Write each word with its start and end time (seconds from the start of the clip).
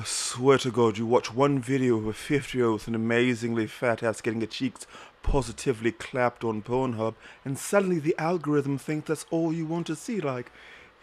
I 0.00 0.04
swear 0.04 0.58
to 0.58 0.70
God, 0.70 0.96
you 0.96 1.06
watch 1.06 1.34
one 1.34 1.58
video 1.58 1.96
of 1.96 2.06
a 2.06 2.12
50 2.12 2.56
year 2.56 2.68
old 2.68 2.74
with 2.74 2.88
an 2.88 2.94
amazingly 2.94 3.66
fat 3.66 4.00
ass 4.00 4.20
getting 4.20 4.40
her 4.40 4.46
cheeks 4.46 4.86
positively 5.24 5.90
clapped 5.90 6.44
on 6.44 6.62
Pornhub, 6.62 7.14
and 7.44 7.58
suddenly 7.58 7.98
the 7.98 8.14
algorithm 8.16 8.78
thinks 8.78 9.08
that's 9.08 9.26
all 9.30 9.52
you 9.52 9.66
want 9.66 9.88
to 9.88 9.96
see. 9.96 10.20
Like, 10.20 10.52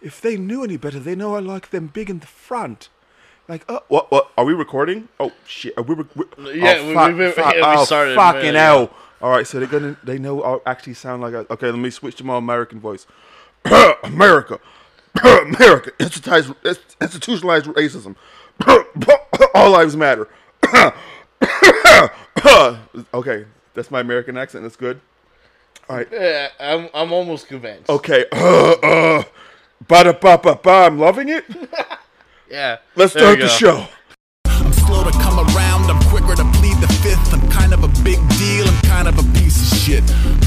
if 0.01 0.21
they 0.21 0.37
knew 0.37 0.63
any 0.63 0.77
better, 0.77 0.99
they 0.99 1.13
know 1.13 1.35
I 1.35 1.39
like 1.39 1.71
them 1.71 1.87
big 1.87 2.09
in 2.09 2.19
the 2.19 2.27
front. 2.27 2.87
Like, 3.49 3.69
uh, 3.69 3.79
what? 3.89 4.09
What? 4.11 4.31
Are 4.37 4.45
we 4.45 4.53
recording? 4.53 5.09
Oh 5.19 5.33
shit! 5.45 5.73
Are 5.77 5.83
we? 5.83 5.95
Rec- 5.95 6.07
Yeah, 6.55 6.75
oh, 6.79 6.87
we- 6.87 6.93
fuck, 6.93 7.07
we- 7.09 7.13
we- 7.25 7.31
fuck, 7.31 7.53
yeah, 7.53 7.71
we 7.75 7.81
oh, 7.81 7.83
started 7.83 8.15
Fucking 8.15 8.41
minute 8.41 8.59
hell! 8.59 8.93
All 9.21 9.29
right, 9.29 9.45
so 9.45 9.59
they're 9.59 9.67
gonna. 9.67 9.97
They 10.03 10.17
know 10.17 10.41
I 10.41 10.71
actually 10.71 10.93
sound 10.93 11.21
like. 11.21 11.33
A, 11.33 11.51
okay, 11.53 11.69
let 11.69 11.77
me 11.77 11.89
switch 11.89 12.15
to 12.15 12.23
my 12.23 12.37
American 12.37 12.79
voice. 12.79 13.05
America, 14.03 14.59
America, 15.23 15.91
institutionalized, 15.99 16.95
institutionalized 17.01 17.65
racism. 17.67 18.15
All 19.55 19.71
lives 19.71 19.95
matter. 19.95 20.27
okay, 23.13 23.45
that's 23.73 23.91
my 23.91 23.99
American 24.01 24.37
accent. 24.37 24.63
That's 24.63 24.75
good. 24.75 24.99
All 25.89 25.95
right. 25.97 26.07
Yeah, 26.11 26.49
I'm 26.59 26.89
I'm 26.93 27.13
almost 27.13 27.47
convinced. 27.47 27.89
Okay. 27.89 28.25
Uh, 28.31 28.71
uh, 28.83 29.23
ba 29.87 30.13
ba 30.13 30.37
ba 30.37 30.55
ba. 30.55 30.71
I'm 30.71 30.99
loving 30.99 31.29
it. 31.29 31.45
Yeah. 32.49 32.77
Let's 32.95 33.13
There 33.13 33.23
start 33.23 33.39
the 33.39 33.47
show. 33.47 33.87
I'm 34.45 34.71
slow 34.71 35.03
to 35.03 35.11
come 35.11 35.39
around, 35.39 35.89
I'm 35.89 36.01
quicker 36.09 36.35
to 36.35 36.45
plead 36.59 36.77
the 36.77 36.87
fifth. 37.01 37.33
I'm 37.33 37.49
kind 37.49 37.73
of 37.73 37.83
a 37.83 38.03
big 38.03 38.19
deal, 38.37 38.67
I'm 38.67 38.81
kind 38.83 39.07
of 39.07 39.17
a 39.17 39.39
piece 39.39 39.71
of 39.71 39.77
shit. 39.77 40.44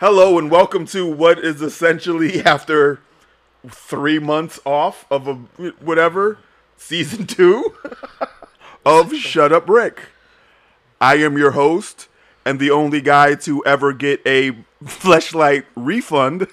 Hello 0.00 0.38
and 0.38 0.50
welcome 0.50 0.86
to 0.86 1.06
what 1.06 1.38
is 1.38 1.60
essentially 1.60 2.42
after 2.44 3.00
three 3.68 4.18
months 4.18 4.58
off 4.64 5.04
of 5.10 5.28
a 5.28 5.34
whatever 5.80 6.38
season 6.76 7.26
two 7.26 7.74
of 8.84 9.14
Shut 9.14 9.52
Up 9.52 9.68
Rik. 9.68 10.06
I 11.00 11.16
am 11.16 11.36
your 11.36 11.50
host 11.50 12.08
and 12.46 12.58
the 12.58 12.70
only 12.70 13.02
guy 13.02 13.34
to 13.36 13.62
ever 13.66 13.92
get 13.92 14.22
a 14.26 14.52
fleshlight 14.84 15.64
refund, 15.76 16.46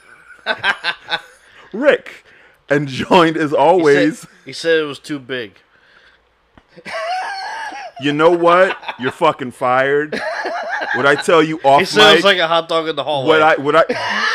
Rik, 1.71 2.25
and 2.69 2.87
joined 2.89 3.37
as 3.37 3.51
He 3.51 3.55
always. 3.57 4.19
said, 4.19 4.29
he 4.45 4.51
said 4.53 4.79
it 4.79 4.83
was 4.83 4.99
too 4.99 5.19
big. 5.19 5.53
You 8.01 8.11
know 8.13 8.31
what? 8.31 8.77
You're 8.99 9.11
fucking 9.11 9.51
fired. 9.51 10.19
What 10.95 11.05
I 11.05 11.15
tell 11.15 11.43
you 11.43 11.59
off 11.63 11.81
it 11.81 11.93
was 11.93 11.95
mic- 11.95 12.23
like 12.23 12.37
a 12.37 12.47
hot 12.47 12.69
dog 12.69 12.87
in 12.87 12.95
the 12.95 13.03
hallway. 13.03 13.39
What 13.39 13.41
I 13.41 13.55
what 13.61 13.75
I 13.75 14.27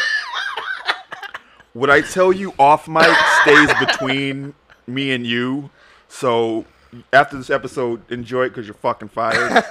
what 1.72 1.90
I 1.90 2.00
tell 2.00 2.32
you 2.32 2.54
off 2.58 2.88
mic 2.88 3.16
stays 3.42 3.70
between 3.78 4.54
me 4.86 5.12
and 5.12 5.26
you. 5.26 5.70
So 6.08 6.66
after 7.12 7.36
this 7.36 7.48
episode, 7.48 8.10
enjoy 8.10 8.44
it 8.44 8.48
because 8.50 8.66
you're 8.66 8.74
fucking 8.74 9.08
fired. 9.08 9.64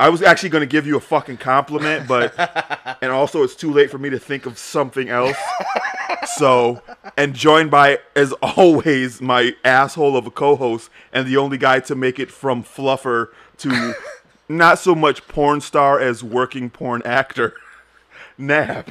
I 0.00 0.08
was 0.08 0.22
actually 0.22 0.48
going 0.48 0.62
to 0.62 0.66
give 0.66 0.86
you 0.86 0.96
a 0.96 1.00
fucking 1.00 1.36
compliment, 1.38 2.08
but 2.08 2.34
and 3.02 3.12
also 3.12 3.42
it's 3.42 3.54
too 3.54 3.70
late 3.72 3.90
for 3.90 3.98
me 3.98 4.08
to 4.10 4.18
think 4.18 4.46
of 4.46 4.56
something 4.58 5.08
else. 5.08 5.36
So 6.36 6.82
and 7.16 7.34
joined 7.34 7.70
by 7.70 7.98
as 8.16 8.32
always 8.42 9.20
my 9.20 9.54
asshole 9.64 10.16
of 10.16 10.26
a 10.26 10.30
co-host 10.30 10.90
and 11.12 11.26
the 11.26 11.36
only 11.36 11.58
guy 11.58 11.80
to 11.80 11.94
make 11.94 12.18
it 12.18 12.30
from 12.30 12.62
fluffer 12.62 13.28
to 13.58 13.94
not 14.48 14.78
so 14.78 14.94
much 14.94 15.26
porn 15.28 15.60
star 15.60 16.00
as 16.00 16.22
working 16.24 16.70
porn 16.70 17.02
actor. 17.04 17.54
Nap. 18.38 18.90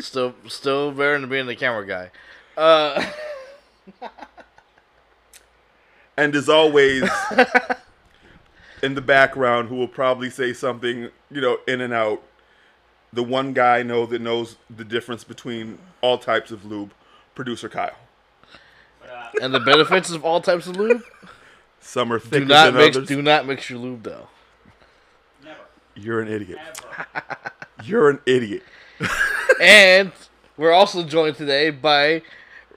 still 0.00 0.34
still 0.46 0.92
better 0.92 1.20
than 1.20 1.28
being 1.28 1.46
the 1.46 1.56
camera 1.56 1.86
guy. 1.86 2.10
Uh, 2.56 3.04
And 6.18 6.34
as 6.34 6.48
always, 6.48 7.08
in 8.82 8.96
the 8.96 9.00
background, 9.00 9.68
who 9.68 9.76
will 9.76 9.86
probably 9.86 10.30
say 10.30 10.52
something, 10.52 11.10
you 11.30 11.40
know, 11.40 11.58
in 11.68 11.80
and 11.80 11.94
out, 11.94 12.20
the 13.12 13.22
one 13.22 13.52
guy 13.52 13.78
I 13.78 13.82
know 13.84 14.04
that 14.06 14.20
knows 14.20 14.56
the 14.68 14.84
difference 14.84 15.22
between 15.22 15.78
all 16.00 16.18
types 16.18 16.50
of 16.50 16.64
lube, 16.64 16.92
producer 17.36 17.68
Kyle. 17.68 17.94
and 19.40 19.54
the 19.54 19.60
benefits 19.60 20.10
of 20.10 20.24
all 20.24 20.40
types 20.40 20.66
of 20.66 20.74
lube. 20.76 21.02
Some 21.80 22.12
are 22.12 22.18
thicker 22.18 22.40
Do 22.40 22.44
not 22.46 22.64
than 22.66 22.74
mix. 22.74 22.96
others. 22.96 23.08
Do 23.08 23.22
not 23.22 23.46
mix 23.46 23.70
your 23.70 23.78
lube 23.78 24.02
though. 24.02 24.28
Never. 25.44 25.58
You're 25.96 26.20
an 26.20 26.28
idiot. 26.28 26.58
You're 27.84 28.10
an 28.10 28.20
idiot. 28.26 28.62
And 29.60 30.12
we're 30.56 30.70
also 30.70 31.02
joined 31.02 31.34
today 31.34 31.70
by 31.70 32.22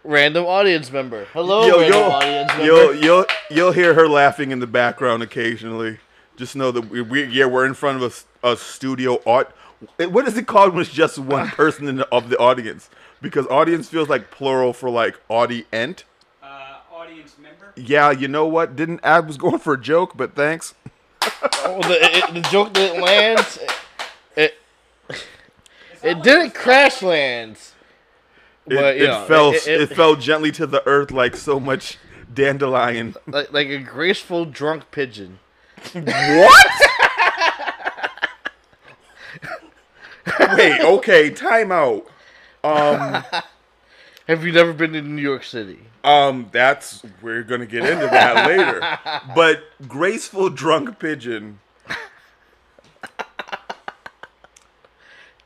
random 0.04 0.46
audience 0.46 0.92
member. 0.92 1.26
Hello, 1.32 1.68
Yo, 1.68 1.78
random 1.80 2.00
yo, 2.00 2.10
audience 2.10 2.48
member. 2.50 2.66
you'll 2.66 2.96
you'll 2.96 3.26
you'll 3.52 3.72
hear 3.72 3.94
her 3.94 4.08
laughing 4.08 4.50
in 4.50 4.58
the 4.60 4.66
background 4.66 5.22
occasionally. 5.22 6.00
Just 6.38 6.56
know 6.56 6.72
that 6.72 6.90
we, 6.90 7.02
we 7.04 7.26
yeah 7.26 7.46
we're 7.46 7.68
in 7.68 7.76
front 7.76 8.02
of 8.02 8.26
a, 8.44 8.50
a 8.54 8.58
studio 8.58 9.22
art. 9.28 9.54
What 9.98 10.28
is 10.28 10.36
it 10.40 10.48
called 10.48 10.74
when 10.74 10.82
it's 10.82 10.92
just 10.92 11.20
one 11.20 11.48
person 11.50 11.88
in 11.88 11.98
the, 11.98 12.08
of 12.12 12.30
the 12.30 12.38
audience? 12.40 12.90
Because 13.22 13.46
audience 13.46 13.88
feels 13.90 14.10
like 14.10 14.32
plural 14.32 14.74
for 14.74 14.90
like 14.90 15.20
audient. 15.30 16.04
Yeah, 17.76 18.12
you 18.12 18.28
know 18.28 18.46
what? 18.46 18.76
Didn't 18.76 19.00
I 19.04 19.20
was 19.20 19.38
going 19.46 19.60
for 19.60 19.74
a 19.74 19.82
joke, 19.82 20.16
but 20.18 20.36
thanks. 20.36 20.74
Oh, 21.64 21.80
the, 21.84 21.98
it, 22.02 22.34
the 22.34 22.42
joke 22.50 22.74
didn't 22.74 23.02
land. 23.02 23.46
It 24.36 24.56
it 26.04 26.24
didn't 26.24 26.54
crash 26.56 27.02
land. 27.04 27.58
It, 28.68 28.76
But, 28.76 28.98
it 28.98 29.08
know, 29.08 29.26
fell 29.26 29.52
it- 29.52 29.68
it, 29.68 29.82
it- 29.82 29.96
fell 29.96 30.16
gently 30.16 30.52
to 30.54 30.66
the 30.66 30.86
earth 30.88 31.12
like 31.12 31.36
so 31.36 31.60
much 31.60 31.98
dandelion. 32.34 33.16
Like 33.28 33.52
like 33.52 33.68
a 33.68 33.78
graceful 33.80 34.46
drunk 34.46 34.90
pigeon. 34.92 35.40
What? 35.94 36.72
Wait, 40.58 40.82
okay, 40.82 41.30
time 41.32 41.72
out. 41.72 42.06
Um 42.64 43.24
Have 44.32 44.46
you 44.46 44.54
never 44.54 44.72
been 44.72 44.94
to 44.94 45.02
New 45.02 45.22
York 45.22 45.44
City? 45.44 45.78
Um, 46.06 46.48
that's 46.54 47.04
we're 47.22 47.44
gonna 47.44 47.66
get 47.66 47.84
into 47.84 48.06
that 48.08 48.48
later. 48.48 48.82
But 49.36 49.64
graceful 49.90 50.50
drunk 50.50 51.00
pigeon. 51.00 51.60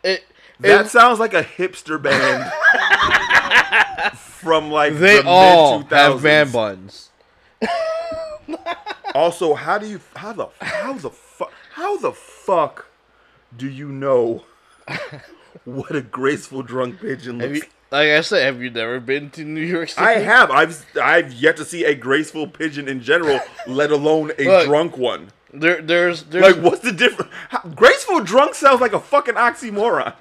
It, 0.04 0.24
That 0.60 0.86
it- 0.86 0.90
sounds 0.90 1.20
like 1.20 1.34
a 1.34 1.44
hipster 1.44 2.00
band 2.00 2.52
from 4.20 4.70
like 4.70 4.94
they 4.94 5.24
the 5.24 5.28
all 5.28 5.80
mid 5.80 5.90
have 5.90 6.22
man 6.22 6.52
buns. 6.52 7.10
Also, 9.16 9.56
how 9.56 9.80
do 9.80 9.88
you 9.88 10.00
how 10.16 10.32
the 10.34 10.48
how 10.62 10.94
the 10.94 11.10
fuck 11.10 11.52
how 11.74 11.98
the 11.98 12.12
fuck 12.12 12.86
do 13.58 13.68
you 13.68 13.88
know 13.90 14.44
what 15.66 15.96
a 15.96 16.02
graceful 16.02 16.62
drunk 16.62 17.00
pigeon 17.00 17.40
Have 17.40 17.52
looks? 17.52 17.66
you, 17.66 17.72
like 17.92 18.10
I 18.10 18.22
said, 18.22 18.46
have 18.46 18.62
you 18.62 18.70
never 18.70 19.00
been 19.00 19.30
to 19.32 19.44
New 19.44 19.62
York 19.62 19.90
City? 19.90 20.02
I 20.06 20.14
have. 20.20 20.52
I've 20.52 20.86
I've 21.02 21.32
yet 21.34 21.58
to 21.58 21.66
see 21.66 21.86
a 21.86 21.96
graceful 21.96 22.48
pigeon 22.48 22.88
in 22.88 23.02
general, 23.02 23.40
let 23.68 23.92
alone 23.92 24.32
a 24.38 24.46
Look. 24.46 24.66
drunk 24.66 24.98
one. 24.98 25.32
There, 25.54 25.82
there's, 25.82 26.24
there's. 26.24 26.44
Like, 26.56 26.62
what's 26.64 26.82
the 26.82 26.92
difference? 26.92 27.32
Graceful 27.76 28.20
drunk 28.22 28.56
sounds 28.56 28.82
like 28.82 28.92
a 28.94 29.00
fucking 29.00 29.36
oxymoron. 29.36 30.14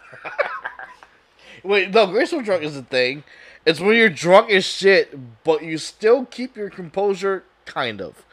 Wait, 1.64 1.90
no, 1.90 2.06
graceful 2.06 2.42
drunk 2.42 2.62
is 2.62 2.76
a 2.76 2.82
thing. 2.82 3.24
It's 3.66 3.80
when 3.80 3.96
you're 3.96 4.10
drunk 4.10 4.50
as 4.50 4.64
shit, 4.64 5.42
but 5.42 5.62
you 5.64 5.78
still 5.78 6.26
keep 6.26 6.56
your 6.56 6.68
composure, 6.70 7.44
kind 7.64 8.00
of. 8.02 8.24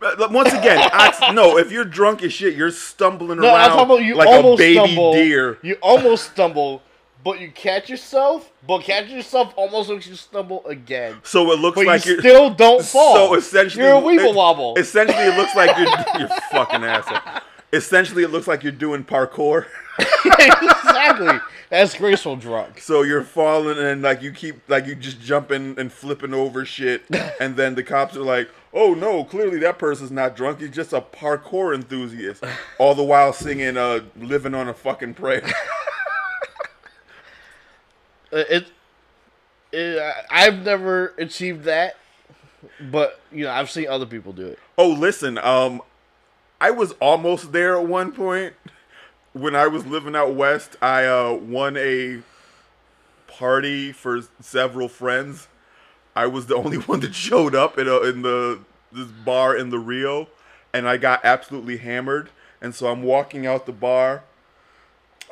Once 0.00 0.52
again, 0.52 0.78
ox- 0.92 1.20
no. 1.34 1.56
If 1.58 1.72
you're 1.72 1.84
drunk 1.84 2.22
as 2.22 2.32
shit, 2.32 2.54
you're 2.54 2.70
stumbling 2.70 3.40
No, 3.40 3.54
around 3.54 4.04
you 4.04 4.14
like 4.14 4.28
a 4.28 4.56
baby 4.56 4.74
stumble. 4.74 5.12
deer. 5.14 5.58
You 5.62 5.76
almost 5.82 6.32
stumble, 6.32 6.82
but 7.24 7.40
you 7.40 7.50
catch 7.50 7.88
yourself. 7.90 8.50
But 8.66 8.82
catching 8.82 9.16
yourself 9.16 9.52
almost 9.56 9.90
makes 9.90 10.06
you 10.06 10.14
stumble 10.16 10.66
again. 10.66 11.18
So 11.22 11.50
it 11.52 11.58
looks 11.58 11.76
But 11.76 11.86
like 11.86 12.04
you 12.04 12.12
you're 12.12 12.20
still 12.20 12.50
don't 12.50 12.84
fall. 12.84 13.14
So 13.14 13.34
essentially, 13.34 13.84
you're 13.84 13.96
a 13.96 14.00
weeble 14.00 14.30
it- 14.30 14.34
wobble. 14.36 14.74
Essentially, 14.76 15.18
it 15.24 15.36
looks 15.36 15.54
like 15.54 15.76
you're 15.76 15.86
you're 16.20 16.28
fucking 16.50 16.84
asshole. 16.84 17.42
Essentially, 17.72 18.22
it 18.24 18.30
looks 18.30 18.46
like 18.48 18.62
you're 18.62 18.72
doing 18.72 19.04
parkour. 19.04 19.66
exactly. 20.24 21.38
That's 21.68 21.94
graceful 21.96 22.34
drunk. 22.34 22.80
So 22.80 23.02
you're 23.02 23.22
falling 23.22 23.78
and 23.78 24.02
like 24.02 24.22
you 24.22 24.32
keep 24.32 24.56
like 24.68 24.86
you 24.86 24.96
just 24.96 25.20
jumping 25.20 25.78
and 25.78 25.92
flipping 25.92 26.34
over 26.34 26.64
shit, 26.64 27.02
and 27.40 27.54
then 27.54 27.76
the 27.76 27.84
cops 27.84 28.16
are 28.16 28.22
like, 28.24 28.48
"Oh 28.74 28.94
no, 28.94 29.22
clearly 29.22 29.60
that 29.60 29.78
person's 29.78 30.10
not 30.10 30.34
drunk. 30.34 30.60
He's 30.60 30.70
just 30.70 30.92
a 30.92 31.00
parkour 31.00 31.72
enthusiast." 31.72 32.42
All 32.78 32.96
the 32.96 33.04
while 33.04 33.32
singing 33.32 33.76
uh, 33.76 34.00
"Living 34.16 34.52
on 34.54 34.66
a 34.68 34.74
Fucking 34.74 35.14
Prayer." 35.14 35.48
Uh, 38.32 38.44
It, 38.48 38.66
it, 39.72 40.14
I've 40.30 40.64
never 40.64 41.14
achieved 41.18 41.64
that, 41.64 41.96
but 42.80 43.20
you 43.32 43.44
know 43.44 43.50
I've 43.50 43.70
seen 43.70 43.88
other 43.88 44.06
people 44.06 44.32
do 44.32 44.46
it. 44.46 44.58
Oh, 44.76 44.88
listen, 44.90 45.38
um, 45.38 45.82
I 46.60 46.70
was 46.70 46.92
almost 47.00 47.52
there 47.52 47.76
at 47.76 47.86
one 47.86 48.12
point 48.12 48.54
when 49.32 49.54
I 49.54 49.66
was 49.66 49.86
living 49.86 50.16
out 50.16 50.34
west. 50.34 50.76
I 50.82 51.04
uh, 51.06 51.34
won 51.34 51.76
a 51.76 52.22
party 53.28 53.92
for 53.92 54.20
several 54.40 54.88
friends. 54.88 55.48
I 56.16 56.26
was 56.26 56.46
the 56.46 56.56
only 56.62 56.78
one 56.78 57.00
that 57.00 57.14
showed 57.14 57.54
up 57.54 57.78
in 57.78 57.88
a, 57.88 58.00
in 58.02 58.22
the 58.22 58.60
this 58.92 59.06
bar 59.06 59.56
in 59.56 59.70
the 59.70 59.78
Rio, 59.78 60.28
and 60.72 60.88
I 60.88 60.96
got 60.96 61.24
absolutely 61.24 61.76
hammered. 61.78 62.30
And 62.60 62.74
so 62.74 62.88
I'm 62.88 63.02
walking 63.02 63.46
out 63.46 63.64
the 63.66 63.72
bar, 63.72 64.24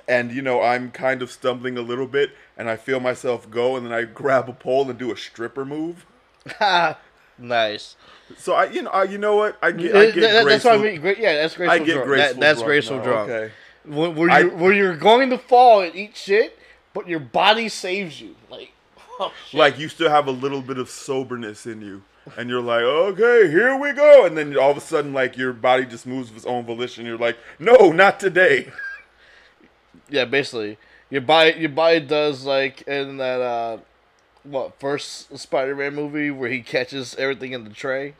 and 0.08 0.32
you 0.32 0.42
know 0.42 0.62
I'm 0.62 0.90
kind 0.90 1.22
of 1.22 1.30
stumbling 1.30 1.76
a 1.76 1.82
little 1.82 2.06
bit, 2.06 2.30
and 2.56 2.68
I 2.68 2.76
feel 2.76 2.98
myself 2.98 3.48
go, 3.50 3.76
and 3.76 3.84
then 3.86 3.92
I 3.92 4.04
grab 4.04 4.48
a 4.48 4.52
pole 4.52 4.88
and 4.88 4.98
do 4.98 5.12
a 5.12 5.16
stripper 5.16 5.64
move. 5.64 6.06
nice. 7.38 7.96
So 8.36 8.54
I, 8.54 8.66
you 8.66 8.82
know, 8.82 8.90
I, 8.90 9.04
you 9.04 9.18
know 9.18 9.36
what? 9.36 9.58
I 9.62 9.70
get, 9.72 9.96
I 9.96 10.10
get 10.10 10.20
that- 10.20 10.46
that's 10.46 10.64
what 10.64 10.74
I 10.74 10.82
mean. 10.82 11.02
Yeah, 11.18 11.34
that's 11.36 11.56
graceful 11.56 11.70
I 11.70 11.78
get 11.78 11.92
drunk. 11.94 12.06
graceful. 12.06 12.34
That, 12.34 12.40
that's 12.40 12.58
drunk 12.58 12.66
graceful 12.66 12.96
now, 12.98 13.02
drunk. 13.02 13.30
Okay. 13.30 13.52
Where, 13.84 14.10
where, 14.10 14.30
I- 14.30 14.38
you're, 14.40 14.56
where 14.56 14.72
you're 14.72 14.96
going 14.96 15.30
to 15.30 15.38
fall 15.38 15.80
and 15.82 15.94
eat 15.94 16.16
shit, 16.16 16.58
but 16.92 17.08
your 17.08 17.20
body 17.20 17.68
saves 17.68 18.20
you. 18.20 18.34
Like, 18.50 18.72
oh, 19.20 19.32
shit. 19.48 19.58
Like 19.58 19.78
you 19.78 19.88
still 19.88 20.10
have 20.10 20.26
a 20.26 20.30
little 20.32 20.62
bit 20.62 20.78
of 20.78 20.90
soberness 20.90 21.64
in 21.66 21.80
you, 21.80 22.02
and 22.36 22.50
you're 22.50 22.60
like, 22.60 22.82
okay, 22.82 23.50
here 23.50 23.76
we 23.78 23.92
go, 23.92 24.26
and 24.26 24.36
then 24.36 24.56
all 24.58 24.70
of 24.70 24.76
a 24.76 24.80
sudden, 24.82 25.12
like 25.14 25.36
your 25.38 25.52
body 25.54 25.86
just 25.86 26.06
moves 26.06 26.30
of 26.30 26.36
its 26.36 26.46
own 26.46 26.64
volition. 26.66 27.06
You're 27.06 27.18
like, 27.18 27.38
no, 27.58 27.92
not 27.92 28.20
today. 28.20 28.70
yeah, 30.08 30.24
basically, 30.24 30.78
your 31.10 31.20
body 31.22 31.54
your 31.58 31.70
body 31.70 32.00
does 32.00 32.44
like 32.44 32.82
in 32.82 33.16
that 33.18 33.40
uh, 33.40 33.78
what 34.42 34.78
first 34.80 35.36
Spider-Man 35.38 35.94
movie 35.94 36.30
where 36.30 36.50
he 36.50 36.60
catches 36.60 37.14
everything 37.16 37.52
in 37.52 37.64
the 37.64 37.70
tray. 37.70 38.14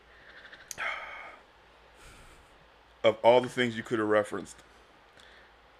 Of 3.04 3.16
all 3.22 3.40
the 3.40 3.48
things 3.48 3.76
you 3.76 3.82
could 3.82 4.00
have 4.00 4.08
referenced, 4.08 4.56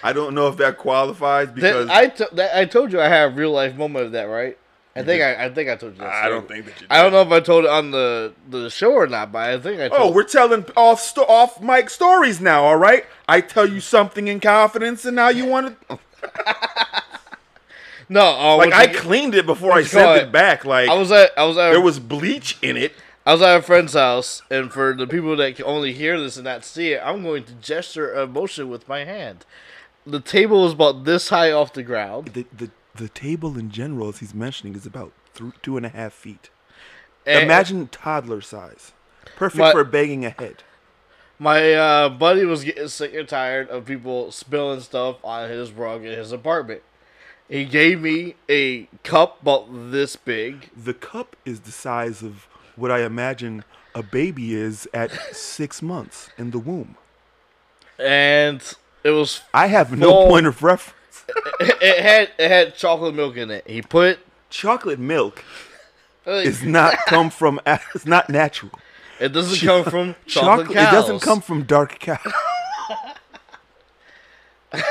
I 0.02 0.12
don't 0.12 0.34
know 0.34 0.49
if 0.49 0.58
that 0.58 0.76
qualifies 0.76 1.49
because 1.49 1.87
That, 1.87 1.96
I 1.96 2.06
to, 2.08 2.28
that, 2.32 2.56
I 2.56 2.67
told 2.67 2.93
you 2.93 3.00
I 3.00 3.08
had 3.08 3.32
a 3.32 3.34
real 3.34 3.50
life 3.52 3.75
moment 3.75 4.06
of 4.06 4.12
that, 4.12 4.25
right? 4.25 4.58
I 4.96 5.02
think 5.02 5.23
I, 5.23 5.46
I 5.46 5.49
think 5.52 5.69
I 5.69 5.75
told 5.76 5.94
you 5.94 5.99
that. 6.00 6.08
I 6.12 6.20
story. 6.23 6.35
don't 6.35 6.49
think 6.49 6.67
that 6.67 6.81
you. 6.81 6.87
I 6.88 7.02
don't 7.02 7.11
know 7.12 7.23
if 7.23 7.31
I 7.32 7.41
told 7.41 7.64
it 7.64 7.70
on 7.70 7.91
the 7.91 8.32
the 8.49 8.70
show 8.70 8.93
or 8.93 9.06
not, 9.08 9.32
but 9.32 9.50
I 9.50 9.58
think 9.58 9.81
I 9.81 9.88
told. 9.88 10.00
Oh, 10.00 10.12
we're 10.12 10.23
telling 10.23 10.64
off 10.76 11.00
sto- 11.00 11.25
off 11.26 11.61
mic 11.61 11.91
stories 11.91 12.41
now. 12.41 12.64
All 12.64 12.76
right, 12.76 13.05
I 13.29 13.41
tell 13.41 13.69
you 13.69 13.81
something 13.81 14.29
in 14.29 14.38
confidence, 14.38 15.05
and 15.05 15.17
now 15.17 15.31
you 15.31 15.46
want 15.46 15.76
to. 15.88 15.99
no, 18.08 18.20
uh, 18.25 18.56
Like 18.56 18.70
what 18.70 18.75
I 18.75 18.87
cleaned 18.87 19.35
it 19.35 19.46
before 19.46 19.73
I 19.73 19.82
sent 19.82 20.17
it 20.20 20.25
it? 20.29 20.32
back. 20.32 20.64
Like 20.64 20.88
I 20.88 20.94
was 20.94 21.11
at 21.11 21.31
I 21.37 21.44
was 21.44 21.56
at 21.56 21.70
there 21.70 21.81
was 21.81 21.99
bleach 21.99 22.58
in 22.62 22.76
it. 22.76 22.93
I 23.26 23.32
was 23.32 23.43
at 23.43 23.56
a 23.58 23.62
friend's 23.62 23.94
house, 23.94 24.43
and 24.50 24.70
for 24.70 24.93
the 24.94 25.06
people 25.06 25.35
that 25.37 25.56
can 25.56 25.64
only 25.64 25.94
hear 25.94 26.20
this 26.20 26.37
and 26.37 26.44
not 26.44 26.62
see 26.64 26.93
it, 26.93 27.00
I'm 27.02 27.23
going 27.23 27.44
to 27.44 27.52
gesture 27.55 28.12
a 28.12 28.26
motion 28.26 28.69
with 28.69 28.87
my 28.87 29.05
hand. 29.05 29.46
The 30.06 30.20
table 30.20 30.62
was 30.64 30.75
about 30.75 31.05
this 31.05 31.31
high 31.31 31.50
off 31.50 31.73
the 31.73 31.82
ground, 31.82 32.29
The 32.35 32.46
the 32.55 32.70
the 32.94 33.08
table 33.08 33.58
in 33.58 33.70
general, 33.70 34.08
as 34.08 34.19
he's 34.19 34.35
mentioning, 34.35 34.75
is 34.75 34.87
about 34.87 35.12
th- 35.35 35.52
two 35.62 35.76
and 35.76 35.85
a 35.87 35.88
half 35.91 36.12
feet. 36.12 36.50
and 37.26 37.43
Imagine 37.44 37.88
toddler 37.88 38.41
size, 38.41 38.93
perfect 39.37 39.58
My- 39.61 39.73
for 39.73 39.85
banging 39.85 40.25
a 40.25 40.31
head. 40.31 40.62
my 41.38 41.73
uh, 41.75 42.08
buddy 42.08 42.44
was 42.44 42.64
getting 42.64 42.88
sick 42.88 43.14
and 43.14 43.29
tired 43.29 43.69
of 43.69 43.85
people 43.87 44.31
spilling 44.31 44.81
stuff 44.81 45.17
on 45.25 45.49
his 45.50 45.73
rug 45.73 46.05
in 46.05 46.17
his 46.17 46.32
apartment. 46.32 46.82
He 47.49 47.64
gave 47.67 48.00
me 48.00 48.37
a 48.49 48.85
cup 49.02 49.43
about 49.43 49.67
this 49.91 50.17
big, 50.17 50.70
The 50.76 50.94
cup 50.94 51.37
is 51.44 51.61
the 51.61 51.73
size 51.73 52.23
of 52.23 52.46
what 52.76 52.91
I 52.91 53.02
imagine 53.05 53.64
a 53.94 54.02
baby 54.02 54.55
is 54.55 54.88
at 54.94 55.11
six 55.35 55.82
months 55.82 56.31
in 56.38 56.50
the 56.52 56.58
womb. 56.58 56.96
and 57.99 58.61
it 59.05 59.11
was 59.11 59.43
I 59.52 59.67
have 59.69 59.96
no 59.96 60.26
point 60.26 60.46
of 60.46 60.62
reference. 60.62 60.94
It 61.61 62.03
had 62.03 62.31
it 62.38 62.49
had 62.50 62.75
chocolate 62.75 63.15
milk 63.15 63.37
in 63.37 63.50
it. 63.50 63.67
He 63.67 63.82
put 63.82 64.19
Chocolate 64.50 64.99
milk 65.00 65.43
is 66.26 66.62
not 66.62 66.97
come 67.06 67.29
from. 67.31 67.61
It's 67.94 68.06
not 68.06 68.29
natural. 68.31 68.71
it 69.21 69.31
doesn't 69.31 69.67
come 69.67 69.85
from 69.85 70.15
chocolate, 70.26 70.67
Chocolate. 70.69 70.71
It 70.71 70.91
doesn't 70.93 71.21
come 71.21 71.41
from 71.41 71.65
dark 71.65 71.99
cow. 71.99 72.19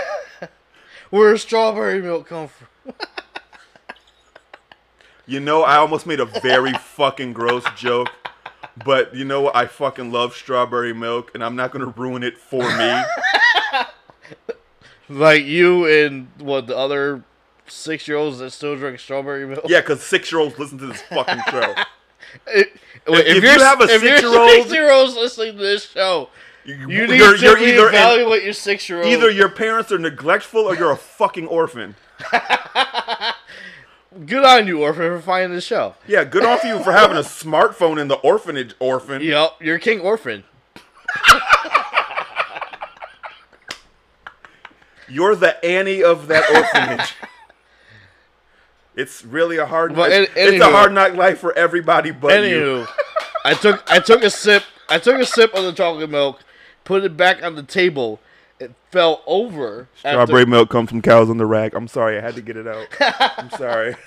Where 1.10 1.38
strawberry 1.38 2.02
milk 2.02 2.28
come 2.28 2.48
from? 2.50 2.68
You 5.26 5.40
know, 5.40 5.64
I 5.64 5.78
almost 5.78 6.06
made 6.06 6.20
a 6.20 6.26
very 6.26 6.74
fucking 6.74 7.32
gross 7.32 7.64
joke, 7.78 8.10
but 8.84 9.16
you 9.16 9.24
know 9.24 9.40
what? 9.40 9.56
I 9.56 9.68
fucking 9.68 10.12
love 10.12 10.36
strawberry 10.36 10.92
milk, 10.94 11.32
and 11.34 11.42
I'm 11.42 11.56
not 11.56 11.72
gonna 11.72 11.86
ruin 11.96 12.24
it 12.24 12.38
for 12.38 12.60
me. 12.78 13.04
Like 15.10 15.44
you 15.46 15.86
and 15.86 16.28
what 16.40 16.68
the 16.68 16.78
other 16.78 17.24
six 17.68 18.08
year 18.08 18.18
olds 18.18 18.40
that 18.40 18.52
still 18.52 18.76
drink 18.76 19.00
strawberry 19.00 19.46
milk. 19.48 19.66
Yeah, 19.68 19.82
because 19.82 20.02
six 20.04 20.32
year 20.32 20.42
olds 20.42 20.58
listen 20.60 20.78
to 20.80 20.88
this 20.88 21.02
fucking 21.04 21.42
show. 21.52 21.74
It- 22.48 22.74
wait, 23.08 23.28
if 23.28 23.44
you're- 23.44 23.54
you 23.56 23.60
have 23.64 23.82
a 23.82 23.84
if 23.86 24.02
you're 24.04 24.18
six-year-old- 24.18 24.50
six-year-olds 24.50 25.16
listening 25.16 25.54
to 25.58 25.60
this 25.64 25.90
show, 25.90 26.30
You, 26.66 26.76
you 26.76 27.08
need 27.08 27.18
you're, 27.20 27.36
to 27.38 27.42
you're 27.44 27.58
either 27.60 27.88
an, 27.90 27.94
evaluate 27.96 28.44
your 28.44 28.54
six-year-old. 28.54 29.08
either 29.08 29.30
your 29.30 29.50
parents 29.50 29.92
are 29.92 30.00
neglectful 30.00 30.62
or 30.62 30.76
you're 30.76 30.92
a 30.92 30.98
fucking 30.98 31.48
orphan. 31.48 31.96
Good 34.28 34.46
on 34.46 34.68
you, 34.68 34.84
orphan, 34.84 35.02
for 35.18 35.20
finding 35.22 35.56
this 35.56 35.64
show. 35.64 35.96
Yeah, 36.08 36.24
good 36.24 36.46
on 36.46 36.60
you 36.64 36.84
for 36.84 36.92
having 36.92 37.18
a 37.18 37.22
smartphone 37.24 38.00
in 38.00 38.08
the 38.10 38.16
orphanage, 38.18 38.76
orphan. 38.80 39.24
Yep, 39.24 39.54
you're 39.60 39.80
king 39.80 40.02
orphan. 40.02 40.44
You're 45.14 45.36
the 45.36 45.64
Annie 45.64 46.04
of 46.04 46.28
that 46.28 46.50
orphanage. 46.50 47.14
it's 48.96 49.24
really 49.24 49.58
a 49.58 49.66
hard. 49.66 49.92
It's, 49.98 50.00
an- 50.30 50.36
it's 50.36 50.64
a 50.64 50.70
hard 50.72 50.94
knock 50.94 51.14
life 51.14 51.40
for 51.40 51.54
everybody 51.58 52.12
but 52.12 52.44
you. 52.44 52.86
I 53.46 53.54
took 53.54 53.84
I 53.92 54.00
took 54.00 54.24
a 54.24 54.30
sip. 54.30 54.64
I 54.90 55.00
took 55.00 55.20
a 55.20 55.26
sip 55.26 55.54
of 55.54 55.64
the 55.64 55.74
chocolate 55.74 56.10
milk, 56.10 56.42
put 56.84 57.04
it 57.04 57.16
back 57.18 57.44
on 57.44 57.56
the 57.56 57.64
table. 57.64 58.20
It 58.60 58.72
fell 58.92 59.22
over. 59.26 59.88
after- 60.06 60.10
Strawberry 60.26 60.46
milk 60.46 60.70
comes 60.70 60.90
from 60.90 61.02
cows 61.02 61.30
on 61.30 61.38
the 61.38 61.46
rack. 61.46 61.74
I'm 61.76 61.88
sorry, 61.88 62.18
I 62.18 62.22
had 62.22 62.36
to 62.36 62.42
get 62.42 62.56
it 62.58 62.68
out. 62.68 62.88
I'm 63.38 63.50
sorry. 63.52 63.96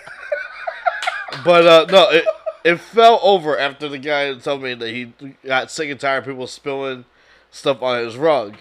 But 1.45 1.67
uh, 1.67 1.87
no, 1.91 2.09
it 2.11 2.25
it 2.65 2.81
fell 2.81 3.19
over 3.23 3.59
after 3.59 3.89
the 3.89 3.99
guy 3.99 4.33
told 4.39 4.63
me 4.63 4.75
that 4.75 4.89
he 4.89 5.13
got 5.45 5.71
sick 5.71 5.91
and 5.91 5.99
tired 6.01 6.19
of 6.19 6.25
people 6.27 6.47
spilling 6.47 7.05
stuff 7.51 7.83
on 7.83 8.03
his 8.05 8.17
rug. 8.17 8.57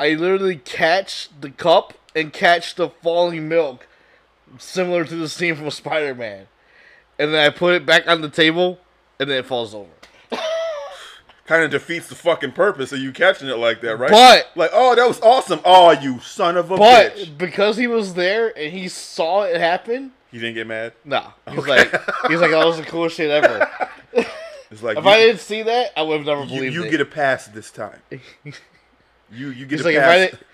I 0.00 0.14
literally 0.14 0.56
catch 0.56 1.28
the 1.40 1.50
cup 1.50 1.92
and 2.16 2.32
catch 2.32 2.74
the 2.74 2.88
falling 2.88 3.48
milk, 3.48 3.86
similar 4.58 5.04
to 5.04 5.14
the 5.14 5.28
scene 5.28 5.54
from 5.56 5.70
Spider 5.70 6.14
Man, 6.14 6.46
and 7.18 7.34
then 7.34 7.46
I 7.46 7.50
put 7.54 7.74
it 7.74 7.84
back 7.84 8.08
on 8.08 8.22
the 8.22 8.30
table, 8.30 8.80
and 9.18 9.28
then 9.28 9.38
it 9.38 9.46
falls 9.46 9.74
over. 9.74 9.90
Kind 11.46 11.64
of 11.64 11.70
defeats 11.70 12.08
the 12.08 12.14
fucking 12.14 12.52
purpose 12.52 12.92
of 12.92 13.00
you 13.00 13.12
catching 13.12 13.48
it 13.48 13.58
like 13.58 13.80
that, 13.82 13.96
right? 13.96 14.10
But- 14.10 14.50
like, 14.54 14.70
oh, 14.72 14.94
that 14.94 15.06
was 15.06 15.20
awesome. 15.20 15.60
Oh, 15.64 15.90
you 15.90 16.20
son 16.20 16.56
of 16.56 16.70
a 16.70 16.76
But 16.76 17.16
bitch. 17.16 17.36
because 17.36 17.76
he 17.76 17.86
was 17.88 18.14
there 18.14 18.56
and 18.56 18.72
he 18.72 18.88
saw 18.88 19.42
it 19.42 19.60
happen, 19.60 20.12
he 20.30 20.38
didn't 20.38 20.54
get 20.54 20.66
mad. 20.68 20.92
no, 21.04 21.24
he's 21.50 21.66
like 21.66 21.90
he's 22.28 22.40
like 22.40 22.52
that 22.52 22.64
was 22.64 22.76
the 22.78 22.84
coolest 22.84 23.16
shit 23.16 23.30
ever. 23.30 23.68
It's 24.72 24.84
like 24.84 24.96
If 24.98 25.02
you, 25.04 25.10
I 25.10 25.18
didn't 25.18 25.40
see 25.40 25.62
that, 25.64 25.90
I 25.98 26.02
would 26.02 26.18
have 26.18 26.26
never 26.26 26.42
you, 26.44 26.48
believed 26.48 26.74
you 26.76 26.84
it. 26.84 26.90
get 26.92 27.00
a 27.00 27.04
pass 27.04 27.48
this 27.48 27.72
time. 27.72 27.98
You 29.32 29.50
you 29.50 29.66
get 29.66 29.80
a 29.80 29.84
like, 29.84 29.94
if. 29.94 30.02
I 30.02 30.18
didn't. 30.18 30.40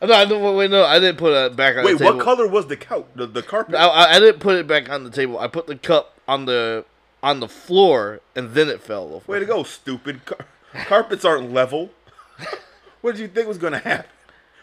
No, 0.00 0.14
I 0.14 0.26
don't, 0.26 0.56
wait, 0.56 0.70
no, 0.70 0.84
I 0.84 1.00
didn't 1.00 1.18
put 1.18 1.32
it 1.32 1.56
back 1.56 1.76
on 1.76 1.84
Wait, 1.84 1.94
the 1.94 2.04
table. 2.04 2.18
what 2.18 2.24
color 2.24 2.46
was 2.46 2.68
the 2.68 2.76
couch? 2.76 3.06
The, 3.16 3.26
the 3.26 3.42
carpet? 3.42 3.74
I, 3.74 4.14
I 4.14 4.20
didn't 4.20 4.38
put 4.38 4.54
it 4.54 4.68
back 4.68 4.88
on 4.88 5.02
the 5.02 5.10
table. 5.10 5.40
I 5.40 5.48
put 5.48 5.66
the 5.66 5.74
cup 5.74 6.16
on 6.28 6.44
the 6.44 6.84
on 7.20 7.40
the 7.40 7.48
floor, 7.48 8.20
and 8.36 8.50
then 8.50 8.68
it 8.68 8.80
fell 8.80 9.12
over. 9.12 9.32
Way 9.32 9.40
to 9.40 9.44
go, 9.44 9.64
stupid. 9.64 10.24
Car- 10.24 10.46
carpets 10.86 11.24
aren't 11.24 11.52
level. 11.52 11.90
what 13.00 13.16
did 13.16 13.20
you 13.20 13.26
think 13.26 13.48
was 13.48 13.58
gonna 13.58 13.80
happen? 13.80 14.08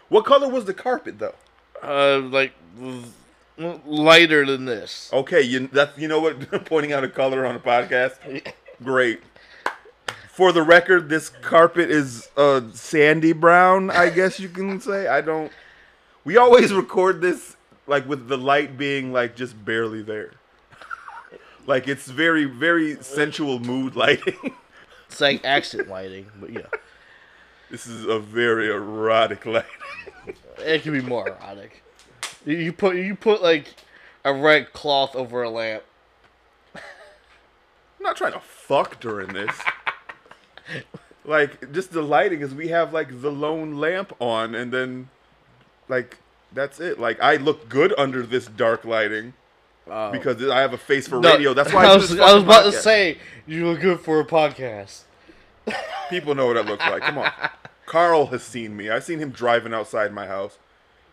What 0.07 0.23
color 0.25 0.47
was 0.47 0.65
the 0.65 0.73
carpet 0.73 1.19
though? 1.19 1.35
Uh, 1.83 2.19
like 2.19 2.53
lighter 3.57 4.45
than 4.45 4.65
this. 4.65 5.09
Okay, 5.11 5.41
you 5.41 5.67
that 5.67 5.97
you 5.97 6.07
know 6.07 6.21
what? 6.21 6.49
Pointing 6.65 6.93
out 6.93 7.03
a 7.03 7.09
color 7.09 7.45
on 7.45 7.55
a 7.55 7.59
podcast, 7.59 8.15
great. 8.83 9.21
For 10.35 10.51
the 10.51 10.63
record, 10.63 11.07
this 11.07 11.29
carpet 11.29 11.89
is 11.89 12.27
uh, 12.35 12.59
sandy 12.73 13.31
brown. 13.31 13.89
I 13.89 14.09
guess 14.09 14.37
you 14.37 14.49
can 14.49 14.81
say. 14.81 15.07
I 15.07 15.21
don't. 15.21 15.49
We 16.25 16.35
always 16.35 16.73
record 16.73 17.21
this 17.21 17.55
like 17.87 18.05
with 18.05 18.27
the 18.27 18.37
light 18.37 18.77
being 18.77 19.13
like 19.13 19.37
just 19.37 19.63
barely 19.63 20.01
there. 20.01 20.31
Like 21.67 21.87
it's 21.87 22.07
very 22.07 22.43
very 22.43 23.01
sensual 23.01 23.59
mood 23.59 23.95
lighting. 23.95 24.53
It's 25.07 25.21
like 25.21 25.45
accent 25.45 25.87
lighting, 25.87 26.25
but 26.41 26.51
yeah, 26.51 26.67
this 27.71 27.87
is 27.87 28.05
a 28.05 28.19
very 28.19 28.69
erotic 28.69 29.45
light. 29.45 29.63
it 30.57 30.83
can 30.83 30.91
be 30.91 30.99
more 31.01 31.29
erotic. 31.29 31.81
You, 32.45 32.57
you 32.57 32.73
put 32.73 32.97
you 32.97 33.15
put 33.15 33.41
like 33.41 33.73
a 34.25 34.33
red 34.33 34.73
cloth 34.73 35.15
over 35.15 35.43
a 35.43 35.49
lamp. 35.49 35.83
I'm 36.75 36.81
not 38.01 38.17
trying 38.17 38.33
to 38.33 38.41
fuck 38.41 38.99
during 38.99 39.31
this. 39.31 39.55
like 41.25 41.71
just 41.73 41.91
the 41.91 42.01
lighting 42.01 42.41
is 42.41 42.53
we 42.53 42.67
have 42.69 42.93
like 42.93 43.21
the 43.21 43.31
lone 43.31 43.77
lamp 43.77 44.13
on 44.19 44.53
and 44.55 44.71
then 44.71 45.09
like 45.89 46.17
That's 46.53 46.79
it. 46.79 46.99
Like 46.99 47.19
I 47.21 47.35
look 47.37 47.67
good 47.69 47.93
under 47.97 48.23
this 48.25 48.45
dark 48.47 48.85
lighting 48.85 49.33
Oh. 49.87 50.11
because 50.11 50.41
I 50.49 50.61
have 50.61 50.73
a 50.73 50.79
face 50.79 51.07
for 51.07 51.19
No, 51.19 51.33
radio. 51.33 51.53
That's 51.53 51.71
why 51.71 51.85
I, 51.85 51.91
I 51.91 51.95
was, 51.95 52.19
I 52.19 52.33
was 52.33 52.41
about 52.43 52.63
to 52.63 52.71
say 52.71 53.19
you 53.45 53.67
look 53.67 53.81
good 53.81 53.99
for 53.99 54.19
a 54.19 54.25
podcast. 54.25 55.03
People 56.09 56.33
know 56.33 56.47
what 56.47 56.57
I 56.57 56.61
look 56.61 56.79
like. 56.79 57.03
Come 57.03 57.19
on. 57.19 57.31
Carl 57.85 58.25
has 58.27 58.41
seen 58.41 58.75
me. 58.75 58.89
I've 58.89 59.03
seen 59.03 59.19
him 59.19 59.29
driving 59.29 59.73
outside 59.75 60.11
my 60.11 60.25
house. 60.25 60.57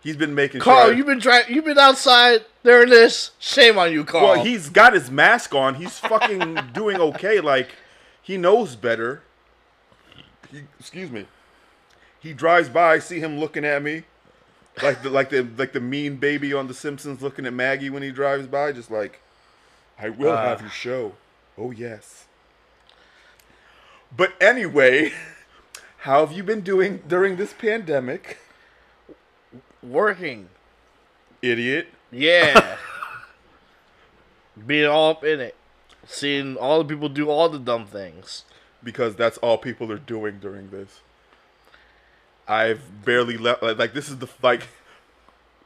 He's 0.00 0.16
been 0.16 0.35
making 0.35 0.62
Carl, 0.62 0.87
sure. 0.87 0.94
I- 0.94 0.97
you've 0.97 1.06
been 1.06 1.18
driving. 1.18 1.54
You've 1.54 1.66
been 1.66 1.78
outside 1.78 2.47
during 2.64 2.88
this. 2.88 3.32
Shame 3.38 3.76
on 3.78 3.92
you, 3.92 4.04
Carl. 4.04 4.25
well, 4.25 4.44
he's 4.44 4.71
got 4.71 4.94
his 4.94 5.11
mask 5.11 5.54
on. 5.54 5.75
He's 5.75 5.99
fucking 5.99 6.59
doing 6.73 6.97
okay. 6.99 7.40
Like 7.40 7.71
he 8.23 8.37
knows 8.38 8.75
better. 8.75 9.23
He, 10.52 10.62
excuse 10.78 11.11
me. 11.11 11.26
He 12.21 12.32
drives 12.35 12.68
by. 12.68 12.92
I 12.94 12.99
see 13.00 13.18
him 13.18 13.40
looking 13.40 13.64
at 13.64 13.82
me, 13.82 14.04
like 14.82 15.02
the 15.02 15.11
like 15.11 15.30
the 15.30 15.42
like 15.56 15.73
the 15.73 15.80
mean 15.80 16.16
baby 16.16 16.52
on 16.52 16.68
The 16.68 16.75
Simpsons 16.75 17.21
looking 17.23 17.47
at 17.47 17.52
Maggie 17.52 17.90
when 17.90 18.02
he 18.02 18.12
drives 18.12 18.47
by. 18.47 18.71
Just 18.73 18.90
like, 18.90 19.21
I 19.99 20.09
will 20.11 20.30
Uh. 20.32 20.42
have 20.44 20.61
your 20.61 20.71
show. 20.71 21.14
Oh 21.59 21.71
yes. 21.73 22.26
But 24.14 24.35
anyway, 24.40 25.12
how 25.99 26.25
have 26.25 26.37
you 26.37 26.42
been 26.44 26.61
doing 26.61 27.02
during 27.09 27.37
this 27.37 27.52
pandemic, 27.54 28.38
working. 29.82 30.49
idiot? 31.40 31.88
Yeah. 32.11 32.76
Being 34.66 34.87
all 34.87 35.11
up 35.11 35.25
in 35.25 35.40
it. 35.40 35.56
Seeing 36.06 36.56
all 36.56 36.78
the 36.82 36.85
people 36.94 37.09
do 37.09 37.30
all 37.30 37.49
the 37.49 37.59
dumb 37.59 37.87
things. 37.87 38.44
Because 38.83 39.15
that's 39.15 39.39
all 39.39 39.59
people 39.59 39.91
are 39.93 39.99
doing 39.99 40.39
during 40.41 40.71
this. 40.71 41.01
I've 42.49 43.05
barely 43.05 43.37
left. 43.37 43.62
Like, 43.62 43.79
like, 43.79 43.95
this 43.95 44.09
is 44.09 44.19
the 44.19 44.29
like 44.43 44.69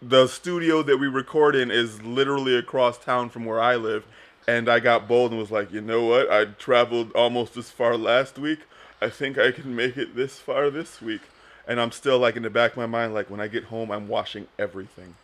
the 0.03 0.27
studio 0.27 0.83
that 0.83 0.99
we 0.99 1.07
record 1.07 1.57
in 1.57 1.71
is 1.71 2.03
literally 2.03 2.57
across 2.57 2.99
town 2.99 3.31
from 3.31 3.45
where 3.45 3.61
I 3.61 3.77
live, 3.77 4.05
and 4.47 4.69
I 4.69 4.81
got 4.81 5.09
bold 5.09 5.31
and 5.33 5.41
was 5.41 5.51
like, 5.51 5.73
you 5.73 5.81
know 5.81 6.05
what? 6.05 6.31
I 6.31 6.45
traveled 6.45 7.13
almost 7.13 7.55
this 7.55 7.71
far 7.71 7.97
last 7.97 8.39
week. 8.39 8.61
I 9.01 9.09
think 9.09 9.39
I 9.39 9.53
can 9.53 9.75
make 9.75 9.97
it 9.97 10.15
this 10.15 10.39
far 10.39 10.71
this 10.71 11.03
week. 11.03 11.23
And 11.69 11.81
I'm 11.81 11.91
still 11.91 12.19
like 12.19 12.37
in 12.37 12.43
the 12.43 12.51
back 12.51 12.73
of 12.73 12.77
my 12.77 12.87
mind, 12.87 13.13
like 13.13 13.29
when 13.29 13.41
I 13.41 13.49
get 13.49 13.65
home, 13.65 13.91
I'm 13.91 14.09
washing 14.09 14.47
everything. 14.59 15.15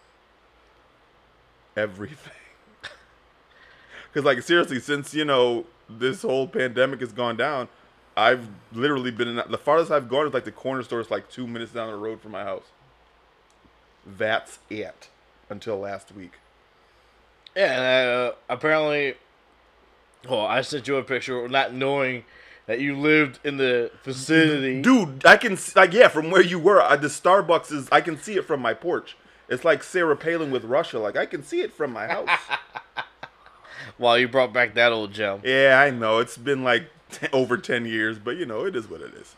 Everything. 1.76 2.32
Because 4.12 4.26
like 4.26 4.42
seriously, 4.42 4.78
since 4.78 5.14
you 5.14 5.24
know 5.24 5.64
this 5.88 6.20
whole 6.20 6.46
pandemic 6.46 7.00
has 7.00 7.12
gone 7.12 7.34
down, 7.34 7.68
I've 8.16 8.48
literally 8.72 9.10
been 9.10 9.28
in 9.28 9.36
the 9.36 9.58
farthest 9.58 9.90
I've 9.90 10.08
gone 10.08 10.26
is 10.26 10.34
like 10.34 10.44
the 10.44 10.52
corner 10.52 10.82
store 10.82 11.00
is 11.00 11.10
like 11.10 11.30
two 11.30 11.46
minutes 11.46 11.72
down 11.72 11.90
the 11.90 11.96
road 11.96 12.20
from 12.20 12.32
my 12.32 12.44
house. 12.44 12.66
That's 14.06 14.58
it 14.68 15.08
until 15.48 15.78
last 15.78 16.12
week. 16.12 16.32
Yeah, 17.56 17.72
and 17.72 18.30
uh, 18.30 18.32
apparently, 18.48 19.14
well, 20.28 20.46
I 20.46 20.62
sent 20.62 20.88
you 20.88 20.96
a 20.96 21.02
picture 21.02 21.48
not 21.48 21.74
knowing 21.74 22.24
that 22.66 22.80
you 22.80 22.96
lived 22.96 23.38
in 23.44 23.56
the 23.56 23.90
vicinity. 24.02 24.82
Dude, 24.82 25.24
I 25.26 25.36
can 25.36 25.58
like 25.74 25.92
yeah, 25.92 26.08
from 26.08 26.30
where 26.30 26.42
you 26.42 26.58
were, 26.58 26.80
uh, 26.80 26.96
the 26.96 27.08
Starbucks 27.08 27.72
is 27.72 27.88
I 27.90 28.00
can 28.00 28.18
see 28.18 28.36
it 28.36 28.46
from 28.46 28.60
my 28.60 28.74
porch. 28.74 29.16
It's 29.48 29.64
like 29.64 29.82
Sarah 29.82 30.16
Palin 30.16 30.50
with 30.50 30.64
Russia. 30.64 30.98
Like 30.98 31.16
I 31.16 31.26
can 31.26 31.42
see 31.42 31.60
it 31.60 31.72
from 31.72 31.92
my 31.92 32.06
house. 32.06 32.28
While 33.98 34.18
you 34.18 34.28
brought 34.28 34.52
back 34.52 34.74
that 34.74 34.92
old 34.92 35.12
gem. 35.12 35.40
yeah, 35.44 35.80
I 35.80 35.90
know 35.90 36.18
it's 36.18 36.38
been 36.38 36.64
like 36.64 36.88
over 37.32 37.56
ten 37.56 37.84
years, 37.86 38.18
but 38.18 38.36
you 38.36 38.46
know 38.46 38.64
it 38.64 38.74
is 38.76 38.88
what 38.88 39.00
it 39.00 39.14
is. 39.14 39.34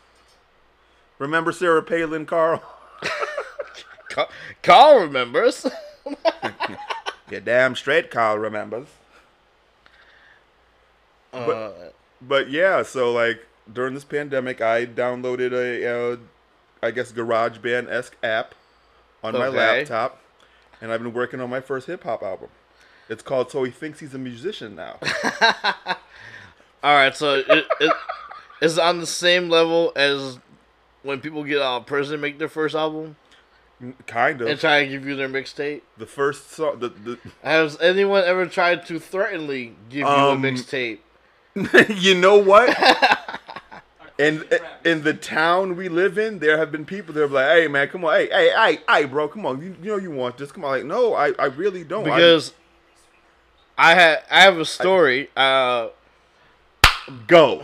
Remember 1.19 1.51
Sarah 1.51 1.81
Palin, 1.83 2.25
Carl? 2.25 2.61
Ca- 4.09 4.29
Carl 4.63 4.99
remembers. 5.01 5.65
Yeah, 7.31 7.39
damn 7.39 7.75
straight, 7.75 8.11
Carl 8.11 8.37
remembers. 8.37 8.85
Uh, 11.33 11.71
But 12.21 12.49
yeah, 12.49 12.83
so 12.83 13.11
like 13.11 13.45
during 13.71 13.93
this 13.95 14.03
pandemic, 14.03 14.61
I 14.61 14.85
downloaded 14.85 15.51
a, 15.51 16.13
uh, 16.13 16.17
I 16.83 16.91
guess 16.91 17.11
GarageBand 17.11 17.89
esque 17.89 18.15
app 18.23 18.53
on 19.23 19.33
my 19.33 19.47
laptop, 19.87 20.21
and 20.81 20.91
I've 20.91 21.01
been 21.01 21.13
working 21.13 21.41
on 21.41 21.49
my 21.49 21.61
first 21.61 21.87
hip 21.87 22.03
hop 22.03 22.21
album. 22.21 22.49
It's 23.09 23.23
called 23.23 23.49
"So 23.51 23.63
He 23.63 23.71
Thinks 23.71 23.99
He's 23.99 24.13
a 24.13 24.19
Musician 24.19 24.75
Now." 24.75 24.99
all 26.85 26.93
right, 26.93 27.15
so 27.17 27.35
it, 27.47 27.65
it 27.79 27.93
is 28.61 28.77
on 28.77 28.99
the 28.99 29.07
same 29.07 29.49
level 29.49 29.91
as 29.95 30.37
when 31.01 31.19
people 31.19 31.43
get 31.43 31.59
out 31.59 31.77
of 31.81 31.85
prison 31.87 32.13
and 32.13 32.21
make 32.21 32.37
their 32.37 32.47
first 32.47 32.75
album 32.75 33.15
kind 34.05 34.39
of. 34.41 34.47
and 34.47 34.59
try 34.59 34.83
to 34.83 34.89
give 34.89 35.03
you 35.05 35.15
their 35.15 35.27
mixtape. 35.27 35.81
The 35.97 36.05
first 36.05 36.51
song, 36.51 36.79
the, 36.79 36.89
the 36.89 37.17
Has 37.43 37.79
anyone 37.81 38.23
ever 38.23 38.45
tried 38.45 38.85
to 38.85 38.99
threatenly 38.99 39.75
give 39.89 40.01
you 40.01 40.05
Um, 40.05 40.45
a 40.45 40.47
mixtape? 40.47 40.99
you 42.01 42.13
know 42.13 42.37
what? 42.37 42.77
In 44.17 44.45
in 44.85 45.03
the 45.03 45.13
town 45.13 45.75
we 45.75 45.89
live 45.89 46.17
in, 46.17 46.39
there 46.39 46.57
have 46.57 46.71
been 46.71 46.85
people 46.85 47.13
that 47.15 47.23
are 47.23 47.27
like, 47.27 47.47
"Hey 47.47 47.67
man, 47.67 47.89
come 47.89 48.05
on, 48.05 48.13
hey, 48.15 48.29
hey, 48.29 48.49
hey, 48.55 48.79
hey, 48.87 49.03
bro, 49.03 49.27
come 49.27 49.45
on, 49.45 49.61
you, 49.61 49.75
you 49.81 49.89
know 49.89 49.97
you 49.97 50.09
want 50.09 50.37
this, 50.37 50.53
come 50.53 50.63
on." 50.63 50.71
Like, 50.71 50.85
no, 50.85 51.13
I, 51.13 51.33
I 51.37 51.47
really 51.47 51.83
don't. 51.83 52.05
Because 52.05 52.53
I 53.77 53.93
had 53.93 54.23
I 54.31 54.43
have 54.43 54.57
a 54.57 54.63
story. 54.63 55.29
Uh, 55.35 55.89
go. 57.27 57.63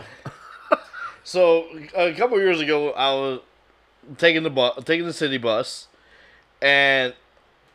so 1.24 1.66
a 1.94 2.12
couple 2.14 2.38
years 2.38 2.60
ago, 2.60 2.90
I 2.92 3.12
was 3.12 3.40
taking 4.18 4.42
the 4.42 4.50
bus, 4.50 4.82
taking 4.84 5.06
the 5.06 5.12
city 5.12 5.38
bus, 5.38 5.88
and 6.60 7.14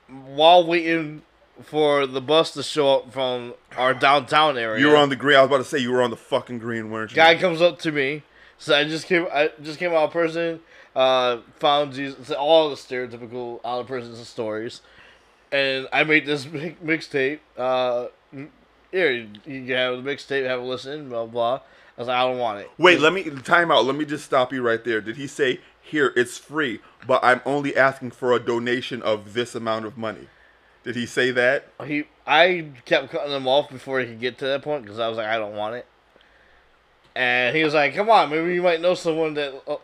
while 0.07 0.65
waiting 0.65 1.21
for 1.63 2.05
the 2.05 2.21
bus 2.21 2.51
to 2.51 2.63
show 2.63 2.97
up 2.97 3.11
from 3.11 3.53
our 3.75 3.93
downtown 3.93 4.57
area, 4.57 4.79
You 4.79 4.89
were 4.91 4.97
on 4.97 5.09
the 5.09 5.15
green. 5.15 5.37
I 5.37 5.41
was 5.41 5.47
about 5.47 5.57
to 5.57 5.63
say 5.63 5.79
you 5.79 5.91
were 5.91 6.03
on 6.03 6.11
the 6.11 6.15
fucking 6.17 6.59
green, 6.59 6.91
weren't 6.91 7.11
you? 7.11 7.15
guy 7.15 7.35
comes 7.35 7.61
up 7.61 7.79
to 7.79 7.91
me. 7.91 8.23
So 8.59 8.75
I 8.75 8.83
just 8.85 9.05
came. 9.05 9.27
I 9.31 9.51
just 9.61 9.77
came 9.79 9.91
out 9.91 10.05
of 10.05 10.11
prison. 10.11 10.61
Uh, 10.95 11.39
found 11.59 11.93
Jesus. 11.93 12.31
All 12.31 12.69
the 12.69 12.75
stereotypical 12.75 13.59
out 13.63 13.81
of 13.81 13.87
prison 13.87 14.15
stories, 14.25 14.81
and 15.51 15.87
I 15.93 16.03
made 16.03 16.25
this 16.25 16.45
mixtape. 16.83 17.39
Uh, 17.55 18.07
here 18.91 19.11
you 19.11 19.27
can 19.43 19.67
have 19.69 20.03
the 20.03 20.09
mixtape, 20.09 20.45
have 20.45 20.59
a 20.59 20.63
listen, 20.63 21.09
blah 21.09 21.25
blah. 21.25 21.61
I 21.97 22.01
was 22.01 22.07
like, 22.07 22.17
I 22.17 22.27
don't 22.27 22.37
want 22.37 22.59
it. 22.59 22.69
Wait, 22.77 22.99
let 22.99 23.11
me 23.11 23.23
time 23.41 23.71
out. 23.71 23.85
Let 23.85 23.95
me 23.95 24.05
just 24.05 24.23
stop 24.23 24.53
you 24.53 24.61
right 24.61 24.83
there. 24.83 25.01
Did 25.01 25.17
he 25.17 25.25
say 25.25 25.61
here 25.81 26.13
it's 26.15 26.37
free, 26.37 26.79
but 27.07 27.23
I'm 27.23 27.41
only 27.45 27.75
asking 27.75 28.11
for 28.11 28.33
a 28.33 28.39
donation 28.39 29.01
of 29.01 29.33
this 29.33 29.55
amount 29.55 29.85
of 29.85 29.97
money? 29.97 30.27
Did 30.83 30.95
he 30.95 31.05
say 31.05 31.31
that? 31.31 31.67
He, 31.85 32.05
I 32.25 32.67
kept 32.85 33.09
cutting 33.09 33.33
him 33.33 33.47
off 33.47 33.69
before 33.69 33.99
he 33.99 34.05
could 34.05 34.19
get 34.19 34.37
to 34.37 34.45
that 34.45 34.61
point 34.61 34.83
because 34.83 34.99
I 34.99 35.07
was 35.07 35.17
like, 35.17 35.27
I 35.27 35.37
don't 35.37 35.55
want 35.55 35.75
it. 35.75 35.85
And 37.15 37.55
he 37.55 37.63
was 37.63 37.73
like, 37.73 37.95
"Come 37.95 38.11
on, 38.11 38.29
maybe 38.29 38.53
you 38.53 38.61
might 38.61 38.79
know 38.79 38.93
someone 38.93 39.33
that 39.33 39.59
uh, 39.67 39.77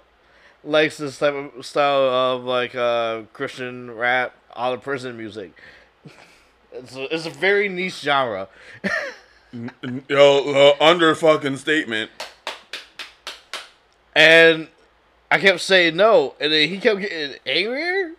likes 0.63 0.97
this 0.97 1.17
type 1.17 1.33
of 1.33 1.65
style 1.65 2.03
of 2.03 2.43
like 2.43 2.75
uh, 2.75 3.23
Christian 3.33 3.89
rap, 3.89 4.35
out 4.55 4.73
of 4.73 4.83
prison 4.83 5.17
music." 5.17 5.59
It's 6.73 6.95
a, 6.95 7.13
it's 7.13 7.25
a 7.25 7.29
very 7.29 7.69
niche 7.69 8.01
genre. 8.01 8.47
N- 9.53 9.71
uh, 10.09 10.71
under 10.83 11.13
fucking 11.15 11.57
statement. 11.57 12.09
And 14.15 14.67
I 15.31 15.39
kept 15.39 15.61
saying 15.61 15.95
no, 15.95 16.35
and 16.39 16.51
then 16.51 16.69
he 16.69 16.77
kept 16.79 16.99
getting 17.01 17.35
angrier. 17.45 18.11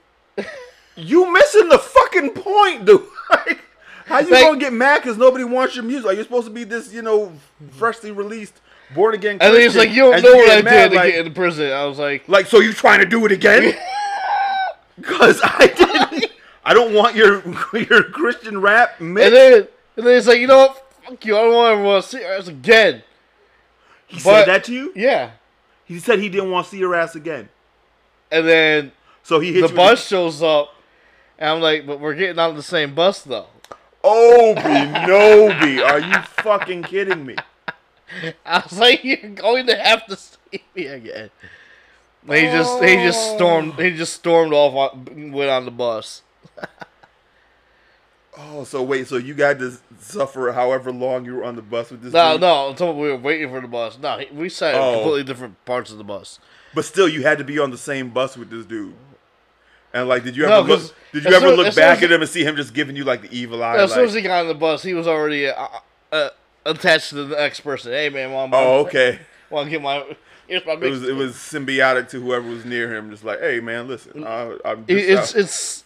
You 0.96 1.32
missing 1.32 1.68
the 1.68 1.78
fucking 1.78 2.30
point, 2.30 2.84
dude. 2.84 3.02
Like, 3.30 3.60
how 4.06 4.18
you 4.20 4.30
Like- 4.30 4.44
gonna 4.44 4.58
get 4.60 4.72
mad 4.74 5.02
because 5.02 5.16
nobody 5.16 5.44
wants 5.44 5.74
your 5.74 5.82
music? 5.84 6.04
Like, 6.04 6.16
you're 6.16 6.24
supposed 6.24 6.46
to 6.46 6.52
be 6.52 6.64
this, 6.64 6.92
you 6.92 7.00
know, 7.00 7.32
freshly 7.70 8.10
released, 8.10 8.60
born 8.94 9.14
again. 9.14 9.38
And 9.40 9.54
then 9.54 9.62
he's 9.62 9.74
like, 9.74 9.88
"You 9.90 10.02
don't 10.02 10.14
and 10.16 10.22
know 10.24 10.34
what 10.34 10.50
I 10.58 10.60
mad, 10.62 10.88
did 10.88 10.90
to 10.90 10.96
like, 10.96 11.12
get 11.12 11.20
into 11.26 11.30
prison." 11.34 11.72
I 11.72 11.86
was 11.86 11.98
like, 11.98 12.28
Like, 12.28 12.44
so 12.46 12.60
you 12.60 12.74
trying 12.74 12.98
to 13.00 13.06
do 13.06 13.24
it 13.24 13.32
again? 13.32 13.74
Because 14.96 15.40
I 15.42 15.66
didn't. 15.66 16.30
I 16.64 16.74
don't 16.74 16.94
want 16.94 17.14
your 17.14 17.42
your 17.74 18.04
Christian 18.04 18.60
rap 18.60 19.00
mix. 19.00 19.26
and 19.26 19.34
then 19.34 19.68
and 19.96 20.06
then 20.06 20.14
he's 20.14 20.26
like, 20.26 20.38
"You 20.38 20.46
know 20.46 20.58
what? 20.58 20.92
Fuck 21.04 21.24
you! 21.24 21.36
I 21.36 21.42
don't 21.42 21.54
want 21.54 21.72
everyone 21.72 22.02
to 22.02 22.08
see 22.08 22.20
your 22.20 22.32
ass 22.32 22.48
again." 22.48 23.02
he 24.06 24.16
but- 24.16 24.22
said 24.22 24.44
that 24.48 24.64
to 24.64 24.72
you. 24.72 24.92
Yeah. 24.94 25.32
He 25.86 25.98
said 25.98 26.18
he 26.18 26.28
didn't 26.30 26.50
want 26.50 26.64
to 26.64 26.70
see 26.70 26.78
your 26.78 26.94
ass 26.94 27.14
again. 27.14 27.50
And 28.30 28.48
then 28.48 28.92
So 29.22 29.38
he 29.38 29.52
hit 29.52 29.68
the 29.68 29.74
bus 29.74 30.06
shows 30.06 30.42
up, 30.42 30.74
and 31.38 31.50
I'm 31.50 31.60
like, 31.60 31.86
"But 31.86 32.00
we're 32.00 32.14
getting 32.14 32.38
on 32.38 32.54
the 32.56 32.62
same 32.62 32.94
bus 32.94 33.20
though." 33.22 33.46
Obi 34.02 34.60
Nobi, 34.62 35.82
are 35.82 35.98
you 36.00 36.14
fucking 36.42 36.82
kidding 36.84 37.24
me? 37.24 37.36
I 38.46 38.60
was 38.60 38.78
like, 38.78 39.04
"You're 39.04 39.30
going 39.30 39.66
to 39.66 39.76
have 39.76 40.06
to 40.06 40.16
see 40.16 40.62
me 40.74 40.86
again." 40.86 41.30
And 42.26 42.36
he 42.38 42.44
just 42.46 42.82
he 42.82 42.96
just 42.96 43.34
stormed 43.34 43.74
he 43.74 43.90
just 43.94 44.14
stormed 44.14 44.52
off 44.54 44.94
on, 44.94 45.32
went 45.32 45.50
on 45.50 45.64
the 45.66 45.70
bus. 45.70 46.22
Oh, 48.36 48.64
so 48.64 48.82
wait, 48.82 49.06
so 49.06 49.16
you 49.16 49.32
got 49.32 49.60
to 49.60 49.78
suffer 50.00 50.50
however 50.50 50.90
long 50.90 51.24
you 51.24 51.36
were 51.36 51.44
on 51.44 51.54
the 51.54 51.62
bus 51.62 51.92
with 51.92 52.02
this 52.02 52.12
No, 52.12 52.32
dude? 52.32 52.40
no, 52.40 52.70
until 52.70 52.92
we 52.92 53.06
were 53.08 53.16
waiting 53.16 53.48
for 53.48 53.60
the 53.60 53.68
bus. 53.68 53.96
No, 53.96 54.20
we 54.32 54.48
sat 54.48 54.74
in 54.74 54.80
Oh. 54.80 54.94
completely 54.94 55.22
different 55.22 55.64
parts 55.64 55.92
of 55.92 55.98
the 55.98 56.04
bus. 56.04 56.40
But 56.74 56.84
still, 56.84 57.08
you 57.08 57.22
had 57.22 57.38
to 57.38 57.44
be 57.44 57.60
on 57.60 57.70
the 57.70 57.78
same 57.78 58.10
bus 58.10 58.36
with 58.36 58.50
this 58.50 58.66
dude. 58.66 58.94
And 59.92 60.08
like, 60.08 60.24
did 60.24 60.36
you 60.36 60.46
No, 60.46 60.64
ever 60.64 60.82
Did 61.12 61.24
you 61.24 61.30
ever 61.32 61.46
soon- 61.50 61.56
look 61.56 61.76
back 61.76 62.02
at 62.02 62.10
him 62.10 62.20
and 62.22 62.28
see 62.28 62.42
him 62.42 62.56
just 62.56 62.74
giving 62.74 62.96
you 62.96 63.04
like 63.04 63.22
the 63.22 63.30
evil 63.38 63.62
eye? 63.62 63.76
as 63.76 63.94
soon 63.94 64.04
as 64.06 64.14
he 64.14 64.20
got 64.22 64.40
on 64.40 64.48
the 64.48 64.54
bus, 64.54 64.82
he 64.82 64.94
was 64.94 65.06
already 65.06 65.46
uh, 65.48 65.68
uh, 66.10 66.30
attached 66.66 67.10
to 67.10 67.24
the 67.26 67.36
next 67.36 67.60
person. 67.60 67.92
Hey 67.92 68.08
man, 68.08 68.32
mom. 68.32 68.50
oh, 68.52 68.80
okay. 68.80 69.20
Want 69.48 69.66
to 69.66 69.70
get 69.70 69.80
my? 69.80 70.04
Here's 70.48 70.66
my 70.66 70.72
It 70.72 70.80
was 70.90 71.04
it 71.04 71.14
was 71.14 71.34
symbiotic 71.36 72.08
to 72.08 72.20
whoever 72.20 72.48
was 72.48 72.64
near 72.64 72.92
him. 72.92 73.12
Just 73.12 73.22
like, 73.22 73.38
hey 73.38 73.60
man, 73.60 73.86
listen, 73.86 74.24
uh, 74.26 74.56
I'm 74.64 74.84
It- 74.88 75.06
just, 75.06 75.36
it's 75.36 75.44
it's 75.44 75.83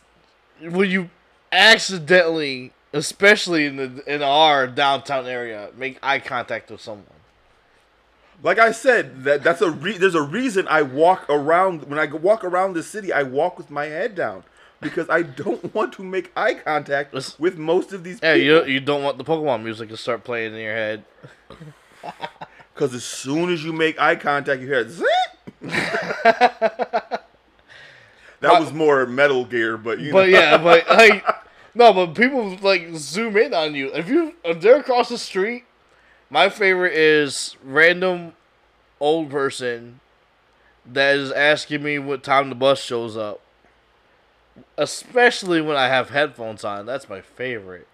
when 0.63 0.91
you 0.91 1.11
accidentally, 1.53 2.73
especially 2.93 3.67
in 3.67 3.77
the 3.77 4.03
in 4.13 4.23
our 4.23 4.67
downtown 4.67 5.27
area, 5.27 5.71
make 5.77 5.99
eye 6.03 6.19
contact 6.21 6.71
with 6.71 6.81
someone. 6.81 7.05
like 8.43 8.59
I 8.59 8.73
said, 8.73 9.25
that 9.25 9.43
that's 9.43 9.61
a 9.63 9.71
re- 9.71 9.99
there's 9.99 10.15
a 10.15 10.23
reason 10.23 10.67
I 10.69 10.83
walk 10.83 11.27
around 11.29 11.85
when 11.85 11.99
I 11.99 12.07
walk 12.07 12.45
around 12.45 12.75
the 12.75 12.83
city. 12.83 13.13
I 13.13 13.23
walk 13.25 13.59
with 13.59 13.71
my 13.71 13.87
head 13.87 14.15
down 14.15 14.45
because 14.81 15.09
I 15.11 15.23
don't 15.23 15.75
want 15.77 15.93
to 15.95 16.03
make 16.05 16.31
eye 16.37 16.55
contact 16.55 17.13
with 17.39 17.59
most 17.59 17.93
of 17.93 18.05
these 18.05 18.21
Yeah, 18.23 18.35
people. 18.35 18.47
you 18.69 18.75
you 18.75 18.81
don't 18.81 19.03
want 19.03 19.19
the 19.19 19.25
Pokemon 19.25 19.63
music 19.65 19.89
to 19.91 19.97
start 19.97 20.25
playing 20.25 20.55
in 20.55 20.61
your 20.61 20.75
head. 20.75 21.05
Because 22.75 22.95
as 22.95 23.03
soon 23.03 23.53
as 23.53 23.65
you 23.65 23.73
make 23.73 23.99
eye 24.01 24.15
contact, 24.15 24.61
you 24.61 24.69
hear 24.69 24.89
zip. 24.89 25.05
that 28.41 28.59
was 28.61 28.73
more 28.73 29.07
Metal 29.07 29.45
Gear, 29.45 29.77
but 29.77 29.99
you 30.01 30.13
But 30.13 30.29
know. 30.29 30.39
yeah, 30.39 30.59
but 30.59 30.89
like 30.91 31.25
no, 31.75 31.93
but 31.93 32.15
people 32.15 32.57
like 32.63 32.89
zoom 32.95 33.37
in 33.37 33.55
on 33.55 33.75
you. 33.75 33.93
If 33.95 34.09
you 34.09 34.35
if 34.45 34.61
they're 34.61 34.79
across 34.81 35.09
the 35.09 35.19
street, 35.19 35.65
my 36.31 36.49
favorite 36.49 36.95
is 36.95 37.57
random 37.65 38.35
old 39.01 39.31
person 39.31 40.01
that 40.87 41.17
is 41.17 41.33
asking 41.33 41.83
me 41.83 41.99
what 41.99 42.23
time 42.23 42.49
the 42.49 42.55
bus 42.55 42.81
shows 42.83 43.17
up. 43.17 43.41
Especially 44.77 45.61
when 45.61 45.77
I 45.77 45.89
have 45.89 46.11
headphones 46.11 46.65
on. 46.65 46.87
That's 46.87 47.09
my 47.09 47.21
favorite. 47.21 47.87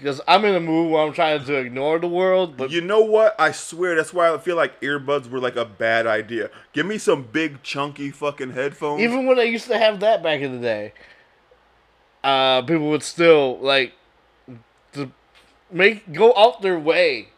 Because 0.00 0.18
I'm 0.26 0.46
in 0.46 0.54
a 0.54 0.60
mood 0.60 0.90
where 0.90 1.06
I'm 1.06 1.12
trying 1.12 1.44
to 1.44 1.54
ignore 1.56 1.98
the 1.98 2.08
world, 2.08 2.56
but 2.56 2.70
You 2.70 2.80
know 2.80 3.02
what? 3.02 3.38
I 3.38 3.52
swear 3.52 3.94
that's 3.94 4.14
why 4.14 4.32
I 4.32 4.38
feel 4.38 4.56
like 4.56 4.80
earbuds 4.80 5.28
were 5.28 5.40
like 5.40 5.56
a 5.56 5.66
bad 5.66 6.06
idea. 6.06 6.48
Give 6.72 6.86
me 6.86 6.96
some 6.96 7.24
big 7.24 7.62
chunky 7.62 8.10
fucking 8.10 8.52
headphones. 8.52 9.02
even 9.02 9.26
when 9.26 9.38
I 9.38 9.42
used 9.42 9.66
to 9.66 9.76
have 9.76 10.00
that 10.00 10.22
back 10.22 10.40
in 10.40 10.52
the 10.52 10.58
day, 10.58 10.94
uh, 12.24 12.62
people 12.62 12.88
would 12.88 13.02
still 13.02 13.58
like 13.58 13.92
to 14.94 15.10
make 15.70 16.10
go 16.14 16.34
out 16.34 16.62
their 16.62 16.78
way 16.78 17.28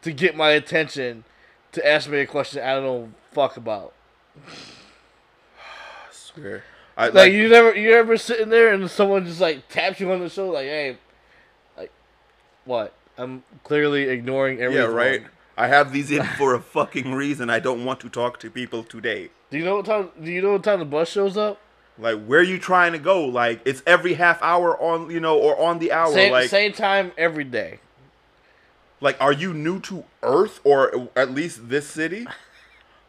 to 0.00 0.10
get 0.10 0.34
my 0.34 0.52
attention 0.52 1.24
to 1.72 1.86
ask 1.86 2.08
me 2.08 2.20
a 2.20 2.26
question 2.26 2.62
I 2.62 2.72
don't 2.72 2.82
know 2.84 3.12
fuck 3.32 3.58
about. 3.58 3.92
I 4.48 6.12
swear. 6.12 6.64
I 6.96 7.06
Like, 7.06 7.14
like, 7.14 7.32
you 7.34 7.50
never 7.50 7.74
you 7.74 7.92
ever 7.92 8.16
sitting 8.16 8.48
there 8.48 8.72
and 8.72 8.90
someone 8.90 9.26
just 9.26 9.42
like 9.42 9.68
taps 9.68 10.00
you 10.00 10.10
on 10.10 10.20
the 10.20 10.30
shoulder 10.30 10.54
like 10.54 10.66
hey, 10.66 10.96
what? 12.66 12.92
I'm 13.16 13.44
clearly 13.64 14.08
ignoring 14.08 14.60
everything. 14.60 14.90
yeah, 14.90 14.94
right. 14.94 15.22
I 15.56 15.68
have 15.68 15.92
these 15.92 16.10
in 16.10 16.22
for 16.36 16.54
a 16.54 16.60
fucking 16.60 17.14
reason. 17.14 17.48
I 17.48 17.60
don't 17.60 17.84
want 17.84 18.00
to 18.00 18.10
talk 18.10 18.38
to 18.40 18.50
people 18.50 18.84
today. 18.84 19.30
Do 19.50 19.56
you 19.56 19.64
know 19.64 19.76
what 19.76 19.86
time? 19.86 20.10
Do 20.22 20.30
you 20.30 20.42
know 20.42 20.52
what 20.52 20.64
time 20.64 20.80
the 20.80 20.84
bus 20.84 21.08
shows 21.08 21.36
up? 21.36 21.58
Like, 21.98 22.26
where 22.26 22.40
are 22.40 22.42
you 22.42 22.58
trying 22.58 22.92
to 22.92 22.98
go? 22.98 23.24
Like, 23.24 23.62
it's 23.64 23.82
every 23.86 24.14
half 24.14 24.42
hour 24.42 24.78
on, 24.78 25.10
you 25.10 25.18
know, 25.18 25.38
or 25.38 25.58
on 25.58 25.78
the 25.78 25.92
hour. 25.92 26.12
Same 26.12 26.30
like, 26.30 26.50
same 26.50 26.72
time 26.72 27.12
every 27.16 27.44
day. 27.44 27.78
like, 29.00 29.18
are 29.18 29.32
you 29.32 29.54
new 29.54 29.80
to 29.80 30.04
Earth 30.22 30.60
or 30.62 31.08
at 31.16 31.30
least 31.30 31.70
this 31.70 31.86
city? 31.86 32.26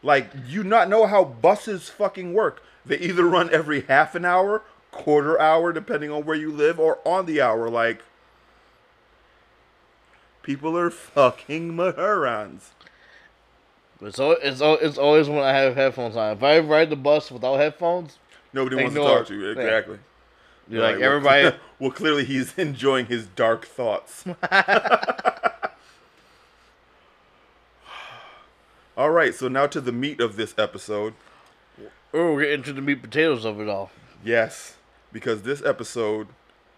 Like, 0.02 0.30
you 0.46 0.62
not 0.64 0.88
know 0.88 1.06
how 1.06 1.24
buses 1.24 1.90
fucking 1.90 2.32
work? 2.32 2.62
They 2.86 2.98
either 2.98 3.24
run 3.24 3.50
every 3.52 3.82
half 3.82 4.14
an 4.14 4.24
hour, 4.24 4.62
quarter 4.90 5.38
hour, 5.38 5.72
depending 5.72 6.10
on 6.10 6.24
where 6.24 6.36
you 6.36 6.50
live, 6.50 6.80
or 6.80 6.98
on 7.04 7.26
the 7.26 7.42
hour. 7.42 7.68
Like, 7.68 8.02
people 10.48 10.76
are 10.78 10.88
fucking 10.88 11.76
morons. 11.76 12.70
It's 14.00 14.18
al- 14.18 14.38
it's 14.42 14.62
it's 14.62 14.96
always 14.96 15.28
when 15.28 15.40
I 15.44 15.52
have 15.52 15.74
headphones 15.74 16.16
on. 16.16 16.38
If 16.38 16.42
I 16.42 16.60
ride 16.60 16.88
the 16.88 16.96
bus 16.96 17.30
without 17.30 17.56
headphones, 17.56 18.16
Nobody 18.54 18.76
wants 18.76 18.94
to 18.94 19.00
talk 19.00 19.26
to 19.26 19.34
you. 19.34 19.44
Yeah. 19.44 19.60
Exactly. 19.60 19.98
you're 20.70 20.80
Right, 20.80 20.92
like 20.92 21.00
well, 21.00 21.12
everybody. 21.12 21.56
well, 21.78 21.90
clearly 21.90 22.24
he's 22.24 22.56
enjoying 22.56 23.04
his 23.06 23.26
dark 23.26 23.66
thoughts. 23.66 24.24
all 28.96 29.10
right, 29.10 29.34
so 29.34 29.48
now 29.48 29.66
to 29.66 29.82
the 29.82 29.92
meat 29.92 30.18
of 30.18 30.36
this 30.36 30.54
episode. 30.56 31.12
Oh, 32.14 32.32
we're 32.32 32.44
getting 32.44 32.62
to 32.62 32.72
the 32.72 32.80
meat 32.80 33.02
potatoes 33.02 33.44
of 33.44 33.60
it 33.60 33.68
all. 33.68 33.90
Yes, 34.24 34.76
because 35.12 35.42
this 35.42 35.62
episode, 35.62 36.28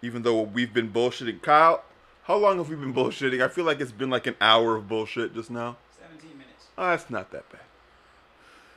even 0.01 0.23
though 0.23 0.41
we've 0.41 0.73
been 0.73 0.91
bullshitting, 0.91 1.41
Kyle, 1.41 1.85
how 2.31 2.37
long 2.37 2.59
have 2.59 2.69
we 2.69 2.77
been 2.77 2.93
bullshitting? 2.93 3.43
I 3.43 3.49
feel 3.49 3.65
like 3.65 3.81
it's 3.81 3.91
been 3.91 4.09
like 4.09 4.25
an 4.25 4.37
hour 4.39 4.77
of 4.77 4.87
bullshit 4.87 5.33
just 5.33 5.51
now. 5.51 5.75
17 5.99 6.37
minutes. 6.37 6.67
Oh, 6.77 6.87
that's 6.87 7.09
not 7.09 7.29
that 7.31 7.51
bad. 7.51 7.59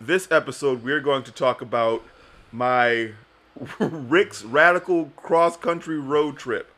This 0.01 0.29
episode, 0.33 0.83
we're 0.83 0.99
going 0.99 1.23
to 1.23 1.31
talk 1.31 1.61
about 1.63 2.03
my 2.51 3.13
Rik's 3.79 4.43
radical 4.43 5.13
cross 5.15 5.57
country 5.57 6.01
road 6.01 6.37
trip. 6.37 6.69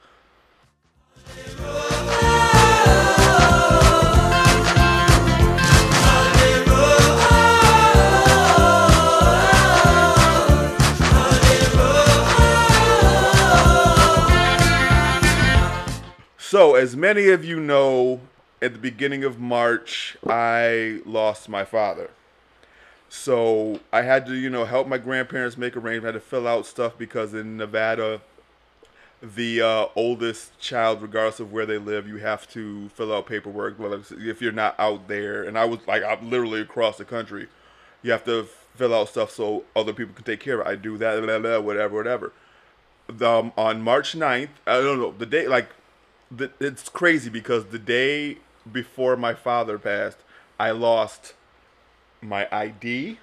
So, 16.57 16.75
as 16.75 16.97
many 16.97 17.29
of 17.29 17.45
you 17.45 17.61
know, 17.61 18.19
at 18.63 18.73
the 18.73 18.79
beginning 18.79 19.25
of 19.25 19.39
March, 19.39 20.17
I 20.27 21.03
lost 21.05 21.51
my 21.51 21.67
father. 21.67 22.09
So 23.11 23.81
I 23.93 24.01
had 24.01 24.25
to, 24.25 24.35
you 24.35 24.49
know, 24.49 24.65
help 24.65 24.89
my 24.89 24.97
grandparents 24.97 25.59
make 25.59 25.77
arrangements. 25.77 26.05
I 26.05 26.07
had 26.07 26.15
to 26.15 26.21
fill 26.21 26.49
out 26.49 26.65
stuff 26.65 26.97
because 26.97 27.35
in 27.35 27.59
Nevada, 27.59 28.23
the 29.23 29.61
uh, 29.61 29.87
oldest 29.95 30.59
child, 30.59 31.03
regardless 31.03 31.41
of 31.41 31.53
where 31.53 31.67
they 31.67 31.77
live, 31.77 32.09
you 32.09 32.17
have 32.17 32.49
to 32.53 32.89
fill 32.89 33.13
out 33.13 33.27
paperwork. 33.27 33.77
If- 33.79 34.41
you're 34.41 34.51
not 34.51 34.77
out 34.79 35.09
there, 35.09 35.43
and 35.43 35.59
I 35.59 35.67
was 35.67 35.81
like, 35.87 36.05
I'm 36.05 36.31
literally 36.31 36.63
across 36.63 36.97
the 36.97 37.05
country, 37.05 37.49
you 38.03 38.13
have 38.13 38.25
to 38.25 38.49
fill 38.77 38.95
out 38.95 39.11
stuff 39.11 39.31
so 39.31 39.65
other 39.77 39.93
people 39.93 40.15
can 40.15 40.25
take 40.25 40.41
care 40.41 40.63
of 40.63 40.67
it. 40.67 40.71
I 40.71 40.77
do 40.77 40.97
that, 40.97 41.23
blah, 41.23 41.39
blah, 41.39 41.61
whatever, 41.61 41.97
whatever. 41.97 42.33
The, 43.09 43.31
um, 43.31 43.53
on 43.59 43.83
March 43.83 44.15
9th, 44.15 44.49
I 44.67 44.81
don't 44.81 44.99
know, 44.99 45.13
the 45.13 45.27
day, 45.27 45.49
like, 45.49 45.69
the, 46.31 46.51
it's 46.61 46.89
crazy 46.89 47.31
because 47.31 47.67
the 47.67 47.79
day 47.79 48.39
before 48.71 49.17
my 49.17 49.35
father 49.35 49.79
passed, 49.79 50.19
I 50.59 50.71
lost 50.71 51.35
my 52.21 52.49
ID 52.51 53.19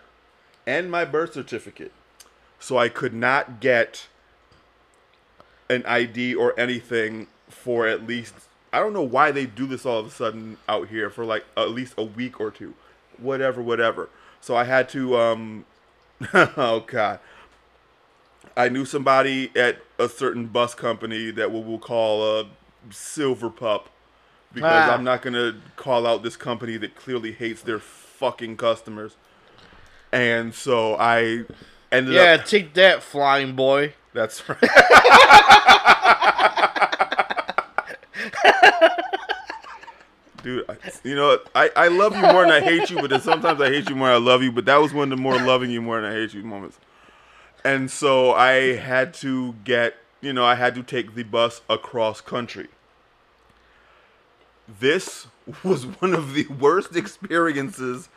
and 0.66 0.90
my 0.90 1.06
birth 1.06 1.34
certificate. 1.34 1.92
So 2.60 2.78
I 2.78 2.90
could 2.90 3.14
not 3.14 3.60
get 3.60 4.08
an 5.70 5.86
ID 5.86 6.36
or 6.36 6.58
anything 6.60 7.28
for 7.50 7.88
at 7.88 8.06
least 8.06 8.34
I 8.72 8.80
don't 8.80 8.94
know 8.94 9.04
why 9.04 9.32
they 9.32 9.46
do 9.46 9.68
this 9.68 9.86
all 9.86 10.00
of 10.00 10.08
a 10.08 10.10
sudden 10.10 10.58
out 10.68 10.88
here 10.88 11.10
for 11.10 11.26
like 11.26 11.46
at 11.56 11.70
least 11.70 11.94
a 11.98 12.04
week 12.04 12.40
or 12.40 12.50
two. 12.50 12.74
Whatever, 13.18 13.62
whatever. 13.62 14.10
So 14.42 14.56
I 14.56 14.64
had 14.64 14.90
to 14.90 15.18
um 15.18 15.66
oh 16.34 16.84
god. 16.88 17.20
I 18.56 18.70
knew 18.70 18.86
somebody 18.86 19.52
at 19.56 19.80
a 20.00 20.08
certain 20.08 20.48
bus 20.48 20.76
company 20.76 21.32
that 21.32 21.52
we 21.52 21.62
will 21.62 21.80
call 21.80 22.40
a 22.40 22.46
silver 22.92 23.50
pup 23.50 23.90
because 24.54 24.88
Ah. 24.88 24.94
I'm 24.94 25.04
not 25.04 25.22
gonna 25.22 25.56
call 25.76 26.06
out 26.06 26.24
this 26.24 26.36
company 26.38 26.78
that 26.78 26.96
clearly 26.96 27.32
hates 27.32 27.62
their 27.62 27.80
fucking 27.80 28.58
customers. 28.58 29.16
And 30.12 30.54
so 30.54 30.96
I 30.96 31.44
ended 31.92 32.14
Yeah, 32.14 32.38
up. 32.40 32.46
take 32.46 32.74
that, 32.76 33.02
flying 33.04 33.56
boy. 33.56 33.94
That's 34.14 34.48
right. 34.48 34.60
Dude, 40.44 40.66
I, 40.70 40.76
you 41.06 41.16
know, 41.16 41.38
I, 41.56 41.70
I 41.76 41.88
love 41.88 42.16
you 42.16 42.22
more 42.22 42.42
than 42.42 42.52
I 42.52 42.60
hate 42.60 42.90
you, 42.90 42.98
but 42.98 43.10
then 43.10 43.22
sometimes 43.22 43.62
I 43.62 43.70
hate 43.70 43.90
you 43.90 43.96
more 43.96 44.10
than 44.10 44.22
I 44.22 44.26
love 44.26 44.44
you. 44.44 44.52
But 44.52 44.66
that 44.66 44.76
was 44.78 44.94
one 44.94 45.12
of 45.12 45.18
the 45.18 45.22
more 45.22 45.38
loving 45.40 45.72
you 45.72 45.82
more 45.82 46.02
than 46.02 46.12
I 46.12 46.16
hate 46.16 46.34
you 46.34 46.44
moments. 46.44 46.78
And 47.64 47.90
so 47.90 48.34
I 48.34 48.76
had 48.76 49.14
to 49.16 49.54
get, 49.64 49.96
you 50.22 50.34
know, 50.34 50.44
I 50.44 50.56
had 50.56 50.76
to 50.76 50.84
take 50.84 51.16
the 51.16 51.24
bus 51.24 51.62
across 51.70 52.20
country. 52.20 52.68
This 54.68 55.28
was 55.64 55.86
one 56.02 56.14
of 56.14 56.34
the 56.34 56.48
worst 56.48 56.96
experiences 56.96 58.10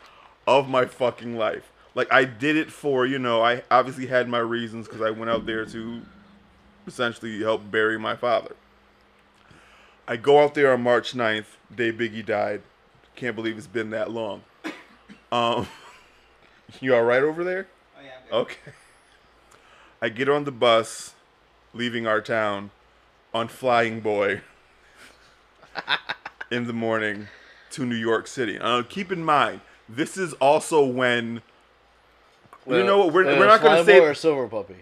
of 0.45 0.69
my 0.69 0.85
fucking 0.85 1.37
life. 1.37 1.71
Like 1.95 2.11
I 2.11 2.25
did 2.25 2.55
it 2.55 2.71
for, 2.71 3.05
you 3.05 3.19
know, 3.19 3.41
I 3.43 3.63
obviously 3.71 4.07
had 4.07 4.29
my 4.29 4.39
reasons 4.39 4.87
because 4.87 5.01
I 5.01 5.09
went 5.09 5.29
out 5.31 5.45
there 5.45 5.65
to 5.65 6.01
essentially 6.85 7.39
help 7.41 7.69
bury 7.69 7.97
my 7.97 8.15
father. 8.15 8.55
I 10.07 10.15
go 10.15 10.41
out 10.41 10.53
there 10.53 10.71
on 10.71 10.81
March 10.81 11.13
9th, 11.13 11.57
day 11.75 11.91
Biggie 11.91 12.25
died. 12.25 12.61
Can't 13.15 13.35
believe 13.35 13.57
it's 13.57 13.67
been 13.67 13.89
that 13.91 14.11
long. 14.11 14.43
Um, 15.29 15.67
you 16.79 16.95
all 16.95 17.03
right 17.03 17.21
over 17.21 17.43
there? 17.43 17.67
Oh, 17.97 18.01
yeah, 18.01 18.11
I'm. 18.31 18.37
Okay. 18.43 18.71
I 20.01 20.07
get 20.07 20.29
on 20.29 20.45
the 20.45 20.53
bus 20.53 21.15
leaving 21.73 22.07
our 22.07 22.21
town 22.21 22.71
on 23.33 23.49
Flying 23.49 23.99
Boy 23.99 24.41
in 26.51 26.67
the 26.67 26.73
morning 26.73 27.27
to 27.71 27.85
New 27.85 27.95
York 27.95 28.27
City. 28.27 28.57
Uh, 28.59 28.83
keep 28.83 29.11
in 29.11 29.23
mind, 29.23 29.61
this 29.89 30.17
is 30.17 30.33
also 30.33 30.85
when 30.85 31.41
you 32.65 32.83
know 32.83 32.99
what? 32.99 33.13
We're, 33.13 33.25
Wait, 33.25 33.39
we're 33.39 33.47
not 33.47 33.61
going 33.61 33.77
to 33.77 33.85
say 33.85 33.99
or 33.99 34.13
silver 34.13 34.47
puppy. 34.47 34.75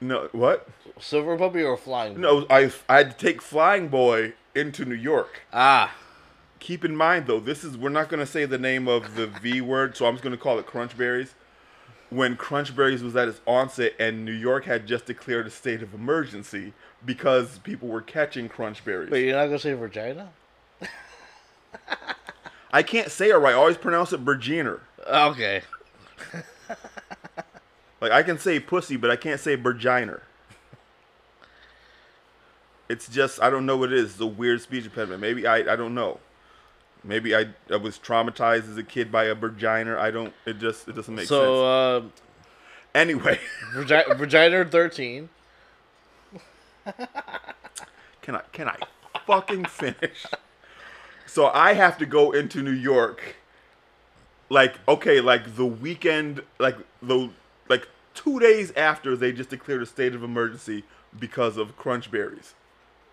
no. 0.00 0.28
What? 0.32 0.68
Silver 0.98 1.36
puppy 1.36 1.62
or 1.62 1.76
flying? 1.76 2.14
boy? 2.14 2.20
No, 2.20 2.46
I 2.50 2.70
I 2.88 2.98
had 2.98 3.16
to 3.18 3.26
take 3.26 3.40
Flying 3.40 3.88
Boy 3.88 4.34
into 4.54 4.84
New 4.84 4.94
York. 4.94 5.42
Ah, 5.52 5.94
Keep 6.62 6.84
in 6.84 6.94
mind 6.94 7.26
though, 7.26 7.40
this 7.40 7.64
is 7.64 7.76
we're 7.76 7.88
not 7.88 8.08
going 8.08 8.20
to 8.20 8.26
say 8.26 8.44
the 8.44 8.56
name 8.58 8.86
of 8.86 9.16
the 9.16 9.26
V 9.26 9.60
word, 9.60 9.96
so 9.96 10.06
I'm 10.06 10.14
just 10.14 10.22
going 10.22 10.36
to 10.36 10.40
call 10.40 10.60
it 10.60 10.66
Crunchberries. 10.66 11.30
When 12.08 12.36
Crunchberries 12.36 13.02
was 13.02 13.16
at 13.16 13.26
its 13.26 13.40
onset, 13.48 13.94
and 13.98 14.24
New 14.24 14.32
York 14.32 14.64
had 14.66 14.86
just 14.86 15.06
declared 15.06 15.46
a 15.48 15.50
state 15.50 15.82
of 15.82 15.92
emergency 15.92 16.72
because 17.04 17.58
people 17.60 17.88
were 17.88 18.00
catching 18.02 18.48
Crunchberries. 18.48 19.10
wait, 19.10 19.24
you're 19.26 19.36
not 19.36 19.46
gonna 19.46 19.58
say 19.58 19.72
vagina? 19.72 20.30
I 22.72 22.82
can't 22.82 23.10
say 23.10 23.28
it 23.30 23.34
right. 23.34 23.52
I 23.52 23.56
always 23.56 23.76
pronounce 23.76 24.12
it 24.12 24.24
Berginer. 24.24 24.80
Okay. 25.06 25.62
Like 28.00 28.12
I 28.12 28.22
can 28.22 28.38
say 28.38 28.58
pussy, 28.58 28.96
but 28.96 29.10
I 29.10 29.16
can't 29.16 29.38
say 29.38 29.56
Berginer. 29.56 30.22
It's 32.88 33.08
just 33.08 33.40
I 33.40 33.48
don't 33.50 33.64
know 33.66 33.76
what 33.76 33.92
it 33.92 33.98
is. 33.98 34.12
It's 34.12 34.20
a 34.20 34.26
weird 34.26 34.60
speech 34.60 34.84
impediment. 34.86 35.20
Maybe 35.20 35.46
I 35.46 35.58
I 35.72 35.76
don't 35.76 35.94
know. 35.94 36.18
Maybe 37.04 37.34
I, 37.34 37.48
I 37.70 37.76
was 37.76 37.98
traumatized 37.98 38.70
as 38.70 38.76
a 38.76 38.82
kid 38.82 39.10
by 39.10 39.24
a 39.24 39.34
Berginer. 39.34 39.98
I 39.98 40.10
don't. 40.10 40.32
It 40.46 40.58
just 40.58 40.88
it 40.88 40.94
doesn't 40.94 41.14
make 41.14 41.26
sense. 41.26 41.28
So, 41.28 41.66
uh, 41.66 42.02
Anyway, 42.94 43.38
vagina 43.74 44.64
thirteen. 44.70 45.28
can 48.20 48.36
I 48.36 48.42
can 48.52 48.68
I 48.68 48.76
fucking 49.26 49.64
finish? 49.66 50.26
So 51.32 51.48
I 51.48 51.72
have 51.72 51.96
to 51.96 52.04
go 52.04 52.32
into 52.32 52.60
New 52.60 52.72
York. 52.72 53.36
Like 54.50 54.74
okay, 54.86 55.22
like 55.22 55.56
the 55.56 55.64
weekend, 55.64 56.42
like 56.58 56.76
the 57.00 57.30
like 57.70 57.88
two 58.12 58.38
days 58.38 58.70
after 58.76 59.16
they 59.16 59.32
just 59.32 59.48
declared 59.48 59.80
a 59.80 59.86
state 59.86 60.14
of 60.14 60.22
emergency 60.22 60.84
because 61.18 61.56
of 61.56 61.78
Crunchberries. 61.78 62.52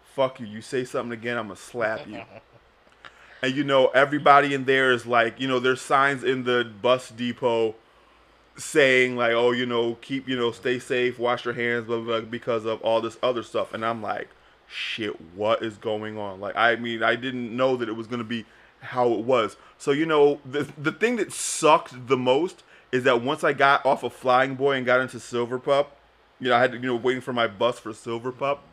Fuck 0.04 0.42
you! 0.42 0.48
You 0.48 0.62
say 0.62 0.84
something 0.84 1.18
again, 1.18 1.38
I'm 1.38 1.46
gonna 1.46 1.56
slap 1.56 2.06
you. 2.10 2.22
and 3.42 3.56
you 3.56 3.64
know 3.64 3.88
everybody 3.88 4.54
in 4.54 4.66
there 4.66 4.92
is 4.92 5.06
like, 5.06 5.40
you 5.40 5.48
know, 5.48 5.62
there's 5.62 5.80
signs 5.80 6.22
in 6.22 6.44
the 6.44 6.70
bus 6.82 7.12
depot 7.12 7.74
saying 8.58 9.16
like, 9.16 9.32
oh, 9.32 9.52
you 9.52 9.66
know, 9.66 9.96
keep, 10.02 10.28
you 10.28 10.36
know, 10.36 10.52
stay 10.52 10.78
safe, 10.78 11.20
wash 11.20 11.46
your 11.46 11.54
hands, 11.54 11.86
blah 11.86 12.02
blah, 12.02 12.20
blah 12.20 12.30
because 12.30 12.66
of 12.66 12.82
all 12.82 13.00
this 13.00 13.18
other 13.24 13.44
stuff. 13.44 13.74
And 13.74 13.86
I'm 13.86 14.02
like, 14.02 14.28
shit, 14.70 15.20
what 15.36 15.64
is 15.64 15.78
going 15.78 16.18
on? 16.18 16.40
Like, 16.40 16.56
I 16.56 16.76
mean, 16.76 17.04
I 17.04 17.16
didn't 17.16 17.56
know 17.56 17.76
that 17.76 17.90
it 17.90 17.94
was 17.94 18.08
gonna 18.08 18.24
be 18.24 18.46
how 18.82 19.12
it 19.12 19.20
was. 19.20 19.58
So 19.78 19.92
you 19.92 20.06
know, 20.06 20.40
the 20.46 20.72
the 20.78 20.92
thing 20.92 21.18
that 21.18 21.34
sucked 21.34 22.08
the 22.08 22.18
most 22.18 22.64
is 22.92 23.04
that 23.04 23.22
once 23.22 23.44
I 23.44 23.54
got 23.54 23.86
off 23.86 24.04
of 24.04 24.14
Flying 24.14 24.56
Boy 24.56 24.76
and 24.76 24.86
got 24.86 25.02
into 25.02 25.20
Silver 25.20 25.60
Pup, 25.60 25.96
you 26.40 26.50
know, 26.50 26.56
I 26.56 26.60
had 26.60 26.72
to, 26.72 26.78
you 26.78 26.88
know, 26.88 26.96
waiting 26.96 27.22
for 27.22 27.34
my 27.34 27.48
bus 27.48 27.80
for 27.80 27.94
Silver 27.94 28.32
Pup. 28.32 28.64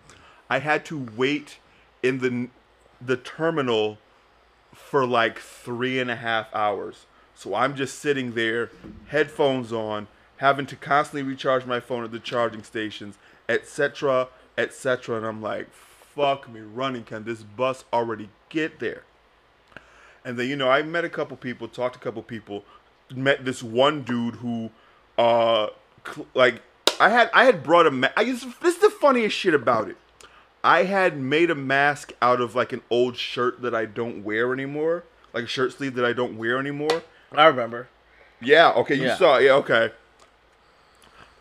I 0.48 0.60
had 0.60 0.84
to 0.86 1.06
wait 1.16 1.58
in 2.02 2.18
the 2.18 2.48
the 3.04 3.16
terminal 3.16 3.98
for 4.72 5.06
like 5.06 5.38
three 5.38 5.98
and 5.98 6.10
a 6.10 6.16
half 6.16 6.54
hours. 6.54 7.06
So 7.34 7.54
I'm 7.54 7.74
just 7.76 7.98
sitting 7.98 8.32
there, 8.32 8.70
headphones 9.08 9.72
on, 9.72 10.08
having 10.38 10.66
to 10.66 10.76
constantly 10.76 11.22
recharge 11.22 11.66
my 11.66 11.80
phone 11.80 12.04
at 12.04 12.12
the 12.12 12.18
charging 12.18 12.62
stations, 12.62 13.18
etc., 13.48 14.28
etc. 14.56 15.18
And 15.18 15.26
I'm 15.26 15.42
like, 15.42 15.68
fuck 16.16 16.50
me 16.50 16.60
running. 16.60 17.04
Can 17.04 17.24
this 17.24 17.42
bus 17.42 17.84
already 17.92 18.30
get 18.48 18.80
there? 18.80 19.04
And 20.24 20.36
then, 20.38 20.48
you 20.48 20.56
know, 20.56 20.68
I 20.68 20.82
met 20.82 21.04
a 21.04 21.08
couple 21.08 21.36
people, 21.36 21.68
talked 21.68 21.94
to 21.94 22.00
a 22.00 22.02
couple 22.02 22.22
people, 22.22 22.64
met 23.14 23.44
this 23.44 23.62
one 23.62 24.02
dude 24.02 24.36
who, 24.36 24.70
uh, 25.18 25.68
cl- 26.04 26.26
like, 26.34 26.62
I 26.98 27.10
had 27.10 27.30
I 27.34 27.44
had 27.44 27.62
brought 27.62 27.86
a 27.86 27.90
ma- 27.90 28.08
I 28.16 28.24
this 28.24 28.42
is 28.42 28.78
the 28.78 28.90
funniest 28.90 29.36
shit 29.36 29.54
about 29.54 29.88
it. 29.88 29.96
I 30.64 30.84
had 30.84 31.16
made 31.18 31.50
a 31.50 31.54
mask 31.54 32.12
out 32.22 32.40
of 32.40 32.54
like 32.56 32.72
an 32.72 32.80
old 32.90 33.16
shirt 33.16 33.60
that 33.62 33.74
I 33.74 33.84
don't 33.84 34.24
wear 34.24 34.52
anymore, 34.52 35.04
like 35.32 35.44
a 35.44 35.46
shirt 35.46 35.74
sleeve 35.74 35.94
that 35.94 36.04
I 36.06 36.12
don't 36.14 36.38
wear 36.38 36.58
anymore. 36.58 37.02
I 37.32 37.46
remember. 37.46 37.88
Yeah, 38.40 38.70
okay, 38.72 38.94
you 38.94 39.04
Yeah. 39.06 39.16
saw, 39.16 39.38
yeah, 39.38 39.52
okay. 39.52 39.92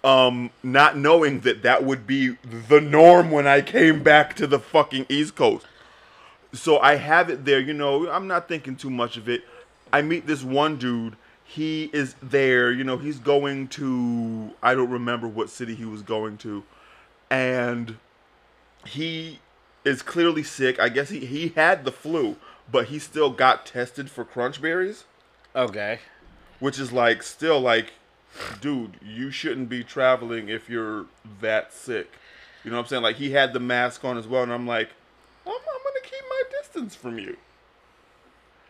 Um, 0.06 0.52
not 0.62 0.96
knowing 0.96 1.39
that 1.41 1.63
that 1.63 1.84
would 1.84 2.06
be 2.06 2.38
the 2.70 2.80
norm 2.80 3.32
when 3.32 3.48
I 3.48 3.62
came 3.62 4.04
back 4.04 4.36
to 4.36 4.46
the 4.46 4.60
fucking 4.60 5.08
East 5.10 5.36
Coast. 5.36 5.65
So 6.54 6.78
I 6.80 6.96
have 6.96 7.30
it 7.30 7.44
there, 7.44 7.60
you 7.60 7.74
know, 7.74 8.08
I'm 8.10 8.28
not 8.28 8.48
thinking 8.48 8.76
too 8.76 8.91
much 8.91 9.18
of 9.18 9.28
it. 9.28 9.44
I 9.91 10.02
meet 10.04 10.28
this 10.28 10.44
one 10.44 10.78
dude, 10.78 11.15
he 11.44 11.89
is 11.91 12.15
there, 12.22 12.72
you 12.72 12.84
know, 12.84 12.98
he's 12.98 13.18
going 13.20 13.68
to, 13.70 14.52
I 14.62 14.76
don't 14.76 14.89
remember 14.91 15.28
what 15.28 15.50
city 15.50 15.74
he 15.76 15.86
was 15.86 16.02
going 16.02 16.38
to, 16.39 16.63
and 17.30 17.98
he 18.86 19.39
is 19.84 20.02
clearly 20.02 20.44
sick. 20.44 20.80
I 20.80 20.89
guess 20.89 21.10
he, 21.10 21.26
he 21.26 21.50
had 21.50 21.84
the 21.84 21.91
flu, 21.91 22.36
but 22.72 22.88
he 22.88 23.00
still 23.00 23.30
got 23.32 23.65
tested 23.65 24.10
for 24.10 24.24
crunchberries 24.24 25.04
Okay. 25.56 26.00
which 26.60 26.78
is 26.78 26.91
like 26.91 27.24
still 27.24 27.60
like 27.60 27.94
dude 28.62 29.00
you 29.04 29.32
shouldn't 29.32 29.69
be 29.69 29.84
traveling 29.84 30.50
if 30.50 30.69
you're 30.69 31.06
that 31.41 31.74
sick. 31.74 32.12
You 32.63 32.71
know 32.71 32.78
what 32.78 32.84
i'm 32.84 32.89
saying? 32.89 33.04
Like 33.04 33.17
he 33.17 33.32
had 33.32 33.54
the 33.54 33.60
mask 33.60 34.04
on 34.04 34.17
as 34.17 34.28
well 34.28 34.43
and 34.43 34.54
i'm 34.54 34.67
like 34.67 34.89
i'm, 35.45 35.54
I'm 35.54 35.58
gonna 35.60 36.04
keep 36.04 36.24
my 36.30 36.43
distance 36.62 36.95
from 36.95 37.19
you. 37.19 37.38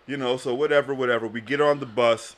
You 0.07 0.17
know 0.17 0.37
so 0.37 0.53
whatever 0.53 0.93
whatever. 0.93 1.27
We 1.27 1.41
get 1.41 1.61
on 1.61 1.79
the 1.79 1.85
bus. 1.85 2.35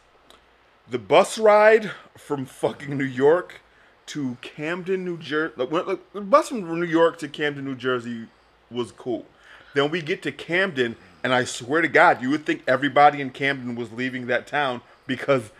The 0.90 1.00
bus 1.00 1.38
ride 1.38 1.92
from 2.16 2.46
fucking 2.46 2.98
new 2.98 3.04
york 3.04 3.62
to 4.08 4.38
camden 4.42 5.04
new 5.04 5.18
jersey 5.18 5.54
the 5.58 6.22
bus 6.22 6.48
from 6.48 6.80
new 6.80 6.86
york 6.86 7.20
to 7.20 7.28
camden 7.28 7.66
new 7.66 7.76
jersey 7.76 8.28
was 8.72 8.92
cool. 8.94 9.26
Then 9.74 9.92
we 9.92 10.02
get 10.02 10.24
to 10.24 10.32
camden 10.32 10.96
and 11.24 11.34
i 11.34 11.44
swear 11.44 11.82
to 11.82 11.88
god 11.88 12.22
you 12.22 12.30
would 12.30 12.46
think 12.46 12.64
everybody 12.68 13.20
in 13.20 13.30
camden 13.32 13.76
was 13.76 13.92
leaving 13.92 14.28
that 14.28 14.48
town 14.48 14.82
because 15.06 15.52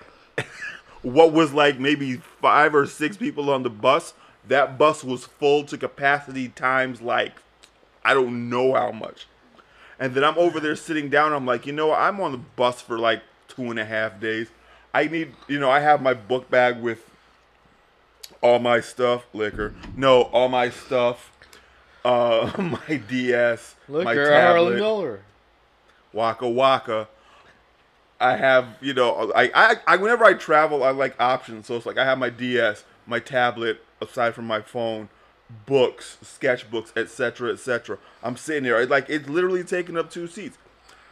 what 1.14 1.32
was 1.32 1.54
like 1.54 1.80
maybe 1.80 2.16
five 2.16 2.76
or 2.76 2.86
six 2.86 3.16
people 3.18 3.50
on 3.50 3.64
the 3.64 3.70
bus 3.70 4.14
that 4.48 4.78
bus 4.78 5.04
was 5.04 5.26
full 5.26 5.64
to 5.64 5.78
capacity 5.78 6.50
times 6.50 7.02
like 7.02 7.34
i 8.04 8.14
don't 8.14 8.50
know 8.50 8.74
how 8.74 8.92
much 8.92 9.26
and 10.00 10.14
then 10.14 10.24
i'm 10.24 10.38
over 10.38 10.60
there 10.60 10.76
sitting 10.76 11.10
down 11.10 11.32
i'm 11.32 11.46
like 11.46 11.66
you 11.66 11.72
know 11.72 11.94
i'm 11.94 12.20
on 12.20 12.32
the 12.32 12.38
bus 12.38 12.82
for 12.82 13.00
like 13.00 13.22
two 13.48 13.70
and 13.70 13.80
a 13.80 13.86
half 13.86 14.20
days 14.20 14.50
i 14.94 15.06
need 15.08 15.34
you 15.48 15.60
know 15.60 15.70
i 15.70 15.80
have 15.80 16.02
my 16.02 16.14
book 16.14 16.50
bag 16.50 16.82
with 16.82 17.10
all 18.42 18.60
my 18.60 18.80
stuff 18.80 19.26
liquor 19.34 19.74
no 19.96 20.24
all 20.24 20.50
my 20.50 20.70
stuff 20.70 21.32
uh 22.04 22.52
my 22.58 22.98
ds 23.10 23.76
Look, 23.88 24.04
my 24.04 24.14
tablet 24.14 24.76
Miller. 24.76 25.22
Waka 26.12 26.50
Waka. 26.50 27.08
I 28.20 28.36
have, 28.36 28.78
you 28.82 28.94
know, 28.94 29.32
I, 29.36 29.52
I, 29.54 29.76
I, 29.86 29.98
whenever 29.98 30.26
I 30.26 30.34
travel, 30.34 30.84
I 30.84 30.90
like 30.90 31.16
options. 31.20 31.68
So 31.68 31.76
it's 31.76 31.86
like 31.86 31.98
I 31.98 32.06
have 32.06 32.18
my 32.18 32.30
DS, 32.30 32.84
my 33.06 33.20
tablet, 33.20 33.82
aside 34.02 34.34
from 34.34 34.48
my 34.48 34.62
phone, 34.62 35.10
books, 35.66 36.18
sketchbooks, 36.24 36.96
etc., 36.98 37.54
etc. 37.54 37.98
I'm 38.24 38.36
sitting 38.38 38.64
there, 38.64 38.86
like 38.86 39.10
it's 39.10 39.30
literally 39.30 39.64
taking 39.64 39.98
up 39.98 40.10
two 40.10 40.28
seats. 40.28 40.58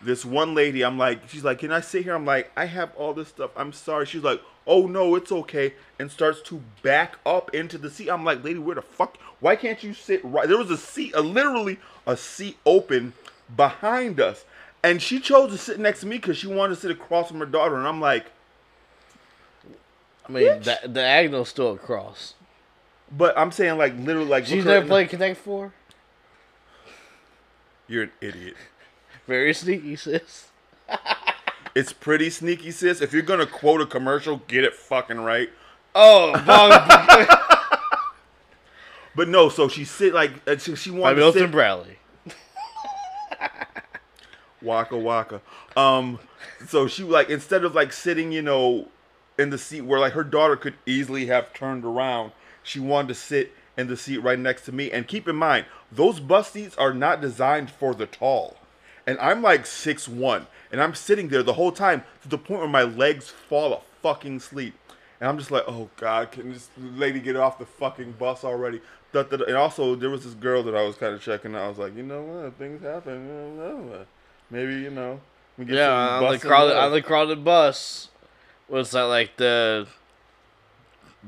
This 0.02 0.26
one 0.26 0.54
lady, 0.54 0.84
I'm 0.84 0.98
like, 0.98 1.30
she's 1.30 1.44
like, 1.44 1.60
can 1.60 1.72
I 1.72 1.82
sit 1.82 2.04
here? 2.04 2.16
I'm 2.16 2.26
like, 2.26 2.52
I 2.56 2.66
have 2.66 2.94
all 2.96 3.14
this 3.14 3.30
stuff. 3.30 3.52
I'm 3.56 3.72
sorry. 3.72 4.06
She's 4.06 4.24
like, 4.24 4.42
oh 4.68 4.88
no, 4.88 5.16
it's 5.16 5.32
okay, 5.32 5.74
and 6.00 6.12
starts 6.12 6.42
to 6.44 6.62
back 6.84 7.18
up 7.26 7.54
into 7.54 7.78
the 7.78 7.90
seat. 7.90 8.10
I'm 8.10 8.24
like, 8.24 8.44
lady, 8.44 8.60
where 8.60 8.76
the 8.76 8.82
fuck? 8.82 9.18
Why 9.40 9.56
can't 9.56 9.82
you 9.84 9.94
sit 9.94 10.22
right? 10.24 10.48
There 10.48 10.58
was 10.58 10.72
a 10.72 10.78
seat, 10.78 11.14
a 11.16 11.22
literally 11.22 11.80
a 12.06 12.18
seat 12.18 12.58
open 12.66 13.14
behind 13.56 14.20
us. 14.20 14.46
And 14.86 15.02
she 15.02 15.20
chose 15.20 15.52
to 15.52 15.58
sit 15.58 15.80
next 15.80 16.02
to 16.02 16.06
me 16.06 16.18
because 16.18 16.38
she 16.38 16.48
wanted 16.48 16.76
to 16.76 16.82
sit 16.82 16.92
across 16.92 17.30
from 17.30 17.40
her 17.40 17.46
daughter. 17.46 17.76
And 17.76 17.88
I'm 17.88 18.00
like, 18.00 18.28
I 20.28 20.32
mean, 20.32 20.46
the, 20.62 20.80
the 20.84 20.88
diagonal's 20.90 21.50
still 21.50 21.74
across. 21.74 22.36
but 23.12 23.38
I'm 23.38 23.52
saying 23.52 23.78
like 23.78 23.98
literally 23.98 24.28
like 24.30 24.46
She's 24.46 24.64
never 24.66 24.86
played 24.86 25.10
Connect 25.10 25.38
Four. 25.40 25.74
You're 27.88 28.04
an 28.04 28.12
idiot. 28.22 28.56
Very 29.28 29.54
sneaky, 29.54 29.96
sis. 29.96 30.50
It's 31.76 31.92
pretty 31.92 32.30
sneaky, 32.30 32.72
sis. 32.72 33.02
If 33.02 33.12
you're 33.12 33.22
gonna 33.22 33.46
quote 33.46 33.82
a 33.82 33.86
commercial, 33.86 34.38
get 34.48 34.64
it 34.64 34.74
fucking 34.74 35.20
right. 35.20 35.50
Oh, 35.94 36.32
But 39.16 39.28
no, 39.28 39.50
so 39.50 39.68
she 39.68 39.84
sit 39.84 40.14
like 40.14 40.32
she, 40.60 40.76
she 40.78 40.90
wanted 40.90 41.16
to 41.16 41.20
Milton 41.22 41.42
sit 41.42 41.52
Bradley. 41.52 41.98
Waka 44.66 44.98
waka. 44.98 45.42
Um, 45.78 46.20
so 46.68 46.88
she 46.88 47.04
like 47.04 47.30
instead 47.30 47.64
of 47.64 47.76
like 47.76 47.94
sitting, 47.94 48.32
you 48.32 48.42
know, 48.42 48.90
in 49.38 49.50
the 49.50 49.58
seat 49.58 49.82
where 49.82 50.00
like 50.00 50.14
her 50.14 50.24
daughter 50.24 50.56
could 50.56 50.76
easily 50.86 51.28
have 51.28 51.54
turned 51.54 51.86
around, 51.86 52.32
she 52.64 52.80
wanted 52.80 53.10
to 53.10 53.16
sit 53.16 53.54
in 53.78 53.88
the 53.88 53.98
seat 53.98 54.18
right 54.20 54.40
next 54.40 54.66
to 54.66 54.72
me. 54.72 54.92
And 54.92 55.08
keep 55.08 55.28
in 55.28 55.36
mind, 55.36 55.66
those 55.92 56.20
bus 56.20 56.52
seats 56.52 56.76
are 56.78 56.94
not 56.94 57.22
designed 57.22 57.70
for 57.70 57.94
the 57.94 58.06
tall. 58.06 58.58
And 59.08 59.20
I'm 59.20 59.42
like 59.42 59.66
six 59.66 60.08
one, 60.08 60.48
and 60.72 60.82
I'm 60.82 60.96
sitting 60.96 61.28
there 61.30 61.44
the 61.44 61.54
whole 61.54 61.72
time 61.72 62.04
to 62.24 62.28
the 62.28 62.38
point 62.38 62.62
where 62.62 62.70
my 62.70 62.84
legs 62.84 63.30
fall 63.30 63.74
a 63.74 63.82
fucking 64.02 64.40
sleep. 64.40 64.74
And 65.20 65.30
I'm 65.30 65.38
just 65.38 65.52
like, 65.52 65.64
oh 65.68 65.90
god, 65.98 66.32
can 66.32 66.52
this 66.52 66.70
lady 66.78 67.20
get 67.20 67.36
off 67.36 67.60
the 67.60 67.66
fucking 67.66 68.14
bus 68.14 68.44
already? 68.44 68.82
And 69.14 69.56
also, 69.56 69.96
there 69.96 70.10
was 70.10 70.26
this 70.26 70.34
girl 70.34 70.62
that 70.64 70.76
I 70.76 70.82
was 70.84 70.98
kind 70.98 71.14
of 71.14 71.22
checking. 71.22 71.56
out. 71.56 71.62
I 71.62 71.70
was 71.70 71.78
like, 71.78 71.96
you 71.96 72.04
know 72.04 72.22
what, 72.22 72.58
things 72.58 72.82
happen. 72.82 74.06
Maybe 74.50 74.76
you 74.76 74.90
know. 74.90 75.22
we 75.58 75.66
get 75.66 75.76
Yeah, 75.76 76.20
on 76.20 76.32
the 76.32 76.40
crowded 76.40 76.78
on 76.78 76.92
the 76.92 77.02
crowded 77.02 77.44
bus. 77.44 78.10
Was 78.68 78.92
that 78.92 79.04
like 79.04 79.38
the 79.38 79.88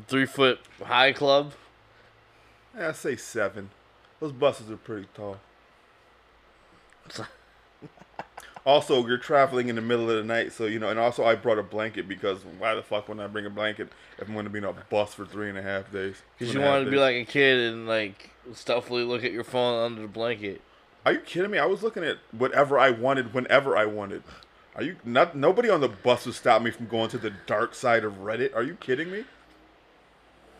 three 0.07 0.25
foot 0.25 0.59
high 0.83 1.13
club? 1.13 1.53
Yeah, 2.77 2.89
I 2.89 2.91
say 2.91 3.15
seven. 3.15 3.69
Those 4.19 4.31
buses 4.31 4.69
are 4.71 4.77
pretty 4.77 5.07
tall. 5.13 5.37
also, 8.65 9.05
you're 9.05 9.17
traveling 9.17 9.69
in 9.69 9.75
the 9.75 9.81
middle 9.81 10.09
of 10.09 10.17
the 10.17 10.23
night, 10.23 10.51
so 10.51 10.65
you 10.65 10.79
know. 10.79 10.89
And 10.89 10.99
also, 10.99 11.23
I 11.23 11.35
brought 11.35 11.59
a 11.59 11.63
blanket 11.63 12.07
because 12.07 12.43
why 12.57 12.75
the 12.75 12.83
fuck 12.83 13.07
would 13.09 13.19
I 13.19 13.27
bring 13.27 13.45
a 13.45 13.49
blanket 13.49 13.89
if 14.17 14.27
I'm 14.27 14.33
going 14.33 14.45
to 14.45 14.49
be 14.49 14.57
in 14.59 14.65
a 14.65 14.73
bus 14.73 15.13
for 15.13 15.25
three 15.25 15.49
and 15.49 15.57
a 15.57 15.61
half 15.61 15.91
days? 15.91 16.15
Because 16.37 16.53
you 16.53 16.59
and 16.59 16.67
a 16.67 16.67
half 16.67 16.75
wanted 16.75 16.85
to 16.85 16.91
be 16.91 16.97
like 16.97 17.15
a 17.15 17.25
kid 17.25 17.71
and 17.71 17.87
like 17.87 18.31
stealthily 18.53 19.03
look 19.03 19.23
at 19.23 19.31
your 19.31 19.43
phone 19.43 19.83
under 19.83 20.01
the 20.01 20.07
blanket. 20.07 20.61
Are 21.07 21.13
you 21.13 21.19
kidding 21.19 21.51
me? 21.51 21.57
I 21.57 21.65
was 21.65 21.83
looking 21.83 22.03
at 22.03 22.17
whatever 22.33 22.77
I 22.77 22.89
wanted 22.89 23.33
whenever 23.33 23.77
I 23.77 23.85
wanted. 23.85 24.23
Are 24.75 24.83
you 24.83 24.97
not? 25.05 25.37
Nobody 25.37 25.69
on 25.69 25.79
the 25.79 25.87
bus 25.87 26.25
would 26.25 26.35
stop 26.35 26.61
me 26.61 26.69
from 26.69 26.87
going 26.87 27.09
to 27.11 27.17
the 27.17 27.31
dark 27.45 27.75
side 27.75 28.03
of 28.03 28.15
Reddit. 28.15 28.53
Are 28.53 28.61
you 28.61 28.73
kidding 28.75 29.09
me? 29.09 29.23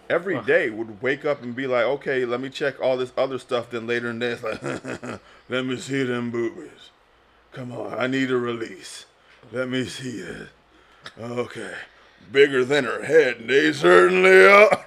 Every 0.10 0.42
day 0.44 0.70
would 0.70 1.02
wake 1.02 1.26
up 1.26 1.44
and 1.44 1.54
be 1.54 1.68
like, 1.68 1.84
okay, 1.84 2.24
let 2.24 2.40
me 2.40 2.50
check 2.50 2.80
all 2.80 2.96
this 2.96 3.12
other 3.18 3.38
stuff. 3.40 3.72
Then 3.72 3.88
later 3.88 4.10
in 4.10 4.20
the 4.20 4.26
day, 4.26 4.32
it's 4.32 4.42
like, 5.04 5.20
let 5.50 5.66
me 5.66 5.76
see 5.76 6.04
them 6.04 6.32
boobies. 6.32 6.92
Come 7.52 7.74
on, 7.74 8.00
I 8.00 8.08
need 8.08 8.32
a 8.32 8.38
release. 8.38 9.06
Let 9.52 9.68
me 9.68 9.84
see 9.84 10.20
it. 10.20 10.48
Okay, 11.20 11.74
bigger 12.32 12.64
than 12.64 12.86
her 12.86 13.04
head. 13.04 13.42
and 13.42 13.50
They 13.50 13.74
certainly 13.74 14.46
are. 14.48 14.86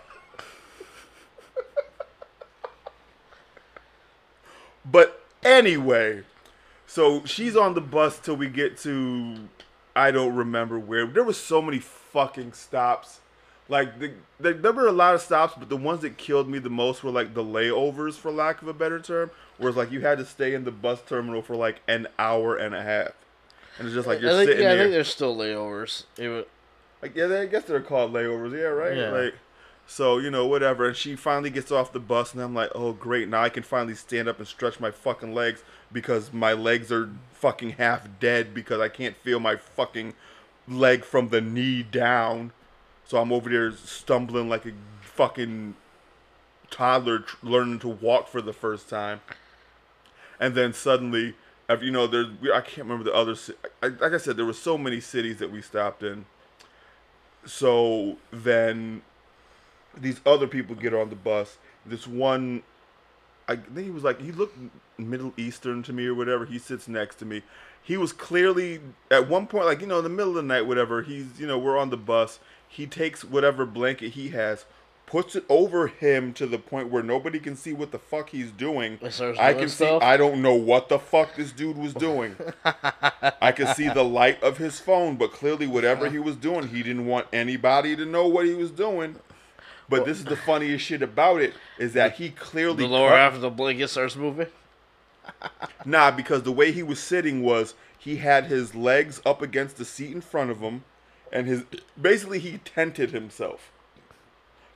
But 4.86 5.20
anyway, 5.44 6.22
so 6.86 7.24
she's 7.24 7.56
on 7.56 7.74
the 7.74 7.80
bus 7.80 8.18
till 8.18 8.36
we 8.36 8.48
get 8.48 8.76
to 8.78 9.36
I 9.94 10.10
don't 10.10 10.34
remember 10.34 10.78
where. 10.78 11.06
There 11.06 11.24
was 11.24 11.36
so 11.36 11.60
many 11.60 11.78
fucking 11.78 12.52
stops. 12.52 13.20
Like 13.68 13.98
the, 14.00 14.12
the, 14.40 14.52
there 14.54 14.72
were 14.72 14.88
a 14.88 14.92
lot 14.92 15.14
of 15.14 15.20
stops, 15.20 15.54
but 15.56 15.68
the 15.68 15.76
ones 15.76 16.00
that 16.02 16.16
killed 16.16 16.48
me 16.48 16.58
the 16.58 16.70
most 16.70 17.04
were 17.04 17.10
like 17.10 17.34
the 17.34 17.44
layovers, 17.44 18.14
for 18.14 18.32
lack 18.32 18.62
of 18.62 18.68
a 18.68 18.72
better 18.72 18.98
term. 19.00 19.30
Whereas 19.58 19.76
like 19.76 19.92
you 19.92 20.00
had 20.00 20.18
to 20.18 20.24
stay 20.24 20.54
in 20.54 20.64
the 20.64 20.70
bus 20.72 21.00
terminal 21.06 21.42
for 21.42 21.54
like 21.54 21.80
an 21.86 22.08
hour 22.18 22.56
and 22.56 22.74
a 22.74 22.82
half, 22.82 23.10
and 23.78 23.86
it's 23.86 23.94
just 23.94 24.08
like 24.08 24.20
you're 24.20 24.30
I 24.30 24.34
think, 24.34 24.48
sitting 24.50 24.62
yeah, 24.64 24.72
I 24.72 24.76
think 24.76 24.90
there's 24.90 25.08
still 25.08 25.36
layovers. 25.36 26.04
Like, 27.02 27.14
yeah, 27.14 27.26
they- 27.26 27.42
I 27.42 27.46
guess 27.46 27.64
they're 27.64 27.80
called 27.80 28.12
layovers. 28.12 28.52
Yeah, 28.52 28.64
right. 28.64 28.96
Yeah. 28.96 29.10
Like, 29.10 29.34
so 29.90 30.18
you 30.18 30.30
know, 30.30 30.46
whatever. 30.46 30.86
And 30.86 30.96
she 30.96 31.16
finally 31.16 31.50
gets 31.50 31.72
off 31.72 31.92
the 31.92 31.98
bus, 31.98 32.32
and 32.32 32.40
I'm 32.40 32.54
like, 32.54 32.70
oh 32.76 32.92
great, 32.92 33.28
now 33.28 33.42
I 33.42 33.48
can 33.48 33.64
finally 33.64 33.96
stand 33.96 34.28
up 34.28 34.38
and 34.38 34.46
stretch 34.46 34.78
my 34.78 34.92
fucking 34.92 35.34
legs 35.34 35.64
because 35.92 36.32
my 36.32 36.52
legs 36.52 36.92
are 36.92 37.10
fucking 37.32 37.70
half 37.70 38.08
dead 38.20 38.54
because 38.54 38.80
I 38.80 38.88
can't 38.88 39.16
feel 39.16 39.40
my 39.40 39.56
fucking 39.56 40.14
leg 40.68 41.04
from 41.04 41.30
the 41.30 41.40
knee 41.40 41.82
down. 41.82 42.52
So 43.04 43.20
I'm 43.20 43.32
over 43.32 43.50
there 43.50 43.72
stumbling 43.72 44.48
like 44.48 44.64
a 44.64 44.72
fucking 45.00 45.74
toddler 46.70 47.18
tr- 47.18 47.36
learning 47.42 47.80
to 47.80 47.88
walk 47.88 48.28
for 48.28 48.40
the 48.40 48.52
first 48.52 48.88
time. 48.88 49.20
And 50.38 50.54
then 50.54 50.72
suddenly, 50.72 51.34
after, 51.68 51.84
you 51.84 51.90
know, 51.90 52.06
there's 52.06 52.28
I 52.54 52.60
can't 52.60 52.86
remember 52.86 53.02
the 53.02 53.14
other. 53.14 53.34
I, 53.82 53.88
like 53.88 54.12
I 54.12 54.18
said, 54.18 54.36
there 54.36 54.46
were 54.46 54.52
so 54.52 54.78
many 54.78 55.00
cities 55.00 55.38
that 55.38 55.50
we 55.50 55.60
stopped 55.62 56.04
in. 56.04 56.26
So 57.44 58.18
then, 58.30 59.02
these 59.96 60.20
other 60.24 60.46
people 60.46 60.74
get 60.74 60.94
on 60.94 61.10
the 61.10 61.16
bus. 61.16 61.58
This 61.84 62.06
one, 62.06 62.62
I 63.48 63.56
think 63.56 63.86
he 63.86 63.90
was 63.90 64.04
like 64.04 64.20
he 64.20 64.32
looked 64.32 64.56
Middle 64.98 65.32
Eastern 65.36 65.82
to 65.84 65.92
me 65.92 66.06
or 66.06 66.14
whatever. 66.14 66.44
He 66.44 66.58
sits 66.58 66.88
next 66.88 67.16
to 67.16 67.24
me. 67.24 67.42
He 67.82 67.96
was 67.96 68.12
clearly 68.12 68.80
at 69.10 69.28
one 69.28 69.46
point, 69.46 69.66
like 69.66 69.80
you 69.80 69.86
know, 69.86 69.98
in 69.98 70.04
the 70.04 70.10
middle 70.10 70.30
of 70.30 70.36
the 70.36 70.42
night, 70.42 70.66
whatever. 70.66 71.02
He's 71.02 71.40
you 71.40 71.46
know, 71.46 71.58
we're 71.58 71.78
on 71.78 71.90
the 71.90 71.96
bus. 71.96 72.38
He 72.68 72.86
takes 72.86 73.24
whatever 73.24 73.66
blanket 73.66 74.12
he 74.12 74.28
has, 74.28 74.64
puts 75.06 75.34
it 75.34 75.44
over 75.48 75.88
him 75.88 76.32
to 76.34 76.46
the 76.46 76.58
point 76.58 76.88
where 76.88 77.02
nobody 77.02 77.40
can 77.40 77.56
see 77.56 77.72
what 77.72 77.90
the 77.90 77.98
fuck 77.98 78.30
he's 78.30 78.52
doing. 78.52 78.96
I 79.40 79.54
can 79.54 79.68
see. 79.68 79.86
I 79.86 80.16
don't 80.16 80.40
know 80.40 80.54
what 80.54 80.88
the 80.88 81.00
fuck 81.00 81.34
this 81.34 81.50
dude 81.50 81.76
was 81.76 81.94
doing. 81.94 82.36
I 83.42 83.50
could 83.50 83.68
see 83.68 83.88
the 83.88 84.04
light 84.04 84.40
of 84.42 84.58
his 84.58 84.78
phone, 84.78 85.16
but 85.16 85.32
clearly, 85.32 85.66
whatever 85.66 86.08
he 86.08 86.18
was 86.20 86.36
doing, 86.36 86.68
he 86.68 86.84
didn't 86.84 87.06
want 87.06 87.26
anybody 87.32 87.96
to 87.96 88.06
know 88.06 88.28
what 88.28 88.46
he 88.46 88.54
was 88.54 88.70
doing. 88.70 89.16
But 89.90 90.04
this 90.06 90.18
is 90.18 90.24
the 90.24 90.36
funniest 90.36 90.84
shit 90.84 91.02
about 91.02 91.40
it 91.42 91.52
is 91.78 91.92
that 91.94 92.14
he 92.14 92.30
clearly 92.30 92.84
the 92.84 92.86
lower 92.86 93.08
cut- 93.10 93.18
half 93.18 93.34
of 93.34 93.40
the 93.40 93.50
blanket 93.50 93.88
starts 93.88 94.16
moving. 94.16 94.46
Nah, 95.84 96.10
because 96.10 96.42
the 96.42 96.52
way 96.52 96.72
he 96.72 96.82
was 96.82 96.98
sitting 97.00 97.42
was 97.42 97.74
he 97.98 98.16
had 98.16 98.46
his 98.46 98.74
legs 98.74 99.20
up 99.24 99.40
against 99.42 99.76
the 99.76 99.84
seat 99.84 100.12
in 100.12 100.20
front 100.20 100.50
of 100.50 100.60
him, 100.60 100.84
and 101.32 101.46
his 101.46 101.64
basically 102.00 102.38
he 102.38 102.58
tented 102.58 103.10
himself. 103.10 103.70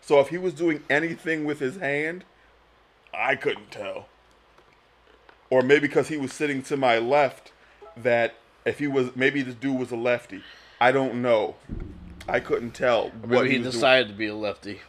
So 0.01 0.21
if 0.21 0.29
he 0.29 0.39
was 0.39 0.55
doing 0.55 0.83
anything 0.89 1.45
with 1.45 1.61
his 1.61 1.77
hand, 1.77 2.25
I 3.13 3.37
couldn't 3.37 3.71
tell. 3.71 4.09
Or 5.51 5.63
maybe 5.63 5.81
because 5.87 6.09
he 6.09 6.17
was 6.17 6.33
sitting 6.33 6.63
to 6.65 6.77
my 6.77 6.99
left, 6.99 7.53
that 7.97 8.35
if 8.65 8.79
he 8.79 8.87
was 8.87 9.15
maybe 9.17 9.43
this 9.43 9.55
dude 9.55 9.79
was 9.79 9.91
a 9.91 9.97
lefty. 9.97 10.43
I 10.81 10.93
don't 10.93 11.21
know. 11.23 11.57
I 12.29 12.41
couldn't 12.41 12.73
tell 12.73 13.07
Or 13.07 13.11
what 13.11 13.29
maybe 13.29 13.49
he, 13.51 13.59
he 13.59 13.65
was 13.65 13.75
decided 13.75 14.09
to 14.09 14.15
be 14.15 14.27
a 14.27 14.35
lefty. 14.35 14.81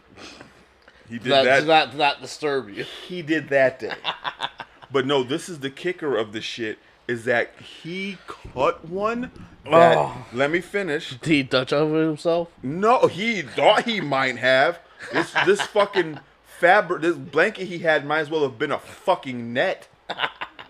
He 1.10 1.20
did 1.20 1.30
Not, 1.30 1.46
that. 1.46 1.60
to 1.62 1.66
not, 1.66 1.96
not 1.96 2.22
disturb 2.22 2.70
you. 2.70 2.84
he 3.08 3.22
did 3.22 3.50
that 3.50 3.80
day. 3.80 3.94
but 4.92 5.06
no, 5.06 5.24
this 5.24 5.50
is 5.50 5.60
the 5.60 5.70
kicker 5.70 6.18
of 6.18 6.32
the 6.34 6.42
shit 6.42 6.80
is 7.08 7.26
that 7.26 7.52
he 7.60 8.18
cut 8.28 8.84
one. 8.86 9.32
That, 9.70 9.98
Oh. 9.98 10.26
Let 10.34 10.52
me 10.52 10.62
finish. 10.62 11.12
Did 11.18 11.30
he 11.30 11.44
touch 11.44 11.72
over 11.74 12.02
himself? 12.02 12.50
No, 12.64 13.08
he 13.08 13.42
thought 13.44 13.86
he 13.86 14.02
might 14.02 14.38
have. 14.38 14.80
This 15.14 15.32
this 15.46 15.62
fucking 15.62 16.20
fabric, 16.46 17.02
this 17.04 17.16
blanket 17.16 17.66
he 17.68 17.80
had 17.80 18.06
might 18.06 18.20
as 18.20 18.30
well 18.30 18.42
have 18.44 18.58
been 18.58 18.72
a 18.72 18.80
fucking 18.80 19.54
net. 19.54 19.88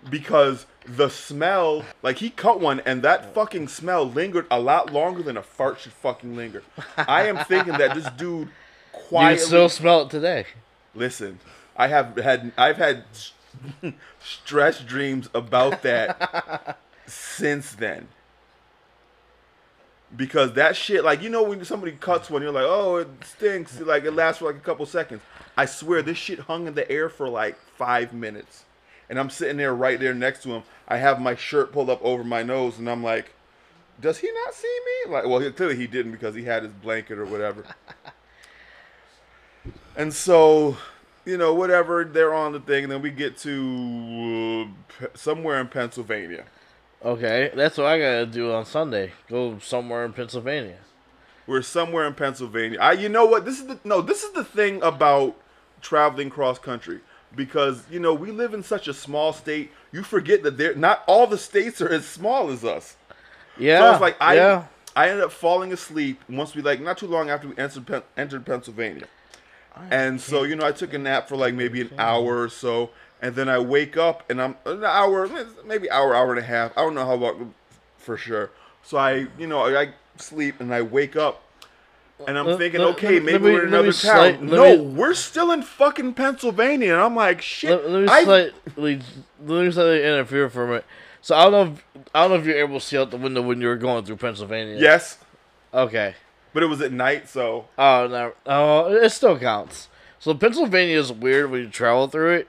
Because 0.07 0.67
the 0.85 1.09
smell, 1.09 1.83
like 2.03 2.19
he 2.19 2.29
cut 2.29 2.59
one, 2.59 2.79
and 2.81 3.01
that 3.01 3.33
fucking 3.33 3.69
smell 3.69 4.07
lingered 4.07 4.45
a 4.51 4.59
lot 4.59 4.93
longer 4.93 5.23
than 5.23 5.35
a 5.35 5.41
fart 5.41 5.79
should 5.79 5.93
fucking 5.93 6.35
linger. 6.35 6.61
I 6.95 7.23
am 7.27 7.43
thinking 7.45 7.73
that 7.79 7.95
this 7.95 8.07
dude 8.15 8.49
quietly 9.07 9.37
can 9.37 9.47
still 9.47 9.69
smell 9.69 10.01
it 10.03 10.09
today. 10.09 10.45
Listen, 10.93 11.39
I 11.75 11.87
have 11.87 12.15
had 12.17 12.51
I've 12.57 12.77
had 12.77 13.03
stress 14.19 14.79
dreams 14.81 15.29
about 15.33 15.81
that 15.83 16.77
since 17.05 17.73
then. 17.73 18.07
Because 20.15 20.53
that 20.53 20.75
shit, 20.75 21.03
like 21.03 21.21
you 21.21 21.29
know, 21.29 21.43
when 21.43 21.63
somebody 21.65 21.91
cuts 21.93 22.29
one, 22.29 22.41
you're 22.41 22.51
like, 22.51 22.65
oh, 22.65 22.97
it 22.97 23.09
stinks. 23.23 23.79
Like 23.79 24.05
it 24.05 24.11
lasts 24.11 24.39
for 24.39 24.45
like 24.45 24.55
a 24.55 24.59
couple 24.59 24.85
seconds. 24.85 25.21
I 25.57 25.65
swear, 25.65 26.01
this 26.01 26.17
shit 26.17 26.39
hung 26.39 26.67
in 26.67 26.75
the 26.75 26.89
air 26.89 27.09
for 27.09 27.27
like 27.27 27.57
five 27.77 28.13
minutes, 28.13 28.63
and 29.09 29.19
I'm 29.19 29.29
sitting 29.29 29.57
there 29.57 29.75
right 29.75 29.99
there 29.99 30.13
next 30.13 30.43
to 30.43 30.49
him. 30.49 30.63
I 30.87 30.97
have 30.97 31.19
my 31.19 31.35
shirt 31.35 31.73
pulled 31.73 31.89
up 31.89 32.01
over 32.03 32.23
my 32.23 32.43
nose, 32.43 32.77
and 32.77 32.89
I'm 32.89 33.03
like, 33.03 33.33
does 33.99 34.19
he 34.19 34.31
not 34.31 34.53
see 34.53 34.79
me? 34.85 35.11
Like, 35.11 35.25
well, 35.25 35.51
clearly 35.51 35.75
he 35.75 35.87
didn't 35.87 36.11
because 36.11 36.35
he 36.35 36.43
had 36.43 36.63
his 36.63 36.71
blanket 36.71 37.17
or 37.17 37.25
whatever. 37.25 37.65
And 39.97 40.13
so, 40.13 40.77
you 41.25 41.37
know, 41.37 41.53
whatever, 41.53 42.03
they're 42.03 42.33
on 42.33 42.51
the 42.51 42.59
thing, 42.59 42.83
and 42.83 42.91
then 42.91 43.01
we 43.01 43.11
get 43.11 43.37
to 43.39 44.67
uh, 45.01 45.07
somewhere 45.13 45.59
in 45.61 45.67
Pennsylvania. 45.67 46.45
Okay, 47.03 47.51
that's 47.55 47.77
what 47.77 47.87
I 47.87 47.99
gotta 47.99 48.25
do 48.25 48.51
on 48.51 48.65
Sunday. 48.65 49.11
Go 49.29 49.59
somewhere 49.59 50.05
in 50.05 50.13
Pennsylvania. 50.13 50.77
We're 51.47 51.61
somewhere 51.61 52.07
in 52.07 52.15
Pennsylvania. 52.15 52.79
I, 52.79 52.93
you 52.93 53.09
know 53.09 53.25
what? 53.25 53.45
This 53.45 53.59
is 53.59 53.67
the 53.67 53.79
no. 53.83 54.01
This 54.01 54.23
is 54.23 54.31
the 54.31 54.43
thing 54.43 54.81
about 54.81 55.35
traveling 55.81 56.31
cross 56.31 56.57
country 56.57 56.99
because 57.35 57.83
you 57.91 57.99
know 57.99 58.13
we 58.13 58.31
live 58.31 58.53
in 58.53 58.63
such 58.63 58.87
a 58.87 58.93
small 58.93 59.33
state. 59.33 59.71
You 59.91 60.01
forget 60.01 60.41
that 60.43 60.57
there 60.57 60.73
not 60.73 61.03
all 61.05 61.27
the 61.27 61.37
states 61.37 61.79
are 61.81 61.89
as 61.89 62.05
small 62.05 62.49
as 62.49 62.65
us. 62.65 62.95
Yeah. 63.57 63.79
So 63.79 63.91
it's 63.91 64.01
like 64.01 64.17
I 64.19 64.35
yeah. 64.35 64.63
I 64.95 65.09
ended 65.09 65.23
up 65.23 65.31
falling 65.31 65.71
asleep 65.73 66.23
once 66.27 66.55
we 66.55 66.63
like 66.63 66.81
not 66.81 66.97
too 66.97 67.07
long 67.07 67.29
after 67.29 67.47
we 67.47 67.57
entered 67.57 68.03
entered 68.17 68.45
Pennsylvania. 68.45 69.07
And 69.91 70.19
so 70.21 70.43
you 70.43 70.55
know 70.55 70.65
I 70.65 70.71
took 70.71 70.93
a 70.93 70.97
nap 70.97 71.27
for 71.29 71.35
like 71.35 71.53
maybe 71.53 71.81
an 71.81 71.91
hour 71.97 72.41
or 72.41 72.49
so, 72.49 72.89
and 73.21 73.35
then 73.35 73.49
I 73.49 73.59
wake 73.59 73.97
up 73.97 74.23
and 74.29 74.41
I'm 74.41 74.55
an 74.65 74.83
hour, 74.83 75.29
maybe 75.65 75.89
hour, 75.91 76.15
hour 76.15 76.31
and 76.31 76.39
a 76.39 76.43
half. 76.45 76.71
I 76.77 76.81
don't 76.81 76.95
know 76.95 77.05
how 77.05 77.15
long 77.15 77.53
for 77.97 78.17
sure. 78.17 78.51
So 78.83 78.97
I 78.97 79.27
you 79.37 79.47
know 79.47 79.65
I 79.77 79.89
sleep 80.17 80.59
and 80.59 80.73
I 80.73 80.81
wake 80.81 81.15
up, 81.15 81.41
And 82.27 82.37
I'm 82.37 82.45
Let- 82.47 82.57
thinking, 82.59 82.79
let- 82.79 82.91
okay, 82.95 83.15
let- 83.15 83.23
maybe 83.23 83.33
let 83.33 83.41
me- 83.41 83.51
we're 83.53 83.61
in 83.63 83.67
another 83.67 83.91
town. 83.91 84.15
slight- 84.15 84.41
no, 84.41 84.77
me- 84.77 84.93
we're 84.95 85.13
still 85.13 85.51
in 85.51 85.61
fucking 85.63 86.13
Pennsylvania. 86.13 86.93
And 86.93 87.01
I'm 87.01 87.13
like, 87.15 87.41
shit. 87.41 87.71
Let, 87.71 87.89
let 87.89 88.01
me 88.03 88.07
I- 88.07 88.23
slightly, 88.23 89.01
let 89.45 89.65
me 89.65 89.71
slightly 89.71 90.01
interfere 90.01 90.49
for 90.49 90.63
a 90.63 90.67
minute. 90.67 90.85
So 91.21 91.35
I 91.35 91.43
don't 91.43 91.51
know. 91.51 91.73
If, 91.73 92.05
I 92.15 92.21
don't 92.21 92.29
know 92.31 92.37
if 92.37 92.45
you're 92.45 92.57
able 92.57 92.79
to 92.79 92.85
see 92.85 92.97
out 92.97 93.11
the 93.11 93.17
window 93.17 93.41
when 93.41 93.59
you 93.59 93.67
were 93.67 93.75
going 93.75 94.05
through 94.05 94.15
Pennsylvania. 94.15 94.77
yes, 94.79 95.17
Okay. 95.73 96.15
But 96.55 96.63
it 96.63 96.67
was 96.67 96.79
at 96.79 96.93
night, 96.93 97.27
so 97.27 97.67
Oh 97.77 98.07
no. 98.07 98.33
Oh, 98.45 98.93
it 98.95 99.09
still 99.11 99.37
counts. 99.37 99.89
So 100.19 100.33
Pennsylvania 100.33 100.97
is 100.97 101.11
weird 101.11 101.51
when 101.51 101.61
you 101.61 101.69
travel 101.69 102.07
through 102.07 102.31
it. 102.35 102.47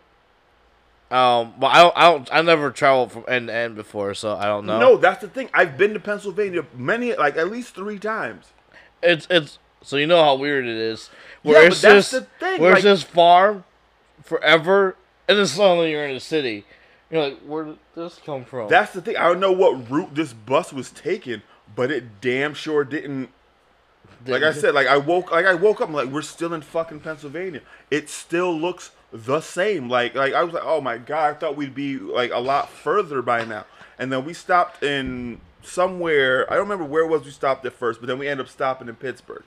Um, 1.10 1.54
but 1.58 1.66
I 1.66 1.82
don't. 1.82 1.92
I 1.96 2.10
don't. 2.10 2.28
I 2.32 2.42
never 2.42 2.70
traveled 2.70 3.10
from 3.12 3.24
end 3.28 3.48
to 3.48 3.54
end 3.54 3.74
before, 3.74 4.14
so 4.14 4.36
I 4.36 4.44
don't 4.44 4.64
know. 4.64 4.78
no, 4.78 4.96
that's 4.96 5.20
the 5.20 5.28
thing. 5.28 5.50
I've 5.52 5.76
been 5.76 5.92
to 5.94 6.00
Pennsylvania 6.00 6.64
many, 6.74 7.14
like 7.14 7.36
at 7.36 7.50
least 7.50 7.74
three 7.74 7.98
times. 7.98 8.46
It's 9.02 9.26
it's. 9.28 9.58
So 9.82 9.96
you 9.96 10.06
know 10.06 10.22
how 10.22 10.36
weird 10.36 10.64
it 10.66 10.76
is. 10.76 11.10
Where 11.42 11.64
Yeah, 11.64 11.68
but 11.68 11.78
that's 11.78 12.10
just 12.10 12.10
the 12.12 12.20
thing, 12.40 12.60
where 12.60 12.74
like- 12.74 12.82
just 12.82 13.06
farm, 13.06 13.64
forever, 14.22 14.96
and 15.28 15.36
then 15.38 15.46
suddenly 15.46 15.90
you're 15.90 16.06
in 16.06 16.14
a 16.16 16.20
city. 16.20 16.64
You're 17.10 17.22
like, 17.22 17.38
where 17.40 17.64
did 17.64 17.78
this 17.94 18.20
come 18.24 18.44
from? 18.44 18.68
That's 18.68 18.92
the 18.92 19.00
thing. 19.00 19.16
I 19.16 19.28
don't 19.28 19.38
know 19.38 19.52
what 19.52 19.90
route 19.90 20.14
this 20.14 20.32
bus 20.32 20.72
was 20.72 20.90
taking, 20.90 21.42
but 21.74 21.90
it 21.90 22.20
damn 22.20 22.54
sure 22.54 22.84
didn't. 22.84 23.30
Like 24.28 24.42
I 24.42 24.52
said, 24.52 24.74
like 24.74 24.86
I 24.86 24.96
woke, 24.96 25.30
like 25.30 25.46
I 25.46 25.54
woke 25.54 25.80
up, 25.80 25.88
I'm 25.88 25.94
like 25.94 26.08
we're 26.08 26.22
still 26.22 26.54
in 26.54 26.60
fucking 26.62 27.00
Pennsylvania. 27.00 27.60
It 27.90 28.08
still 28.08 28.56
looks 28.56 28.90
the 29.12 29.40
same. 29.40 29.88
Like, 29.88 30.14
like 30.14 30.34
I 30.34 30.42
was 30.42 30.54
like, 30.54 30.64
oh 30.64 30.80
my 30.80 30.98
god, 30.98 31.30
I 31.30 31.38
thought 31.38 31.56
we'd 31.56 31.74
be 31.74 31.98
like 31.98 32.30
a 32.32 32.38
lot 32.38 32.68
further 32.68 33.22
by 33.22 33.44
now. 33.44 33.64
And 33.98 34.12
then 34.12 34.24
we 34.24 34.34
stopped 34.34 34.82
in 34.82 35.40
somewhere. 35.62 36.50
I 36.50 36.56
don't 36.56 36.64
remember 36.64 36.84
where 36.84 37.04
it 37.04 37.08
was 37.08 37.24
we 37.24 37.30
stopped 37.30 37.64
at 37.66 37.72
first, 37.72 38.00
but 38.00 38.06
then 38.06 38.18
we 38.18 38.28
ended 38.28 38.46
up 38.46 38.50
stopping 38.50 38.88
in 38.88 38.94
Pittsburgh, 38.96 39.44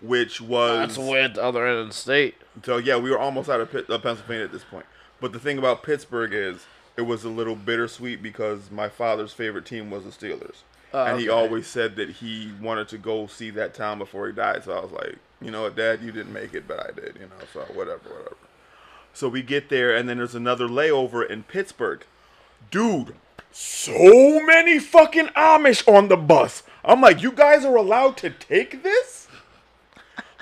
which 0.00 0.40
was 0.40 0.78
That's 0.78 0.98
way 0.98 1.22
at 1.22 1.34
the 1.34 1.42
other 1.42 1.66
end 1.66 1.78
of 1.78 1.88
the 1.88 1.94
state. 1.94 2.34
so 2.64 2.78
yeah, 2.78 2.96
we 2.96 3.10
were 3.10 3.18
almost 3.18 3.48
out 3.48 3.60
of 3.60 3.70
Pitt, 3.70 3.88
uh, 3.90 3.98
Pennsylvania 3.98 4.44
at 4.44 4.52
this 4.52 4.64
point. 4.64 4.86
But 5.20 5.32
the 5.32 5.38
thing 5.38 5.58
about 5.58 5.82
Pittsburgh 5.82 6.32
is 6.34 6.66
it 6.96 7.02
was 7.02 7.24
a 7.24 7.28
little 7.28 7.56
bittersweet 7.56 8.22
because 8.22 8.70
my 8.70 8.88
father's 8.88 9.32
favorite 9.32 9.64
team 9.66 9.90
was 9.90 10.04
the 10.04 10.10
Steelers, 10.10 10.62
Oh, 10.94 11.04
and 11.04 11.20
he 11.20 11.28
okay. 11.28 11.36
always 11.36 11.66
said 11.66 11.96
that 11.96 12.08
he 12.08 12.52
wanted 12.60 12.86
to 12.88 12.98
go 12.98 13.26
see 13.26 13.50
that 13.50 13.74
town 13.74 13.98
before 13.98 14.28
he 14.28 14.32
died. 14.32 14.62
So 14.62 14.72
I 14.72 14.80
was 14.80 14.92
like, 14.92 15.16
you 15.42 15.50
know 15.50 15.62
what, 15.62 15.74
Dad, 15.76 16.00
you 16.02 16.12
didn't 16.12 16.32
make 16.32 16.54
it, 16.54 16.68
but 16.68 16.78
I 16.78 16.92
did. 16.92 17.16
You 17.16 17.26
know, 17.26 17.44
so 17.52 17.60
whatever, 17.74 18.08
whatever. 18.08 18.36
So 19.12 19.28
we 19.28 19.42
get 19.42 19.68
there, 19.68 19.94
and 19.94 20.08
then 20.08 20.18
there's 20.18 20.34
another 20.36 20.68
layover 20.68 21.28
in 21.28 21.42
Pittsburgh. 21.42 22.04
Dude, 22.70 23.14
so 23.50 24.40
many 24.40 24.78
fucking 24.78 25.26
Amish 25.28 25.86
on 25.92 26.08
the 26.08 26.16
bus. 26.16 26.62
I'm 26.84 27.00
like, 27.00 27.22
you 27.22 27.32
guys 27.32 27.64
are 27.64 27.76
allowed 27.76 28.16
to 28.18 28.30
take 28.30 28.82
this? 28.82 29.26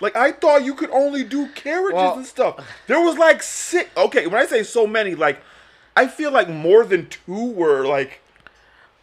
Like 0.01 0.17
I 0.17 0.33
thought 0.33 0.65
you 0.65 0.75
could 0.75 0.91
only 0.91 1.23
do 1.23 1.47
carriages 1.49 1.95
Well- 1.95 2.17
and 2.17 2.27
stuff. 2.27 2.67
There 2.89 3.01
was 3.01 3.17
like 3.17 3.43
six. 3.43 3.89
Okay, 3.97 4.27
when 4.27 4.43
I 4.43 4.47
say 4.47 4.65
so 4.65 4.87
many, 4.87 5.15
like 5.15 5.41
I 5.97 6.09
feel 6.09 6.33
like 6.33 6.49
more 6.49 6.85
than 6.85 7.09
two 7.09 7.53
were 7.53 7.87
like 7.87 8.21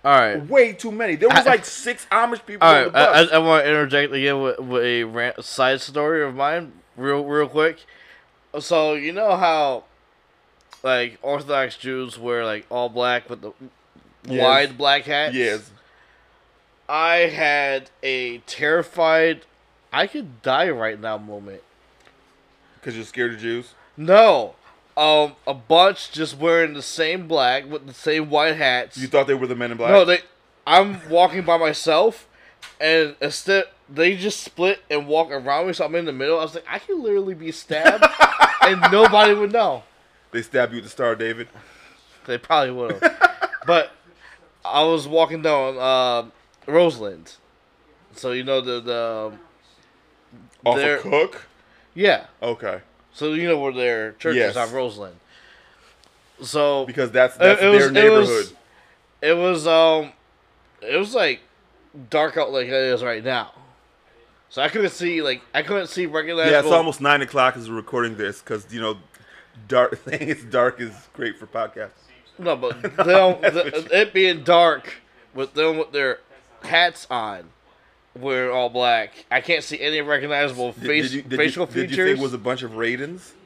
All 0.05 0.17
right. 0.17 0.45
way 0.47 0.71
too 0.73 0.91
many. 0.91 1.15
There 1.15 1.27
was 1.29 1.45
I- 1.45 1.49
like 1.49 1.65
six 1.65 2.07
Amish 2.11 2.45
people 2.45 2.65
All 2.67 2.73
on 2.75 2.83
right, 2.85 2.95
I. 2.95 3.21
I, 3.21 3.23
I 3.35 3.37
want 3.39 3.65
to 3.65 3.69
interject 3.69 4.13
again 4.13 4.41
with, 4.41 4.59
with 4.59 4.83
a 4.83 5.03
rant, 5.03 5.43
side 5.43 5.81
story 5.81 6.23
of 6.23 6.35
mine, 6.35 6.71
real 6.95 7.23
real 7.25 7.47
quick. 7.49 7.85
So 8.59 8.93
you 8.93 9.11
know 9.11 9.35
how, 9.35 9.83
like 10.83 11.19
Orthodox 11.21 11.75
Jews 11.77 12.17
wear 12.17 12.45
like 12.45 12.65
all 12.69 12.87
black 12.89 13.29
with 13.29 13.41
the 13.41 13.51
Yes. 14.25 14.41
wide 14.43 14.77
black 14.77 15.03
hats. 15.03 15.33
yes. 15.35 15.71
I 16.87 17.15
had 17.29 17.89
a 18.01 18.39
terrified, 18.39 19.41
I 19.93 20.07
could 20.07 20.41
die 20.41 20.69
right 20.69 20.99
now 20.99 21.17
moment. 21.17 21.61
Because 22.75 22.95
you're 22.95 23.05
scared 23.05 23.33
of 23.33 23.39
Jews. 23.39 23.73
No, 23.95 24.55
um, 24.99 25.35
a 25.47 25.53
bunch 25.53 26.11
just 26.11 26.37
wearing 26.37 26.73
the 26.73 26.81
same 26.81 27.27
black 27.27 27.69
with 27.69 27.87
the 27.87 27.93
same 27.93 28.29
white 28.29 28.55
hats. 28.57 28.97
You 28.97 29.07
thought 29.07 29.27
they 29.27 29.33
were 29.33 29.47
the 29.47 29.55
men 29.55 29.71
in 29.71 29.77
black. 29.77 29.91
No, 29.91 30.03
they. 30.05 30.19
I'm 30.67 31.07
walking 31.09 31.43
by 31.43 31.57
myself, 31.57 32.27
and 32.81 33.15
instead 33.21 33.65
they 33.87 34.15
just 34.17 34.41
split 34.43 34.79
and 34.91 35.07
walk 35.07 35.31
around 35.31 35.67
me. 35.67 35.73
So 35.73 35.85
I'm 35.85 35.95
in 35.95 36.05
the 36.05 36.11
middle. 36.13 36.37
I 36.37 36.43
was 36.43 36.53
like, 36.55 36.65
I 36.69 36.79
could 36.79 36.99
literally 36.99 37.33
be 37.33 37.51
stabbed, 37.51 38.03
and 38.63 38.81
nobody 38.91 39.33
would 39.33 39.51
know. 39.53 39.83
They 40.31 40.41
stabbed 40.41 40.73
you 40.73 40.77
with 40.77 40.83
the 40.85 40.91
Star 40.91 41.15
David. 41.15 41.47
They 42.25 42.37
probably 42.37 42.71
would 42.71 43.01
have. 43.01 43.39
but 43.65 43.91
I 44.63 44.83
was 44.83 45.07
walking 45.07 45.41
down 45.41 45.77
uh, 45.79 46.25
Roseland, 46.67 47.35
so 48.15 48.31
you 48.33 48.43
know 48.43 48.61
the 48.61 48.79
the 48.81 49.31
Off 50.65 50.75
They're- 50.75 50.97
a 50.97 51.01
cook. 51.01 51.45
yeah. 51.95 52.25
Okay. 52.43 52.81
So 53.19 53.33
you 53.33 53.49
know 53.49 53.59
where 53.59 53.73
their 53.73 54.13
church 54.13 54.37
Yes. 54.37 54.51
is 54.51 54.57
on 54.57 54.71
Roseland. 54.71 55.15
So 56.41 56.85
Because 56.85 57.11
that's 57.11 57.35
It- 57.35 57.39
that's 57.39 57.61
it 57.61 57.67
was- 57.67 57.79
their 57.79 57.87
it 57.89 57.91
neighborhood. 57.91 58.27
was- 58.27 58.53
it 59.21 59.33
was 59.37 59.67
um, 59.67 60.13
it 60.81 60.95
was 60.97 61.13
like 61.13 61.41
dark 62.09 62.37
out 62.37 62.53
like 62.53 62.67
it 62.67 62.73
is 62.73 63.03
right 63.03 63.21
now. 63.23 63.51
So 64.49 64.61
I 64.61 64.69
couldn't 64.69 64.91
see 64.91 65.21
like 65.21 65.41
I 65.53 65.61
couldn't 65.63 65.87
see 65.87 66.05
recognizable. 66.05 66.51
yeah, 66.53 66.59
it's 66.59 66.71
almost 66.71 67.01
nine 67.01 67.21
o'clock 67.21 67.57
as 67.57 67.69
we're 67.69 67.75
recording 67.75 68.15
this 68.15 68.39
because 68.41 68.65
you 68.73 68.79
know, 68.79 68.97
dark. 69.67 69.97
thing. 70.05 70.29
it's 70.29 70.45
dark 70.45 70.79
is 70.79 70.93
great 71.11 71.37
for 71.37 71.45
podcasts. 71.45 71.91
no, 72.37 72.55
but 72.55 72.81
them, 72.81 72.95
the, 73.41 73.87
it 73.91 74.13
being 74.13 74.45
dark 74.45 74.93
with 75.33 75.53
them 75.55 75.77
with 75.77 75.91
their 75.91 76.19
hats 76.63 77.05
on, 77.11 77.49
we're 78.17 78.51
all 78.51 78.69
black. 78.69 79.25
I 79.29 79.41
can't 79.41 79.63
see 79.63 79.79
any 79.79 80.01
recognizable 80.01 80.73
face 80.73 81.11
did 81.11 81.13
you, 81.13 81.21
did 81.23 81.37
facial 81.37 81.65
you, 81.65 81.71
features. 81.71 81.89
Did 81.89 81.97
you 81.97 82.05
think 82.05 82.19
it 82.19 82.21
was 82.21 82.33
a 82.33 82.37
bunch 82.37 82.63
of 82.63 82.75
Raidens? 82.75 83.33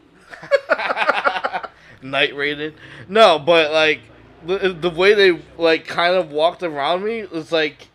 night 2.01 2.35
rated. 2.35 2.75
No, 3.07 3.39
but 3.39 3.71
like 3.71 4.01
the, 4.45 4.73
the 4.73 4.89
way 4.89 5.13
they 5.13 5.39
like 5.57 5.87
kind 5.87 6.15
of 6.15 6.31
walked 6.31 6.63
around 6.63 7.03
me 7.03 7.25
was 7.25 7.51
like 7.51 7.87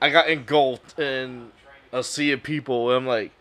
I 0.00 0.10
got 0.10 0.28
engulfed 0.28 0.98
in 0.98 1.50
a 1.92 2.02
sea 2.02 2.32
of 2.32 2.42
people. 2.42 2.90
And 2.90 2.98
I'm 2.98 3.06
like, 3.06 3.32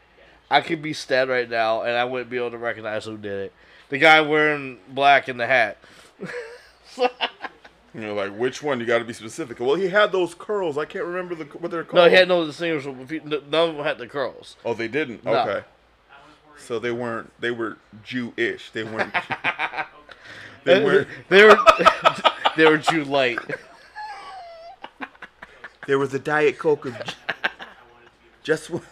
I 0.50 0.62
could 0.62 0.82
be 0.82 0.93
stabbed 0.93 1.32
right 1.32 1.50
now, 1.50 1.82
and 1.82 1.95
I 1.95 2.06
wouldn't 2.06 2.30
be 2.30 2.38
able 2.38 2.52
to 2.52 2.58
recognize 2.58 3.06
who 3.06 3.17
did 3.17 3.45
it. 3.45 3.54
The 3.89 3.97
guy 3.97 4.21
wearing 4.21 4.80
black 4.89 5.30
in 5.30 5.38
the 5.38 5.47
hat. 5.47 5.78
You 7.93 7.99
know, 8.01 8.13
like 8.13 8.32
which 8.38 8.63
one? 8.63 8.80
You 8.80 8.86
got 8.86 8.99
to 8.99 9.04
be 9.06 9.12
specific. 9.13 9.60
Well, 9.60 9.75
he 9.75 9.89
had 9.89 10.12
those 10.13 10.34
curls. 10.34 10.77
I 10.77 10.86
can't 10.86 11.04
remember 11.06 11.36
the 11.36 11.43
what 11.45 11.71
they're 11.71 11.84
called. 11.84 12.04
No, 12.06 12.10
he 12.10 12.15
had 12.15 12.27
no 12.30 12.45
distinguishable. 12.45 13.06
fe- 13.06 13.21
None 13.25 13.34
of 13.69 13.75
them 13.75 13.84
had 13.84 13.97
the 13.97 14.08
curls. 14.08 14.56
Oh, 14.63 14.73
they 14.73 14.88
didn't. 14.88 15.25
No. 15.25 15.34
Okay. 15.36 15.65
So 16.58 16.80
they 16.80 16.91
weren't. 16.91 17.32
They 17.41 17.51
were 17.51 17.77
Jewish. 18.04 18.69
They 18.71 18.84
weren't. 18.84 19.13
they 20.63 20.84
weren't. 20.84 21.08
They 21.27 21.43
were 21.43 21.58
they 22.58 22.65
were 22.65 22.77
Jew 22.77 23.04
light. 23.04 23.39
There 25.88 25.97
was 25.99 26.13
a 26.13 26.19
diet 26.19 26.58
coke 26.60 26.86
of 26.86 26.95
just 28.43 28.69
one. 28.69 28.84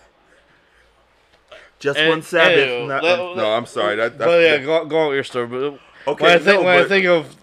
Just 1.80 1.98
And- 1.98 2.10
one 2.10 2.22
Sabbath. 2.24 2.58
anyway, 2.68 2.88
Not- 2.88 3.04
let- 3.04 3.18
no, 3.38 3.54
I'm 3.54 3.66
sorry. 3.66 3.96
That, 3.96 4.18
that, 4.18 4.26
But 4.26 4.42
yeah, 4.42 4.58
that- 4.58 4.66
go, 4.66 4.86
go 4.86 4.98
on 5.00 5.08
with 5.10 5.16
your 5.16 5.24
story. 5.24 5.48
But 5.48 5.80
Okay, 6.12 6.24
when 6.26 6.32
I 6.34 6.38
think 6.40 6.46
no, 6.62 6.64
when 6.66 6.80
I 6.80 6.88
think 6.88 7.06
of 7.06 7.36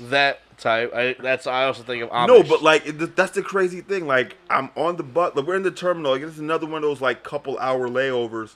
that 0.00 0.40
type, 0.58 0.92
I 0.94 1.16
that's 1.20 1.46
I 1.46 1.64
also 1.64 1.82
think 1.82 2.02
of 2.02 2.10
Amish. 2.10 2.28
No, 2.28 2.42
but 2.42 2.62
like 2.62 2.86
it, 2.86 3.16
that's 3.16 3.32
the 3.32 3.42
crazy 3.42 3.80
thing. 3.80 4.06
Like 4.06 4.36
I'm 4.50 4.70
on 4.76 4.96
the 4.96 5.02
bus. 5.02 5.34
Like, 5.34 5.46
we're 5.46 5.56
in 5.56 5.62
the 5.62 5.70
terminal. 5.70 6.12
Like 6.12 6.22
it's 6.22 6.38
another 6.38 6.66
one 6.66 6.76
of 6.76 6.82
those 6.82 7.00
like 7.00 7.22
couple 7.22 7.58
hour 7.58 7.88
layovers, 7.88 8.54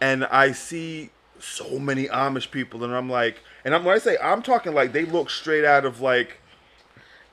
and 0.00 0.24
I 0.26 0.52
see 0.52 1.10
so 1.40 1.78
many 1.78 2.06
Amish 2.06 2.50
people, 2.50 2.84
and 2.84 2.94
I'm 2.94 3.08
like, 3.08 3.40
and 3.64 3.74
I'm 3.74 3.84
when 3.84 3.94
I 3.94 3.98
say 3.98 4.16
I'm 4.22 4.42
talking 4.42 4.74
like 4.74 4.92
they 4.92 5.04
look 5.04 5.30
straight 5.30 5.64
out 5.64 5.84
of 5.84 6.00
like 6.00 6.38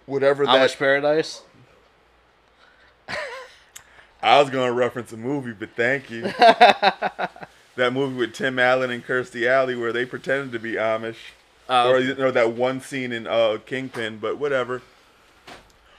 whatever 0.05 0.45
Amish. 0.45 0.77
Paradise. 0.77 1.41
I 4.21 4.39
was 4.39 4.49
gonna 4.49 4.73
reference 4.73 5.11
a 5.13 5.17
movie, 5.17 5.53
but 5.53 5.69
thank 5.75 6.09
you. 6.09 6.21
that 7.75 7.91
movie 7.91 8.15
with 8.15 8.33
Tim 8.33 8.59
Allen 8.59 8.91
and 8.91 9.05
Kirstie 9.05 9.47
Alley 9.47 9.75
where 9.75 9.91
they 9.93 10.05
pretended 10.05 10.51
to 10.53 10.59
be 10.59 10.73
Amish. 10.73 11.17
Uh, 11.67 11.89
or 11.89 11.99
you 11.99 12.13
know 12.15 12.31
that 12.31 12.53
one 12.53 12.79
scene 12.81 13.11
in 13.11 13.25
uh 13.27 13.57
Kingpin, 13.65 14.19
but 14.19 14.37
whatever. 14.37 14.81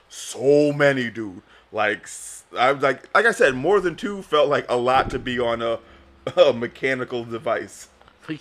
So 0.09 0.73
many, 0.73 1.11
dude. 1.11 1.43
Like 1.73 2.09
I 2.57 2.73
was 2.73 2.83
like, 2.83 3.13
like 3.15 3.27
I 3.27 3.33
said, 3.33 3.55
more 3.55 3.81
than 3.81 3.97
two 3.97 4.23
felt 4.23 4.49
like 4.49 4.65
a 4.69 4.77
lot 4.77 5.11
to 5.11 5.19
be 5.19 5.39
on 5.39 5.61
a, 5.63 5.79
a 6.37 6.53
mechanical 6.53 7.25
device. 7.25 7.89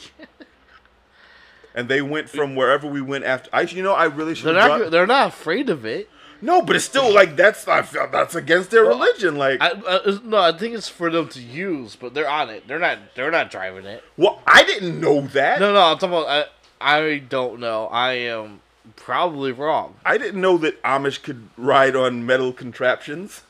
And 1.78 1.90
they 1.90 2.02
went 2.02 2.30
from 2.30 2.56
wherever 2.56 2.88
we 2.88 3.02
went 3.02 3.26
after. 3.26 3.50
I, 3.52 3.64
you 3.64 3.84
know, 3.84 3.92
I 3.94 4.06
really 4.06 4.34
should. 4.34 4.46
they're 4.46 4.54
not. 4.54 4.92
They're 4.92 5.06
not 5.06 5.28
afraid 5.28 5.70
of 5.70 5.86
it. 5.86 6.10
no, 6.42 6.62
but 6.62 6.78
it's 6.78 6.86
still 6.86 7.14
like 7.14 7.36
that's 7.36 7.68
I 7.68 7.82
feel 7.82 8.08
that's 8.10 8.34
against 8.34 8.72
their 8.72 8.86
religion. 8.86 9.36
Like, 9.36 9.60
I, 9.62 9.72
I, 9.86 10.20
no, 10.24 10.38
I 10.38 10.58
think 10.58 10.74
it's 10.74 10.88
for 10.88 11.12
them 11.12 11.28
to 11.28 11.42
use, 11.42 11.98
but 11.98 12.14
they're 12.14 12.30
on 12.30 12.50
it. 12.50 12.66
They're 12.66 12.80
not. 12.80 13.14
They're 13.16 13.30
not 13.30 13.52
driving 13.52 13.86
it. 13.86 14.02
well, 14.16 14.42
I 14.48 14.64
didn't 14.64 15.02
know 15.02 15.22
that. 15.28 15.60
No, 15.60 15.74
no. 15.74 15.82
I'm 15.82 15.98
talking 15.98 16.18
about. 16.18 16.48
I, 16.86 17.18
don't 17.18 17.60
know. 17.60 17.88
I 17.88 18.14
am 18.14 18.62
probably 18.96 19.52
wrong. 19.52 19.96
I 20.06 20.18
didn't 20.18 20.40
know 20.40 20.58
that 20.60 20.82
Amish 20.84 21.24
could 21.24 21.50
ride 21.58 21.96
on 21.96 22.26
metal 22.26 22.54
contraptions. 22.54 23.42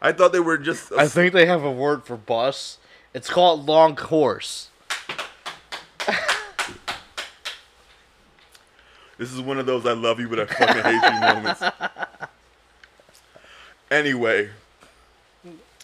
I 0.00 0.12
thought 0.12 0.32
they 0.32 0.40
were 0.40 0.58
just. 0.58 0.92
I 0.92 1.06
think 1.06 1.32
they 1.32 1.46
have 1.46 1.62
a 1.62 1.70
word 1.70 2.04
for 2.04 2.16
bus. 2.16 2.78
It's 3.14 3.28
called 3.28 3.66
long 3.66 3.94
course. 3.94 4.70
This 9.22 9.32
is 9.32 9.40
one 9.40 9.58
of 9.60 9.66
those 9.66 9.86
I 9.86 9.92
love 9.92 10.18
you 10.18 10.28
but 10.28 10.40
I 10.40 10.46
fucking 10.46 10.82
hate 10.82 11.12
you 11.12 11.20
moments. 11.20 11.62
Anyway, 13.88 14.50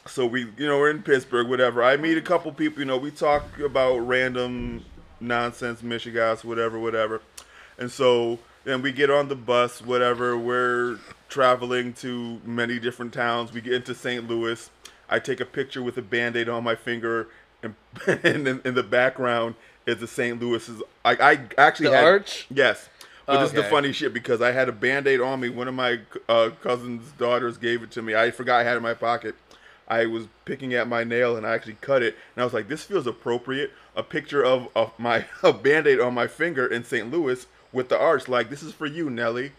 so 0.06 0.26
we, 0.26 0.48
you 0.56 0.66
know, 0.66 0.78
we're 0.78 0.90
in 0.90 1.02
Pittsburgh, 1.02 1.46
whatever. 1.46 1.84
I 1.84 1.96
meet 1.98 2.18
a 2.18 2.22
couple 2.22 2.50
people, 2.52 2.80
you 2.80 2.86
know, 2.86 2.96
we 2.96 3.12
talk 3.12 3.58
about 3.60 3.98
random 3.98 4.84
nonsense, 5.20 5.82
Michigas, 5.82 6.44
whatever, 6.44 6.78
whatever. 6.78 7.20
And 7.78 7.90
so 7.90 8.38
then 8.64 8.82
we 8.82 8.92
get 8.92 9.10
on 9.10 9.28
the 9.28 9.36
bus, 9.36 9.80
whatever. 9.80 10.36
We're 10.36 10.98
traveling 11.28 11.92
to 11.94 12.40
many 12.44 12.78
different 12.78 13.12
towns. 13.12 13.52
We 13.52 13.60
get 13.60 13.74
into 13.74 13.94
St. 13.94 14.28
Louis. 14.28 14.70
I 15.08 15.18
take 15.18 15.40
a 15.40 15.46
picture 15.46 15.82
with 15.82 15.96
a 15.96 16.02
band 16.02 16.36
aid 16.36 16.48
on 16.48 16.64
my 16.64 16.74
finger, 16.74 17.28
and, 17.62 17.74
and 18.06 18.46
in, 18.46 18.60
in 18.64 18.74
the 18.74 18.82
background 18.82 19.54
is 19.86 19.98
the 19.98 20.06
St. 20.06 20.40
Louis's. 20.40 20.82
I, 21.04 21.12
I 21.14 21.40
actually 21.56 21.90
The 21.90 21.96
had, 21.96 22.04
arch? 22.04 22.46
Yes. 22.50 22.88
But 23.26 23.40
this 23.40 23.50
is 23.50 23.56
the 23.56 23.64
funny 23.64 23.92
shit 23.92 24.14
because 24.14 24.40
I 24.40 24.52
had 24.52 24.70
a 24.70 24.72
band 24.72 25.06
aid 25.06 25.20
on 25.20 25.40
me. 25.40 25.50
One 25.50 25.68
of 25.68 25.74
my 25.74 26.00
uh, 26.30 26.50
cousin's 26.62 27.10
daughters 27.12 27.58
gave 27.58 27.82
it 27.82 27.90
to 27.90 28.00
me. 28.00 28.14
I 28.14 28.30
forgot 28.30 28.60
I 28.60 28.64
had 28.64 28.72
it 28.72 28.76
in 28.78 28.82
my 28.82 28.94
pocket. 28.94 29.34
I 29.86 30.06
was 30.06 30.28
picking 30.46 30.72
at 30.72 30.88
my 30.88 31.04
nail 31.04 31.36
and 31.36 31.46
I 31.46 31.52
actually 31.52 31.76
cut 31.82 32.02
it. 32.02 32.16
And 32.34 32.42
I 32.42 32.44
was 32.44 32.54
like, 32.54 32.68
this 32.68 32.84
feels 32.84 33.06
appropriate. 33.06 33.70
A 33.98 34.02
picture 34.02 34.42
of, 34.42 34.68
of 34.74 34.98
my 34.98 35.26
a 35.42 35.52
band 35.52 35.86
aid 35.86 36.00
on 36.00 36.14
my 36.14 36.26
finger 36.26 36.66
in 36.66 36.84
St. 36.84 37.10
Louis 37.10 37.46
with 37.72 37.90
the 37.90 37.98
arch. 37.98 38.28
Like, 38.28 38.48
this 38.48 38.62
is 38.62 38.72
for 38.72 38.86
you, 38.86 39.10
Nelly. 39.10 39.52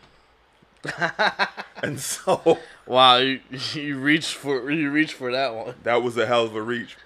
and 1.84 2.00
so 2.00 2.58
Wow, 2.88 3.18
you, 3.18 3.40
you 3.74 4.00
reached 4.00 4.34
for 4.34 4.72
you 4.72 4.90
reached 4.90 5.14
for 5.14 5.32
that 5.32 5.54
one. 5.54 5.76
that 5.84 6.02
was 6.02 6.18
a 6.18 6.26
hell 6.26 6.46
of 6.46 6.56
a 6.56 6.62
reach. 6.62 6.98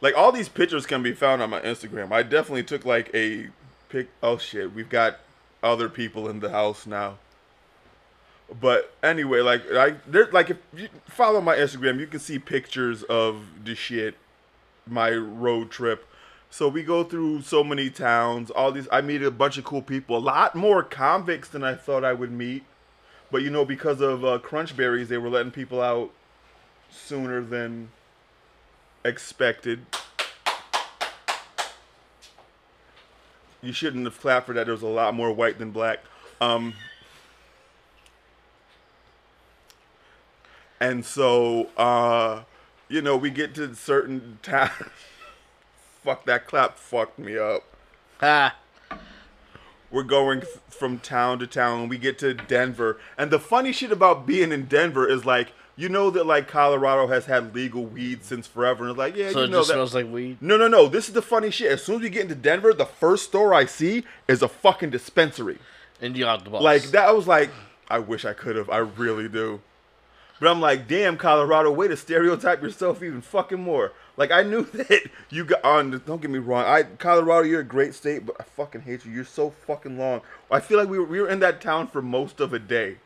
Like 0.00 0.16
all 0.16 0.32
these 0.32 0.48
pictures 0.48 0.86
can 0.86 1.02
be 1.02 1.12
found 1.12 1.42
on 1.42 1.50
my 1.50 1.60
Instagram. 1.60 2.12
I 2.12 2.22
definitely 2.22 2.62
took 2.62 2.84
like 2.84 3.10
a 3.12 3.48
pic. 3.88 4.08
Oh 4.22 4.38
shit, 4.38 4.72
we've 4.72 4.88
got 4.88 5.18
other 5.62 5.88
people 5.88 6.28
in 6.28 6.40
the 6.40 6.50
house 6.50 6.86
now. 6.86 7.18
But 8.60 8.94
anyway, 9.02 9.40
like 9.40 9.62
I 9.72 9.96
there's 10.06 10.32
like 10.32 10.50
if 10.50 10.56
you 10.74 10.88
follow 11.06 11.40
my 11.40 11.56
Instagram, 11.56 11.98
you 12.00 12.06
can 12.06 12.20
see 12.20 12.38
pictures 12.38 13.02
of 13.02 13.42
the 13.64 13.74
shit, 13.74 14.14
my 14.86 15.10
road 15.10 15.70
trip. 15.70 16.06
So 16.50 16.68
we 16.68 16.82
go 16.82 17.04
through 17.04 17.42
so 17.42 17.62
many 17.62 17.90
towns. 17.90 18.50
All 18.50 18.72
these, 18.72 18.88
I 18.90 19.00
meet 19.00 19.22
a 19.22 19.30
bunch 19.30 19.58
of 19.58 19.64
cool 19.64 19.82
people. 19.82 20.16
A 20.16 20.18
lot 20.18 20.54
more 20.54 20.82
convicts 20.82 21.48
than 21.48 21.62
I 21.62 21.74
thought 21.74 22.04
I 22.04 22.12
would 22.12 22.32
meet. 22.32 22.64
But 23.30 23.42
you 23.42 23.50
know, 23.50 23.64
because 23.64 24.00
of 24.00 24.24
uh, 24.24 24.38
Crunchberries, 24.38 25.08
they 25.08 25.18
were 25.18 25.28
letting 25.28 25.52
people 25.52 25.82
out 25.82 26.10
sooner 26.90 27.42
than 27.42 27.90
expected. 29.04 29.84
You 33.60 33.72
shouldn't 33.72 34.04
have 34.04 34.20
clapped 34.20 34.46
for 34.46 34.52
that. 34.54 34.64
There 34.64 34.74
was 34.74 34.82
a 34.82 34.86
lot 34.86 35.14
more 35.14 35.32
white 35.32 35.58
than 35.58 35.72
black. 35.72 35.98
Um, 36.40 36.74
and 40.80 41.04
so, 41.04 41.68
uh, 41.76 42.44
you 42.88 43.02
know, 43.02 43.16
we 43.16 43.30
get 43.30 43.54
to 43.56 43.74
certain 43.74 44.38
towns. 44.42 44.72
Fuck 46.02 46.24
that 46.26 46.46
clap 46.46 46.78
fucked 46.78 47.18
me 47.18 47.36
up 47.38 47.64
Ha! 48.20 48.56
we're 49.90 50.02
going 50.02 50.40
f- 50.42 50.60
from 50.68 50.98
town 50.98 51.38
to 51.38 51.46
town 51.46 51.80
and 51.80 51.90
we 51.90 51.96
get 51.98 52.18
to 52.18 52.34
Denver. 52.34 52.98
And 53.16 53.30
the 53.30 53.38
funny 53.38 53.72
shit 53.72 53.90
about 53.90 54.26
being 54.26 54.52
in 54.52 54.66
Denver 54.66 55.08
is 55.08 55.24
like, 55.24 55.52
you 55.76 55.88
know 55.88 56.10
that 56.10 56.26
like 56.26 56.46
Colorado 56.48 57.06
has 57.06 57.24
had 57.26 57.54
legal 57.54 57.84
weed 57.86 58.24
since 58.24 58.46
forever. 58.46 58.84
And 58.84 58.90
it's 58.90 58.98
like, 58.98 59.16
yeah, 59.16 59.30
So 59.30 59.38
you 59.40 59.44
it 59.46 59.50
know 59.50 59.58
just 59.60 59.68
that. 59.68 59.74
smells 59.74 59.94
like 59.94 60.10
weed. 60.10 60.38
no, 60.40 60.56
no, 60.56 60.68
no. 60.68 60.88
This 60.88 61.08
is 61.08 61.14
the 61.14 61.22
funny 61.22 61.50
shit. 61.50 61.70
As 61.72 61.82
soon 61.82 61.96
as 61.96 62.00
we 62.02 62.10
get 62.10 62.22
into 62.22 62.34
Denver, 62.34 62.74
the 62.74 62.84
first 62.84 63.24
store 63.24 63.54
I 63.54 63.64
see 63.64 64.04
is 64.26 64.42
a 64.42 64.48
fucking 64.48 64.90
dispensary. 64.90 65.58
And 66.02 66.16
you 66.16 66.24
got 66.24 66.44
the 66.44 66.50
bus. 66.50 66.62
Like 66.62 66.82
that 66.90 67.08
I 67.08 67.12
was 67.12 67.26
like, 67.26 67.50
I 67.88 67.98
wish 67.98 68.24
I 68.26 68.34
could 68.34 68.56
have. 68.56 68.68
I 68.68 68.78
really 68.78 69.28
do. 69.28 69.60
But 70.40 70.50
I'm 70.50 70.60
like, 70.60 70.86
damn, 70.86 71.16
Colorado, 71.16 71.72
way 71.72 71.88
to 71.88 71.96
stereotype 71.96 72.62
yourself 72.62 73.02
even 73.02 73.20
fucking 73.20 73.60
more. 73.60 73.92
Like 74.16 74.30
I 74.30 74.42
knew 74.42 74.62
that 74.74 75.10
you 75.30 75.44
got 75.44 75.60
oh, 75.64 75.78
on. 75.78 76.02
Don't 76.06 76.20
get 76.20 76.30
me 76.30 76.38
wrong. 76.38 76.64
I 76.64 76.82
Colorado, 76.82 77.46
you're 77.46 77.60
a 77.60 77.64
great 77.64 77.94
state, 77.94 78.26
but 78.26 78.36
I 78.38 78.44
fucking 78.44 78.82
hate 78.82 79.04
you. 79.04 79.12
You're 79.12 79.24
so 79.24 79.50
fucking 79.50 79.98
long. 79.98 80.22
I 80.50 80.60
feel 80.60 80.78
like 80.78 80.88
we 80.88 80.98
were 80.98 81.04
we 81.04 81.20
were 81.20 81.28
in 81.28 81.40
that 81.40 81.60
town 81.60 81.86
for 81.86 82.02
most 82.02 82.40
of 82.40 82.52
a 82.52 82.58
day. 82.58 82.96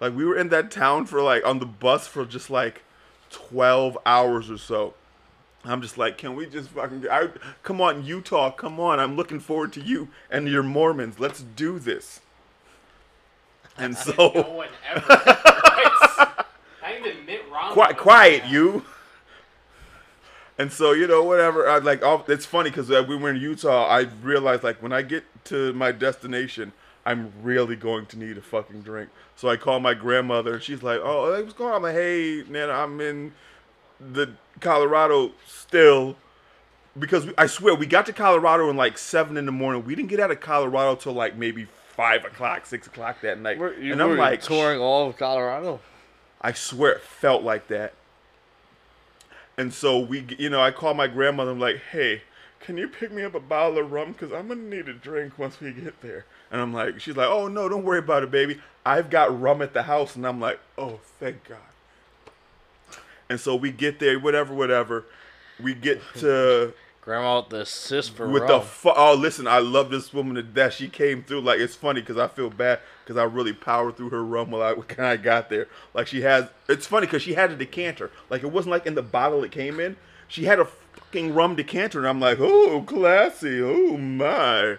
Like 0.00 0.14
we 0.14 0.24
were 0.24 0.36
in 0.36 0.48
that 0.48 0.70
town 0.70 1.06
for 1.06 1.22
like 1.22 1.46
on 1.46 1.60
the 1.60 1.66
bus 1.66 2.06
for 2.06 2.24
just 2.24 2.50
like 2.50 2.82
twelve 3.30 3.96
hours 4.04 4.50
or 4.50 4.58
so. 4.58 4.94
I'm 5.64 5.80
just 5.80 5.96
like, 5.96 6.18
can 6.18 6.34
we 6.34 6.46
just 6.46 6.70
fucking 6.70 7.06
I, 7.08 7.28
come 7.62 7.80
on, 7.80 8.04
Utah? 8.04 8.50
Come 8.50 8.80
on, 8.80 8.98
I'm 8.98 9.14
looking 9.16 9.38
forward 9.38 9.72
to 9.74 9.80
you 9.80 10.08
and 10.28 10.48
your 10.48 10.64
Mormons. 10.64 11.20
Let's 11.20 11.40
do 11.40 11.78
this. 11.78 12.20
And 13.78 13.94
No 13.94 14.00
so, 14.00 14.42
one 14.54 14.68
ever. 14.94 15.06
Not 16.82 16.98
even 16.98 17.26
Mitt 17.26 17.42
Romney. 17.50 17.72
quiet, 17.72 17.96
quiet, 17.96 18.46
you. 18.46 18.84
And 20.58 20.70
so, 20.70 20.92
you 20.92 21.06
know, 21.06 21.24
whatever. 21.24 21.68
I 21.68 21.78
like. 21.78 22.02
I'll, 22.02 22.24
it's 22.28 22.44
funny 22.46 22.70
because 22.70 22.90
uh, 22.90 23.04
we 23.08 23.16
were 23.16 23.30
in 23.30 23.36
Utah. 23.40 23.86
I 23.86 24.00
realized 24.22 24.62
like 24.62 24.82
when 24.82 24.92
I 24.92 25.02
get 25.02 25.24
to 25.46 25.72
my 25.72 25.92
destination, 25.92 26.72
I'm 27.06 27.32
really 27.42 27.74
going 27.74 28.06
to 28.06 28.18
need 28.18 28.36
a 28.36 28.42
fucking 28.42 28.82
drink. 28.82 29.10
So 29.34 29.48
I 29.48 29.56
call 29.56 29.80
my 29.80 29.94
grandmother, 29.94 30.54
and 30.54 30.62
she's 30.62 30.82
like, 30.82 31.00
"Oh, 31.02 31.30
what's 31.30 31.54
going 31.54 31.70
on?" 31.70 31.76
I'm 31.76 31.82
like, 31.82 31.94
"Hey, 31.94 32.44
Nana, 32.48 32.72
I'm 32.72 33.00
in 33.00 33.32
the 33.98 34.32
Colorado 34.60 35.32
still." 35.46 36.16
Because 36.98 37.24
we, 37.24 37.32
I 37.38 37.46
swear 37.46 37.74
we 37.74 37.86
got 37.86 38.04
to 38.06 38.12
Colorado 38.12 38.68
in 38.68 38.76
like 38.76 38.98
seven 38.98 39.38
in 39.38 39.46
the 39.46 39.52
morning. 39.52 39.84
We 39.86 39.94
didn't 39.94 40.10
get 40.10 40.20
out 40.20 40.30
of 40.30 40.40
Colorado 40.40 40.94
till 40.96 41.14
like 41.14 41.36
maybe 41.36 41.66
five 42.02 42.24
o'clock, 42.24 42.66
six 42.66 42.88
o'clock 42.88 43.20
that 43.22 43.38
night. 43.38 43.58
Were- 43.58 43.74
you 43.74 43.92
and 43.92 44.02
I'm 44.02 44.16
like, 44.16 44.42
touring 44.42 44.80
all 44.80 45.08
of 45.08 45.16
Colorado. 45.16 45.80
I 46.40 46.52
swear 46.52 46.92
it 46.92 47.02
felt 47.02 47.44
like 47.44 47.68
that. 47.68 47.94
And 49.56 49.72
so 49.72 50.00
we, 50.00 50.26
you 50.38 50.50
know, 50.50 50.60
I 50.60 50.72
call 50.72 50.94
my 50.94 51.06
grandmother. 51.06 51.52
I'm 51.52 51.60
like, 51.60 51.76
"Hey, 51.92 52.22
can 52.58 52.76
you 52.76 52.88
pick 52.88 53.12
me 53.12 53.22
up 53.22 53.34
a 53.34 53.40
bottle 53.40 53.78
of 53.78 53.92
rum? 53.92 54.14
Cause 54.14 54.32
I'm 54.32 54.48
gonna 54.48 54.62
need 54.62 54.88
a 54.88 54.94
drink 54.94 55.38
once 55.38 55.60
we 55.60 55.72
get 55.72 56.00
there." 56.00 56.24
And 56.50 56.60
I'm 56.60 56.72
like, 56.72 57.00
she's 57.00 57.16
like, 57.16 57.28
"Oh 57.28 57.46
no, 57.46 57.68
don't 57.68 57.84
worry 57.84 58.00
about 58.00 58.24
it, 58.24 58.30
baby. 58.30 58.60
I've 58.84 59.08
got 59.08 59.38
rum 59.40 59.62
at 59.62 59.72
the 59.72 59.84
house." 59.84 60.16
And 60.16 60.26
I'm 60.26 60.40
like, 60.40 60.58
"Oh, 60.76 60.98
thank 61.20 61.44
God." 61.44 61.58
And 63.28 63.38
so 63.38 63.54
we 63.54 63.70
get 63.70 64.00
there, 64.00 64.18
whatever, 64.18 64.52
whatever. 64.54 65.04
We 65.62 65.74
get 65.74 66.00
to 66.16 66.72
Grandma 67.02 67.40
with 67.40 67.48
the 67.48 67.60
assist 67.62 68.12
for 68.12 68.28
with 68.28 68.46
the 68.46 68.60
fu- 68.60 68.92
oh 68.94 69.14
listen 69.14 69.48
i 69.48 69.58
love 69.58 69.90
this 69.90 70.14
woman 70.14 70.36
to 70.36 70.42
death. 70.42 70.74
She 70.74 70.88
came 70.88 71.24
through 71.24 71.40
like 71.40 71.58
it's 71.58 71.74
funny 71.74 72.00
because 72.00 72.16
i 72.16 72.28
feel 72.28 72.48
bad 72.48 72.78
because 73.02 73.16
i 73.16 73.24
really 73.24 73.52
powered 73.52 73.96
through 73.96 74.10
her 74.10 74.24
rum 74.24 74.52
while 74.52 74.62
i 74.62 74.72
when 74.96 75.00
i 75.00 75.16
got 75.16 75.50
there. 75.50 75.66
Like 75.94 76.06
she 76.06 76.20
has 76.22 76.48
it's 76.68 76.86
funny 76.86 77.08
because 77.08 77.22
she 77.22 77.34
had 77.34 77.50
a 77.50 77.56
decanter. 77.56 78.12
Like 78.30 78.44
it 78.44 78.52
wasn't 78.52 78.70
like 78.70 78.86
in 78.86 78.94
the 78.94 79.02
bottle 79.02 79.42
it 79.42 79.50
came 79.50 79.80
in. 79.80 79.96
She 80.28 80.44
had 80.44 80.60
a 80.60 80.64
fucking 80.64 81.34
rum 81.34 81.56
decanter 81.56 81.98
and 81.98 82.06
i'm 82.06 82.20
like 82.20 82.38
oh 82.40 82.82
classy 82.86 83.60
oh 83.60 83.96
my. 83.96 84.78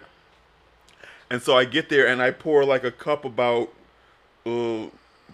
And 1.30 1.42
so 1.42 1.54
i 1.58 1.66
get 1.66 1.90
there 1.90 2.06
and 2.06 2.22
i 2.22 2.30
pour 2.30 2.64
like 2.64 2.84
a 2.84 2.90
cup 2.90 3.26
about 3.26 3.70
uh 4.46 4.86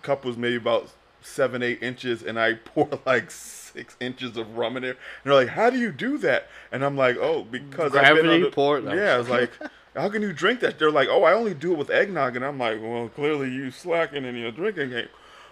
cup 0.02 0.24
was 0.24 0.36
maybe 0.36 0.56
about 0.56 0.90
seven 1.22 1.62
eight 1.62 1.80
inches 1.82 2.22
and 2.22 2.40
i 2.40 2.54
pour 2.64 2.88
like 3.06 3.30
six 3.72 3.96
inches 4.00 4.36
of 4.36 4.56
rum 4.56 4.76
in 4.76 4.82
there 4.82 4.92
and 4.92 4.98
they're 5.24 5.34
like 5.34 5.48
how 5.48 5.70
do 5.70 5.78
you 5.78 5.92
do 5.92 6.18
that 6.18 6.48
and 6.72 6.84
i'm 6.84 6.96
like 6.96 7.16
oh 7.16 7.44
because 7.44 7.94
I've 7.94 8.16
been 8.16 8.24
Gravity 8.24 8.42
the- 8.42 8.50
pour? 8.50 8.80
No. 8.80 8.92
yeah 8.92 9.14
i 9.14 9.18
was 9.18 9.28
like 9.28 9.50
how 9.96 10.08
can 10.08 10.22
you 10.22 10.32
drink 10.32 10.60
that 10.60 10.78
they're 10.78 10.90
like 10.90 11.08
oh 11.08 11.24
i 11.24 11.32
only 11.32 11.54
do 11.54 11.72
it 11.72 11.78
with 11.78 11.90
eggnog 11.90 12.36
and 12.36 12.44
i'm 12.44 12.58
like 12.58 12.80
well 12.80 13.08
clearly 13.08 13.50
you 13.50 13.70
slacking 13.70 14.24
in 14.24 14.36
your 14.36 14.52
drinking 14.52 14.90
game 14.90 15.08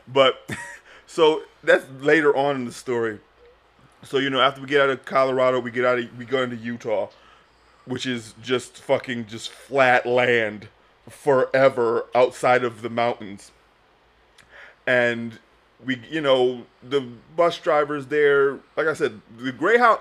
but 0.07 0.49
so 1.07 1.43
that's 1.63 1.85
later 2.01 2.35
on 2.37 2.57
in 2.57 2.65
the 2.65 2.73
story 2.73 3.19
so 4.03 4.19
you 4.19 4.31
know 4.31 4.41
after 4.41 4.61
we 4.61 4.67
get 4.67 4.81
out 4.81 4.91
of 4.91 5.05
colorado 5.05 5.59
we 5.59 5.71
get 5.71 5.85
out 5.85 5.99
of 5.99 6.19
we 6.19 6.25
go 6.25 6.43
into 6.43 6.57
utah 6.57 7.09
which 7.89 8.05
is 8.07 8.35
just 8.43 8.77
fucking 8.77 9.27
just 9.27 9.51
flat 9.51 10.05
land 10.05 10.69
forever 11.09 12.07
outside 12.15 12.63
of 12.65 12.83
the 12.83 12.91
mountains. 12.91 13.51
And 14.87 15.39
we, 15.85 16.01
you 16.11 16.21
know, 16.21 16.67
the 16.83 17.01
bus 17.37 17.59
drivers 17.59 18.07
there, 18.07 18.55
like 18.77 18.87
I 18.87 18.95
said, 18.95 19.21
the 19.37 19.53
Greyhound, 19.53 20.01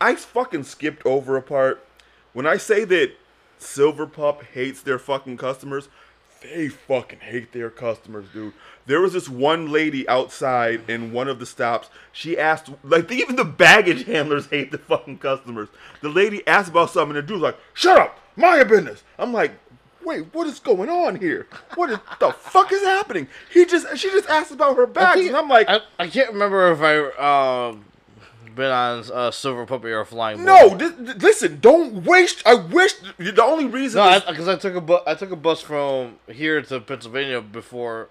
I 0.00 0.14
fucking 0.14 0.64
skipped 0.64 1.04
over 1.06 1.36
a 1.36 1.42
part. 1.42 1.84
When 2.32 2.46
I 2.46 2.56
say 2.56 2.84
that 2.84 3.12
Silver 3.58 4.06
Pup 4.06 4.42
hates 4.44 4.82
their 4.82 4.98
fucking 4.98 5.36
customers, 5.38 5.88
they 6.42 6.68
fucking 6.68 7.20
hate 7.20 7.52
their 7.52 7.70
customers, 7.70 8.26
dude. 8.32 8.52
There 8.84 9.00
was 9.00 9.14
this 9.14 9.28
one 9.28 9.72
lady 9.72 10.08
outside 10.08 10.88
in 10.88 11.12
one 11.12 11.28
of 11.28 11.38
the 11.38 11.46
stops. 11.46 11.88
She 12.12 12.38
asked, 12.38 12.70
like, 12.84 13.10
even 13.10 13.36
the 13.36 13.44
baggage 13.44 14.04
handlers 14.04 14.46
hate 14.46 14.70
the 14.70 14.78
fucking 14.78 15.18
customers. 15.18 15.68
The 16.02 16.08
lady 16.08 16.46
asked 16.46 16.70
about 16.70 16.90
something, 16.90 17.16
and 17.16 17.26
the 17.26 17.28
dude's 17.28 17.42
like, 17.42 17.58
"Shut 17.72 17.98
up, 17.98 18.20
your 18.36 18.64
business." 18.64 19.02
I'm 19.18 19.32
like, 19.32 19.52
wait, 20.06 20.32
what 20.32 20.46
is 20.46 20.58
going 20.60 20.88
on 20.88 21.16
here? 21.16 21.46
What 21.74 21.90
is, 21.90 21.98
the 22.20 22.32
fuck 22.32 22.72
is 22.72 22.82
happening? 22.82 23.28
He 23.52 23.66
just 23.66 23.98
she 23.98 24.08
just 24.10 24.28
asked 24.28 24.52
about 24.52 24.76
her 24.76 24.86
bags, 24.86 25.16
think- 25.16 25.28
and 25.28 25.36
I'm 25.36 25.48
like, 25.48 25.68
I, 25.68 25.80
I 25.98 26.08
can't 26.08 26.32
remember 26.32 26.72
if 26.72 26.80
I 26.80 27.68
um 27.70 27.84
been 28.54 28.70
on 28.70 29.04
uh, 29.12 29.30
Silver 29.30 29.66
Puppy 29.66 29.90
or 29.92 30.04
Flying 30.06 30.42
no, 30.42 30.76
th- 30.76 30.92
listen, 31.18 31.60
don't 31.60 32.04
waste. 32.04 32.42
I 32.46 32.54
wish 32.54 32.94
the 33.18 33.44
only 33.44 33.66
reason. 33.66 34.02
No, 34.02 34.18
because 34.26 34.48
I, 34.48 34.56
took 34.56 34.74
a 34.74 34.80
bu- 34.80 35.00
I 35.06 35.14
took 35.14 35.30
a 35.30 35.36
bus 35.36 35.60
from 35.60 36.14
here 36.26 36.62
to 36.62 36.80
Pennsylvania 36.80 37.42
before. 37.42 38.08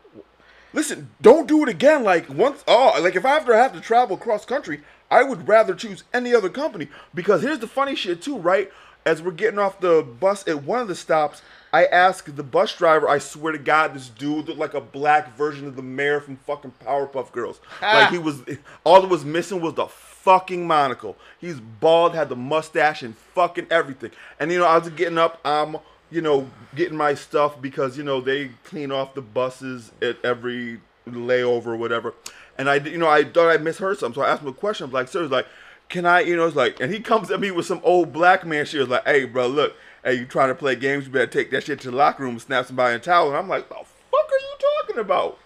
Listen, 0.71 1.09
don't 1.21 1.47
do 1.47 1.63
it 1.63 1.69
again. 1.69 2.03
Like 2.03 2.29
once, 2.29 2.63
oh, 2.67 2.95
like 3.01 3.15
if 3.15 3.25
I 3.25 3.37
ever 3.37 3.55
have 3.57 3.73
to 3.73 3.81
travel 3.81 4.17
cross 4.17 4.45
country, 4.45 4.81
I 5.09 5.23
would 5.23 5.47
rather 5.47 5.73
choose 5.73 6.03
any 6.13 6.33
other 6.35 6.49
company 6.49 6.89
because 7.13 7.41
here's 7.41 7.59
the 7.59 7.67
funny 7.67 7.95
shit 7.95 8.21
too, 8.21 8.37
right? 8.37 8.71
As 9.05 9.21
we're 9.21 9.31
getting 9.31 9.59
off 9.59 9.79
the 9.79 10.03
bus 10.03 10.47
at 10.47 10.63
one 10.63 10.79
of 10.79 10.87
the 10.87 10.95
stops, 10.95 11.41
I 11.75 11.87
asked 11.87 12.33
the 12.33 12.41
bus 12.41 12.73
driver. 12.73 13.09
I 13.09 13.17
swear 13.17 13.51
to 13.51 13.57
God, 13.57 13.93
this 13.93 14.07
dude 14.07 14.47
looked 14.47 14.57
like 14.57 14.75
a 14.75 14.79
black 14.79 15.35
version 15.35 15.67
of 15.67 15.75
the 15.75 15.81
mayor 15.81 16.21
from 16.21 16.37
fucking 16.37 16.71
Powerpuff 16.81 17.33
Girls. 17.33 17.59
Ah. 17.81 17.99
Like 17.99 18.11
he 18.11 18.17
was, 18.17 18.43
all 18.85 19.01
that 19.01 19.09
was 19.09 19.25
missing 19.25 19.59
was 19.59 19.73
the 19.73 19.87
fucking 19.87 20.65
monocle. 20.65 21.17
He's 21.37 21.59
bald, 21.59 22.15
had 22.15 22.29
the 22.29 22.35
mustache 22.37 23.03
and 23.03 23.13
fucking 23.17 23.67
everything. 23.69 24.11
And 24.39 24.53
you 24.53 24.59
know, 24.59 24.65
I 24.65 24.77
was 24.77 24.87
getting 24.91 25.17
up. 25.17 25.41
I'm, 25.43 25.75
you 26.09 26.21
know, 26.21 26.49
getting 26.75 26.95
my 26.95 27.13
stuff 27.13 27.61
because 27.61 27.97
you 27.97 28.05
know 28.05 28.21
they 28.21 28.51
clean 28.63 28.89
off 28.93 29.13
the 29.13 29.21
buses 29.21 29.91
at 30.01 30.15
every 30.23 30.79
layover 31.05 31.67
or 31.67 31.75
whatever. 31.75 32.13
And 32.57 32.69
I, 32.69 32.75
you 32.75 32.97
know, 32.97 33.09
I 33.09 33.25
thought 33.25 33.49
I 33.49 33.57
misheard 33.57 33.99
something, 33.99 34.21
so 34.21 34.25
I 34.25 34.31
asked 34.31 34.43
him 34.43 34.47
a 34.47 34.53
question. 34.53 34.85
I'm 34.85 34.93
like, 34.93 35.09
sir, 35.09 35.27
like, 35.27 35.47
can 35.89 36.05
I, 36.05 36.21
you 36.21 36.37
know, 36.37 36.47
it's 36.47 36.55
like, 36.55 36.79
and 36.79 36.93
he 36.93 37.01
comes 37.01 37.31
at 37.31 37.41
me 37.41 37.51
with 37.51 37.65
some 37.65 37.81
old 37.83 38.13
black 38.13 38.45
man 38.45 38.65
shit. 38.65 38.79
It's 38.79 38.89
like, 38.89 39.05
hey, 39.05 39.25
bro, 39.25 39.47
look, 39.47 39.75
hey, 40.05 40.13
you 40.13 40.25
trying 40.25 40.49
to 40.49 40.55
play 40.55 40.75
games? 40.75 41.07
You 41.07 41.11
better 41.11 41.27
take 41.27 41.51
that 41.51 41.65
shit 41.65 41.81
to 41.81 41.91
the 41.91 41.97
locker 41.97 42.23
room 42.23 42.33
and 42.33 42.41
snap 42.41 42.67
somebody 42.67 42.93
in 42.93 43.01
a 43.01 43.03
towel. 43.03 43.27
And 43.27 43.37
I'm 43.37 43.49
like, 43.49 43.67
the 43.67 43.75
fuck 43.75 43.85
are 44.13 44.39
you 44.39 44.55
talking 44.81 44.99
about? 44.99 45.39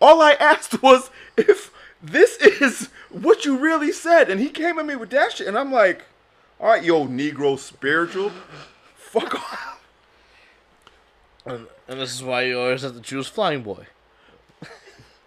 All 0.00 0.22
I 0.22 0.32
asked 0.40 0.82
was 0.82 1.10
if 1.36 1.72
this 2.02 2.36
is 2.36 2.88
what 3.10 3.44
you 3.44 3.58
really 3.58 3.92
said, 3.92 4.30
and 4.30 4.40
he 4.40 4.48
came 4.48 4.78
at 4.78 4.86
me 4.86 4.96
with 4.96 5.10
that 5.10 5.32
shit, 5.32 5.48
and 5.48 5.58
I'm 5.58 5.72
like, 5.72 6.04
all 6.58 6.68
right, 6.68 6.84
yo, 6.84 7.06
Negro 7.06 7.58
spiritual, 7.58 8.30
fuck 8.94 9.34
off. 9.34 9.82
And, 11.44 11.66
and 11.88 12.00
this 12.00 12.14
is 12.14 12.22
why 12.22 12.42
you 12.42 12.60
always 12.60 12.82
have 12.82 12.94
to 12.94 13.00
choose 13.00 13.26
Flying 13.26 13.62
Boy. 13.62 13.86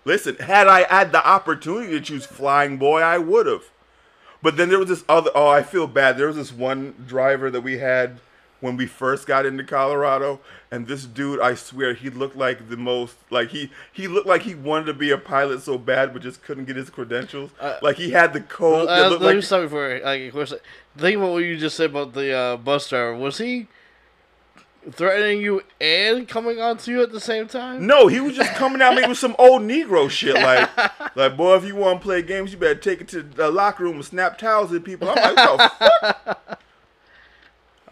Listen, 0.05 0.35
had 0.35 0.67
I 0.67 0.83
had 0.83 1.11
the 1.11 1.25
opportunity 1.25 1.91
to 1.93 2.01
choose 2.01 2.25
Flying 2.25 2.77
Boy, 2.77 3.01
I 3.01 3.17
would 3.17 3.45
have. 3.45 3.63
But 4.41 4.57
then 4.57 4.69
there 4.69 4.77
was 4.77 4.89
this 4.89 5.03
other. 5.07 5.31
Oh, 5.33 5.47
I 5.47 5.63
feel 5.63 5.87
bad. 5.87 6.17
There 6.17 6.27
was 6.27 6.35
this 6.35 6.51
one 6.51 7.05
driver 7.07 7.49
that 7.49 7.61
we 7.61 7.77
had 7.77 8.19
when 8.63 8.77
we 8.77 8.85
first 8.85 9.27
got 9.27 9.45
into 9.45 9.61
Colorado, 9.61 10.39
and 10.71 10.87
this 10.87 11.03
dude, 11.03 11.41
I 11.41 11.53
swear, 11.53 11.93
he 11.93 12.09
looked 12.09 12.37
like 12.37 12.69
the 12.69 12.77
most. 12.77 13.17
Like 13.29 13.49
he 13.49 13.69
he 13.91 14.07
looked 14.07 14.25
like 14.25 14.43
he 14.43 14.55
wanted 14.55 14.85
to 14.85 14.93
be 14.93 15.11
a 15.11 15.17
pilot 15.17 15.61
so 15.61 15.77
bad, 15.77 16.13
but 16.13 16.21
just 16.21 16.41
couldn't 16.43 16.63
get 16.63 16.77
his 16.77 16.89
credentials. 16.89 17.51
like 17.81 17.97
he 17.97 18.11
had 18.11 18.31
the 18.31 18.39
code. 18.39 18.87
that 18.87 19.05
Uh, 19.05 19.09
looked 19.09 19.21
let 19.21 19.31
me 19.31 19.35
like, 19.35 19.43
stop 19.43 19.63
you 19.63 19.69
for 19.69 19.99
like, 19.99 20.31
course. 20.31 20.53
Think 20.97 21.17
about 21.17 21.33
what 21.33 21.39
you 21.39 21.57
just 21.57 21.75
said 21.75 21.89
about 21.89 22.13
the 22.13 22.31
uh, 22.31 22.55
bus 22.57 22.87
driver. 22.87 23.17
Was 23.17 23.37
he 23.37 23.67
threatening 24.91 25.41
you 25.41 25.61
and 25.81 26.25
coming 26.25 26.61
on 26.61 26.77
to 26.77 26.91
you 26.91 27.03
at 27.03 27.11
the 27.11 27.19
same 27.19 27.47
time? 27.47 27.85
No, 27.85 28.07
he 28.07 28.21
was 28.21 28.33
just 28.33 28.53
coming 28.53 28.81
at 28.81 28.95
me 28.95 29.05
with 29.05 29.17
some 29.17 29.35
old 29.37 29.63
Negro 29.63 30.09
shit. 30.09 30.35
Like, 30.35 30.69
like 31.17 31.35
boy, 31.35 31.55
if 31.55 31.65
you 31.65 31.75
want 31.75 31.99
to 31.99 32.03
play 32.03 32.21
games, 32.21 32.53
you 32.53 32.57
better 32.57 32.75
take 32.75 33.01
it 33.01 33.09
to 33.09 33.23
the 33.23 33.51
locker 33.51 33.83
room 33.83 33.95
and 33.95 34.05
snap 34.05 34.37
towels 34.37 34.71
at 34.71 34.85
people. 34.85 35.09
I'm 35.09 35.35
like, 35.35 35.35
what 35.35 35.57
the 35.57 36.35
fuck? 36.35 36.59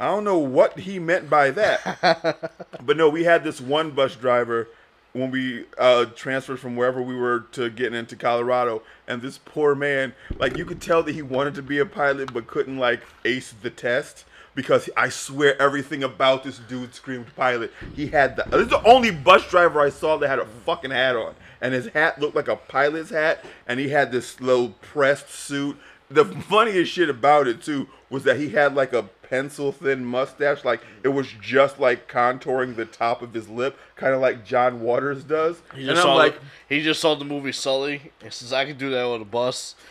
I 0.02 0.06
don't 0.06 0.24
know 0.24 0.40
what 0.40 0.80
he 0.80 0.98
meant 0.98 1.30
by 1.30 1.52
that. 1.52 2.52
But 2.84 2.98
no, 2.98 3.08
we 3.08 3.24
had 3.24 3.44
this 3.44 3.62
one 3.62 3.92
bus 3.92 4.16
driver 4.16 4.68
when 5.14 5.30
we 5.30 5.66
uh, 5.78 6.06
transferred 6.16 6.60
from 6.60 6.76
wherever 6.76 7.00
we 7.00 7.16
were 7.16 7.42
to 7.52 7.70
getting 7.70 7.98
into 7.98 8.16
Colorado, 8.16 8.82
and 9.08 9.22
this 9.22 9.38
poor 9.38 9.76
man, 9.76 10.14
like 10.40 10.58
you 10.58 10.66
could 10.66 10.82
tell 10.82 11.04
that 11.04 11.14
he 11.14 11.22
wanted 11.22 11.54
to 11.56 11.62
be 11.62 11.78
a 11.78 11.86
pilot 11.86 12.34
but 12.34 12.48
couldn't 12.48 12.80
like 12.80 13.02
ace 13.24 13.54
the 13.62 13.70
test 13.70 14.26
because 14.56 14.90
I 14.98 15.10
swear 15.10 15.62
everything 15.62 16.04
about 16.04 16.44
this 16.44 16.58
dude 16.58 16.96
screamed 16.96 17.28
pilot. 17.36 17.72
He 17.96 18.08
had 18.08 18.36
the 18.36 18.44
this 18.50 18.62
is 18.62 18.70
the 18.70 18.84
only 18.84 19.12
bus 19.12 19.48
driver 19.50 19.80
I 19.80 19.90
saw 19.90 20.18
that 20.18 20.28
had 20.28 20.40
a 20.40 20.46
fucking 20.66 20.92
hat 20.92 21.16
on, 21.16 21.36
and 21.62 21.76
his 21.76 21.88
hat 21.88 22.20
looked 22.20 22.36
like 22.36 22.48
a 22.48 22.56
pilot's 22.56 23.12
hat, 23.12 23.46
and 23.68 23.80
he 23.80 23.90
had 23.90 24.12
this 24.12 24.42
little 24.42 24.70
pressed 24.82 25.30
suit. 25.30 25.78
The 26.14 26.26
funniest 26.26 26.92
shit 26.92 27.10
about 27.10 27.48
it 27.48 27.62
too 27.62 27.88
was 28.10 28.24
that 28.24 28.38
he 28.38 28.50
had 28.50 28.76
like 28.76 28.94
a 28.94 29.04
pencil 29.04 29.72
thin 29.72 30.04
mustache, 30.04 30.66
like 30.66 30.82
it 31.04 31.08
was 31.08 31.28
just 31.42 31.80
like 31.80 32.12
contouring 32.12 32.76
the 32.76 32.86
top 32.86 33.22
of 33.22 33.34
his 33.34 33.48
lip, 33.48 33.80
kind 33.96 34.14
of 34.14 34.20
like 34.20 34.46
John 34.46 34.82
Waters 34.82 35.24
does. 35.24 35.62
He 35.74 35.88
And 35.88 35.98
I'm 35.98 36.18
like, 36.18 36.36
the, 36.68 36.76
he 36.76 36.84
just 36.84 37.00
saw 37.00 37.16
the 37.16 37.24
movie 37.26 37.54
Sully. 37.54 38.12
He 38.22 38.30
says 38.30 38.52
I 38.52 38.66
can 38.66 38.78
do 38.78 38.90
that 38.90 39.06
on 39.06 39.22
a 39.22 39.26
bus. 39.26 39.76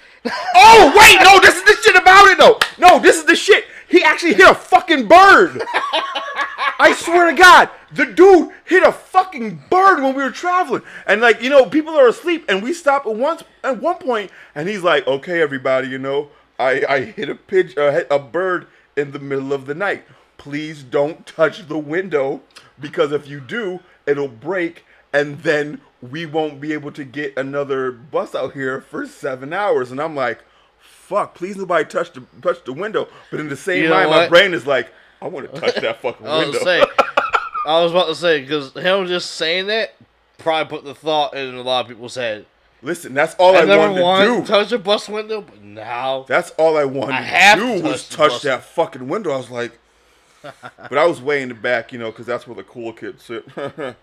Oh 0.55 0.93
wait, 0.99 1.19
no, 1.25 1.41
this 1.41 1.55
is 1.57 1.65
the 1.65 1.83
shit 1.83 1.97
about 1.97 2.27
it 2.27 2.37
though. 2.39 2.59
No, 2.79 2.99
this 2.99 3.17
is 3.17 3.25
the 3.25 3.35
shit. 3.35 3.65
He 3.89 4.05
actually 4.05 4.35
hit 4.35 4.49
a 4.51 4.55
fucking 4.55 5.09
bird. 5.09 5.63
I 6.81 6.95
swear 6.95 7.31
to 7.31 7.37
God, 7.37 7.69
the 7.93 8.07
dude 8.07 8.53
hit 8.65 8.83
a 8.83 8.91
fucking 8.91 9.65
bird 9.69 10.03
when 10.03 10.15
we 10.15 10.23
were 10.23 10.31
traveling, 10.31 10.81
and 11.07 11.21
like 11.21 11.43
you 11.43 11.51
know, 11.51 11.67
people 11.67 11.95
are 11.95 12.09
asleep, 12.09 12.47
and 12.49 12.63
we 12.63 12.73
stop 12.73 13.05
at 13.05 13.15
once 13.15 13.45
at 13.63 13.83
one 13.83 13.97
point, 13.97 14.31
and 14.55 14.67
he's 14.67 14.83
like, 14.83 15.07
"Okay, 15.07 15.43
everybody, 15.43 15.89
you 15.89 15.99
know, 15.99 16.31
I 16.59 16.83
I 16.89 17.01
hit 17.01 17.29
a 17.29 17.35
pigeon, 17.35 17.79
uh, 17.79 18.01
a 18.11 18.19
bird 18.19 18.67
in 18.97 19.13
the 19.13 19.19
middle 19.19 19.53
of 19.53 19.67
the 19.67 19.75
night. 19.75 20.05
Please 20.39 20.83
don't 20.83 21.27
touch 21.27 21.69
the 21.69 21.77
window 21.77 22.41
because 22.81 23.13
if 23.13 23.29
you 23.29 23.41
do, 23.41 23.81
it'll 24.07 24.29
break, 24.29 24.85
and 25.13 25.43
then 25.43 25.83
we 26.01 26.25
won't 26.25 26.63
be 26.63 26.73
able 26.73 26.93
to 26.93 27.05
get 27.05 27.37
another 27.37 27.93
bus 27.93 28.35
out 28.35 28.55
here 28.55 28.81
for 28.81 29.07
seven 29.07 29.53
hours." 29.53 29.91
And 29.91 30.01
I'm 30.01 30.17
like, 30.17 30.45
"Fuck, 30.79 31.35
please 31.35 31.57
nobody 31.59 31.85
touch 31.85 32.13
the 32.15 32.23
touch 32.41 32.65
the 32.65 32.73
window." 32.73 33.07
But 33.31 33.41
in 33.41 33.51
the 33.51 33.57
same 33.57 33.83
You 33.83 33.91
know 33.91 33.97
mind, 33.97 34.11
my 34.11 34.29
brain 34.29 34.55
is 34.55 34.67
like, 34.67 34.91
"I 35.23 35.29
want 35.29 35.53
to 35.53 35.61
touch 35.61 35.75
that 35.77 36.01
fucking 36.01 36.27
I 36.27 36.39
was 36.39 36.47
window." 36.47 36.65
say, 36.65 36.83
I 37.67 37.83
was 37.83 37.93
about 37.93 38.07
to 38.07 38.15
say 38.15 38.41
because 38.41 38.73
him 38.73 39.07
just 39.07 39.33
saying 39.33 39.67
that 39.67 39.95
probably 40.39 40.77
put 40.79 40.85
the 40.85 40.95
thought 40.95 41.35
in 41.35 41.55
a 41.55 41.63
lot 41.63 41.83
of 41.83 41.89
people's 41.89 42.15
head. 42.15 42.47
Listen, 42.83 43.13
that's 43.13 43.35
all 43.35 43.55
I, 43.55 43.61
I, 43.61 43.65
never 43.67 43.89
wanted 43.89 44.03
wanted 44.03 44.27
to 44.27 44.35
do. 44.35 44.41
to 44.41 44.47
touch 44.47 44.73
a 44.73 44.79
bus 44.79 45.09
window, 45.09 45.43
but 45.43 45.63
now 45.63 46.25
That's 46.27 46.51
all 46.53 46.79
I 46.79 46.85
wanted 46.85 47.17
I 47.17 47.55
to 47.55 47.61
to 47.61 47.79
do 47.79 47.83
was 47.87 48.09
touch 48.09 48.11
the 48.11 48.17
touch 48.17 48.31
bus. 48.33 48.43
that 48.43 48.65
fucking 48.65 49.07
window. 49.09 49.33
I 49.33 49.37
was 49.37 49.51
like, 49.51 49.79
but 50.43 50.97
I 50.97 51.07
was 51.07 51.21
way 51.21 51.43
in 51.43 51.51
the 51.51 51.55
back, 51.55 51.93
you 51.93 51.99
know, 51.99 52.11
because 52.11 52.25
that's 52.25 52.47
where 52.47 52.57
the 52.57 52.63
cool 52.63 52.95
kids 52.95 53.25
sit. 53.25 53.45
I'm, 53.57 53.95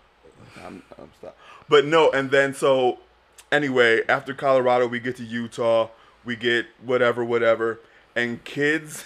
I'm 0.64 1.10
stop. 1.18 1.36
But 1.68 1.86
no, 1.86 2.12
and 2.12 2.30
then 2.30 2.54
so 2.54 3.00
anyway, 3.52 4.04
after 4.08 4.34
Colorado, 4.36 4.88
we 4.88 5.00
get 5.00 5.16
to 5.18 5.24
Utah, 5.24 5.90
we 6.24 6.36
get 6.36 6.68
whatever, 6.84 7.26
whatever, 7.26 7.80
and 8.16 8.44
kids. 8.44 9.06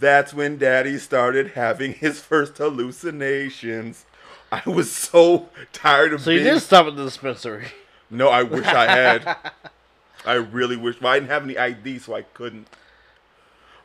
That's 0.00 0.32
when 0.32 0.56
Daddy 0.56 0.96
started 0.98 1.48
having 1.48 1.92
his 1.92 2.20
first 2.20 2.56
hallucinations. 2.56 4.06
I 4.50 4.62
was 4.68 4.90
so 4.90 5.50
tired 5.72 6.14
of 6.14 6.22
so 6.22 6.30
you 6.30 6.40
being 6.40 6.54
did 6.54 6.60
stop 6.60 6.86
at 6.86 6.96
the 6.96 7.04
dispensary. 7.04 7.66
no, 8.10 8.28
I 8.28 8.42
wish 8.42 8.66
I 8.66 8.86
had. 8.86 9.36
I 10.24 10.34
really 10.34 10.76
wish. 10.76 10.96
But 10.98 11.08
I 11.08 11.18
didn't 11.18 11.30
have 11.30 11.44
any 11.44 11.56
ID, 11.56 11.98
so 11.98 12.14
I 12.14 12.22
couldn't. 12.22 12.66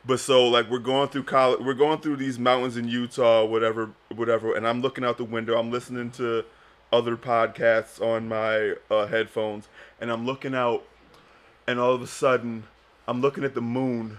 But 0.06 0.18
so 0.20 0.46
like 0.48 0.70
we're 0.70 0.78
going 0.78 1.08
through 1.08 1.24
college, 1.24 1.60
we're 1.60 1.74
going 1.74 2.00
through 2.00 2.16
these 2.16 2.38
mountains 2.38 2.76
in 2.76 2.88
Utah, 2.88 3.44
whatever, 3.44 3.90
whatever, 4.14 4.56
and 4.56 4.66
I'm 4.66 4.80
looking 4.80 5.04
out 5.04 5.18
the 5.18 5.24
window. 5.24 5.58
I'm 5.58 5.70
listening 5.70 6.12
to 6.12 6.44
other 6.92 7.16
podcasts 7.16 8.00
on 8.00 8.28
my 8.28 8.74
uh, 8.90 9.06
headphones, 9.06 9.68
and 10.00 10.10
I'm 10.10 10.24
looking 10.24 10.54
out, 10.54 10.84
and 11.66 11.78
all 11.78 11.92
of 11.92 12.00
a 12.02 12.06
sudden, 12.06 12.64
I'm 13.08 13.20
looking 13.20 13.44
at 13.44 13.54
the 13.54 13.60
moon, 13.60 14.18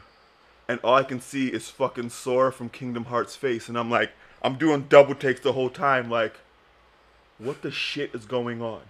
and 0.67 0.79
all 0.83 0.95
I 0.95 1.03
can 1.03 1.21
see 1.21 1.47
is 1.47 1.69
fucking 1.69 2.09
Sora 2.09 2.51
from 2.51 2.69
Kingdom 2.69 3.05
Hearts 3.05 3.35
face, 3.35 3.69
and 3.69 3.77
I'm 3.77 3.89
like, 3.89 4.11
I'm 4.41 4.57
doing 4.57 4.85
double 4.89 5.15
takes 5.15 5.39
the 5.39 5.53
whole 5.53 5.69
time, 5.69 6.09
like, 6.09 6.35
what 7.37 7.61
the 7.61 7.71
shit 7.71 8.13
is 8.13 8.25
going 8.25 8.61
on? 8.61 8.81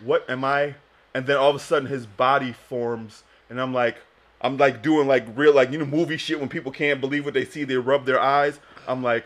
What 0.00 0.28
am 0.28 0.44
I? 0.44 0.74
And 1.14 1.26
then 1.26 1.36
all 1.36 1.50
of 1.50 1.56
a 1.56 1.60
sudden 1.60 1.88
his 1.88 2.06
body 2.06 2.52
forms, 2.52 3.22
and 3.48 3.60
I'm 3.60 3.72
like, 3.72 3.98
I'm 4.40 4.56
like 4.56 4.82
doing 4.82 5.06
like 5.06 5.24
real 5.36 5.54
like 5.54 5.70
you 5.70 5.78
know 5.78 5.86
movie 5.86 6.16
shit 6.16 6.40
when 6.40 6.48
people 6.48 6.72
can't 6.72 7.00
believe 7.00 7.24
what 7.24 7.34
they 7.34 7.44
see, 7.44 7.64
they 7.64 7.76
rub 7.76 8.06
their 8.06 8.20
eyes. 8.20 8.58
I'm 8.88 9.02
like, 9.02 9.24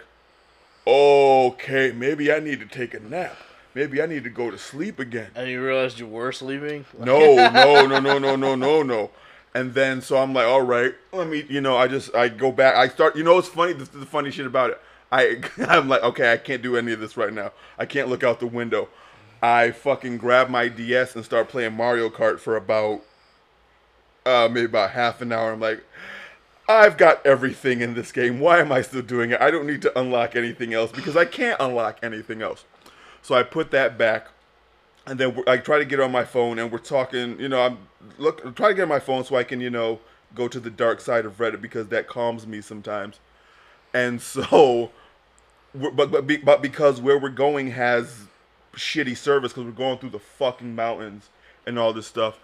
okay, 0.86 1.92
maybe 1.92 2.30
I 2.30 2.38
need 2.38 2.61
to 2.61 2.66
take 2.66 2.92
a 2.92 3.00
nap. 3.00 3.36
Maybe 3.74 4.00
I 4.00 4.07
need 4.07 4.24
to 4.24 4.30
go 4.30 4.50
to 4.50 4.59
sleep 4.59 4.98
again. 4.98 5.30
And 5.34 5.48
you 5.48 5.62
realized 5.62 5.98
you 5.98 6.07
were 6.07 6.32
sleeping. 6.32 6.86
No, 6.98 7.36
no, 7.36 7.86
no, 7.86 7.98
no, 7.98 8.18
no, 8.18 8.36
no, 8.36 8.54
no, 8.54 8.82
no. 8.82 9.11
And 9.57 9.72
then 9.72 10.02
so 10.02 10.18
I'm 10.18 10.34
like, 10.34 10.44
all 10.44 10.61
right, 10.61 10.94
let 11.12 11.28
me, 11.28 11.46
you 11.48 11.62
know, 11.62 11.78
I 11.78 11.88
just 11.88 12.14
I 12.14 12.28
go 12.28 12.52
back. 12.52 12.74
I 12.76 12.88
start, 12.88 13.16
you 13.16 13.24
know, 13.24 13.38
it's 13.38 13.48
funny? 13.48 13.72
This 13.72 13.88
is 13.88 14.00
the 14.00 14.04
funny 14.04 14.30
shit 14.30 14.44
about 14.44 14.68
it. 14.68 14.80
I 15.11 15.40
I'm 15.66 15.88
like, 15.88 16.02
okay, 16.02 16.30
I 16.30 16.36
can't 16.36 16.61
do 16.61 16.76
any 16.76 16.92
of 16.92 17.00
this 17.00 17.16
right 17.16 17.32
now. 17.32 17.52
I 17.78 17.86
can't 17.86 18.11
look 18.11 18.22
out 18.22 18.38
the 18.38 18.46
window. 18.46 18.90
I 19.42 19.70
fucking 19.70 20.18
grab 20.18 20.50
my 20.50 20.68
DS 20.68 21.16
and 21.16 21.24
start 21.24 21.48
playing 21.48 21.72
Mario 21.72 22.11
Kart 22.11 22.38
for 22.38 22.54
about 22.54 23.00
uh 24.26 24.46
maybe 24.52 24.66
about 24.66 24.90
half 24.90 25.22
an 25.22 25.32
hour. 25.32 25.52
I'm 25.52 25.61
like, 25.61 25.82
I've 26.68 26.98
got 26.98 27.24
everything 27.24 27.80
in 27.80 27.94
this 27.94 28.12
game. 28.12 28.40
Why 28.40 28.59
am 28.59 28.70
I 28.70 28.82
still 28.82 29.00
doing 29.00 29.30
it? 29.30 29.40
I 29.40 29.50
don't 29.50 29.66
need 29.66 29.80
to 29.82 29.98
unlock 29.98 30.36
anything 30.36 30.74
else 30.74 30.92
because 30.92 31.16
I 31.16 31.24
can't 31.24 31.59
unlock 31.59 31.98
anything 32.02 32.42
else. 32.42 32.66
So 33.22 33.34
I 33.34 33.42
put 33.42 33.70
that 33.70 33.96
back, 33.96 34.28
and 35.07 35.18
then 35.18 35.42
I 35.46 35.59
try 35.59 35.78
to 35.78 35.84
get 35.84 36.00
on 36.00 36.11
my 36.11 36.24
phone, 36.24 36.59
and 36.59 36.70
we're 36.70 36.78
talking. 36.78 37.38
You 37.38 37.48
know, 37.48 37.62
I'm 37.62 37.78
look 38.18 38.42
trying 38.57 38.70
to 38.70 38.74
get 38.74 38.82
on 38.82 38.88
my 38.88 38.98
phone 38.98 39.24
so 39.24 39.36
I 39.36 39.44
can, 39.44 39.61
you 39.61 39.70
know, 39.70 40.00
go 40.34 40.48
to 40.48 40.59
the 40.59 40.70
dark 40.70 41.00
side 41.00 41.24
of 41.24 41.38
Reddit 41.38 41.61
because 41.61 41.88
that 41.88 42.09
calms 42.09 42.46
me 42.46 42.61
sometimes. 42.61 43.20
And 43.94 44.20
so, 44.22 44.90
but 45.74 46.11
but, 46.11 46.26
be, 46.26 46.36
but 46.38 46.61
because 46.61 47.00
where 47.00 47.18
we're 47.18 47.28
going 47.28 47.70
has 47.70 48.26
shitty 48.74 49.16
service 49.16 49.52
because 49.52 49.64
we're 49.64 49.70
going 49.70 49.98
through 49.98 50.11
the 50.11 50.18
fucking 50.18 50.74
mountains 50.74 51.30
and 51.66 51.78
all 51.78 51.92
this 51.92 52.07
stuff. 52.07 52.38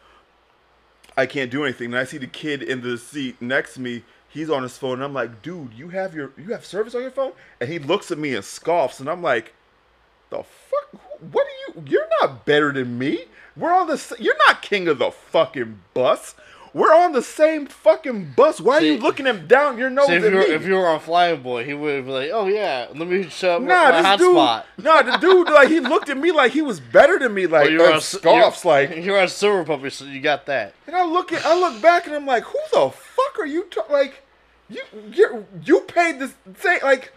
I 1.14 1.26
can't 1.26 1.50
do 1.50 1.64
anything. 1.64 1.86
And 1.88 1.98
I 1.98 2.04
see 2.04 2.16
the 2.16 2.26
kid 2.26 2.62
in 2.62 2.80
the 2.80 2.96
seat 2.96 3.40
next 3.42 3.74
to 3.74 3.80
me. 3.80 4.02
He's 4.28 4.48
on 4.48 4.62
his 4.62 4.78
phone, 4.78 4.94
and 4.94 5.04
I'm 5.04 5.12
like, 5.12 5.42
"Dude, 5.42 5.74
you 5.74 5.90
have 5.90 6.14
your 6.14 6.32
you 6.38 6.52
have 6.52 6.64
service 6.64 6.94
on 6.94 7.02
your 7.02 7.10
phone?" 7.10 7.32
And 7.60 7.68
he 7.68 7.78
looks 7.78 8.10
at 8.10 8.18
me 8.18 8.34
and 8.34 8.42
scoffs, 8.42 8.98
and 8.98 9.10
I'm 9.10 9.20
like, 9.20 9.52
"The 10.32 10.42
fuck? 10.42 11.00
What 11.32 11.46
are 11.46 11.58
you? 11.74 11.84
You're 11.86 12.08
not 12.20 12.44
better 12.44 12.72
than 12.72 12.98
me. 12.98 13.26
We're 13.56 13.72
on 13.72 13.86
the. 13.86 14.16
You're 14.18 14.36
not 14.46 14.62
king 14.62 14.88
of 14.88 14.98
the 14.98 15.10
fucking 15.10 15.80
bus. 15.94 16.34
We're 16.74 16.94
on 16.94 17.12
the 17.12 17.20
same 17.20 17.66
fucking 17.66 18.32
bus. 18.34 18.58
Why 18.58 18.78
are 18.78 18.80
you 18.80 18.96
looking 18.96 19.26
him 19.26 19.46
down 19.46 19.76
your 19.76 19.90
nose 19.90 20.06
See, 20.06 20.14
if 20.14 20.24
at 20.24 20.30
you 20.30 20.36
were 20.38 20.42
me?" 20.48 20.54
if 20.54 20.64
you 20.64 20.72
were 20.72 20.86
on 20.86 21.00
Flying 21.00 21.42
Boy, 21.42 21.64
he 21.66 21.74
would 21.74 22.06
be 22.06 22.10
like, 22.10 22.30
"Oh 22.32 22.46
yeah, 22.46 22.86
let 22.94 23.06
me 23.06 23.28
show 23.28 23.56
up 23.56 23.62
Nah, 23.62 24.02
my 24.02 24.16
dude. 24.16 24.34
hotspot." 24.34 24.64
Nah, 24.78 25.02
the 25.02 25.16
dude 25.18 25.50
like 25.50 25.68
he 25.68 25.80
looked 25.80 26.08
at 26.08 26.16
me 26.16 26.32
like 26.32 26.52
he 26.52 26.62
was 26.62 26.80
better 26.80 27.18
than 27.18 27.34
me. 27.34 27.46
Like 27.46 27.68
Or 27.68 27.70
you're 27.72 27.92
on, 27.92 28.00
scoffs 28.00 28.64
you're, 28.64 28.72
like. 28.72 28.96
you're 29.04 29.20
on 29.20 29.28
Silver 29.28 29.64
Puppy, 29.64 29.90
so 29.90 30.06
you 30.06 30.20
got 30.22 30.46
that. 30.46 30.72
And 30.86 30.96
I 30.96 31.04
look 31.04 31.30
at 31.30 31.44
I 31.44 31.54
look 31.60 31.82
back 31.82 32.06
and 32.06 32.14
I'm 32.16 32.24
like, 32.26 32.44
who 32.44 32.58
the 32.72 32.88
fuck 32.90 33.38
are 33.38 33.46
you? 33.46 33.66
Like, 33.90 34.22
you 34.70 34.82
you 35.12 35.46
you 35.62 35.80
paid 35.80 36.20
this 36.20 36.32
say 36.58 36.78
like, 36.82 37.12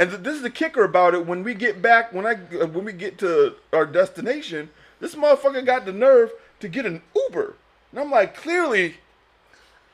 and 0.00 0.08
th- 0.10 0.22
this 0.22 0.34
is 0.36 0.42
the 0.42 0.50
kicker 0.50 0.82
about 0.82 1.12
it. 1.14 1.26
When 1.26 1.44
we 1.44 1.52
get 1.52 1.82
back, 1.82 2.12
when 2.12 2.26
I 2.26 2.32
uh, 2.58 2.66
when 2.66 2.86
we 2.86 2.92
get 2.92 3.18
to 3.18 3.54
our 3.72 3.84
destination, 3.84 4.70
this 4.98 5.14
motherfucker 5.14 5.64
got 5.64 5.84
the 5.84 5.92
nerve 5.92 6.32
to 6.60 6.68
get 6.68 6.86
an 6.86 7.02
Uber, 7.14 7.54
and 7.92 8.00
I'm 8.00 8.10
like, 8.10 8.34
clearly. 8.34 8.96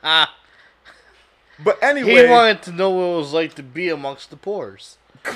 Ah, 0.01 0.33
But 1.61 1.77
anyway, 1.83 2.25
he 2.25 2.31
wanted 2.31 2.61
to 2.63 2.71
know 2.71 2.89
what 2.89 3.03
it 3.03 3.17
was 3.17 3.33
like 3.33 3.53
to 3.55 3.63
be 3.63 3.89
amongst 3.89 4.29
the 4.29 4.37
poor's. 4.37 4.97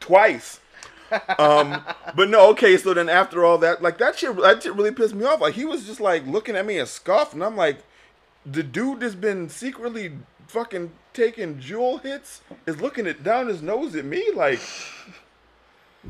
twice. 0.00 0.58
um, 1.38 1.84
but 2.16 2.28
no, 2.28 2.48
okay. 2.50 2.76
So 2.76 2.94
then 2.94 3.08
after 3.08 3.44
all 3.44 3.58
that, 3.58 3.80
like 3.80 3.98
that 3.98 4.18
shit, 4.18 4.36
that 4.38 4.62
shit 4.62 4.74
really 4.74 4.90
pissed 4.92 5.14
me 5.14 5.24
off. 5.24 5.40
Like 5.40 5.54
he 5.54 5.64
was 5.64 5.86
just 5.86 6.00
like 6.00 6.26
looking 6.26 6.56
at 6.56 6.66
me 6.66 6.78
and 6.78 6.88
scoffed, 6.88 7.32
and 7.34 7.44
I'm 7.44 7.56
like, 7.56 7.78
the 8.44 8.62
dude 8.64 9.00
that's 9.00 9.14
been 9.14 9.48
secretly 9.48 10.12
fucking 10.50 10.90
taking 11.12 11.56
Juul 11.56 12.02
hits 12.02 12.42
is 12.66 12.80
looking 12.80 13.06
it 13.06 13.22
down 13.22 13.46
his 13.46 13.62
nose 13.62 13.94
at 13.94 14.04
me 14.04 14.30
like, 14.34 14.60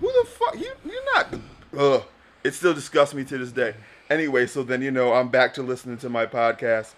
who 0.01 0.13
the 0.13 0.29
fuck? 0.29 0.55
You 0.59 0.73
you're 0.85 1.15
not. 1.15 1.35
Ugh. 1.77 2.03
It 2.43 2.55
still 2.55 2.73
disgusts 2.73 3.15
me 3.15 3.25
to 3.25 3.39
this 3.39 3.53
day. 3.53 3.75
Anyway, 4.09 4.47
so 4.47 4.63
then 4.63 4.83
you 4.83 4.91
know 4.91 5.13
I'm 5.13 5.29
back 5.29 5.53
to 5.55 5.63
listening 5.63 5.99
to 5.99 6.09
my 6.09 6.27
podcast. 6.27 6.95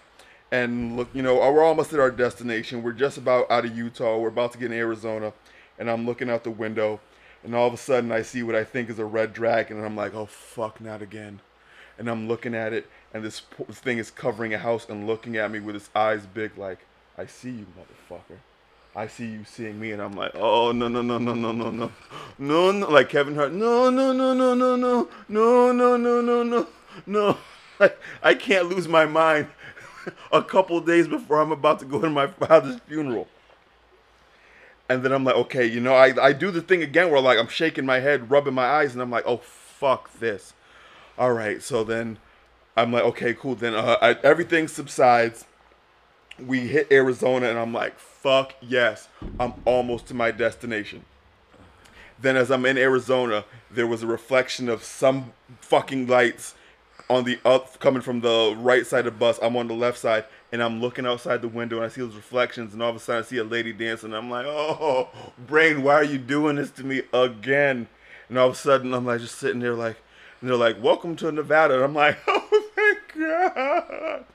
And 0.51 0.95
look, 0.95 1.09
you 1.13 1.21
know, 1.21 1.35
we're 1.51 1.63
almost 1.63 1.91
at 1.93 1.99
our 1.99 2.11
destination. 2.11 2.83
We're 2.83 2.93
just 2.93 3.17
about 3.17 3.49
out 3.51 3.65
of 3.65 3.75
Utah. 3.75 4.17
We're 4.17 4.29
about 4.29 4.53
to 4.53 4.57
get 4.57 4.71
in 4.71 4.77
Arizona. 4.77 5.33
And 5.77 5.89
I'm 5.89 6.05
looking 6.05 6.29
out 6.29 6.43
the 6.43 6.51
window. 6.51 6.99
And 7.43 7.53
all 7.55 7.67
of 7.67 7.73
a 7.73 7.77
sudden, 7.77 8.11
I 8.11 8.21
see 8.21 8.43
what 8.43 8.55
I 8.55 8.63
think 8.63 8.89
is 8.89 8.99
a 8.99 9.05
red 9.05 9.33
dragon. 9.33 9.77
And 9.77 9.85
I'm 9.85 9.95
like, 9.95 10.13
oh, 10.13 10.27
fuck, 10.27 10.79
not 10.79 11.01
again. 11.01 11.41
And 11.97 12.09
I'm 12.09 12.27
looking 12.27 12.55
at 12.55 12.71
it. 12.71 12.87
And 13.13 13.23
this 13.23 13.41
po- 13.41 13.65
thing 13.65 13.97
is 13.97 14.11
covering 14.11 14.53
a 14.53 14.57
house 14.57 14.87
and 14.87 15.07
looking 15.07 15.35
at 15.35 15.51
me 15.51 15.59
with 15.59 15.75
its 15.75 15.89
eyes 15.95 16.25
big, 16.25 16.57
like, 16.57 16.85
I 17.17 17.25
see 17.25 17.51
you, 17.51 17.67
motherfucker. 17.77 18.37
I 18.95 19.07
see 19.07 19.25
you 19.25 19.43
seeing 19.45 19.79
me. 19.79 19.91
And 19.91 20.01
I'm 20.01 20.13
like, 20.13 20.31
oh, 20.35 20.71
no, 20.71 20.87
no, 20.87 21.01
no, 21.01 21.17
no, 21.17 21.33
no, 21.33 21.51
no, 21.51 21.71
no. 21.71 21.91
No, 22.37 22.71
no. 22.71 22.89
Like 22.89 23.09
Kevin 23.09 23.35
Hart, 23.35 23.53
no, 23.53 23.89
no, 23.89 24.13
no, 24.13 24.33
no, 24.33 24.53
no, 24.53 24.75
no. 24.75 25.07
No, 25.27 25.71
no, 25.71 25.97
no, 25.97 26.21
no, 26.21 26.43
no. 26.43 26.67
No. 27.05 27.37
Like, 27.79 27.99
I 28.21 28.35
can't 28.35 28.69
lose 28.69 28.87
my 28.87 29.05
mind 29.05 29.47
a 30.31 30.43
couple 30.43 30.79
days 30.81 31.07
before 31.07 31.39
I'm 31.39 31.51
about 31.51 31.79
to 31.79 31.85
go 31.85 31.99
to 31.99 32.09
my 32.09 32.27
father's 32.27 32.79
funeral. 32.87 33.27
And 34.89 35.03
then 35.03 35.11
I'm 35.11 35.23
like, 35.23 35.35
okay, 35.35 35.65
you 35.65 35.79
know, 35.79 35.95
I, 35.95 36.13
I 36.23 36.33
do 36.33 36.51
the 36.51 36.61
thing 36.61 36.83
again 36.83 37.09
where 37.09 37.21
like 37.21 37.39
I'm 37.39 37.47
shaking 37.47 37.85
my 37.85 37.99
head, 37.99 38.29
rubbing 38.29 38.53
my 38.53 38.65
eyes, 38.65 38.93
and 38.93 39.01
I'm 39.01 39.09
like, 39.09 39.23
oh 39.25 39.37
fuck 39.37 40.13
this. 40.19 40.53
All 41.17 41.33
right, 41.33 41.61
so 41.61 41.83
then 41.83 42.19
I'm 42.75 42.91
like, 42.91 43.03
okay, 43.05 43.33
cool. 43.33 43.55
Then 43.55 43.73
uh, 43.73 43.97
I, 44.01 44.11
everything 44.23 44.67
subsides. 44.67 45.45
We 46.39 46.61
hit 46.61 46.91
Arizona, 46.91 47.49
and 47.49 47.59
I'm 47.59 47.73
like, 47.73 47.99
fuck 47.99 48.53
yes, 48.61 49.07
I'm 49.39 49.53
almost 49.65 50.07
to 50.07 50.13
my 50.13 50.31
destination. 50.31 51.05
Then 52.19 52.37
as 52.37 52.49
I'm 52.51 52.65
in 52.65 52.77
Arizona, 52.77 53.43
there 53.69 53.85
was 53.85 54.01
a 54.01 54.07
reflection 54.07 54.69
of 54.69 54.83
some 54.83 55.33
fucking 55.59 56.07
lights 56.07 56.55
on 57.09 57.25
the 57.25 57.37
up 57.43 57.79
coming 57.79 58.01
from 58.01 58.21
the 58.21 58.55
right 58.57 58.85
side 58.87 59.05
of 59.05 59.13
the 59.13 59.19
bus. 59.19 59.39
I'm 59.41 59.57
on 59.57 59.67
the 59.67 59.73
left 59.73 59.97
side 59.97 60.25
and 60.51 60.63
I'm 60.63 60.79
looking 60.79 61.05
outside 61.05 61.41
the 61.41 61.47
window 61.47 61.77
and 61.77 61.85
I 61.85 61.89
see 61.89 62.01
those 62.01 62.15
reflections 62.15 62.73
and 62.73 62.81
all 62.81 62.91
of 62.91 62.95
a 62.95 62.99
sudden 62.99 63.23
I 63.23 63.25
see 63.25 63.37
a 63.37 63.43
lady 63.43 63.73
dancing. 63.73 64.13
I'm 64.13 64.29
like, 64.29 64.45
oh, 64.47 65.09
brain, 65.47 65.83
why 65.83 65.95
are 65.95 66.03
you 66.03 66.17
doing 66.17 66.55
this 66.55 66.71
to 66.71 66.83
me 66.83 67.01
again? 67.13 67.87
And 68.29 68.37
all 68.37 68.47
of 68.47 68.53
a 68.53 68.57
sudden 68.57 68.93
I'm 68.93 69.05
like 69.05 69.19
just 69.19 69.37
sitting 69.37 69.59
there 69.59 69.75
like, 69.75 69.97
and 70.39 70.49
they're 70.49 70.57
like, 70.57 70.81
welcome 70.81 71.15
to 71.17 71.31
Nevada. 71.31 71.75
And 71.75 71.83
I'm 71.83 71.93
like, 71.93 72.17
oh 72.27 72.69
thank 72.73 72.99
God. 73.19 74.25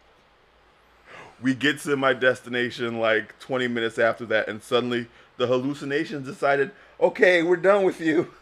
We 1.40 1.54
get 1.54 1.80
to 1.80 1.96
my 1.96 2.14
destination 2.14 2.98
like 2.98 3.38
20 3.38 3.68
minutes 3.68 3.98
after 3.98 4.26
that 4.26 4.48
and 4.48 4.62
suddenly 4.62 5.06
the 5.36 5.46
hallucinations 5.46 6.26
decided, 6.26 6.72
okay, 7.00 7.42
we're 7.42 7.56
done 7.56 7.84
with 7.84 8.00
you. 8.00 8.32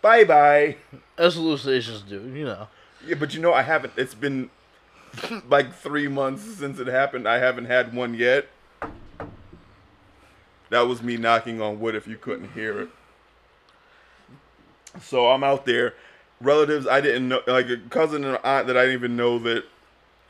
Bye 0.00 0.24
bye. 0.24 0.76
As 1.18 1.34
hallucinations 1.34 2.02
do, 2.02 2.20
you 2.34 2.44
know. 2.44 2.68
Yeah, 3.06 3.16
but 3.16 3.34
you 3.34 3.40
know, 3.40 3.52
I 3.52 3.62
haven't. 3.62 3.92
It's 3.96 4.14
been 4.14 4.50
like 5.48 5.74
three 5.74 6.08
months 6.08 6.42
since 6.42 6.78
it 6.78 6.86
happened. 6.86 7.28
I 7.28 7.38
haven't 7.38 7.66
had 7.66 7.94
one 7.94 8.14
yet. 8.14 8.46
That 10.70 10.82
was 10.82 11.02
me 11.02 11.16
knocking 11.16 11.60
on 11.60 11.80
wood 11.80 11.94
if 11.94 12.06
you 12.06 12.16
couldn't 12.16 12.52
hear 12.52 12.80
it. 12.80 12.88
So 15.00 15.30
I'm 15.30 15.44
out 15.44 15.66
there. 15.66 15.94
Relatives 16.40 16.86
I 16.86 17.00
didn't 17.00 17.28
know, 17.28 17.40
like 17.46 17.68
a 17.68 17.76
cousin 17.76 18.24
and 18.24 18.38
aunt 18.42 18.66
that 18.66 18.76
I 18.76 18.82
didn't 18.82 18.94
even 18.94 19.16
know 19.16 19.38
that 19.40 19.64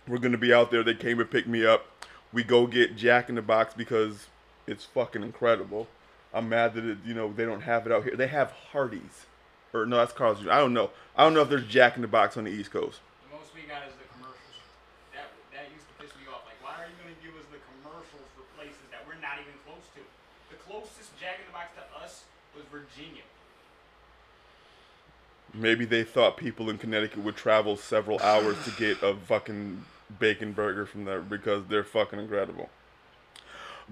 were 0.08 0.18
to 0.18 0.38
be 0.38 0.52
out 0.52 0.70
there. 0.70 0.82
They 0.82 0.94
came 0.94 1.20
and 1.20 1.30
picked 1.30 1.48
me 1.48 1.64
up. 1.66 1.86
We 2.32 2.42
go 2.42 2.66
get 2.66 2.96
Jack 2.96 3.28
in 3.28 3.34
the 3.34 3.42
Box 3.42 3.74
because 3.74 4.26
it's 4.66 4.84
fucking 4.84 5.22
incredible. 5.22 5.86
I'm 6.32 6.48
mad 6.48 6.74
that 6.74 6.84
it, 6.84 6.98
you 7.04 7.12
know 7.12 7.32
they 7.32 7.44
don't 7.44 7.60
have 7.60 7.86
it 7.86 7.92
out 7.92 8.04
here. 8.04 8.16
They 8.16 8.28
have 8.28 8.52
Hardee's, 8.72 9.26
or 9.74 9.84
no, 9.84 9.96
that's 9.98 10.12
Carl's 10.12 10.40
Jr. 10.40 10.50
I 10.50 10.58
don't 10.58 10.72
know. 10.72 10.90
I 11.14 11.24
don't 11.24 11.34
know 11.34 11.42
if 11.42 11.50
there's 11.50 11.66
Jack 11.68 11.96
in 11.96 12.02
the 12.02 12.08
Box 12.08 12.36
on 12.36 12.44
the 12.44 12.50
East 12.50 12.70
Coast. 12.72 13.00
The 13.28 13.36
most 13.36 13.52
we 13.52 13.68
got 13.68 13.84
is 13.84 13.92
the 14.00 14.08
commercials. 14.16 14.64
That 15.12 15.28
that 15.52 15.68
used 15.68 15.84
to 15.92 15.94
piss 16.00 16.16
me 16.16 16.24
off. 16.32 16.48
Like, 16.48 16.56
why 16.64 16.80
are 16.80 16.88
you 16.88 16.96
to 17.04 17.18
give 17.20 17.36
us 17.36 17.44
the 17.52 17.60
commercials 17.76 18.24
for 18.32 18.48
places 18.56 18.80
that 18.96 19.04
we're 19.04 19.20
not 19.20 19.44
even 19.44 19.52
close 19.68 19.84
to? 19.92 20.00
The 20.48 20.56
closest 20.64 21.12
Jack 21.20 21.44
in 21.44 21.52
the 21.52 21.54
Box 21.54 21.76
to 21.76 21.84
us 22.00 22.24
was 22.56 22.64
Virginia. 22.72 23.28
Maybe 25.54 25.84
they 25.84 26.04
thought 26.04 26.36
people 26.36 26.70
in 26.70 26.78
Connecticut 26.78 27.22
would 27.22 27.36
travel 27.36 27.76
several 27.76 28.18
hours 28.20 28.56
to 28.64 28.70
get 28.72 29.02
a 29.02 29.14
fucking 29.14 29.84
bacon 30.18 30.52
burger 30.52 30.86
from 30.86 31.04
there 31.04 31.20
because 31.20 31.64
they're 31.68 31.84
fucking 31.84 32.18
incredible. 32.18 32.70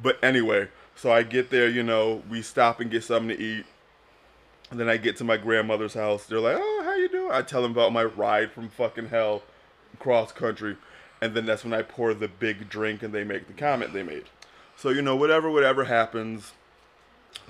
But 0.01 0.23
anyway, 0.23 0.69
so 0.95 1.13
I 1.13 1.23
get 1.23 1.51
there, 1.51 1.69
you 1.69 1.83
know, 1.83 2.23
we 2.31 2.43
stop 2.43 2.81
and 2.81 2.91
get 2.91 3.05
something 3.05 3.37
to 3.37 3.43
eat. 3.43 3.67
And 4.71 4.79
then 4.79 4.89
I 4.89 4.97
get 4.97 5.17
to 5.17 5.25
my 5.25 5.37
grandmother's 5.37 5.95
house. 5.95 6.27
They're 6.27 6.41
like, 6.41 6.57
"Oh, 6.59 6.83
how 6.85 6.95
you 6.95 7.09
doing?" 7.09 7.33
I 7.33 7.43
tell 7.43 7.61
them 7.61 7.73
about 7.73 7.93
my 7.93 8.05
ride 8.05 8.53
from 8.53 8.69
fucking 8.69 9.09
hell 9.09 9.43
cross 9.99 10.31
country. 10.31 10.77
And 11.21 11.35
then 11.35 11.45
that's 11.45 11.65
when 11.65 11.75
I 11.75 11.83
pour 11.83 12.15
the 12.15 12.29
big 12.29 12.69
drink 12.69 13.03
and 13.03 13.13
they 13.13 13.25
make 13.25 13.47
the 13.47 13.53
comment 13.53 13.93
they 13.93 14.05
made. 14.05 14.25
So, 14.77 14.91
you 14.91 15.03
know, 15.03 15.17
whatever 15.17 15.51
whatever 15.51 15.85
happens, 15.85 16.53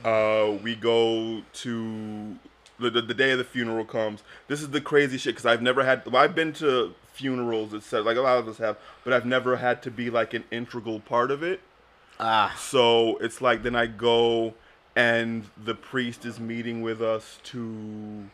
uh, 0.04 0.52
we 0.62 0.74
go 0.74 1.42
to 1.52 2.38
the, 2.80 2.90
the, 2.90 3.02
the 3.02 3.14
day 3.14 3.30
of 3.32 3.38
the 3.38 3.44
funeral 3.44 3.84
comes. 3.84 4.22
This 4.48 4.60
is 4.62 4.70
the 4.70 4.80
crazy 4.80 5.18
shit 5.18 5.34
because 5.34 5.46
I've 5.46 5.62
never 5.62 5.84
had. 5.84 6.04
Well, 6.06 6.22
I've 6.22 6.34
been 6.34 6.52
to 6.54 6.94
funerals, 7.12 7.74
etc. 7.74 8.02
Like 8.02 8.16
a 8.16 8.20
lot 8.22 8.38
of 8.38 8.48
us 8.48 8.58
have, 8.58 8.76
but 9.04 9.12
I've 9.12 9.26
never 9.26 9.56
had 9.56 9.82
to 9.82 9.90
be 9.90 10.10
like 10.10 10.34
an 10.34 10.44
integral 10.50 11.00
part 11.00 11.30
of 11.30 11.42
it. 11.42 11.60
Ah, 12.18 12.54
So 12.58 13.16
it's 13.18 13.40
like 13.40 13.62
then 13.62 13.74
I 13.76 13.86
go 13.86 14.54
and 14.96 15.44
the 15.62 15.74
priest 15.74 16.24
is 16.26 16.38
meeting 16.40 16.82
with 16.82 17.00
us 17.00 17.38
to, 17.44 18.28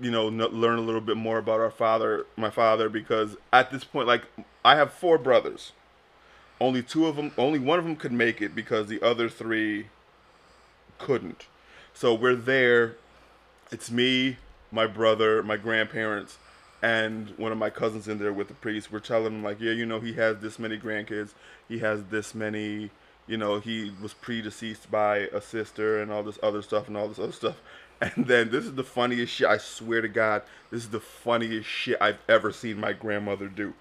you 0.00 0.10
know, 0.10 0.26
n- 0.28 0.38
learn 0.38 0.78
a 0.78 0.82
little 0.82 1.00
bit 1.00 1.16
more 1.16 1.38
about 1.38 1.60
our 1.60 1.70
father, 1.70 2.26
my 2.36 2.50
father, 2.50 2.88
because 2.88 3.36
at 3.52 3.70
this 3.70 3.84
point, 3.84 4.06
like 4.06 4.24
I 4.64 4.76
have 4.76 4.92
four 4.92 5.16
brothers. 5.18 5.72
Only 6.60 6.82
two 6.82 7.06
of 7.06 7.16
them, 7.16 7.32
only 7.38 7.58
one 7.60 7.78
of 7.78 7.84
them 7.84 7.96
could 7.96 8.12
make 8.12 8.42
it 8.42 8.54
because 8.54 8.88
the 8.88 9.00
other 9.00 9.28
three 9.28 9.86
couldn't. 10.98 11.46
So 11.94 12.14
we're 12.14 12.34
there. 12.34 12.96
It's 13.70 13.90
me, 13.90 14.38
my 14.72 14.86
brother, 14.86 15.42
my 15.42 15.56
grandparents, 15.58 16.38
and 16.80 17.30
one 17.36 17.52
of 17.52 17.58
my 17.58 17.70
cousins 17.70 18.08
in 18.08 18.18
there 18.18 18.32
with 18.32 18.48
the 18.48 18.54
priest. 18.54 18.90
We're 18.90 19.00
telling 19.00 19.34
him 19.34 19.42
like, 19.42 19.60
yeah, 19.60 19.72
you 19.72 19.84
know, 19.84 20.00
he 20.00 20.14
has 20.14 20.38
this 20.38 20.58
many 20.58 20.78
grandkids. 20.78 21.30
He 21.68 21.80
has 21.80 22.04
this 22.04 22.34
many. 22.34 22.90
You 23.26 23.36
know, 23.36 23.60
he 23.60 23.92
was 24.00 24.14
predeceased 24.14 24.90
by 24.90 25.18
a 25.18 25.40
sister 25.42 26.00
and 26.00 26.10
all 26.10 26.22
this 26.22 26.38
other 26.42 26.62
stuff 26.62 26.88
and 26.88 26.96
all 26.96 27.08
this 27.08 27.18
other 27.18 27.32
stuff. 27.32 27.56
And 28.00 28.28
then 28.28 28.52
this 28.52 28.64
is 28.64 28.76
the 28.76 28.84
funniest 28.84 29.34
shit. 29.34 29.48
I 29.48 29.58
swear 29.58 30.00
to 30.00 30.06
God, 30.06 30.42
this 30.70 30.84
is 30.84 30.90
the 30.90 31.00
funniest 31.00 31.68
shit 31.68 31.98
I've 32.00 32.20
ever 32.28 32.52
seen 32.52 32.78
my 32.78 32.92
grandmother 32.92 33.48
do. 33.48 33.74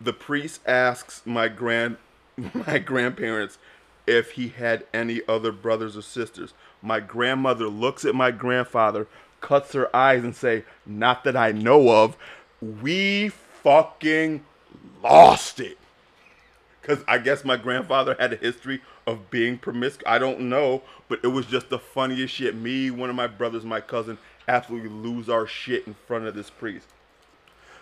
The 0.00 0.12
priest 0.12 0.60
asks 0.66 1.22
my 1.24 1.46
grand 1.46 1.98
my 2.66 2.78
grandparents 2.78 3.58
if 4.08 4.32
he 4.32 4.48
had 4.48 4.86
any 4.92 5.20
other 5.28 5.52
brothers 5.52 5.96
or 5.96 6.02
sisters. 6.02 6.54
My 6.82 7.00
grandmother 7.00 7.68
looks 7.68 8.04
at 8.04 8.14
my 8.14 8.30
grandfather, 8.30 9.06
cuts 9.40 9.72
her 9.74 9.94
eyes, 9.94 10.24
and 10.24 10.34
say, 10.34 10.64
"Not 10.86 11.24
that 11.24 11.36
I 11.36 11.52
know 11.52 11.90
of." 11.90 12.16
We 12.60 13.28
fucking 13.28 14.44
lost 15.02 15.60
it. 15.60 15.78
Cause 16.82 17.04
I 17.06 17.18
guess 17.18 17.44
my 17.44 17.56
grandfather 17.56 18.16
had 18.18 18.32
a 18.32 18.36
history 18.36 18.80
of 19.06 19.30
being 19.30 19.58
promiscuous. 19.58 20.10
I 20.10 20.18
don't 20.18 20.40
know, 20.40 20.82
but 21.08 21.20
it 21.22 21.28
was 21.28 21.44
just 21.44 21.68
the 21.68 21.78
funniest 21.78 22.34
shit. 22.34 22.56
Me, 22.56 22.90
one 22.90 23.10
of 23.10 23.16
my 23.16 23.26
brothers, 23.26 23.62
my 23.62 23.82
cousin, 23.82 24.16
absolutely 24.48 24.88
lose 24.88 25.28
our 25.28 25.46
shit 25.46 25.86
in 25.86 25.94
front 26.06 26.26
of 26.26 26.34
this 26.34 26.48
priest. 26.48 26.86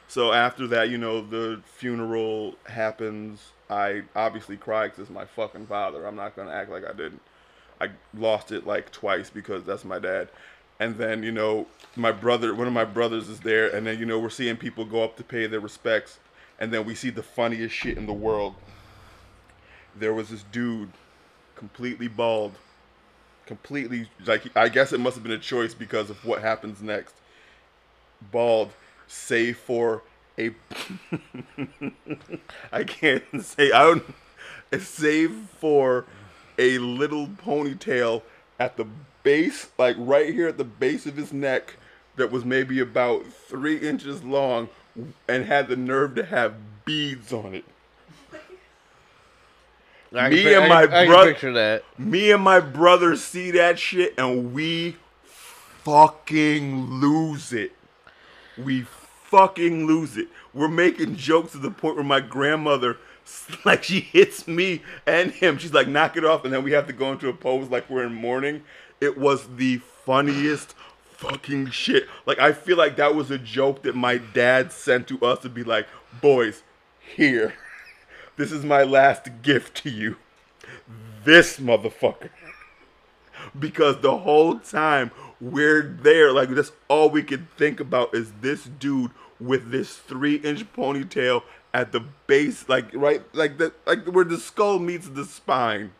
So 0.08 0.32
after 0.32 0.66
that, 0.68 0.88
you 0.88 0.98
know, 0.98 1.20
the 1.20 1.60
funeral 1.64 2.56
happens. 2.64 3.52
I 3.68 4.02
obviously 4.14 4.56
cry 4.56 4.86
because 4.86 5.00
it's 5.00 5.10
my 5.10 5.24
fucking 5.24 5.66
father. 5.66 6.06
I'm 6.06 6.16
not 6.16 6.36
gonna 6.36 6.52
act 6.52 6.70
like 6.70 6.84
I 6.84 6.92
didn't. 6.92 7.20
I 7.80 7.90
lost 8.14 8.52
it 8.52 8.66
like 8.66 8.92
twice 8.92 9.28
because 9.30 9.64
that's 9.64 9.84
my 9.84 9.98
dad. 9.98 10.28
And 10.78 10.96
then 10.96 11.22
you 11.22 11.32
know, 11.32 11.66
my 11.96 12.12
brother, 12.12 12.54
one 12.54 12.66
of 12.66 12.72
my 12.72 12.84
brothers 12.84 13.28
is 13.28 13.40
there, 13.40 13.74
and 13.74 13.86
then 13.86 13.98
you 13.98 14.06
know 14.06 14.18
we're 14.18 14.30
seeing 14.30 14.56
people 14.56 14.84
go 14.84 15.02
up 15.02 15.16
to 15.16 15.24
pay 15.24 15.46
their 15.46 15.60
respects, 15.60 16.18
and 16.58 16.72
then 16.72 16.84
we 16.84 16.94
see 16.94 17.10
the 17.10 17.22
funniest 17.22 17.74
shit 17.74 17.98
in 17.98 18.06
the 18.06 18.12
world. 18.12 18.54
There 19.94 20.14
was 20.14 20.28
this 20.28 20.44
dude, 20.52 20.90
completely 21.56 22.08
bald, 22.08 22.52
completely 23.46 24.08
like 24.26 24.54
I 24.56 24.68
guess 24.68 24.92
it 24.92 25.00
must 25.00 25.16
have 25.16 25.22
been 25.22 25.32
a 25.32 25.38
choice 25.38 25.74
because 25.74 26.10
of 26.10 26.24
what 26.24 26.42
happens 26.42 26.82
next. 26.82 27.14
Bald, 28.30 28.70
save 29.06 29.58
for 29.58 30.02
a 30.38 30.50
I 32.72 32.84
can't 32.84 33.22
say 33.42 33.72
I 33.72 33.82
don't 33.84 34.04
save 34.78 35.32
for 35.58 36.04
a 36.58 36.78
little 36.78 37.26
ponytail 37.28 38.22
at 38.58 38.76
the 38.76 38.86
base, 39.22 39.68
like 39.78 39.96
right 39.98 40.32
here 40.32 40.48
at 40.48 40.58
the 40.58 40.64
base 40.64 41.06
of 41.06 41.16
his 41.16 41.32
neck, 41.32 41.76
that 42.16 42.30
was 42.30 42.44
maybe 42.44 42.80
about 42.80 43.26
three 43.26 43.76
inches 43.76 44.22
long, 44.24 44.68
and 45.28 45.44
had 45.44 45.68
the 45.68 45.76
nerve 45.76 46.14
to 46.14 46.24
have 46.24 46.54
beads 46.84 47.32
on 47.32 47.54
it. 47.54 47.64
I 50.14 50.30
Me 50.30 50.42
can, 50.44 50.62
and 50.62 50.64
I 50.64 50.68
my 50.68 50.86
can- 50.86 50.94
I 50.94 51.02
can 51.04 51.08
broth- 51.12 51.26
picture 51.28 51.52
that. 51.54 51.84
Me 51.98 52.30
and 52.30 52.42
my 52.42 52.60
brother 52.60 53.16
see 53.16 53.50
that 53.52 53.78
shit, 53.78 54.14
and 54.16 54.54
we 54.54 54.96
fucking 55.24 56.90
lose 57.00 57.52
it. 57.52 57.72
We 58.56 58.82
fucking 59.30 59.86
lose 59.86 60.16
it. 60.16 60.28
We're 60.54 60.68
making 60.68 61.16
jokes 61.16 61.52
to 61.52 61.58
the 61.58 61.70
point 61.70 61.96
where 61.96 62.04
my 62.04 62.20
grandmother, 62.20 62.98
like, 63.64 63.84
she 63.84 64.00
hits 64.00 64.46
me 64.46 64.82
and 65.06 65.32
him. 65.32 65.58
She's 65.58 65.72
like, 65.72 65.88
knock 65.88 66.16
it 66.16 66.24
off. 66.24 66.44
And 66.44 66.52
then 66.52 66.62
we 66.62 66.72
have 66.72 66.86
to 66.86 66.92
go 66.92 67.12
into 67.12 67.28
a 67.28 67.32
pose 67.32 67.68
like 67.68 67.88
we're 67.90 68.04
in 68.04 68.14
mourning. 68.14 68.62
It 69.00 69.18
was 69.18 69.46
the 69.56 69.78
funniest 69.78 70.74
fucking 71.10 71.70
shit. 71.70 72.08
Like, 72.24 72.38
I 72.38 72.52
feel 72.52 72.76
like 72.76 72.96
that 72.96 73.14
was 73.14 73.30
a 73.30 73.38
joke 73.38 73.82
that 73.82 73.94
my 73.94 74.18
dad 74.18 74.72
sent 74.72 75.08
to 75.08 75.20
us 75.22 75.40
to 75.40 75.48
be 75.48 75.64
like, 75.64 75.86
boys, 76.20 76.62
here. 77.00 77.54
This 78.36 78.52
is 78.52 78.66
my 78.66 78.82
last 78.82 79.30
gift 79.40 79.82
to 79.82 79.88
you. 79.88 80.18
This 81.24 81.58
motherfucker 81.58 82.28
because 83.58 84.00
the 84.00 84.18
whole 84.18 84.58
time 84.58 85.10
we're 85.40 85.82
there, 85.82 86.32
like 86.32 86.50
that's 86.50 86.72
all 86.88 87.10
we 87.10 87.22
could 87.22 87.46
think 87.56 87.80
about 87.80 88.14
is 88.14 88.32
this 88.40 88.64
dude 88.64 89.10
with 89.40 89.70
this 89.70 89.96
three 89.96 90.36
inch 90.36 90.64
ponytail 90.72 91.42
at 91.74 91.92
the 91.92 92.00
base, 92.26 92.68
like 92.68 92.86
right, 92.94 93.22
like 93.34 93.58
the 93.58 93.72
like 93.86 94.06
where 94.06 94.24
the 94.24 94.38
skull 94.38 94.78
meets 94.78 95.08
the 95.08 95.24
spine. 95.24 95.92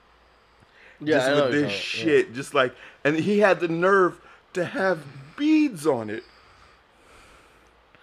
Yeah, 1.00 1.16
just 1.18 1.28
I 1.28 1.34
know 1.34 1.42
with 1.44 1.52
this 1.52 1.62
talking- 1.62 1.70
yeah. 2.08 2.14
shit, 2.16 2.34
just 2.34 2.54
like, 2.54 2.74
and 3.04 3.16
he 3.18 3.40
had 3.40 3.60
the 3.60 3.68
nerve 3.68 4.18
to 4.54 4.64
have 4.64 5.00
beads 5.36 5.86
on 5.86 6.08
it. 6.08 6.22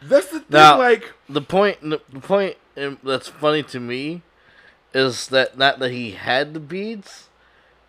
That's 0.02 0.28
the 0.28 0.40
thing, 0.40 0.48
Now- 0.50 0.78
like. 0.78 1.14
the 1.30 1.42
point 1.42 1.80
the 1.82 1.98
point 2.22 2.58
um, 2.78 3.00
that's 3.04 3.28
funny 3.30 3.64
to 3.64 3.80
me 3.80 4.22
is 4.94 5.28
that 5.30 5.58
not 5.58 5.80
that 5.80 5.92
he 5.92 6.12
had 6.12 6.54
the 6.54 6.60
beads, 6.60 7.30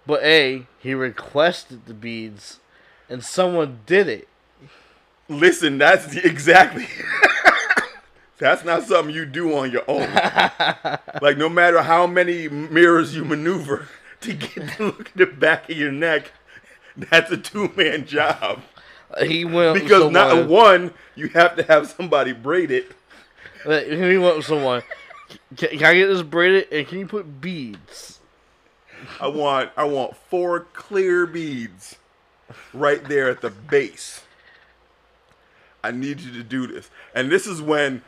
but 0.07 0.23
a 0.23 0.67
he 0.79 0.95
requested 0.95 1.85
the 1.87 1.93
beads, 1.95 2.61
and 3.09 3.25
someone 3.25 3.81
did 3.87 4.09
it. 4.09 4.29
Listen, 5.29 5.79
that's 5.79 6.07
the, 6.07 6.25
exactly. 6.27 6.87
that's 8.39 8.65
not 8.65 8.85
something 8.85 9.15
you 9.15 9.25
do 9.25 9.57
on 9.57 9.71
your 9.71 9.85
own. 9.89 10.09
like 11.23 11.39
no 11.39 11.49
matter 11.49 11.83
how 11.83 12.07
many 12.07 12.49
mirrors 12.49 13.15
you 13.15 13.25
maneuver 13.25 13.89
to 14.21 14.33
get 14.35 14.69
to 14.77 14.85
look 14.87 15.09
at 15.09 15.17
the 15.17 15.27
back 15.27 15.71
of 15.71 15.77
your 15.77 15.93
neck, 15.93 16.33
that's 16.97 17.31
a 17.31 17.37
two-man 17.37 18.07
job. 18.07 18.61
He 19.23 19.45
went 19.45 19.81
Because 19.81 20.11
not 20.11 20.49
one, 20.49 20.93
you 21.15 21.29
have 21.29 21.57
to 21.57 21.63
have 21.65 21.89
somebody 21.89 22.33
braid 22.33 22.71
it. 22.71 22.93
he 23.65 24.19
went 24.19 24.37
with 24.37 24.47
someone. 24.47 24.83
Can, 25.57 25.71
can 25.71 25.85
I 25.85 25.95
get 25.95 26.07
this 26.07 26.23
braided 26.23 26.73
and 26.73 26.87
can 26.87 26.99
you 26.99 27.07
put 27.07 27.41
beads? 27.41 28.21
I 29.21 29.29
want, 29.29 29.71
I 29.77 29.85
want 29.85 30.17
four 30.17 30.61
clear 30.73 31.27
beads 31.27 31.97
right 32.73 33.03
there 33.05 33.29
at 33.29 33.41
the 33.41 33.51
base. 33.51 34.23
I 35.83 35.91
need 35.91 36.21
you 36.21 36.33
to 36.33 36.43
do 36.43 36.67
this. 36.67 36.91
And 37.15 37.31
this 37.31 37.47
is 37.47 37.61
when, 37.61 38.03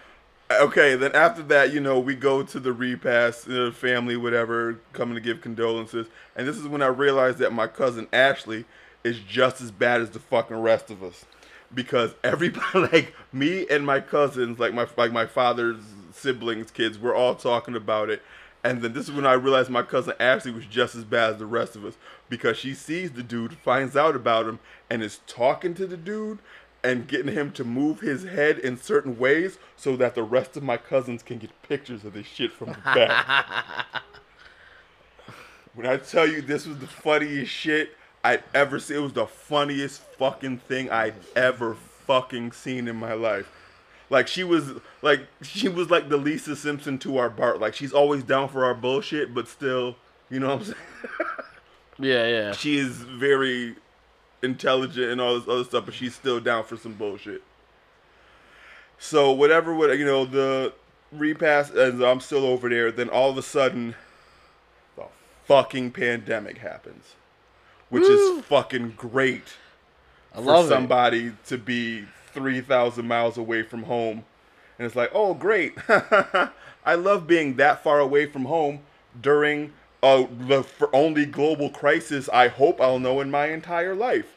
okay, 0.50 0.96
then 0.96 1.14
after 1.14 1.42
that, 1.44 1.72
you 1.72 1.80
know, 1.80 2.00
we 2.00 2.14
go 2.14 2.42
to 2.42 2.58
the 2.58 2.72
repast, 2.72 3.46
the 3.46 3.70
family, 3.70 4.16
whatever, 4.16 4.80
coming 4.94 5.14
to 5.14 5.20
give 5.20 5.42
condolences. 5.42 6.06
And 6.34 6.48
this 6.48 6.56
is 6.56 6.66
when 6.66 6.80
I 6.80 6.86
realized 6.86 7.38
that 7.38 7.52
my 7.52 7.66
cousin 7.66 8.08
Ashley 8.12 8.64
is 9.04 9.18
just 9.20 9.60
as 9.60 9.70
bad 9.70 10.00
as 10.00 10.10
the 10.10 10.18
fucking 10.18 10.56
rest 10.56 10.90
of 10.90 11.02
us. 11.02 11.26
Because 11.74 12.14
everybody, 12.24 12.64
like 12.92 13.14
me 13.32 13.66
and 13.68 13.84
my 13.84 14.00
cousins, 14.00 14.58
like 14.58 14.72
my 14.72 14.86
like 14.96 15.12
my 15.12 15.26
father's 15.26 15.82
siblings, 16.12 16.70
kids, 16.70 16.98
we're 16.98 17.14
all 17.14 17.34
talking 17.34 17.76
about 17.76 18.08
it. 18.08 18.22
And 18.66 18.82
then 18.82 18.94
this 18.94 19.08
is 19.08 19.14
when 19.14 19.24
I 19.24 19.34
realized 19.34 19.70
my 19.70 19.84
cousin 19.84 20.14
Ashley 20.18 20.50
was 20.50 20.66
just 20.66 20.96
as 20.96 21.04
bad 21.04 21.34
as 21.34 21.38
the 21.38 21.46
rest 21.46 21.76
of 21.76 21.84
us 21.84 21.94
because 22.28 22.56
she 22.56 22.74
sees 22.74 23.12
the 23.12 23.22
dude, 23.22 23.56
finds 23.58 23.96
out 23.96 24.16
about 24.16 24.46
him, 24.46 24.58
and 24.90 25.04
is 25.04 25.20
talking 25.28 25.72
to 25.74 25.86
the 25.86 25.96
dude 25.96 26.40
and 26.82 27.06
getting 27.06 27.32
him 27.32 27.52
to 27.52 27.62
move 27.62 28.00
his 28.00 28.24
head 28.24 28.58
in 28.58 28.76
certain 28.76 29.20
ways 29.20 29.60
so 29.76 29.94
that 29.94 30.16
the 30.16 30.24
rest 30.24 30.56
of 30.56 30.64
my 30.64 30.76
cousins 30.76 31.22
can 31.22 31.38
get 31.38 31.62
pictures 31.62 32.04
of 32.04 32.14
this 32.14 32.26
shit 32.26 32.50
from 32.50 32.70
the 32.70 32.78
back. 32.84 33.46
when 35.76 35.86
I 35.86 35.98
tell 35.98 36.26
you 36.26 36.42
this 36.42 36.66
was 36.66 36.78
the 36.78 36.88
funniest 36.88 37.52
shit 37.52 37.90
I'd 38.24 38.42
ever 38.52 38.80
seen, 38.80 38.96
it 38.96 39.00
was 39.00 39.12
the 39.12 39.28
funniest 39.28 40.00
fucking 40.18 40.58
thing 40.58 40.90
I'd 40.90 41.14
ever 41.36 41.76
fucking 41.76 42.50
seen 42.50 42.88
in 42.88 42.96
my 42.96 43.12
life. 43.12 43.48
Like 44.08 44.28
she 44.28 44.44
was 44.44 44.72
like 45.02 45.20
she 45.42 45.68
was 45.68 45.90
like 45.90 46.08
the 46.08 46.16
Lisa 46.16 46.54
Simpson 46.54 46.98
to 46.98 47.18
our 47.18 47.28
Bart. 47.30 47.60
Like 47.60 47.74
she's 47.74 47.92
always 47.92 48.22
down 48.22 48.48
for 48.48 48.64
our 48.64 48.74
bullshit, 48.74 49.34
but 49.34 49.48
still, 49.48 49.96
you 50.30 50.38
know 50.40 50.48
what 50.48 50.58
I'm 50.58 50.64
saying? 50.64 50.76
Yeah, 51.98 52.26
yeah. 52.26 52.52
she 52.52 52.76
is 52.76 52.90
very 52.96 53.74
intelligent 54.42 55.12
and 55.12 55.18
all 55.18 55.38
this 55.38 55.48
other 55.48 55.64
stuff, 55.64 55.86
but 55.86 55.94
she's 55.94 56.14
still 56.14 56.40
down 56.40 56.64
for 56.64 56.76
some 56.76 56.92
bullshit. 56.92 57.42
So 58.98 59.32
whatever, 59.32 59.74
what 59.74 59.96
you 59.98 60.04
know, 60.04 60.26
the 60.26 60.74
repast, 61.12 61.72
and 61.74 62.02
I'm 62.02 62.20
still 62.20 62.44
over 62.44 62.68
there. 62.68 62.90
Then 62.92 63.08
all 63.08 63.30
of 63.30 63.38
a 63.38 63.42
sudden, 63.42 63.94
the 64.96 65.04
fucking 65.44 65.92
pandemic 65.92 66.58
happens, 66.58 67.14
which 67.88 68.02
Woo. 68.02 68.38
is 68.38 68.44
fucking 68.44 68.94
great 68.96 69.54
I 70.34 70.36
for 70.36 70.42
love 70.42 70.66
it. 70.66 70.68
somebody 70.68 71.32
to 71.46 71.58
be 71.58 72.04
three 72.36 72.60
thousand 72.60 73.08
miles 73.08 73.36
away 73.36 73.62
from 73.62 73.84
home, 73.84 74.24
and 74.78 74.86
it's 74.86 74.94
like, 74.94 75.10
oh 75.12 75.34
great, 75.34 75.74
I 75.88 76.94
love 76.94 77.26
being 77.26 77.56
that 77.56 77.82
far 77.82 77.98
away 77.98 78.26
from 78.26 78.44
home 78.44 78.80
during 79.20 79.72
uh, 80.02 80.26
the 80.38 80.64
only 80.92 81.26
global 81.26 81.70
crisis 81.70 82.28
I 82.28 82.46
hope 82.48 82.80
I'll 82.80 83.00
know 83.00 83.20
in 83.20 83.30
my 83.30 83.46
entire 83.46 83.94
life. 83.94 84.36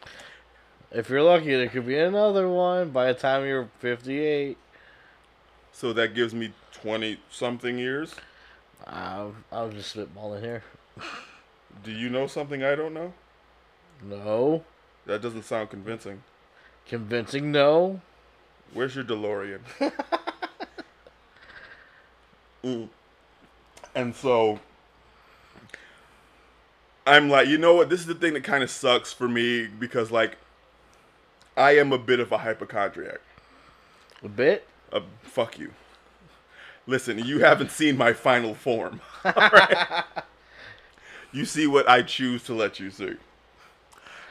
If 0.91 1.10
you're 1.10 1.22
lucky, 1.22 1.54
there 1.54 1.68
could 1.68 1.86
be 1.86 2.00
another 2.00 2.50
one 2.50 2.89
by 2.89 3.14
the 3.14 3.14
time 3.14 3.45
you're 3.45 3.70
58. 3.78 4.58
So 5.72 5.93
that 5.93 6.16
gives 6.16 6.34
me 6.34 6.54
twenty 6.72 7.20
something 7.30 7.78
years. 7.78 8.16
Uh, 8.88 9.28
I 9.52 9.62
was 9.62 9.76
just 9.76 9.95
spitballing 9.95 10.41
here. 10.41 10.64
Do 11.84 11.91
you 11.91 12.10
know 12.10 12.28
something 12.28 12.64
I 12.64 12.76
don't 12.76 12.93
know? 12.93 13.14
No. 14.04 14.64
That 15.06 15.22
doesn't 15.22 15.43
sound 15.43 15.70
convincing. 15.70 16.24
Convincing 16.89 17.51
no. 17.51 18.01
Where's 18.73 18.95
your 18.95 19.05
DeLorean? 19.05 19.61
Mm. 22.61 22.89
And 23.95 24.13
so 24.13 24.59
I'm 27.07 27.29
like, 27.29 27.47
you 27.47 27.57
know 27.57 27.73
what? 27.73 27.89
This 27.89 28.01
is 28.01 28.05
the 28.05 28.13
thing 28.13 28.33
that 28.33 28.43
kind 28.43 28.63
of 28.63 28.69
sucks 28.69 29.13
for 29.13 29.29
me 29.29 29.65
because, 29.65 30.11
like, 30.11 30.37
I 31.55 31.77
am 31.77 31.93
a 31.93 31.97
bit 31.97 32.19
of 32.19 32.33
a 32.33 32.39
hypochondriac. 32.39 33.21
A 34.23 34.27
bit. 34.27 34.67
Uh, 34.91 34.99
fuck 35.21 35.57
you. 35.57 35.71
Listen, 36.85 37.17
you 37.19 37.39
haven't 37.39 37.71
seen 37.71 37.95
my 37.95 38.11
final 38.11 38.53
form. 38.53 38.99
You 41.31 41.45
see 41.45 41.67
what 41.67 41.87
I 41.87 42.01
choose 42.01 42.43
to 42.45 42.53
let 42.55 42.79
you 42.79 42.89
see. 42.89 43.15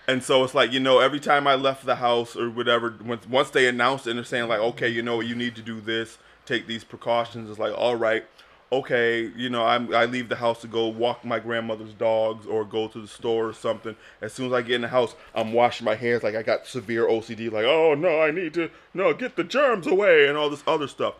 And 0.08 0.24
so 0.24 0.42
it's 0.42 0.54
like, 0.54 0.72
you 0.72 0.80
know, 0.80 1.00
every 1.00 1.20
time 1.20 1.46
I 1.46 1.54
left 1.54 1.84
the 1.84 1.96
house 1.96 2.34
or 2.34 2.48
whatever, 2.48 2.94
once, 3.28 3.50
they 3.50 3.68
announced 3.68 4.06
it 4.06 4.10
and 4.10 4.18
they're 4.18 4.24
saying, 4.24 4.48
like, 4.48 4.58
okay, 4.58 4.88
you 4.88 5.02
know, 5.02 5.20
you 5.20 5.34
need 5.34 5.54
to 5.56 5.62
do 5.62 5.82
this, 5.82 6.16
take 6.46 6.66
these 6.66 6.82
precautions, 6.82 7.50
it's 7.50 7.58
like, 7.58 7.74
all 7.76 7.94
right, 7.94 8.24
okay, 8.72 9.30
you 9.36 9.50
know, 9.50 9.64
I'm, 9.64 9.94
I 9.94 10.06
leave 10.06 10.30
the 10.30 10.36
house 10.36 10.62
to 10.62 10.66
go 10.66 10.88
walk 10.88 11.26
my 11.26 11.38
grandmother's 11.38 11.92
dogs 11.92 12.46
or 12.46 12.64
go 12.64 12.88
to 12.88 13.00
the 13.02 13.06
store 13.06 13.48
or 13.48 13.52
something. 13.52 13.96
As 14.22 14.32
soon 14.32 14.46
as 14.46 14.52
I 14.54 14.62
get 14.62 14.76
in 14.76 14.80
the 14.80 14.88
house, 14.88 15.14
I'm 15.34 15.52
washing 15.52 15.84
my 15.84 15.94
hands 15.94 16.22
like 16.22 16.34
I 16.34 16.42
got 16.42 16.66
severe 16.66 17.06
OCD, 17.06 17.52
like, 17.52 17.66
oh, 17.66 17.94
no, 17.94 18.22
I 18.22 18.30
need 18.30 18.54
to, 18.54 18.70
no, 18.94 19.12
get 19.12 19.36
the 19.36 19.44
germs 19.44 19.86
away 19.86 20.26
and 20.26 20.38
all 20.38 20.48
this 20.48 20.64
other 20.66 20.88
stuff. 20.88 21.16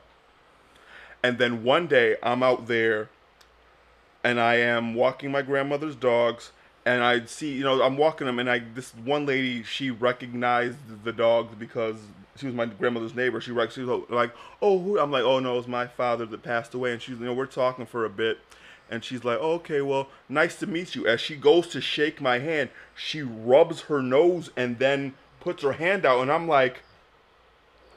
And 1.22 1.36
then 1.36 1.62
one 1.62 1.88
day 1.88 2.16
I'm 2.22 2.42
out 2.42 2.68
there 2.68 3.10
and 4.24 4.40
I 4.40 4.56
am 4.56 4.94
walking 4.94 5.30
my 5.30 5.42
grandmother's 5.42 5.96
dogs, 5.96 6.52
and 6.88 7.04
I 7.04 7.26
see, 7.26 7.52
you 7.52 7.64
know, 7.64 7.82
I'm 7.82 7.98
walking 7.98 8.26
them, 8.26 8.38
and 8.38 8.48
I 8.48 8.60
this 8.74 8.94
one 9.04 9.26
lady, 9.26 9.62
she 9.62 9.90
recognized 9.90 11.04
the 11.04 11.12
dogs 11.12 11.54
because 11.54 11.96
she 12.36 12.46
was 12.46 12.54
my 12.54 12.64
grandmother's 12.64 13.14
neighbor. 13.14 13.42
She 13.42 13.52
she 13.70 13.82
was 13.82 14.04
like, 14.08 14.32
oh, 14.62 14.78
who? 14.78 14.98
I'm 14.98 15.10
like, 15.10 15.22
oh 15.22 15.38
no, 15.38 15.52
it 15.52 15.56
was 15.56 15.68
my 15.68 15.86
father 15.86 16.24
that 16.24 16.42
passed 16.42 16.72
away, 16.72 16.92
and 16.92 17.02
she's, 17.02 17.18
you 17.18 17.26
know, 17.26 17.34
we're 17.34 17.44
talking 17.44 17.84
for 17.84 18.06
a 18.06 18.08
bit, 18.08 18.38
and 18.90 19.04
she's 19.04 19.22
like, 19.22 19.36
oh, 19.38 19.52
okay, 19.56 19.82
well, 19.82 20.08
nice 20.30 20.56
to 20.60 20.66
meet 20.66 20.94
you. 20.94 21.06
As 21.06 21.20
she 21.20 21.36
goes 21.36 21.68
to 21.68 21.80
shake 21.82 22.22
my 22.22 22.38
hand, 22.38 22.70
she 22.94 23.20
rubs 23.20 23.82
her 23.82 24.00
nose 24.00 24.48
and 24.56 24.78
then 24.78 25.12
puts 25.40 25.62
her 25.64 25.72
hand 25.72 26.06
out, 26.06 26.22
and 26.22 26.32
I'm 26.32 26.48
like, 26.48 26.80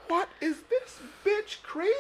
what 0.10 0.28
is 0.42 0.64
this 0.70 1.00
bitch 1.24 1.64
crazy? 1.64 1.96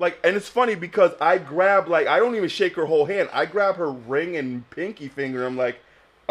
Like, 0.00 0.18
and 0.24 0.34
it's 0.34 0.48
funny 0.48 0.74
because 0.74 1.12
I 1.20 1.38
grab 1.38 1.86
like 1.86 2.08
I 2.08 2.18
don't 2.18 2.34
even 2.34 2.48
shake 2.48 2.74
her 2.74 2.86
whole 2.86 3.04
hand. 3.04 3.28
I 3.32 3.46
grab 3.46 3.76
her 3.76 3.92
ring 3.92 4.36
and 4.36 4.68
pinky 4.70 5.06
finger. 5.06 5.46
I'm 5.46 5.56
like, 5.56 5.78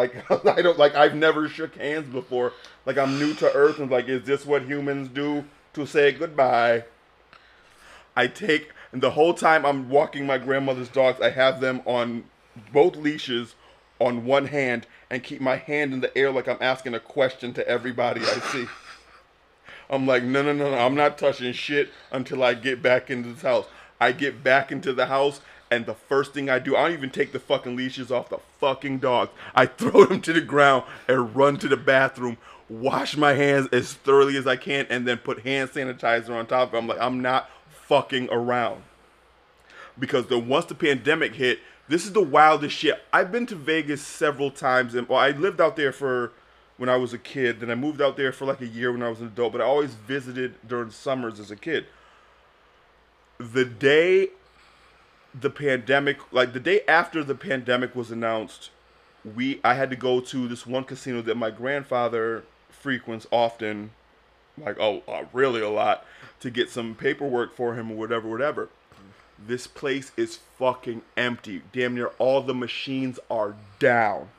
like 0.01 0.31
I 0.57 0.61
don't 0.61 0.79
like 0.79 0.95
I've 0.95 1.15
never 1.15 1.47
shook 1.47 1.75
hands 1.75 2.11
before. 2.11 2.53
Like 2.85 2.97
I'm 2.97 3.19
new 3.19 3.33
to 3.35 3.51
Earth 3.53 3.79
and 3.79 3.89
like, 3.89 4.07
is 4.07 4.23
this 4.23 4.45
what 4.45 4.63
humans 4.63 5.09
do 5.09 5.45
to 5.73 5.85
say 5.85 6.11
goodbye? 6.11 6.85
I 8.15 8.27
take 8.27 8.71
and 8.91 9.01
the 9.01 9.11
whole 9.11 9.33
time 9.33 9.65
I'm 9.65 9.89
walking 9.89 10.25
my 10.25 10.37
grandmother's 10.37 10.89
dogs, 10.89 11.21
I 11.21 11.29
have 11.29 11.61
them 11.61 11.81
on 11.85 12.25
both 12.73 12.95
leashes 12.95 13.55
on 13.99 14.25
one 14.25 14.47
hand 14.47 14.87
and 15.09 15.23
keep 15.23 15.39
my 15.39 15.55
hand 15.55 15.93
in 15.93 16.01
the 16.01 16.15
air 16.17 16.31
like 16.31 16.47
I'm 16.47 16.57
asking 16.59 16.93
a 16.93 16.99
question 16.99 17.53
to 17.53 17.67
everybody 17.67 18.21
I 18.21 18.39
see. 18.51 18.65
I'm 19.89 20.07
like, 20.07 20.23
no, 20.23 20.41
no, 20.41 20.53
no, 20.53 20.71
no. 20.71 20.77
I'm 20.77 20.95
not 20.95 21.17
touching 21.17 21.53
shit 21.53 21.89
until 22.11 22.43
I 22.43 22.53
get 22.53 22.81
back 22.81 23.09
into 23.09 23.33
this 23.33 23.41
house. 23.41 23.65
I 23.99 24.13
get 24.13 24.43
back 24.43 24.71
into 24.71 24.93
the 24.93 25.05
house, 25.05 25.41
and 25.71 25.85
the 25.85 25.93
first 25.93 26.33
thing 26.33 26.49
I 26.49 26.59
do, 26.59 26.75
I 26.75 26.83
don't 26.83 26.91
even 26.91 27.09
take 27.09 27.31
the 27.31 27.39
fucking 27.39 27.77
leashes 27.77 28.11
off 28.11 28.29
the 28.29 28.39
fucking 28.59 28.99
dogs. 28.99 29.31
I 29.55 29.65
throw 29.67 30.05
them 30.05 30.21
to 30.21 30.33
the 30.33 30.41
ground 30.41 30.83
and 31.07 31.33
run 31.33 31.57
to 31.57 31.69
the 31.69 31.77
bathroom, 31.77 32.37
wash 32.69 33.15
my 33.15 33.33
hands 33.33 33.69
as 33.71 33.93
thoroughly 33.93 34.35
as 34.35 34.45
I 34.45 34.57
can, 34.57 34.85
and 34.89 35.07
then 35.07 35.17
put 35.17 35.39
hand 35.39 35.69
sanitizer 35.69 36.31
on 36.31 36.45
top 36.45 36.69
of 36.69 36.73
it. 36.73 36.77
I'm 36.77 36.87
like, 36.87 36.99
I'm 36.99 37.21
not 37.21 37.49
fucking 37.69 38.27
around. 38.31 38.83
Because 39.97 40.27
the 40.27 40.37
once 40.37 40.65
the 40.65 40.75
pandemic 40.75 41.35
hit, 41.35 41.59
this 41.87 42.05
is 42.05 42.11
the 42.11 42.21
wildest 42.21 42.75
shit. 42.75 43.01
I've 43.13 43.31
been 43.31 43.45
to 43.47 43.55
Vegas 43.55 44.01
several 44.01 44.51
times, 44.51 44.93
and 44.93 45.07
well, 45.07 45.19
I 45.19 45.31
lived 45.31 45.61
out 45.61 45.77
there 45.77 45.91
for 45.91 46.33
when 46.77 46.89
I 46.89 46.97
was 46.97 47.13
a 47.13 47.17
kid. 47.17 47.61
Then 47.61 47.69
I 47.71 47.75
moved 47.75 48.01
out 48.01 48.17
there 48.17 48.31
for 48.31 48.45
like 48.45 48.61
a 48.61 48.67
year 48.67 48.91
when 48.91 49.03
I 49.03 49.09
was 49.09 49.21
an 49.21 49.27
adult, 49.27 49.53
but 49.53 49.61
I 49.61 49.65
always 49.65 49.93
visited 49.93 50.55
during 50.67 50.91
summers 50.91 51.39
as 51.39 51.51
a 51.51 51.55
kid. 51.55 51.85
The 53.39 53.65
day 53.65 54.29
the 55.39 55.49
pandemic, 55.49 56.19
like 56.31 56.53
the 56.53 56.59
day 56.59 56.81
after 56.87 57.23
the 57.23 57.35
pandemic 57.35 57.95
was 57.95 58.11
announced, 58.11 58.69
we 59.35 59.59
I 59.63 59.75
had 59.75 59.89
to 59.91 59.95
go 59.95 60.19
to 60.19 60.47
this 60.47 60.65
one 60.65 60.83
casino 60.83 61.21
that 61.21 61.35
my 61.35 61.51
grandfather 61.51 62.43
frequents 62.69 63.27
often, 63.31 63.91
like 64.57 64.77
oh 64.79 65.03
uh, 65.07 65.25
really 65.33 65.61
a 65.61 65.69
lot, 65.69 66.05
to 66.39 66.49
get 66.49 66.69
some 66.69 66.95
paperwork 66.95 67.55
for 67.55 67.75
him 67.75 67.91
or 67.91 67.97
whatever, 67.97 68.27
whatever. 68.27 68.69
This 69.43 69.65
place 69.65 70.11
is 70.17 70.39
fucking 70.59 71.01
empty. 71.17 71.63
Damn 71.73 71.95
near 71.95 72.07
all 72.19 72.41
the 72.41 72.53
machines 72.53 73.19
are 73.29 73.55
down. 73.79 74.29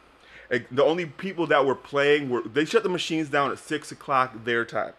Like, 0.48 0.66
the 0.70 0.84
only 0.84 1.06
people 1.06 1.46
that 1.46 1.64
were 1.64 1.74
playing 1.74 2.28
were 2.28 2.42
they 2.42 2.64
shut 2.64 2.82
the 2.82 2.88
machines 2.88 3.30
down 3.30 3.50
at 3.50 3.58
six 3.58 3.90
o'clock 3.90 4.44
their 4.44 4.64
time. 4.64 4.92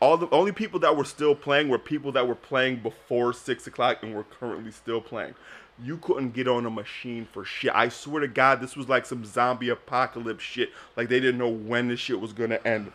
All 0.00 0.16
the 0.16 0.30
only 0.30 0.52
people 0.52 0.80
that 0.80 0.96
were 0.96 1.04
still 1.04 1.34
playing 1.34 1.68
were 1.68 1.78
people 1.78 2.10
that 2.12 2.26
were 2.26 2.34
playing 2.34 2.76
before 2.76 3.34
six 3.34 3.66
o'clock 3.66 4.02
and 4.02 4.14
were 4.14 4.24
currently 4.24 4.70
still 4.70 5.00
playing. 5.02 5.34
You 5.82 5.98
couldn't 5.98 6.30
get 6.30 6.48
on 6.48 6.64
a 6.64 6.70
machine 6.70 7.28
for 7.30 7.44
shit. 7.44 7.72
I 7.74 7.90
swear 7.90 8.20
to 8.20 8.28
God, 8.28 8.60
this 8.62 8.76
was 8.76 8.88
like 8.88 9.04
some 9.04 9.24
zombie 9.26 9.68
apocalypse 9.68 10.42
shit. 10.42 10.70
Like 10.96 11.08
they 11.08 11.20
didn't 11.20 11.38
know 11.38 11.48
when 11.48 11.88
this 11.88 12.00
shit 12.00 12.18
was 12.18 12.32
gonna 12.32 12.60
end. 12.64 12.92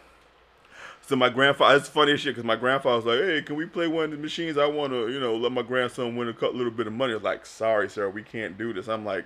So 1.07 1.15
my 1.15 1.29
grandfather, 1.29 1.77
it's 1.77 1.87
funny 1.87 2.13
as 2.13 2.21
shit 2.21 2.31
because 2.33 2.43
my 2.43 2.55
grandfather 2.55 2.95
was 2.95 3.05
like, 3.05 3.19
"Hey, 3.19 3.41
can 3.43 3.55
we 3.55 3.67
play 3.67 3.87
one 3.87 4.05
of 4.05 4.11
the 4.11 4.17
machines? 4.17 4.57
I 4.57 4.65
want 4.65 4.91
to, 4.91 5.07
you 5.11 5.19
know, 5.19 5.35
let 5.35 5.51
my 5.51 5.61
grandson 5.61 6.15
win 6.15 6.27
a 6.29 6.33
cut, 6.33 6.55
little 6.55 6.71
bit 6.71 6.87
of 6.87 6.93
money." 6.93 7.13
I 7.13 7.17
was 7.17 7.23
like, 7.23 7.45
"Sorry, 7.45 7.87
sir, 7.87 8.09
we 8.09 8.23
can't 8.23 8.57
do 8.57 8.73
this." 8.73 8.87
I'm 8.87 9.05
like, 9.05 9.25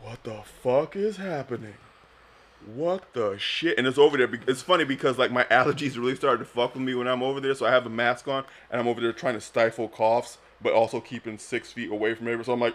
"What 0.00 0.22
the 0.22 0.42
fuck 0.62 0.94
is 0.94 1.16
happening? 1.16 1.74
What 2.66 3.12
the 3.14 3.38
shit?" 3.38 3.78
And 3.78 3.86
it's 3.86 3.98
over 3.98 4.16
there. 4.16 4.28
It's 4.46 4.62
funny 4.62 4.84
because 4.84 5.18
like 5.18 5.30
my 5.32 5.44
allergies 5.44 5.96
really 5.96 6.16
started 6.16 6.38
to 6.38 6.44
fuck 6.44 6.74
with 6.74 6.82
me 6.82 6.94
when 6.94 7.06
I'm 7.08 7.22
over 7.22 7.40
there. 7.40 7.54
So 7.54 7.64
I 7.66 7.70
have 7.70 7.86
a 7.86 7.90
mask 7.90 8.28
on 8.28 8.44
and 8.70 8.80
I'm 8.80 8.88
over 8.88 9.00
there 9.00 9.12
trying 9.12 9.34
to 9.34 9.40
stifle 9.40 9.88
coughs, 9.88 10.38
but 10.60 10.72
also 10.72 11.00
keeping 11.00 11.38
six 11.38 11.72
feet 11.72 11.90
away 11.90 12.14
from 12.14 12.26
everyone. 12.28 12.44
So 12.44 12.52
I'm 12.52 12.60
like. 12.60 12.74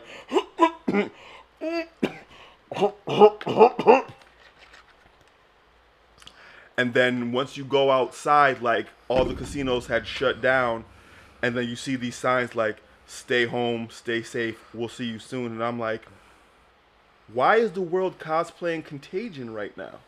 And 6.77 6.95
then 6.95 7.31
once 7.31 7.57
you 7.57 7.63
go 7.63 7.91
outside, 7.91 8.61
like 8.61 8.87
all 9.07 9.23
the 9.23 9.35
casinos 9.35 9.85
had 9.85 10.07
shut 10.07 10.41
down, 10.41 10.85
and 11.41 11.55
then 11.55 11.67
you 11.67 11.75
see 11.75 11.95
these 11.95 12.15
signs 12.15 12.55
like 12.55 12.77
"Stay 13.05 13.45
home, 13.45 13.89
stay 13.91 14.23
safe, 14.23 14.57
we'll 14.73 14.89
see 14.89 15.05
you 15.05 15.19
soon." 15.19 15.51
And 15.51 15.63
I'm 15.63 15.77
like, 15.77 16.07
why 17.33 17.57
is 17.57 17.71
the 17.71 17.81
world 17.81 18.19
cosplaying 18.19 18.83
Contagion 18.83 19.53
right 19.53 19.75
now? 19.75 19.99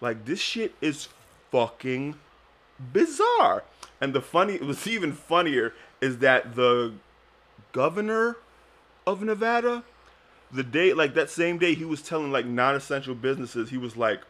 Like 0.00 0.24
this 0.24 0.40
shit 0.40 0.74
is 0.80 1.08
fucking 1.50 2.16
bizarre. 2.92 3.64
And 4.00 4.12
the 4.12 4.20
funny, 4.20 4.58
what's 4.58 4.86
even 4.88 5.12
funnier 5.12 5.72
is 6.00 6.18
that 6.18 6.54
the 6.54 6.94
governor 7.72 8.36
of 9.06 9.22
Nevada, 9.22 9.84
the 10.52 10.62
day 10.62 10.92
like 10.92 11.14
that 11.14 11.30
same 11.30 11.58
day, 11.58 11.74
he 11.74 11.84
was 11.84 12.02
telling 12.02 12.30
like 12.30 12.46
non-essential 12.46 13.14
businesses, 13.14 13.70
he 13.70 13.78
was 13.78 13.96
like 13.96 14.20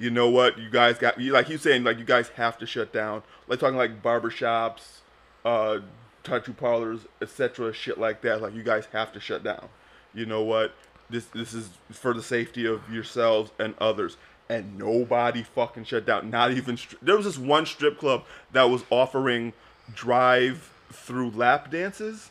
you 0.00 0.08
know 0.08 0.30
what, 0.30 0.56
you 0.58 0.70
guys 0.70 0.96
got 0.96 1.20
like 1.20 1.46
he's 1.46 1.60
saying 1.60 1.84
like 1.84 1.98
you 1.98 2.06
guys 2.06 2.28
have 2.30 2.56
to 2.58 2.66
shut 2.66 2.90
down. 2.90 3.22
Like 3.46 3.60
talking 3.60 3.76
like 3.76 4.02
barbershops, 4.02 5.00
uh 5.44 5.80
tattoo 6.24 6.54
parlors, 6.54 7.00
etc. 7.20 7.72
shit 7.74 7.98
like 7.98 8.22
that. 8.22 8.40
Like 8.40 8.54
you 8.54 8.62
guys 8.62 8.86
have 8.92 9.12
to 9.12 9.20
shut 9.20 9.44
down. 9.44 9.68
You 10.14 10.26
know 10.26 10.42
what? 10.42 10.74
This 11.08 11.26
this 11.26 11.54
is 11.54 11.70
for 11.90 12.14
the 12.14 12.22
safety 12.22 12.66
of 12.66 12.90
yourselves 12.92 13.50
and 13.58 13.74
others. 13.78 14.16
And 14.48 14.76
nobody 14.78 15.44
fucking 15.44 15.84
shut 15.84 16.06
down. 16.06 16.28
Not 16.30 16.50
even 16.50 16.76
stri- 16.76 16.96
there 17.00 17.16
was 17.16 17.24
this 17.24 17.38
one 17.38 17.66
strip 17.66 17.98
club 17.98 18.24
that 18.52 18.64
was 18.64 18.82
offering 18.90 19.52
drive 19.94 20.72
through 20.92 21.30
lap 21.30 21.70
dances. 21.70 22.30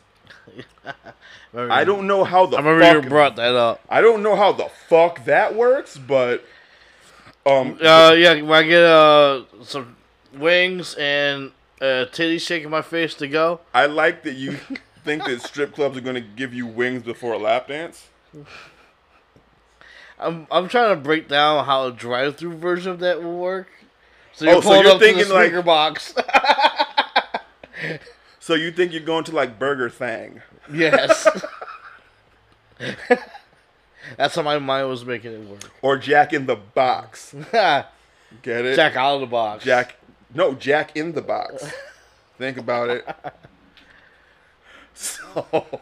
I 1.54 1.84
don't 1.84 2.06
know 2.06 2.24
how 2.24 2.46
the 2.46 2.58
I 2.58 2.60
remember 2.60 2.94
fuck 2.96 3.04
you 3.04 3.08
brought 3.08 3.36
that 3.36 3.54
up. 3.54 3.80
I 3.88 4.00
don't 4.00 4.22
know 4.22 4.36
how 4.36 4.52
the 4.52 4.68
fuck 4.88 5.24
that 5.24 5.54
works, 5.54 5.96
but 5.96 6.44
um 7.46 7.78
Uh, 7.82 8.14
yeah, 8.16 8.34
when 8.42 8.52
I 8.52 8.62
get 8.64 8.82
uh 8.82 9.44
some 9.64 9.96
wings 10.34 10.94
and 10.94 11.52
uh, 11.80 12.04
titty 12.06 12.38
shaking 12.38 12.68
my 12.70 12.82
face 12.82 13.14
to 13.14 13.26
go. 13.26 13.60
I 13.72 13.86
like 13.86 14.22
that 14.24 14.34
you 14.34 14.58
think 15.10 15.24
that 15.24 15.42
strip 15.42 15.74
clubs 15.74 15.96
are 15.98 16.00
going 16.02 16.14
to 16.14 16.20
give 16.20 16.54
you 16.54 16.66
wings 16.66 17.02
before 17.02 17.32
a 17.32 17.38
lap 17.38 17.66
dance. 17.68 18.08
I'm 20.18 20.46
I'm 20.50 20.68
trying 20.68 20.94
to 20.94 21.00
break 21.02 21.28
down 21.28 21.64
how 21.64 21.86
a 21.86 21.92
drive-through 21.92 22.56
version 22.58 22.92
of 22.92 23.00
that 23.00 23.22
will 23.22 23.38
work. 23.38 23.68
So 24.32 24.46
Oh, 24.46 24.52
you're 24.52 24.62
so 24.62 24.68
pulling 24.68 24.82
you're 24.84 24.92
up 24.92 24.98
to 25.00 25.06
the 25.06 25.12
thinking, 25.14 25.32
like- 25.34 25.64
box. 25.64 26.14
So 28.42 28.54
you 28.54 28.70
think 28.72 28.92
you're 28.92 29.02
going 29.02 29.24
to 29.24 29.32
like 29.34 29.58
Burger 29.58 29.88
Thang? 29.90 30.40
yes. 30.72 31.26
That's 34.16 34.34
how 34.34 34.42
my 34.42 34.58
mind 34.58 34.88
was 34.88 35.04
making 35.04 35.32
it 35.32 35.46
work. 35.48 35.70
or 35.82 35.96
Jack 35.98 36.32
in 36.32 36.46
the 36.46 36.56
Box? 36.56 37.34
Get 37.52 38.64
it? 38.64 38.76
Jack 38.76 38.96
out 38.96 39.16
of 39.16 39.20
the 39.20 39.26
box. 39.26 39.64
Jack 39.64 39.96
No, 40.34 40.54
Jack 40.54 40.96
in 40.96 41.12
the 41.12 41.20
Box. 41.22 41.70
Think 42.38 42.56
about 42.56 42.88
it. 42.90 43.06
So 45.32 45.80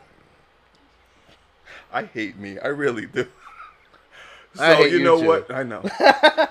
I 1.93 2.05
hate 2.05 2.37
me. 2.39 2.59
I 2.59 2.69
really 2.69 3.07
do. 3.07 3.27
So 4.55 4.85
you 4.85 4.99
you 4.99 5.05
know 5.05 5.21
too. 5.21 5.27
what? 5.27 5.51
I 5.53 5.63
know. 5.63 5.83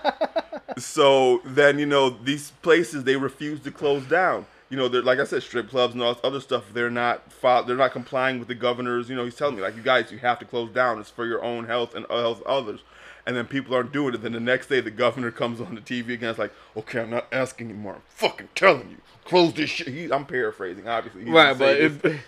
so 0.78 1.42
then 1.46 1.80
you 1.80 1.86
know 1.86 2.10
these 2.10 2.52
places 2.62 3.04
they 3.04 3.16
refuse 3.16 3.60
to 3.62 3.72
close 3.72 4.06
down. 4.06 4.46
You 4.70 4.78
know, 4.78 4.88
they're 4.88 5.02
like 5.02 5.20
I 5.20 5.24
said, 5.24 5.44
strip 5.44 5.70
clubs 5.70 5.94
and 5.94 6.04
all 6.04 6.14
this 6.14 6.24
other 6.24 6.40
stuff. 6.42 6.66
They're 6.74 6.90
not 6.90 7.32
fo- 7.32 7.64
they're 7.64 7.78
not 7.78 7.92
complying 7.92 8.40
with 8.40 8.48
the 8.48 8.56
governors. 8.56 9.10
You 9.10 9.16
know, 9.16 9.24
he's 9.26 9.36
telling 9.36 9.56
me 9.56 9.62
like, 9.62 9.76
you 9.76 9.82
guys, 9.82 10.12
you 10.12 10.18
have 10.20 10.40
to 10.40 10.46
close 10.46 10.72
down. 10.72 11.00
It's 11.00 11.10
for 11.10 11.26
your 11.26 11.44
own 11.44 11.66
health 11.66 11.96
and 11.96 12.06
uh, 12.10 12.20
health 12.20 12.42
of 12.42 12.48
others. 12.48 12.82
And 13.28 13.36
then 13.36 13.46
people 13.46 13.76
aren't 13.76 13.92
doing 13.92 14.16
it. 14.16 14.24
Then 14.24 14.32
the 14.32 14.40
next 14.40 14.68
day, 14.68 14.80
the 14.80 14.90
governor 14.90 15.30
comes 15.30 15.62
on 15.62 15.76
the 15.76 15.82
TV 15.82 16.14
again. 16.14 16.30
It's 16.30 16.40
like, 16.40 16.54
okay, 16.76 17.02
I'm 17.02 17.10
not 17.12 17.28
asking 17.32 17.70
anymore. 17.70 17.96
I'm 17.96 18.02
fucking 18.08 18.50
telling 18.56 18.90
you, 18.90 18.98
close 19.26 19.54
this 19.54 19.70
shit. 19.70 19.90
He, 19.90 20.12
I'm 20.12 20.26
paraphrasing, 20.26 20.88
obviously. 20.88 21.30
Right, 21.30 21.56
but 21.56 21.78
if, 21.78 22.02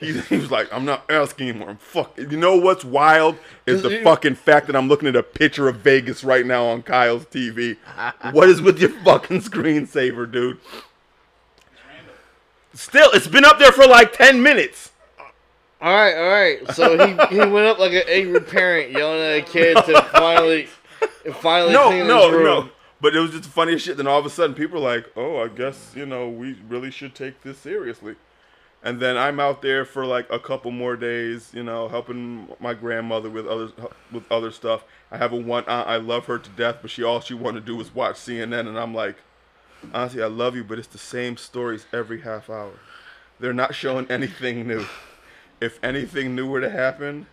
He, 0.00 0.18
he 0.18 0.36
was 0.36 0.50
like, 0.50 0.72
I'm 0.72 0.86
not 0.86 1.04
asking 1.10 1.50
anymore. 1.50 1.70
I'm 1.70 1.76
fucking. 1.76 2.30
You 2.30 2.38
know 2.38 2.56
what's 2.56 2.84
wild 2.84 3.36
is 3.66 3.82
the 3.82 4.00
fucking 4.02 4.34
fact 4.36 4.66
that 4.66 4.74
I'm 4.74 4.88
looking 4.88 5.08
at 5.08 5.16
a 5.16 5.22
picture 5.22 5.68
of 5.68 5.76
Vegas 5.76 6.24
right 6.24 6.46
now 6.46 6.64
on 6.64 6.82
Kyle's 6.82 7.26
TV. 7.26 7.76
what 8.32 8.48
is 8.48 8.62
with 8.62 8.78
your 8.78 8.88
fucking 8.90 9.42
screensaver, 9.42 10.30
dude? 10.30 10.58
Still, 12.72 13.10
it's 13.12 13.28
been 13.28 13.44
up 13.44 13.58
there 13.58 13.72
for 13.72 13.86
like 13.86 14.14
10 14.14 14.42
minutes. 14.42 14.89
All 15.80 15.94
right, 15.94 16.14
all 16.16 16.30
right. 16.30 16.74
So 16.74 16.96
he, 17.06 17.12
he 17.34 17.38
went 17.38 17.66
up 17.66 17.78
like 17.78 17.92
an 17.92 18.02
angry 18.08 18.40
parent 18.40 18.92
yelling 18.92 19.20
at 19.20 19.38
a 19.38 19.42
kid 19.42 19.74
to 19.86 20.02
finally, 20.12 20.68
finally 21.40 21.72
No, 21.72 21.88
clean 21.88 22.06
no, 22.06 22.22
his 22.28 22.32
room. 22.32 22.44
no. 22.44 22.68
But 23.00 23.16
it 23.16 23.20
was 23.20 23.30
just 23.30 23.44
the 23.44 23.48
funniest 23.50 23.86
shit. 23.86 23.96
Then 23.96 24.06
all 24.06 24.18
of 24.18 24.26
a 24.26 24.30
sudden, 24.30 24.54
people 24.54 24.78
are 24.86 24.96
like, 24.96 25.10
"Oh, 25.16 25.38
I 25.38 25.48
guess 25.48 25.92
you 25.96 26.04
know 26.04 26.28
we 26.28 26.58
really 26.68 26.90
should 26.90 27.14
take 27.14 27.42
this 27.42 27.56
seriously." 27.58 28.16
And 28.82 29.00
then 29.00 29.16
I'm 29.16 29.40
out 29.40 29.62
there 29.62 29.84
for 29.86 30.04
like 30.06 30.26
a 30.30 30.38
couple 30.38 30.70
more 30.70 30.96
days, 30.96 31.50
you 31.54 31.62
know, 31.62 31.88
helping 31.88 32.48
my 32.60 32.72
grandmother 32.74 33.28
with 33.30 33.46
other 33.46 33.70
with 34.12 34.30
other 34.30 34.50
stuff. 34.50 34.84
I 35.10 35.16
have 35.16 35.32
a 35.32 35.36
one 35.36 35.64
aunt. 35.66 35.88
I 35.88 35.96
love 35.96 36.26
her 36.26 36.38
to 36.38 36.50
death, 36.50 36.76
but 36.82 36.90
she 36.90 37.02
all 37.02 37.20
she 37.20 37.32
wanted 37.34 37.60
to 37.60 37.66
do 37.66 37.76
was 37.76 37.94
watch 37.94 38.16
CNN, 38.16 38.68
and 38.68 38.78
I'm 38.78 38.94
like, 38.94 39.16
honestly, 39.94 40.22
I 40.22 40.26
love 40.26 40.54
you, 40.54 40.62
but 40.64 40.78
it's 40.78 40.88
the 40.88 40.98
same 40.98 41.38
stories 41.38 41.86
every 41.94 42.20
half 42.20 42.50
hour. 42.50 42.72
They're 43.38 43.54
not 43.54 43.74
showing 43.74 44.10
anything 44.10 44.66
new. 44.66 44.84
If 45.60 45.78
anything 45.82 46.34
new 46.34 46.48
were 46.48 46.60
to 46.60 46.70
happen, 46.70 47.26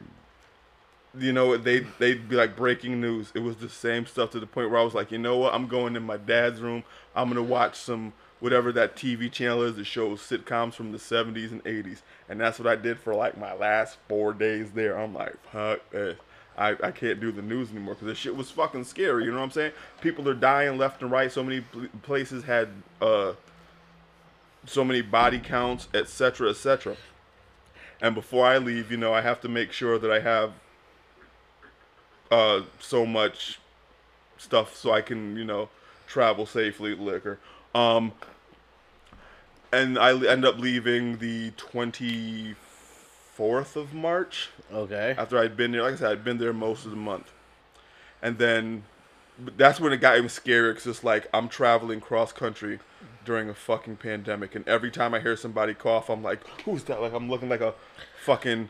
you 1.18 1.34
know, 1.34 1.58
they 1.58 1.80
they'd 2.00 2.28
be 2.28 2.36
like 2.36 2.56
breaking 2.56 3.00
news. 3.00 3.32
It 3.34 3.40
was 3.40 3.58
the 3.58 3.70
same 3.70 4.06
stuff 4.06 4.32
to 4.32 4.40
the 4.40 4.48
point 4.48 4.70
where 4.70 4.80
I 4.80 4.84
was 4.84 4.94
like, 4.94 5.12
you 5.12 5.18
know 5.18 5.38
what? 5.38 5.54
I'm 5.54 5.68
going 5.68 5.96
in 5.96 6.04
my 6.04 6.18
dad's 6.18 6.62
room. 6.62 6.84
I'm 7.16 7.30
gonna 7.30 7.44
watch 7.44 7.76
some 7.76 8.14
whatever 8.40 8.72
that 8.72 8.96
TV 8.96 9.32
channel 9.32 9.64
is 9.64 9.76
that 9.78 9.86
shows 9.86 10.22
sitcoms 10.22 10.74
from 10.74 10.92
the 10.92 10.98
70s 11.00 11.52
and 11.52 11.64
80s, 11.64 12.02
and 12.30 12.40
that's 12.40 12.60
what 12.60 12.68
I 12.68 12.76
did 12.76 13.00
for 13.00 13.16
like 13.16 13.38
my 13.38 13.54
last 13.54 13.98
four 14.08 14.34
days 14.34 14.72
there. 14.72 14.98
I'm 14.98 15.14
like, 15.14 15.36
fuck 15.52 15.90
this. 15.90 16.18
I, 16.58 16.76
I 16.84 16.92
can't 16.92 17.20
do 17.20 17.32
the 17.32 17.42
news 17.44 17.70
anymore 17.70 17.94
because 17.94 18.08
this 18.08 18.18
shit 18.18 18.36
was 18.36 18.50
fucking 18.50 18.84
scary. 18.86 19.26
You 19.26 19.32
know 19.32 19.38
what 19.38 19.44
I'm 19.44 19.52
saying? 19.52 19.74
People 20.02 20.28
are 20.28 20.34
dying 20.34 20.78
left 20.78 21.04
and 21.04 21.12
right. 21.12 21.32
So 21.32 21.44
many 21.44 21.62
places 22.02 22.44
had 22.44 22.70
uh, 23.00 23.34
so 24.66 24.84
many 24.84 25.02
body 25.02 25.40
counts, 25.40 25.88
etc., 25.94 26.50
etc. 26.50 26.98
And 28.02 28.16
before 28.16 28.46
I 28.46 28.58
leave, 28.58 28.92
you 28.92 28.98
know, 28.98 29.14
I 29.14 29.22
have 29.22 29.42
to 29.42 29.50
make 29.50 29.72
sure 29.72 29.98
that 29.98 30.12
I 30.12 30.20
have 30.20 30.54
uh, 32.30 32.62
so 32.80 33.06
much 33.06 33.60
stuff 34.38 34.76
so 34.76 34.92
I 34.92 35.02
can, 35.02 35.36
you 35.36 35.44
know, 35.44 35.70
travel 36.06 36.46
safely, 36.46 36.96
liquor. 36.96 37.40
Um, 37.74 38.12
and 39.72 39.98
I 39.98 40.12
end 40.26 40.46
up 40.46 40.60
leaving 40.60 41.18
the 41.18 41.52
24th 41.52 43.76
of 43.76 43.94
March 43.94 44.50
Okay. 44.72 45.16
after 45.18 45.40
I'd 45.40 45.58
been 45.58 45.72
there. 45.72 45.84
Like 45.84 45.94
I 45.94 45.98
said, 45.98 46.12
I'd 46.12 46.24
been 46.24 46.38
there 46.38 46.54
most 46.54 46.86
of 46.86 46.92
the 46.92 46.98
month. 46.98 47.32
And 48.22 48.38
then 48.38 48.84
that's 49.58 49.80
when 49.80 49.94
it 49.94 49.98
got 49.98 50.18
even 50.18 50.30
scarier 50.30 50.72
because 50.72 50.88
it's 50.88 51.04
like 51.04 51.28
I'm 51.34 51.50
traveling 51.50 52.00
cross 52.00 52.32
country 52.32 52.80
during 53.28 53.50
a 53.50 53.54
fucking 53.54 53.98
pandemic. 53.98 54.56
And 54.56 54.68
every 54.68 54.90
time 54.90 55.14
I 55.14 55.20
hear 55.20 55.36
somebody 55.36 55.76
cough, 55.76 56.10
I'm 56.10 56.24
like, 56.24 56.40
who's 56.66 56.84
that? 56.86 57.02
Like, 57.02 57.14
I'm 57.14 57.30
looking 57.30 57.50
like 57.50 57.62
a 57.62 57.76
fucking 58.24 58.70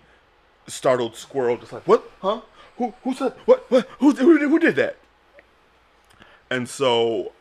startled 0.68 1.16
squirrel. 1.16 1.56
Just 1.56 1.72
like, 1.72 1.88
what? 1.88 2.12
Huh? 2.22 2.42
Who, 2.78 2.94
who 3.04 3.14
said, 3.14 3.34
what? 3.46 3.70
What? 3.72 3.88
Who, 4.00 4.12
who, 4.12 4.38
did- 4.38 4.50
who 4.50 4.60
did 4.60 4.76
that? 4.76 4.98
And 6.50 6.68
so 6.68 7.32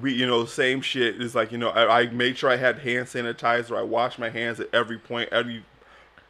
we, 0.00 0.12
you 0.12 0.26
know, 0.26 0.44
same 0.46 0.80
shit 0.80 1.20
is 1.20 1.34
like, 1.34 1.52
you 1.52 1.58
know, 1.58 1.68
I, 1.68 2.00
I 2.00 2.06
made 2.06 2.38
sure 2.38 2.50
I 2.50 2.56
had 2.56 2.80
hand 2.80 3.06
sanitizer. 3.06 3.76
I 3.76 3.82
washed 3.82 4.18
my 4.18 4.30
hands 4.30 4.58
at 4.58 4.68
every 4.74 4.98
point, 4.98 5.28
every 5.32 5.64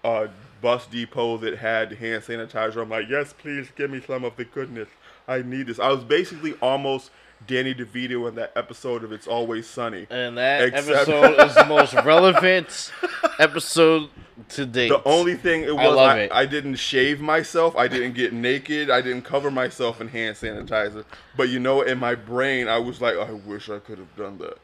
uh, 0.04 0.28
bus 0.60 0.86
depot 0.86 1.36
that 1.38 1.58
had 1.58 1.92
hand 1.92 2.24
sanitizer. 2.24 2.82
I'm 2.82 2.90
like, 2.90 3.08
yes, 3.08 3.32
please 3.32 3.68
give 3.76 3.90
me 3.90 4.02
some 4.06 4.24
of 4.24 4.36
the 4.36 4.44
goodness. 4.44 4.88
I 5.28 5.42
need 5.42 5.66
this. 5.66 5.78
I 5.78 5.88
was 5.90 6.04
basically 6.04 6.54
almost 6.62 7.10
Danny 7.46 7.74
DeVito 7.74 8.28
in 8.28 8.34
that 8.36 8.52
episode 8.56 9.04
of 9.04 9.12
It's 9.12 9.26
Always 9.26 9.66
Sunny. 9.66 10.06
And 10.10 10.36
that 10.38 10.62
Except- 10.64 10.88
episode 11.08 11.40
is 11.46 11.54
the 11.54 11.64
most 11.66 11.94
relevant 12.04 12.92
episode 13.38 14.08
to 14.50 14.66
date. 14.66 14.88
The 14.88 15.02
only 15.08 15.34
thing 15.36 15.62
it 15.62 15.74
was, 15.74 15.96
I 15.96 16.16
I, 16.16 16.18
it. 16.20 16.32
I 16.32 16.46
didn't 16.46 16.74
shave 16.76 17.20
myself. 17.20 17.74
I 17.76 17.88
didn't 17.88 18.12
get 18.14 18.32
naked. 18.32 18.90
I 18.90 19.00
didn't 19.00 19.22
cover 19.22 19.50
myself 19.50 20.00
in 20.00 20.08
hand 20.08 20.36
sanitizer. 20.36 21.04
But 21.36 21.48
you 21.48 21.58
know, 21.60 21.82
in 21.82 21.98
my 21.98 22.14
brain, 22.14 22.68
I 22.68 22.78
was 22.78 23.00
like, 23.00 23.16
I 23.16 23.32
wish 23.32 23.68
I 23.70 23.78
could 23.78 23.98
have 23.98 24.14
done 24.16 24.38
that. 24.38 24.58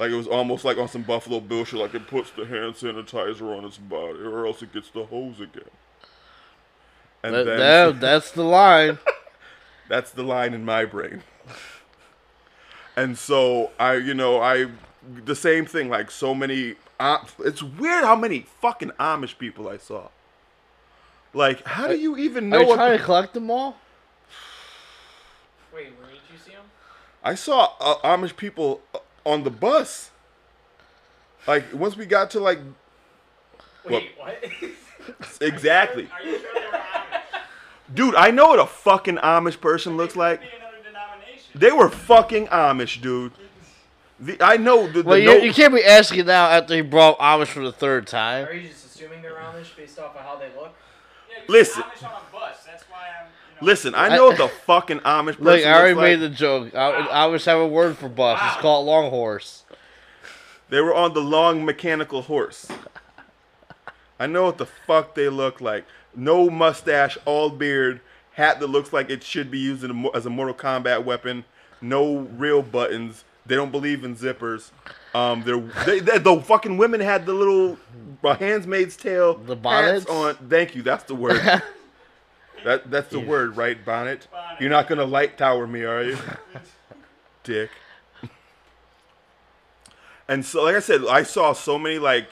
Like 0.00 0.10
it 0.10 0.16
was 0.16 0.26
almost 0.26 0.64
like 0.64 0.78
on 0.78 0.88
some 0.88 1.02
Buffalo 1.02 1.38
Bill 1.40 1.64
shit. 1.64 1.78
Like 1.78 1.94
it 1.94 2.06
puts 2.08 2.30
the 2.30 2.44
hand 2.44 2.74
sanitizer 2.74 3.56
on 3.56 3.64
its 3.64 3.78
body, 3.78 4.18
or 4.20 4.46
else 4.46 4.62
it 4.62 4.72
gets 4.72 4.90
the 4.90 5.04
hose 5.04 5.40
again. 5.40 5.62
And 7.22 7.34
That- 7.34 7.46
then 7.46 7.58
that- 7.58 8.00
that's 8.00 8.30
the 8.32 8.42
line. 8.44 8.98
That's 9.88 10.10
the 10.10 10.24
line 10.24 10.54
in 10.54 10.64
my 10.64 10.84
brain. 10.84 11.22
And 12.96 13.16
so 13.18 13.70
I, 13.78 13.94
you 13.94 14.14
know, 14.14 14.40
I 14.40 14.66
the 15.24 15.36
same 15.36 15.66
thing. 15.66 15.88
Like 15.90 16.10
so 16.10 16.34
many, 16.34 16.76
uh, 16.98 17.18
it's 17.40 17.62
weird 17.62 18.04
how 18.04 18.16
many 18.16 18.46
fucking 18.60 18.90
Amish 18.98 19.36
people 19.38 19.68
I 19.68 19.76
saw. 19.76 20.08
Like, 21.34 21.62
how 21.66 21.86
do 21.88 21.96
you 21.96 22.16
even 22.16 22.46
Are 22.46 22.56
know? 22.56 22.60
you 22.60 22.66
what 22.68 22.76
trying 22.76 22.98
to 22.98 23.04
collect 23.04 23.34
them 23.34 23.50
all? 23.50 23.76
Wait, 25.74 25.88
where 25.98 26.08
did 26.08 26.20
you 26.32 26.38
see 26.42 26.52
them? 26.52 26.62
I 27.22 27.34
saw 27.34 27.72
uh, 27.78 28.16
Amish 28.16 28.34
people 28.36 28.80
uh, 28.94 28.98
on 29.26 29.44
the 29.44 29.50
bus. 29.50 30.10
Like 31.46 31.64
once 31.74 31.96
we 31.96 32.06
got 32.06 32.30
to 32.30 32.40
like 32.40 32.58
Wait, 33.84 34.12
what? 34.18 34.42
exactly, 35.40 36.08
Are 36.12 36.26
you 36.26 36.38
sure 36.38 36.48
they 36.54 36.60
were 36.60 36.66
Amish? 36.72 37.94
dude. 37.94 38.14
I 38.14 38.30
know 38.30 38.46
what 38.48 38.58
a 38.58 38.66
fucking 38.66 39.16
Amish 39.18 39.60
person 39.60 39.96
looks 39.98 40.16
like. 40.16 40.40
Be 41.58 41.66
another 41.66 41.78
denomination. 41.78 41.78
They 41.78 41.84
were 41.84 41.90
fucking 41.90 42.46
Amish, 42.48 43.00
dude. 43.00 43.32
The, 44.18 44.36
I 44.42 44.56
know 44.56 44.86
the, 44.86 45.02
the 45.02 45.08
Well, 45.08 45.18
you, 45.18 45.26
note- 45.26 45.42
you 45.42 45.52
can't 45.52 45.74
be 45.74 45.84
asking 45.84 46.26
now 46.26 46.46
after 46.48 46.74
he 46.74 46.80
brought 46.80 47.18
Amish 47.18 47.48
for 47.48 47.60
the 47.64 47.72
third 47.72 48.06
time. 48.06 48.46
Are 48.46 48.52
you 48.52 48.68
just 48.68 48.86
assuming 48.86 49.20
they're 49.22 49.34
Amish 49.34 49.76
based 49.76 49.98
off 49.98 50.16
of 50.16 50.22
how 50.22 50.36
they 50.36 50.48
look? 50.58 50.74
Yeah, 51.30 51.42
Listen. 51.48 51.82
Amish 51.82 52.02
on 52.04 52.12
a 52.12 52.32
bus. 52.32 52.64
That's 52.64 52.82
why 52.84 52.98
I'm. 53.20 53.26
You 53.26 53.60
know, 53.62 53.66
Listen, 53.66 53.94
I 53.94 54.08
know 54.08 54.26
what 54.26 54.38
the 54.38 54.48
fucking 54.48 55.00
Amish 55.00 55.24
person 55.36 55.44
Look, 55.44 55.64
I 55.66 55.72
already 55.72 55.94
looks 55.94 56.02
made 56.04 56.20
like. 56.20 56.30
the 56.30 56.36
joke. 56.36 56.74
I, 56.74 57.26
Amish 57.26 57.44
have 57.44 57.58
a 57.58 57.66
word 57.68 57.98
for 57.98 58.08
bus. 58.08 58.38
It's 58.42 58.56
Wow. 58.56 58.60
called 58.62 58.86
long 58.86 59.10
horse. 59.10 59.64
They 60.70 60.80
were 60.80 60.94
on 60.94 61.12
the 61.14 61.20
long 61.20 61.64
mechanical 61.64 62.22
horse. 62.22 62.66
I 64.18 64.26
know 64.26 64.44
what 64.44 64.56
the 64.58 64.66
fuck 64.66 65.14
they 65.14 65.28
look 65.28 65.60
like. 65.60 65.84
No 66.14 66.48
mustache, 66.48 67.18
all 67.26 67.50
beard, 67.50 68.00
hat 68.36 68.60
that 68.60 68.66
looks 68.66 68.92
like 68.92 69.08
it 69.08 69.22
should 69.22 69.50
be 69.50 69.58
used 69.58 69.82
in 69.82 70.04
a, 70.04 70.16
as 70.16 70.26
a 70.26 70.30
Mortal 70.30 70.54
Kombat 70.54 71.04
weapon. 71.04 71.44
No 71.80 72.18
real 72.36 72.60
buttons. 72.60 73.24
They 73.46 73.54
don't 73.54 73.70
believe 73.72 74.04
in 74.04 74.14
zippers. 74.14 74.72
Um, 75.14 75.42
they're, 75.42 75.60
they, 75.86 76.00
they, 76.00 76.18
the 76.18 76.40
fucking 76.42 76.76
women 76.76 77.00
had 77.00 77.24
the 77.24 77.32
little 77.32 77.78
uh, 78.22 78.36
handsmaid's 78.36 78.94
tale 78.96 79.34
The 79.34 79.56
bonnets? 79.56 80.04
on. 80.06 80.34
Thank 80.50 80.74
you. 80.74 80.82
That's 80.82 81.04
the 81.04 81.14
word. 81.14 81.40
that 82.64 82.90
that's 82.90 83.08
the 83.08 83.20
word, 83.20 83.56
right? 83.56 83.82
Bonnet. 83.82 84.28
Bonnet. 84.30 84.60
You're 84.60 84.70
not 84.70 84.86
gonna 84.86 85.04
light 85.04 85.38
tower 85.38 85.66
me, 85.66 85.84
are 85.84 86.02
you? 86.02 86.18
Dick. 87.42 87.70
And 90.28 90.44
so, 90.44 90.64
like 90.64 90.76
I 90.76 90.80
said, 90.80 91.06
I 91.08 91.22
saw 91.22 91.52
so 91.54 91.78
many 91.78 91.98
like 91.98 92.28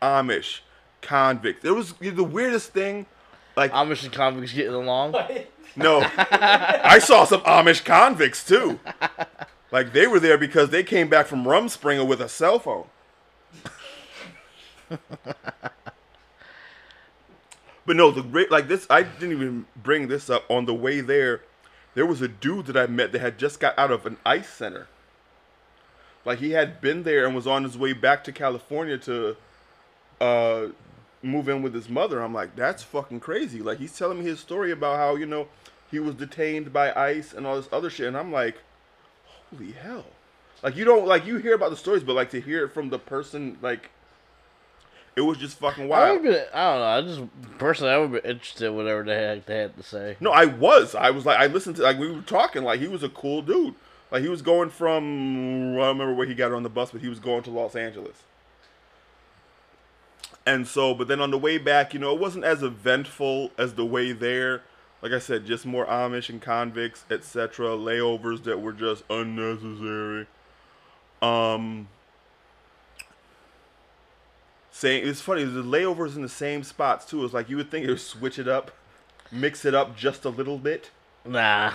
Amish 0.00 0.60
convicts. 1.02 1.64
It 1.64 1.72
was 1.72 1.92
the 1.94 2.24
weirdest 2.24 2.72
thing. 2.72 3.04
Like, 3.56 3.72
Amish 3.72 4.04
and 4.04 4.12
convicts 4.12 4.52
getting 4.52 4.74
along. 4.74 5.14
no, 5.76 6.06
I 6.16 6.98
saw 6.98 7.24
some 7.24 7.40
Amish 7.42 7.84
convicts 7.84 8.44
too. 8.44 8.80
Like 9.74 9.92
they 9.92 10.06
were 10.06 10.20
there 10.20 10.38
because 10.38 10.70
they 10.70 10.84
came 10.84 11.08
back 11.08 11.26
from 11.26 11.44
Rumspringa 11.44 12.06
with 12.06 12.20
a 12.20 12.28
cell 12.28 12.60
phone. 12.60 12.86
but 14.88 15.56
no, 17.96 18.12
the 18.12 18.22
great 18.22 18.52
like 18.52 18.68
this. 18.68 18.86
I 18.88 19.02
didn't 19.02 19.32
even 19.32 19.66
bring 19.74 20.06
this 20.06 20.30
up 20.30 20.48
on 20.48 20.66
the 20.66 20.74
way 20.74 21.00
there. 21.00 21.40
there 21.94 22.06
was 22.06 22.22
a 22.22 22.28
dude 22.28 22.66
that 22.66 22.76
I 22.76 22.86
met 22.86 23.10
that 23.10 23.20
had 23.20 23.36
just 23.36 23.58
got 23.58 23.76
out 23.76 23.90
of 23.90 24.06
an 24.06 24.16
ICE 24.24 24.48
center. 24.48 24.86
Like 26.24 26.38
he 26.38 26.52
had 26.52 26.80
been 26.80 27.02
there 27.02 27.26
and 27.26 27.34
was 27.34 27.48
on 27.48 27.64
his 27.64 27.76
way 27.76 27.94
back 27.94 28.22
to 28.24 28.32
California 28.32 28.96
to 28.98 29.36
uh, 30.20 30.66
move 31.24 31.48
in 31.48 31.62
with 31.62 31.74
his 31.74 31.88
mother. 31.88 32.20
I'm 32.20 32.34
like, 32.34 32.54
that's 32.54 32.82
fucking 32.82 33.20
crazy. 33.20 33.60
Like 33.60 33.78
he's 33.78 33.96
telling 33.96 34.18
me 34.18 34.24
his 34.24 34.40
story 34.40 34.70
about 34.70 34.96
how 34.96 35.16
you 35.16 35.26
know 35.26 35.48
he 35.90 35.98
was 35.98 36.14
detained 36.14 36.72
by 36.72 36.92
ICE 36.92 37.32
and 37.32 37.46
all 37.46 37.56
this 37.56 37.68
other 37.72 37.90
shit, 37.90 38.06
and 38.06 38.16
I'm 38.16 38.32
like, 38.32 38.58
holy 39.50 39.72
hell. 39.72 40.06
Like 40.62 40.76
you 40.76 40.84
don't 40.84 41.06
like 41.06 41.26
you 41.26 41.36
hear 41.38 41.54
about 41.54 41.70
the 41.70 41.76
stories, 41.76 42.02
but 42.02 42.14
like 42.14 42.30
to 42.30 42.40
hear 42.40 42.64
it 42.64 42.72
from 42.72 42.90
the 42.90 42.98
person, 42.98 43.58
like 43.60 43.90
it 45.16 45.20
was 45.20 45.38
just 45.38 45.58
fucking 45.58 45.84
I 45.84 45.86
wild. 45.86 46.22
would 46.22 46.32
be, 46.32 46.38
I 46.52 46.70
don't 46.72 46.80
know. 46.80 46.84
I 46.84 47.00
just 47.02 47.58
personally, 47.58 47.92
I 47.92 47.98
would 47.98 48.12
be 48.12 48.28
interested 48.28 48.66
in 48.66 48.76
whatever 48.76 49.02
the 49.02 49.14
heck 49.14 49.46
they 49.46 49.58
had 49.58 49.76
to 49.76 49.82
say. 49.82 50.16
No, 50.20 50.32
I 50.32 50.46
was. 50.46 50.94
I 50.94 51.10
was 51.10 51.24
like, 51.26 51.38
I 51.38 51.46
listened 51.46 51.76
to 51.76 51.82
like 51.82 51.98
we 51.98 52.10
were 52.10 52.22
talking. 52.22 52.64
Like 52.64 52.80
he 52.80 52.88
was 52.88 53.02
a 53.02 53.08
cool 53.08 53.42
dude. 53.42 53.74
Like 54.10 54.22
he 54.22 54.28
was 54.28 54.42
going 54.42 54.70
from 54.70 55.74
I 55.76 55.80
don't 55.80 55.98
remember 55.98 56.14
where 56.14 56.26
he 56.26 56.34
got 56.34 56.52
on 56.52 56.62
the 56.62 56.68
bus, 56.70 56.90
but 56.90 57.00
he 57.00 57.08
was 57.08 57.18
going 57.20 57.42
to 57.44 57.50
Los 57.50 57.76
Angeles. 57.76 58.22
And 60.46 60.66
so, 60.68 60.94
but 60.94 61.08
then 61.08 61.20
on 61.20 61.30
the 61.30 61.38
way 61.38 61.58
back, 61.58 61.94
you 61.94 62.00
know, 62.00 62.14
it 62.14 62.20
wasn't 62.20 62.44
as 62.44 62.62
eventful 62.62 63.50
as 63.56 63.74
the 63.74 63.84
way 63.84 64.12
there. 64.12 64.62
Like 65.00 65.12
I 65.12 65.18
said, 65.18 65.46
just 65.46 65.66
more 65.66 65.86
Amish 65.86 66.28
and 66.28 66.40
convicts, 66.40 67.04
etc. 67.10 67.68
Layovers 67.68 68.44
that 68.44 68.60
were 68.60 68.72
just 68.72 69.04
unnecessary. 69.10 70.26
Um, 71.22 71.88
saying 74.70 75.06
it's 75.06 75.20
funny. 75.20 75.44
The 75.44 75.62
layovers 75.62 76.16
in 76.16 76.22
the 76.22 76.28
same 76.28 76.62
spots 76.62 77.06
too. 77.06 77.24
It's 77.24 77.34
like 77.34 77.48
you 77.48 77.56
would 77.56 77.70
think 77.70 77.86
it 77.86 77.90
would 77.90 78.00
switch 78.00 78.38
it 78.38 78.48
up, 78.48 78.70
mix 79.30 79.64
it 79.64 79.74
up 79.74 79.96
just 79.96 80.24
a 80.24 80.30
little 80.30 80.58
bit, 80.58 80.90
Nah. 81.24 81.72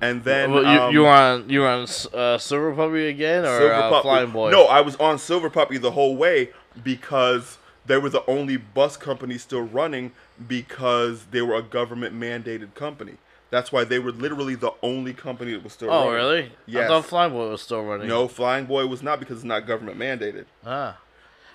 And 0.00 0.24
then 0.24 0.52
Well, 0.52 0.62
you 0.62 0.80
um, 0.80 0.92
you 0.92 1.00
were 1.02 1.08
on 1.08 1.48
you 1.48 1.60
were 1.60 1.68
on 1.68 1.86
uh, 2.14 2.38
Silver 2.38 2.74
Puppy 2.74 3.08
again 3.08 3.44
or 3.44 3.58
Silver 3.58 3.72
uh. 3.74 4.02
Flying 4.02 4.30
Boy? 4.30 4.50
No, 4.50 4.64
I 4.66 4.80
was 4.80 4.96
on 4.96 5.18
Silver 5.18 5.50
Puppy 5.50 5.78
the 5.78 5.92
whole 5.92 6.16
way 6.16 6.50
because 6.82 7.58
they 7.86 7.98
were 7.98 8.08
the 8.10 8.24
only 8.28 8.56
bus 8.56 8.96
company 8.96 9.38
still 9.38 9.62
running 9.62 10.12
because 10.48 11.26
they 11.26 11.42
were 11.42 11.54
a 11.54 11.62
government 11.62 12.18
mandated 12.18 12.74
company. 12.74 13.14
That's 13.50 13.70
why 13.70 13.84
they 13.84 13.98
were 13.98 14.10
literally 14.12 14.56
the 14.56 14.72
only 14.82 15.12
company 15.14 15.52
that 15.52 15.62
was 15.62 15.72
still 15.72 15.90
Oh 15.90 16.06
running. 16.10 16.12
really? 16.14 16.42
I 16.44 16.50
Yes. 16.66 16.88
thought 16.88 17.04
Flying 17.04 17.32
Boy 17.32 17.50
was 17.50 17.62
still 17.62 17.84
running. 17.84 18.08
No, 18.08 18.26
Flying 18.28 18.66
Boy 18.66 18.86
was 18.86 19.02
not 19.02 19.20
because 19.20 19.36
it's 19.38 19.44
not 19.44 19.66
government 19.66 19.98
mandated. 19.98 20.46
Ah. 20.64 20.98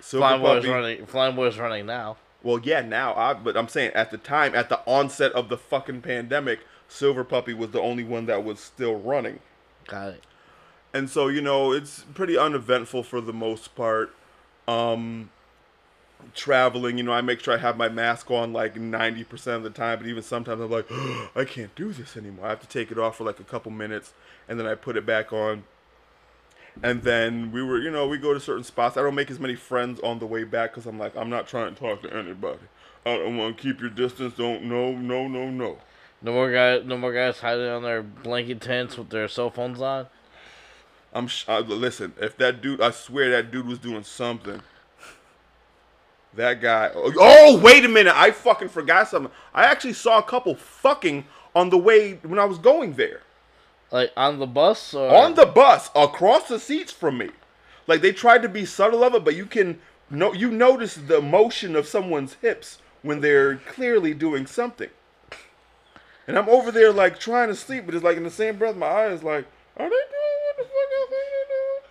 Silver 0.00 0.26
Flying 0.26 0.42
Boy 0.42 0.56
is 0.56 0.66
running. 0.66 1.06
Flying 1.06 1.36
Boy 1.36 1.46
is 1.46 1.58
running 1.58 1.86
now. 1.86 2.16
Well, 2.42 2.58
yeah, 2.58 2.80
now, 2.80 3.14
I, 3.14 3.34
but 3.34 3.56
I'm 3.56 3.68
saying 3.68 3.92
at 3.94 4.10
the 4.10 4.18
time, 4.18 4.54
at 4.56 4.68
the 4.68 4.80
onset 4.84 5.30
of 5.32 5.48
the 5.48 5.56
fucking 5.56 6.00
pandemic, 6.00 6.60
Silver 6.92 7.24
Puppy 7.24 7.54
was 7.54 7.70
the 7.70 7.80
only 7.80 8.04
one 8.04 8.26
that 8.26 8.44
was 8.44 8.60
still 8.60 8.96
running. 8.96 9.40
Got 9.86 10.10
it. 10.10 10.24
And 10.92 11.08
so, 11.08 11.28
you 11.28 11.40
know, 11.40 11.72
it's 11.72 12.04
pretty 12.14 12.36
uneventful 12.36 13.02
for 13.02 13.20
the 13.20 13.32
most 13.32 13.74
part. 13.74 14.14
Um, 14.68 15.30
traveling, 16.34 16.98
you 16.98 17.04
know, 17.04 17.12
I 17.12 17.22
make 17.22 17.40
sure 17.40 17.54
I 17.54 17.58
have 17.58 17.76
my 17.76 17.88
mask 17.88 18.30
on 18.30 18.52
like 18.52 18.74
90% 18.74 19.46
of 19.56 19.62
the 19.62 19.70
time, 19.70 19.98
but 19.98 20.06
even 20.06 20.22
sometimes 20.22 20.60
I'm 20.60 20.70
like, 20.70 20.86
I 21.36 21.44
can't 21.44 21.74
do 21.74 21.92
this 21.92 22.16
anymore. 22.16 22.46
I 22.46 22.50
have 22.50 22.60
to 22.60 22.68
take 22.68 22.90
it 22.90 22.98
off 22.98 23.16
for 23.16 23.24
like 23.24 23.40
a 23.40 23.44
couple 23.44 23.72
minutes 23.72 24.12
and 24.46 24.60
then 24.60 24.66
I 24.66 24.74
put 24.74 24.96
it 24.96 25.06
back 25.06 25.32
on. 25.32 25.64
And 26.82 27.02
then 27.02 27.52
we 27.52 27.62
were, 27.62 27.78
you 27.78 27.90
know, 27.90 28.06
we 28.06 28.18
go 28.18 28.34
to 28.34 28.40
certain 28.40 28.64
spots. 28.64 28.96
I 28.96 29.02
don't 29.02 29.14
make 29.14 29.30
as 29.30 29.40
many 29.40 29.54
friends 29.54 29.98
on 30.00 30.18
the 30.18 30.26
way 30.26 30.44
back 30.44 30.72
because 30.72 30.86
I'm 30.86 30.98
like, 30.98 31.16
I'm 31.16 31.30
not 31.30 31.46
trying 31.46 31.74
to 31.74 31.80
talk 31.80 32.02
to 32.02 32.14
anybody. 32.14 32.60
I 33.04 33.16
don't 33.16 33.36
want 33.36 33.56
to 33.56 33.62
keep 33.62 33.80
your 33.80 33.90
distance. 33.90 34.34
Don't, 34.36 34.64
no, 34.64 34.92
no, 34.92 35.26
no, 35.26 35.50
no. 35.50 35.78
No 36.22 36.32
more 36.32 36.52
guys. 36.52 36.82
No 36.84 36.96
more 36.96 37.12
guys 37.12 37.40
hiding 37.40 37.66
on 37.66 37.82
their 37.82 38.02
blanket 38.02 38.60
tents 38.60 38.96
with 38.96 39.10
their 39.10 39.28
cell 39.28 39.50
phones 39.50 39.80
on. 39.80 40.06
I'm 41.12 41.26
sh- 41.26 41.44
uh, 41.48 41.60
listen. 41.60 42.14
If 42.20 42.36
that 42.38 42.62
dude, 42.62 42.80
I 42.80 42.90
swear 42.90 43.30
that 43.30 43.50
dude 43.50 43.66
was 43.66 43.78
doing 43.78 44.04
something. 44.04 44.62
That 46.34 46.62
guy. 46.62 46.90
Oh, 46.94 47.12
oh, 47.18 47.58
wait 47.58 47.84
a 47.84 47.88
minute! 47.88 48.14
I 48.16 48.30
fucking 48.30 48.68
forgot 48.68 49.08
something. 49.08 49.32
I 49.52 49.64
actually 49.64 49.92
saw 49.92 50.18
a 50.18 50.22
couple 50.22 50.54
fucking 50.54 51.26
on 51.54 51.70
the 51.70 51.76
way 51.78 52.14
when 52.22 52.38
I 52.38 52.44
was 52.44 52.58
going 52.58 52.94
there. 52.94 53.20
Like 53.90 54.12
on 54.16 54.38
the 54.38 54.46
bus 54.46 54.94
or 54.94 55.14
On 55.14 55.34
the 55.34 55.44
bus, 55.44 55.90
across 55.94 56.48
the 56.48 56.58
seats 56.58 56.92
from 56.92 57.18
me. 57.18 57.30
Like 57.86 58.00
they 58.00 58.12
tried 58.12 58.42
to 58.42 58.48
be 58.48 58.64
subtle 58.64 59.04
of 59.04 59.14
it, 59.14 59.24
but 59.24 59.36
you 59.36 59.44
can 59.44 59.80
no, 60.08 60.32
you 60.32 60.50
notice 60.50 60.94
the 60.94 61.20
motion 61.20 61.76
of 61.76 61.86
someone's 61.86 62.34
hips 62.34 62.78
when 63.02 63.20
they're 63.20 63.56
clearly 63.56 64.14
doing 64.14 64.46
something. 64.46 64.90
And 66.32 66.38
I'm 66.38 66.48
over 66.48 66.70
there 66.72 66.94
like 66.94 67.18
trying 67.18 67.48
to 67.48 67.54
sleep, 67.54 67.84
but 67.84 67.94
it's 67.94 68.02
like 68.02 68.16
in 68.16 68.22
the 68.22 68.30
same 68.30 68.56
breath, 68.56 68.74
my 68.74 68.86
eyes 68.86 69.22
like, 69.22 69.44
are 69.76 69.84
they 69.84 69.90
doing 69.90 70.38
what 70.46 70.56
the 70.56 70.62
fuck 70.64 70.72
I 70.72 71.06
think 71.10 71.10
they're 71.30 71.50
doing? 71.50 71.82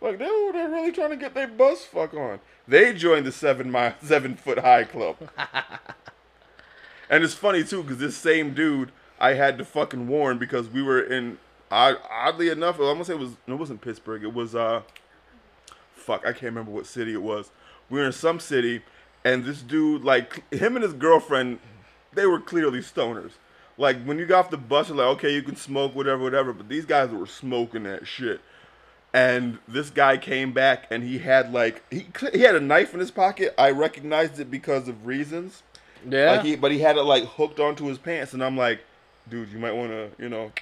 Like 0.00 0.18
they're 0.18 0.34
over 0.34 0.52
there 0.52 0.70
really 0.70 0.92
trying 0.92 1.10
to 1.10 1.16
get 1.16 1.34
their 1.34 1.46
bus 1.46 1.84
fuck 1.84 2.14
on. 2.14 2.40
They 2.66 2.94
joined 2.94 3.26
the 3.26 3.32
seven 3.32 3.70
mile, 3.70 3.92
seven 4.02 4.34
foot 4.34 4.60
high 4.60 4.84
club. 4.84 5.16
and 7.10 7.22
it's 7.22 7.34
funny 7.34 7.62
too, 7.62 7.82
because 7.82 7.98
this 7.98 8.16
same 8.16 8.54
dude 8.54 8.92
I 9.18 9.34
had 9.34 9.58
to 9.58 9.66
fucking 9.66 10.08
warn 10.08 10.38
because 10.38 10.66
we 10.70 10.82
were 10.82 11.02
in. 11.02 11.36
odd- 11.70 11.98
Oddly 12.10 12.48
enough, 12.48 12.76
I'm 12.76 12.84
gonna 12.94 13.04
say 13.04 13.12
it 13.12 13.18
was. 13.18 13.32
no, 13.46 13.56
It 13.56 13.58
wasn't 13.60 13.82
Pittsburgh. 13.82 14.22
It 14.24 14.32
was 14.32 14.54
uh. 14.54 14.80
Fuck, 15.96 16.22
I 16.22 16.32
can't 16.32 16.44
remember 16.44 16.70
what 16.70 16.86
city 16.86 17.12
it 17.12 17.20
was. 17.20 17.50
We 17.90 18.00
were 18.00 18.06
in 18.06 18.12
some 18.12 18.40
city, 18.40 18.80
and 19.22 19.44
this 19.44 19.60
dude, 19.60 20.02
like 20.02 20.50
him 20.50 20.76
and 20.76 20.82
his 20.82 20.94
girlfriend, 20.94 21.58
they 22.14 22.24
were 22.24 22.40
clearly 22.40 22.78
stoners. 22.78 23.32
Like 23.80 24.02
when 24.04 24.18
you 24.18 24.26
got 24.26 24.40
off 24.40 24.50
the 24.50 24.58
bus, 24.58 24.88
you're 24.88 24.98
like, 24.98 25.06
okay, 25.16 25.32
you 25.32 25.42
can 25.42 25.56
smoke 25.56 25.94
whatever, 25.94 26.22
whatever. 26.22 26.52
But 26.52 26.68
these 26.68 26.84
guys 26.84 27.08
were 27.08 27.26
smoking 27.26 27.84
that 27.84 28.06
shit. 28.06 28.42
And 29.14 29.58
this 29.66 29.88
guy 29.88 30.18
came 30.18 30.52
back, 30.52 30.86
and 30.90 31.02
he 31.02 31.18
had 31.18 31.50
like 31.50 31.82
he 31.90 32.06
he 32.32 32.40
had 32.40 32.54
a 32.54 32.60
knife 32.60 32.92
in 32.92 33.00
his 33.00 33.10
pocket. 33.10 33.54
I 33.56 33.70
recognized 33.70 34.38
it 34.38 34.50
because 34.50 34.86
of 34.86 35.06
reasons. 35.06 35.62
yeah. 36.06 36.32
Like 36.32 36.42
he, 36.44 36.56
but 36.56 36.72
he 36.72 36.78
had 36.78 36.98
it 36.98 37.02
like 37.02 37.24
hooked 37.24 37.58
onto 37.58 37.86
his 37.86 37.96
pants, 37.96 38.34
and 38.34 38.44
I'm 38.44 38.56
like, 38.56 38.80
dude, 39.30 39.48
you 39.50 39.58
might 39.58 39.72
want 39.72 39.90
to, 39.90 40.10
you 40.22 40.28
know, 40.28 40.52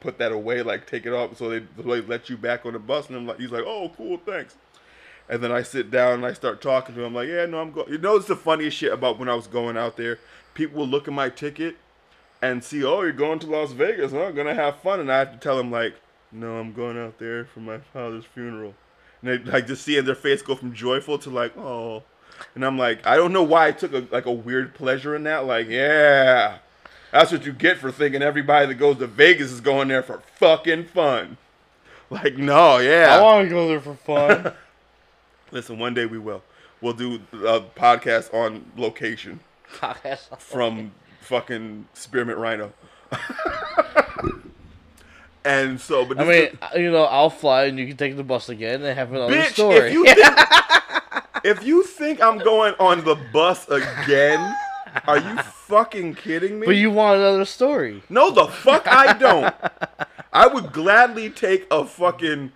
put 0.00 0.18
that 0.18 0.30
away, 0.30 0.62
like 0.62 0.86
take 0.86 1.04
it 1.04 1.12
off, 1.12 1.36
so 1.36 1.50
they, 1.50 1.66
so 1.76 1.82
they 1.82 2.00
let 2.00 2.30
you 2.30 2.36
back 2.36 2.64
on 2.64 2.74
the 2.74 2.78
bus. 2.78 3.08
And 3.08 3.16
I'm 3.16 3.26
like, 3.26 3.40
he's 3.40 3.50
like, 3.50 3.64
oh, 3.66 3.90
cool, 3.96 4.18
thanks. 4.24 4.54
And 5.28 5.42
then 5.42 5.50
I 5.50 5.62
sit 5.62 5.90
down 5.90 6.14
and 6.14 6.26
I 6.26 6.32
start 6.32 6.62
talking 6.62 6.94
to 6.94 7.00
him. 7.00 7.08
I'm 7.08 7.14
like, 7.14 7.28
yeah, 7.28 7.44
no, 7.44 7.60
I'm 7.60 7.72
going. 7.72 7.92
You 7.92 7.98
know, 7.98 8.16
it's 8.16 8.28
the 8.28 8.36
funniest 8.36 8.76
shit 8.76 8.92
about 8.92 9.18
when 9.18 9.28
I 9.28 9.34
was 9.34 9.48
going 9.48 9.76
out 9.76 9.96
there. 9.96 10.20
People 10.54 10.78
will 10.78 10.88
look 10.88 11.08
at 11.08 11.12
my 11.12 11.28
ticket 11.28 11.76
and 12.40 12.62
see, 12.62 12.84
oh, 12.84 13.02
you're 13.02 13.12
going 13.12 13.38
to 13.40 13.46
Las 13.46 13.72
Vegas, 13.72 14.12
huh? 14.12 14.30
Gonna 14.30 14.54
have 14.54 14.80
fun, 14.80 15.00
and 15.00 15.10
I 15.10 15.18
have 15.18 15.32
to 15.32 15.38
tell 15.38 15.56
them 15.56 15.70
like, 15.70 15.94
no, 16.30 16.58
I'm 16.58 16.72
going 16.72 16.98
out 16.98 17.18
there 17.18 17.44
for 17.44 17.60
my 17.60 17.78
father's 17.78 18.24
funeral. 18.24 18.74
And 19.22 19.30
they 19.30 19.50
like 19.50 19.66
just 19.66 19.82
seeing 19.82 20.04
their 20.04 20.14
face 20.14 20.42
go 20.42 20.54
from 20.54 20.74
joyful 20.74 21.18
to 21.18 21.30
like, 21.30 21.56
oh. 21.56 22.02
And 22.54 22.64
I'm 22.64 22.78
like, 22.78 23.04
I 23.06 23.16
don't 23.16 23.32
know 23.32 23.42
why 23.42 23.68
I 23.68 23.72
took 23.72 23.92
a, 23.92 24.06
like 24.12 24.26
a 24.26 24.32
weird 24.32 24.74
pleasure 24.74 25.16
in 25.16 25.24
that. 25.24 25.46
Like, 25.46 25.68
yeah, 25.68 26.58
that's 27.10 27.32
what 27.32 27.44
you 27.44 27.52
get 27.52 27.78
for 27.78 27.90
thinking 27.90 28.22
everybody 28.22 28.66
that 28.66 28.74
goes 28.74 28.98
to 28.98 29.06
Vegas 29.06 29.50
is 29.50 29.60
going 29.60 29.88
there 29.88 30.02
for 30.02 30.22
fucking 30.36 30.84
fun. 30.84 31.36
Like, 32.10 32.38
no, 32.38 32.78
yeah. 32.78 33.18
I 33.18 33.22
want 33.22 33.48
to 33.48 33.54
go 33.54 33.68
there 33.68 33.80
for 33.80 33.94
fun. 33.94 34.54
Listen, 35.50 35.78
one 35.78 35.94
day 35.94 36.06
we 36.06 36.18
will. 36.18 36.42
We'll 36.80 36.92
do 36.94 37.20
a 37.32 37.60
podcast 37.60 38.32
on 38.32 38.70
location 38.76 39.40
from 40.38 40.92
fucking 41.28 41.86
Spearmint 41.92 42.38
Rhino. 42.38 42.72
and 45.44 45.78
so, 45.78 46.06
but 46.06 46.18
I 46.18 46.24
mean, 46.24 46.58
uh, 46.60 46.70
you 46.76 46.90
know, 46.90 47.04
I'll 47.04 47.30
fly 47.30 47.64
and 47.64 47.78
you 47.78 47.86
can 47.86 47.96
take 47.96 48.16
the 48.16 48.24
bus 48.24 48.48
again 48.48 48.82
and 48.82 48.98
have 48.98 49.12
another 49.12 49.34
bitch, 49.34 49.52
story. 49.52 49.76
if 49.76 49.92
you 49.92 50.04
think 50.04 50.18
if 51.44 51.64
you 51.64 51.82
think 51.84 52.22
I'm 52.22 52.38
going 52.38 52.74
on 52.80 53.04
the 53.04 53.14
bus 53.14 53.68
again, 53.68 54.56
are 55.06 55.18
you 55.18 55.36
fucking 55.42 56.14
kidding 56.14 56.58
me? 56.58 56.66
but 56.66 56.76
you 56.76 56.90
want 56.90 57.18
another 57.20 57.44
story. 57.44 58.02
No, 58.08 58.30
the 58.30 58.46
fuck 58.46 58.88
I 58.88 59.12
don't. 59.12 59.54
I 60.32 60.46
would 60.46 60.72
gladly 60.72 61.28
take 61.28 61.66
a 61.70 61.84
fucking 61.84 62.52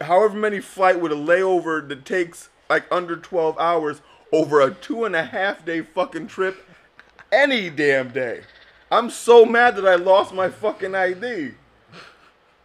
however 0.00 0.36
many 0.36 0.60
flight 0.60 1.00
with 1.00 1.10
a 1.10 1.16
layover 1.16 1.86
that 1.88 2.04
takes 2.04 2.50
like 2.70 2.84
under 2.90 3.16
12 3.16 3.58
hours 3.58 4.00
over 4.32 4.60
a 4.60 4.72
two 4.72 5.04
and 5.04 5.16
a 5.16 5.24
half 5.24 5.64
day 5.64 5.80
fucking 5.80 6.28
trip 6.28 6.65
any 7.32 7.70
damn 7.70 8.10
day. 8.10 8.42
I'm 8.90 9.10
so 9.10 9.44
mad 9.44 9.76
that 9.76 9.86
I 9.86 9.96
lost 9.96 10.32
my 10.32 10.48
fucking 10.48 10.94
ID. 10.94 11.52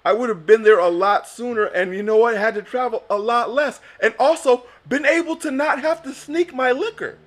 I 0.03 0.13
would 0.13 0.29
have 0.29 0.45
been 0.45 0.63
there 0.63 0.79
a 0.79 0.89
lot 0.89 1.27
sooner, 1.27 1.65
and 1.65 1.93
you 1.93 2.03
know 2.03 2.17
what? 2.17 2.35
I 2.35 2.39
had 2.39 2.55
to 2.55 2.61
travel 2.61 3.03
a 3.09 3.17
lot 3.17 3.51
less, 3.51 3.79
and 3.99 4.13
also 4.17 4.63
been 4.87 5.05
able 5.05 5.35
to 5.37 5.51
not 5.51 5.81
have 5.81 6.01
to 6.03 6.13
sneak 6.13 6.53
my 6.53 6.71
liquor. 6.71 7.17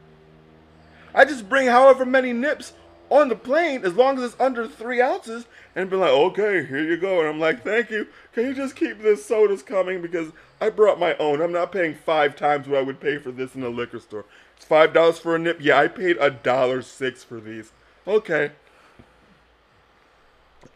I 1.15 1.25
just 1.25 1.49
bring 1.49 1.69
however 1.69 2.05
many 2.05 2.33
nips 2.33 2.73
on 3.11 3.29
the 3.29 3.37
plane, 3.37 3.85
as 3.85 3.95
long 3.95 4.19
as 4.19 4.25
it's 4.25 4.41
under 4.41 4.67
three 4.67 5.01
ounces, 5.01 5.47
and 5.77 5.89
be 5.89 5.97
like, 5.97 6.11
okay, 6.11 6.65
here 6.65 6.83
you 6.83 6.97
go. 6.97 7.21
And 7.21 7.29
I'm 7.29 7.39
like, 7.39 7.63
thank 7.63 7.91
you. 7.91 8.09
Can 8.33 8.47
you 8.47 8.55
just 8.55 8.75
keep 8.75 9.01
this 9.01 9.25
sodas 9.25 9.63
coming 9.63 10.03
because 10.03 10.33
I 10.61 10.71
brought 10.71 10.99
my 10.99 11.15
own. 11.19 11.41
I'm 11.41 11.53
not 11.53 11.73
paying 11.73 11.95
five 11.95 12.37
times 12.37 12.67
what 12.67 12.79
I 12.79 12.83
would 12.83 13.01
pay 13.01 13.19
for 13.19 13.31
this 13.31 13.55
in 13.55 13.63
a 13.63 13.69
liquor 13.69 14.01
store. 14.01 14.25
Five 14.59 14.93
dollars 14.93 15.19
for 15.19 15.35
a 15.37 15.39
nip. 15.39 15.59
Yeah, 15.61 15.79
I 15.79 15.89
paid 15.89 16.17
a 16.19 16.31
dollar 16.31 16.83
six 16.83 17.23
for 17.23 17.41
these. 17.41 17.73
Okay. 18.07 18.53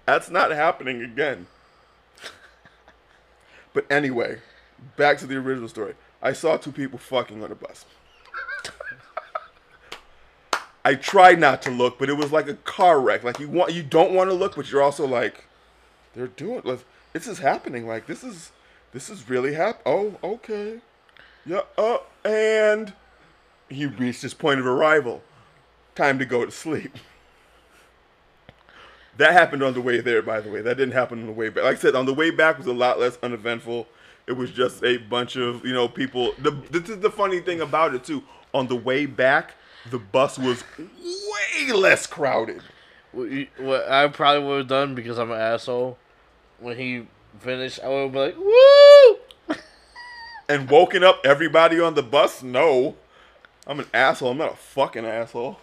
That's 0.06 0.30
not 0.30 0.50
happening 0.50 1.02
again. 1.02 1.46
But 3.74 3.86
anyway, 3.90 4.38
back 4.96 5.18
to 5.18 5.26
the 5.26 5.36
original 5.36 5.68
story. 5.68 5.94
I 6.22 6.32
saw 6.32 6.56
two 6.56 6.72
people 6.72 6.98
fucking 6.98 7.44
on 7.44 7.52
a 7.52 7.55
bus. 7.55 7.84
I 10.84 10.94
tried 10.94 11.38
not 11.38 11.60
to 11.62 11.70
look, 11.70 11.98
but 11.98 12.09
it 12.09 12.14
was 12.14 12.32
like 12.32 12.48
a 12.48 12.55
car 12.55 12.98
wreck. 12.98 13.22
Like 13.22 13.38
you 13.38 13.48
want, 13.48 13.74
you 13.74 13.82
don't 13.82 14.14
want 14.14 14.30
to 14.30 14.34
look, 14.34 14.56
but 14.56 14.72
you're 14.72 14.82
also 14.82 15.06
like, 15.06 15.44
they're 16.14 16.28
doing. 16.28 16.62
like, 16.64 16.84
This 17.12 17.26
is 17.28 17.40
happening. 17.40 17.86
Like 17.86 18.06
this 18.06 18.24
is, 18.24 18.52
this 18.92 19.10
is 19.10 19.28
really 19.28 19.55
hap. 19.55 19.80
Oh, 19.84 20.16
okay. 20.24 20.80
Yeah. 21.44 21.60
Uh, 21.76 21.98
and 22.24 22.94
he 23.68 23.86
reached 23.86 24.22
his 24.22 24.34
point 24.34 24.60
of 24.60 24.66
arrival. 24.66 25.22
Time 25.94 26.18
to 26.18 26.24
go 26.24 26.44
to 26.44 26.50
sleep. 26.50 26.96
That 29.16 29.32
happened 29.32 29.64
on 29.64 29.74
the 29.74 29.80
way 29.80 30.00
there, 30.00 30.22
by 30.22 30.40
the 30.40 30.48
way. 30.48 30.62
That 30.62 30.76
didn't 30.76 30.94
happen 30.94 31.20
on 31.20 31.26
the 31.26 31.32
way 31.32 31.48
back. 31.48 31.64
Like 31.64 31.76
I 31.76 31.80
said, 31.80 31.96
on 31.96 32.06
the 32.06 32.14
way 32.14 32.30
back 32.30 32.56
was 32.56 32.68
a 32.68 32.72
lot 32.72 33.00
less 33.00 33.18
uneventful. 33.22 33.88
It 34.28 34.32
was 34.32 34.50
just 34.50 34.84
a 34.84 34.98
bunch 34.98 35.36
of 35.36 35.64
you 35.64 35.72
know 35.72 35.88
people. 35.88 36.32
The 36.38 36.52
this 36.70 36.88
is 36.88 37.00
the 37.00 37.10
funny 37.10 37.40
thing 37.40 37.60
about 37.60 37.94
it 37.94 38.04
too. 38.04 38.22
On 38.54 38.68
the 38.68 38.76
way 38.76 39.06
back, 39.06 39.54
the 39.90 39.98
bus 39.98 40.38
was 40.38 40.62
way 40.78 41.72
less 41.72 42.06
crowded. 42.06 42.62
What, 43.12 43.28
what 43.58 43.88
I 43.88 44.06
probably 44.08 44.46
would 44.46 44.58
have 44.58 44.68
done 44.68 44.94
because 44.94 45.18
I'm 45.18 45.30
an 45.30 45.40
asshole. 45.40 45.98
When 46.60 46.76
he 46.76 47.06
finished, 47.40 47.80
I 47.82 47.88
would 47.88 48.12
be 48.12 48.18
like, 48.18 48.36
"Woo!" 48.36 49.56
And 50.48 50.70
woken 50.70 51.02
up 51.02 51.20
everybody 51.24 51.80
on 51.80 51.94
the 51.94 52.02
bus. 52.02 52.42
No, 52.42 52.96
I'm 53.68 53.80
an 53.80 53.86
asshole. 53.92 54.30
I'm 54.30 54.38
not 54.38 54.54
a 54.54 54.56
fucking 54.56 55.04
asshole. 55.04 55.58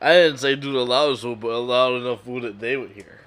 I 0.00 0.12
didn't 0.12 0.38
say 0.38 0.56
do 0.56 0.72
the 0.72 0.84
loudest 0.84 1.22
food, 1.22 1.40
but 1.40 1.58
loud 1.60 2.02
enough 2.02 2.24
food 2.24 2.42
that 2.42 2.60
they 2.60 2.76
would 2.76 2.90
hear. 2.90 3.20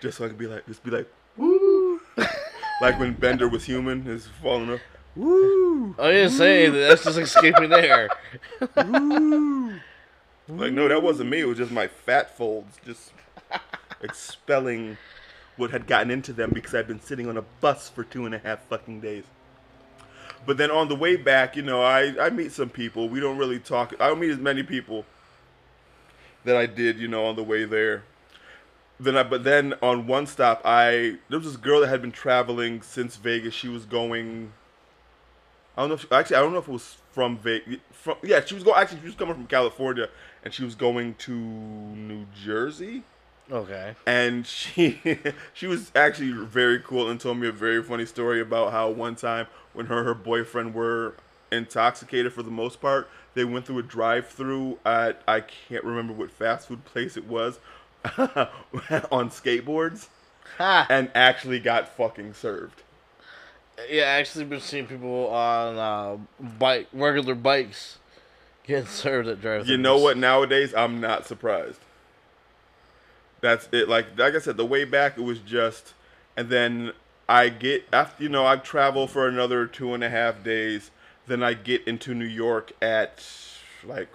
Just 0.00 0.18
so 0.18 0.26
I 0.26 0.28
could 0.28 0.38
be 0.38 0.46
like, 0.46 0.66
just 0.66 0.84
be 0.84 0.90
like, 0.90 1.10
woo. 1.36 2.00
like 2.80 3.00
when 3.00 3.14
Bender 3.14 3.48
was 3.48 3.64
human, 3.64 4.06
is 4.06 4.28
falling 4.42 4.74
up. 4.74 4.80
Woo. 5.16 5.96
I 5.98 6.10
didn't 6.10 6.32
say 6.32 6.66
anything. 6.66 6.80
That's 6.82 7.04
just 7.04 7.18
escaping 7.18 7.72
air. 7.72 8.10
Like, 10.48 10.72
no, 10.72 10.86
that 10.86 11.02
wasn't 11.02 11.30
me. 11.30 11.40
It 11.40 11.44
was 11.44 11.58
just 11.58 11.72
my 11.72 11.88
fat 11.88 12.36
folds 12.36 12.78
just 12.84 13.12
expelling 14.00 14.96
what 15.56 15.72
had 15.72 15.88
gotten 15.88 16.10
into 16.10 16.32
them 16.32 16.50
because 16.54 16.74
I'd 16.74 16.86
been 16.86 17.00
sitting 17.00 17.28
on 17.28 17.36
a 17.36 17.42
bus 17.60 17.88
for 17.88 18.04
two 18.04 18.26
and 18.26 18.34
a 18.34 18.38
half 18.38 18.62
fucking 18.68 19.00
days. 19.00 19.24
But 20.46 20.58
then 20.58 20.70
on 20.70 20.88
the 20.88 20.94
way 20.94 21.16
back, 21.16 21.56
you 21.56 21.62
know, 21.62 21.82
I, 21.82 22.26
I 22.26 22.30
meet 22.30 22.52
some 22.52 22.70
people. 22.70 23.08
We 23.08 23.18
don't 23.18 23.36
really 23.36 23.58
talk. 23.58 23.94
I 23.98 24.08
don't 24.08 24.20
meet 24.20 24.30
as 24.30 24.38
many 24.38 24.62
people 24.62 25.04
that 26.44 26.56
I 26.56 26.66
did, 26.66 26.98
you 26.98 27.08
know, 27.08 27.26
on 27.26 27.34
the 27.36 27.42
way 27.42 27.64
there. 27.64 28.04
Then 28.98 29.16
I, 29.16 29.24
but 29.24 29.44
then 29.44 29.74
on 29.82 30.06
one 30.06 30.26
stop, 30.26 30.62
I 30.64 31.18
there 31.28 31.38
was 31.38 31.44
this 31.44 31.56
girl 31.56 31.80
that 31.80 31.88
had 31.88 32.00
been 32.00 32.12
traveling 32.12 32.80
since 32.80 33.16
Vegas. 33.16 33.52
She 33.52 33.68
was 33.68 33.84
going. 33.84 34.52
I 35.76 35.82
don't 35.82 35.90
know. 35.90 35.94
If 35.96 36.02
she, 36.02 36.08
actually, 36.10 36.36
I 36.36 36.40
don't 36.40 36.52
know 36.52 36.60
if 36.60 36.68
it 36.68 36.72
was 36.72 36.96
from 37.10 37.36
Vegas. 37.38 37.80
From 37.90 38.16
yeah, 38.22 38.42
she 38.42 38.54
was 38.54 38.62
going. 38.62 38.76
Actually, 38.78 39.00
she 39.00 39.06
was 39.06 39.14
coming 39.16 39.34
from 39.34 39.46
California, 39.48 40.08
and 40.44 40.54
she 40.54 40.64
was 40.64 40.74
going 40.74 41.14
to 41.16 41.32
New 41.32 42.24
Jersey. 42.42 43.02
Okay. 43.50 43.94
And 44.06 44.46
she 44.46 45.00
she 45.52 45.66
was 45.66 45.92
actually 45.94 46.32
very 46.32 46.80
cool 46.80 47.08
and 47.08 47.20
told 47.20 47.38
me 47.38 47.48
a 47.48 47.52
very 47.52 47.82
funny 47.82 48.06
story 48.06 48.40
about 48.40 48.72
how 48.72 48.90
one 48.90 49.16
time 49.16 49.46
when 49.72 49.86
her 49.86 49.98
and 49.98 50.06
her 50.06 50.14
boyfriend 50.14 50.74
were 50.74 51.14
intoxicated 51.52 52.32
for 52.32 52.42
the 52.42 52.50
most 52.50 52.80
part, 52.80 53.08
they 53.34 53.44
went 53.44 53.66
through 53.66 53.78
a 53.78 53.82
drive-through 53.82 54.78
at 54.84 55.22
I 55.28 55.40
can't 55.40 55.84
remember 55.84 56.12
what 56.12 56.30
fast 56.30 56.68
food 56.68 56.84
place 56.84 57.16
it 57.16 57.26
was 57.26 57.60
on 58.04 59.30
skateboards 59.30 60.08
Ha! 60.58 60.86
and 60.90 61.10
actually 61.14 61.60
got 61.60 61.88
fucking 61.88 62.34
served. 62.34 62.82
Yeah, 63.90 64.04
I 64.04 64.20
actually 64.20 64.46
been 64.46 64.60
seeing 64.60 64.86
people 64.86 65.28
on 65.28 65.76
uh, 65.76 66.16
bike, 66.58 66.88
regular 66.94 67.34
bikes, 67.34 67.98
getting 68.64 68.86
served 68.86 69.28
at 69.28 69.40
drive. 69.40 69.68
You 69.68 69.76
know 69.76 69.98
what? 69.98 70.16
Nowadays, 70.16 70.74
I'm 70.74 70.98
not 71.00 71.26
surprised. 71.26 71.80
That's 73.46 73.68
it. 73.70 73.88
Like 73.88 74.18
like 74.18 74.34
I 74.34 74.40
said, 74.40 74.56
the 74.56 74.66
way 74.66 74.84
back 74.84 75.16
it 75.16 75.20
was 75.20 75.38
just, 75.38 75.94
and 76.36 76.48
then 76.48 76.90
I 77.28 77.48
get 77.48 77.86
after 77.92 78.24
you 78.24 78.28
know 78.28 78.44
I 78.44 78.56
travel 78.56 79.06
for 79.06 79.28
another 79.28 79.66
two 79.66 79.94
and 79.94 80.02
a 80.02 80.10
half 80.10 80.42
days. 80.42 80.90
Then 81.28 81.44
I 81.44 81.54
get 81.54 81.86
into 81.86 82.12
New 82.12 82.24
York 82.24 82.72
at 82.82 83.24
like 83.84 84.08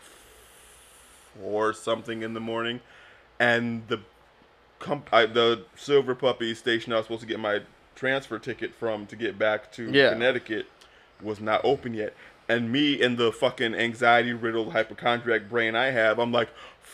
four 1.39 1.71
something 1.71 2.23
in 2.23 2.33
the 2.33 2.41
morning, 2.41 2.81
and 3.39 3.87
the 3.87 4.01
comp- 4.79 5.13
I, 5.13 5.27
the 5.27 5.63
Silver 5.77 6.13
Puppy 6.13 6.53
station 6.53 6.91
I 6.91 6.97
was 6.97 7.05
supposed 7.05 7.21
to 7.21 7.27
get 7.27 7.39
my 7.39 7.61
transfer 7.95 8.37
ticket 8.37 8.73
from 8.75 9.05
to 9.07 9.15
get 9.15 9.39
back 9.39 9.71
to 9.73 9.89
Yeah. 9.89 10.09
Connecticut 10.11 10.65
was 11.21 11.39
not 11.39 11.61
open 11.63 11.93
yet. 11.93 12.13
And 12.49 12.69
me 12.69 13.01
and 13.01 13.17
the 13.17 13.31
fucking 13.31 13.75
anxiety 13.75 14.33
riddled 14.33 14.73
hypochondriac 14.73 15.47
brain 15.47 15.73
I 15.73 15.91
have, 15.91 16.19
I'm 16.19 16.33
like, 16.33 16.49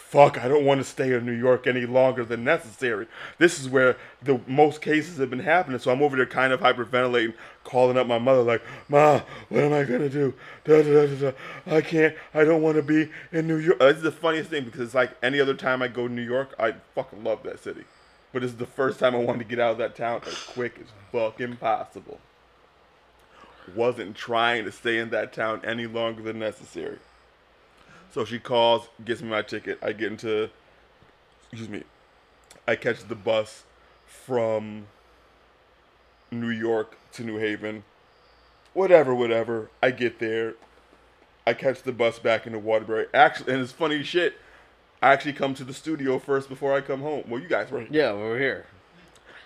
fuck, 0.10 0.38
I 0.38 0.48
don't 0.48 0.64
want 0.64 0.80
to 0.80 0.86
stay 0.86 1.14
in 1.14 1.26
New 1.26 1.34
York 1.34 1.68
any 1.68 1.86
longer 1.86 2.24
than 2.24 2.44
necessary. 2.44 3.08
This 3.40 3.60
is 3.60 3.68
where 3.68 3.98
the 4.22 4.40
most 4.48 4.82
cases 4.82 5.18
have 5.18 5.30
been 5.30 5.40
happening. 5.40 5.80
So 5.80 5.92
I'm 5.92 6.02
over 6.02 6.16
there 6.16 6.26
kind 6.26 6.54
of 6.54 6.62
hyperventilating, 6.62 7.34
calling 7.66 7.98
up 7.98 8.08
my 8.08 8.18
mother, 8.18 8.42
like, 8.42 8.62
Ma, 8.88 9.22
what 9.50 9.64
am 9.64 9.74
I 9.74 9.84
going 9.84 10.02
to 10.02 10.10
do? 10.10 10.34
Da, 10.64 10.82
da, 10.82 11.08
da, 11.08 11.32
da. 11.32 11.76
I 11.76 11.82
can't, 11.82 12.16
I 12.34 12.46
don't 12.46 12.62
want 12.62 12.78
to 12.78 12.84
be 12.84 13.10
in 13.32 13.48
New 13.48 13.58
York. 13.58 13.80
This 13.80 13.98
is 13.98 14.04
the 14.04 14.12
funniest 14.12 14.50
thing 14.50 14.64
because 14.64 14.82
it's 14.82 14.96
like 14.96 15.12
any 15.22 15.42
other 15.42 15.54
time 15.54 15.82
I 15.82 15.90
go 15.90 16.08
to 16.08 16.14
New 16.14 16.22
York, 16.22 16.56
I 16.58 16.76
fucking 16.96 17.24
love 17.24 17.44
that 17.44 17.62
city. 17.62 17.84
But 18.32 18.44
this 18.44 18.52
is 18.52 18.58
the 18.58 18.66
first 18.66 19.00
time 19.00 19.14
I 19.14 19.20
wanted 19.20 19.40
to 19.40 19.46
get 19.46 19.60
out 19.60 19.72
of 19.72 19.78
that 19.80 19.96
town 19.96 20.22
as 20.26 20.36
quick 20.36 20.80
as 20.80 20.88
fucking 21.12 21.58
possible 21.58 22.20
wasn't 23.76 24.16
trying 24.16 24.64
to 24.66 24.72
stay 24.72 24.98
in 24.98 25.10
that 25.10 25.34
town 25.34 25.62
any 25.66 25.86
longer 25.88 26.22
than 26.22 26.40
necessary. 26.40 27.00
So 28.12 28.26
she 28.26 28.40
calls, 28.40 28.88
gets 29.04 29.22
me 29.22 29.30
my 29.30 29.42
ticket. 29.42 29.80
I 29.82 29.94
get 29.94 30.12
into, 30.12 30.50
excuse 31.52 31.70
me, 31.70 31.84
I 32.68 32.76
catch 32.76 33.04
the 33.08 33.16
bus 33.16 33.64
from 34.06 34.88
New 36.32 36.50
York 36.50 36.98
to 37.14 37.24
New 37.24 37.38
Haven. 37.38 37.84
Whatever, 38.74 39.14
whatever. 39.14 39.70
I 39.82 39.92
get 39.92 40.20
there. 40.20 40.56
I 41.46 41.54
catch 41.54 41.84
the 41.84 41.92
bus 41.92 42.20
back 42.20 42.46
into 42.46 42.60
Waterbury. 42.60 43.08
Actually, 43.14 43.54
and 43.54 43.62
it's 43.62 43.72
funny 43.72 44.04
shit. 44.04 44.36
I 45.02 45.14
actually 45.14 45.34
come 45.34 45.54
to 45.56 45.64
the 45.64 45.74
studio 45.74 46.20
first 46.20 46.50
before 46.50 46.76
I 46.76 46.82
come 46.82 47.02
home. 47.02 47.24
Well, 47.28 47.42
you 47.42 47.48
guys 47.48 47.72
were 47.72 47.82
Here. 47.82 47.90
Yeah, 47.92 48.14
we're 48.14 48.40
here. 48.40 48.66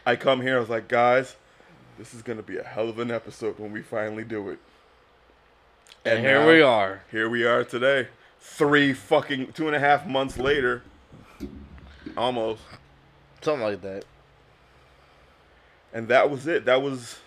I 0.06 0.16
come 0.16 0.42
here, 0.42 0.58
I 0.58 0.60
was 0.60 0.70
like, 0.70 0.88
guys, 0.88 1.36
this 2.00 2.14
is 2.14 2.22
gonna 2.24 2.42
be 2.42 2.58
a 2.58 2.64
hell 2.64 2.90
of 2.90 2.98
an 3.00 3.12
episode 3.12 3.60
when 3.60 3.72
we 3.72 3.82
finally 3.82 4.24
do 4.24 4.50
it. 4.50 4.60
And, 6.04 6.20
here 6.20 6.40
now, 6.40 6.48
we 6.48 6.62
are. 6.62 7.04
Here 7.12 7.30
we 7.30 7.44
are 7.44 7.64
today. 7.64 8.08
Three 8.42 8.94
fucking 8.94 9.54
two 9.54 9.68
and 9.68 9.76
a 9.76 9.80
half 9.80 10.08
months 10.08 10.38
later. 10.38 10.82
Almost. 12.18 12.62
Something 13.42 13.64
like 13.64 13.82
that. 13.82 14.06
And 15.94 16.08
that 16.08 16.30
was 16.30 16.48
it. 16.48 16.66
That 16.66 16.82
was 16.82 17.20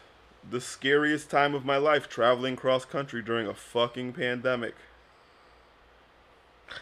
the 0.51 0.61
scariest 0.61 1.31
time 1.31 1.55
of 1.55 1.65
my 1.65 1.77
life 1.77 2.09
traveling 2.09 2.57
cross 2.57 2.85
country 2.85 3.23
during 3.23 3.47
a 3.47 3.55
fucking 3.55 4.13
pandemic. 4.13 4.75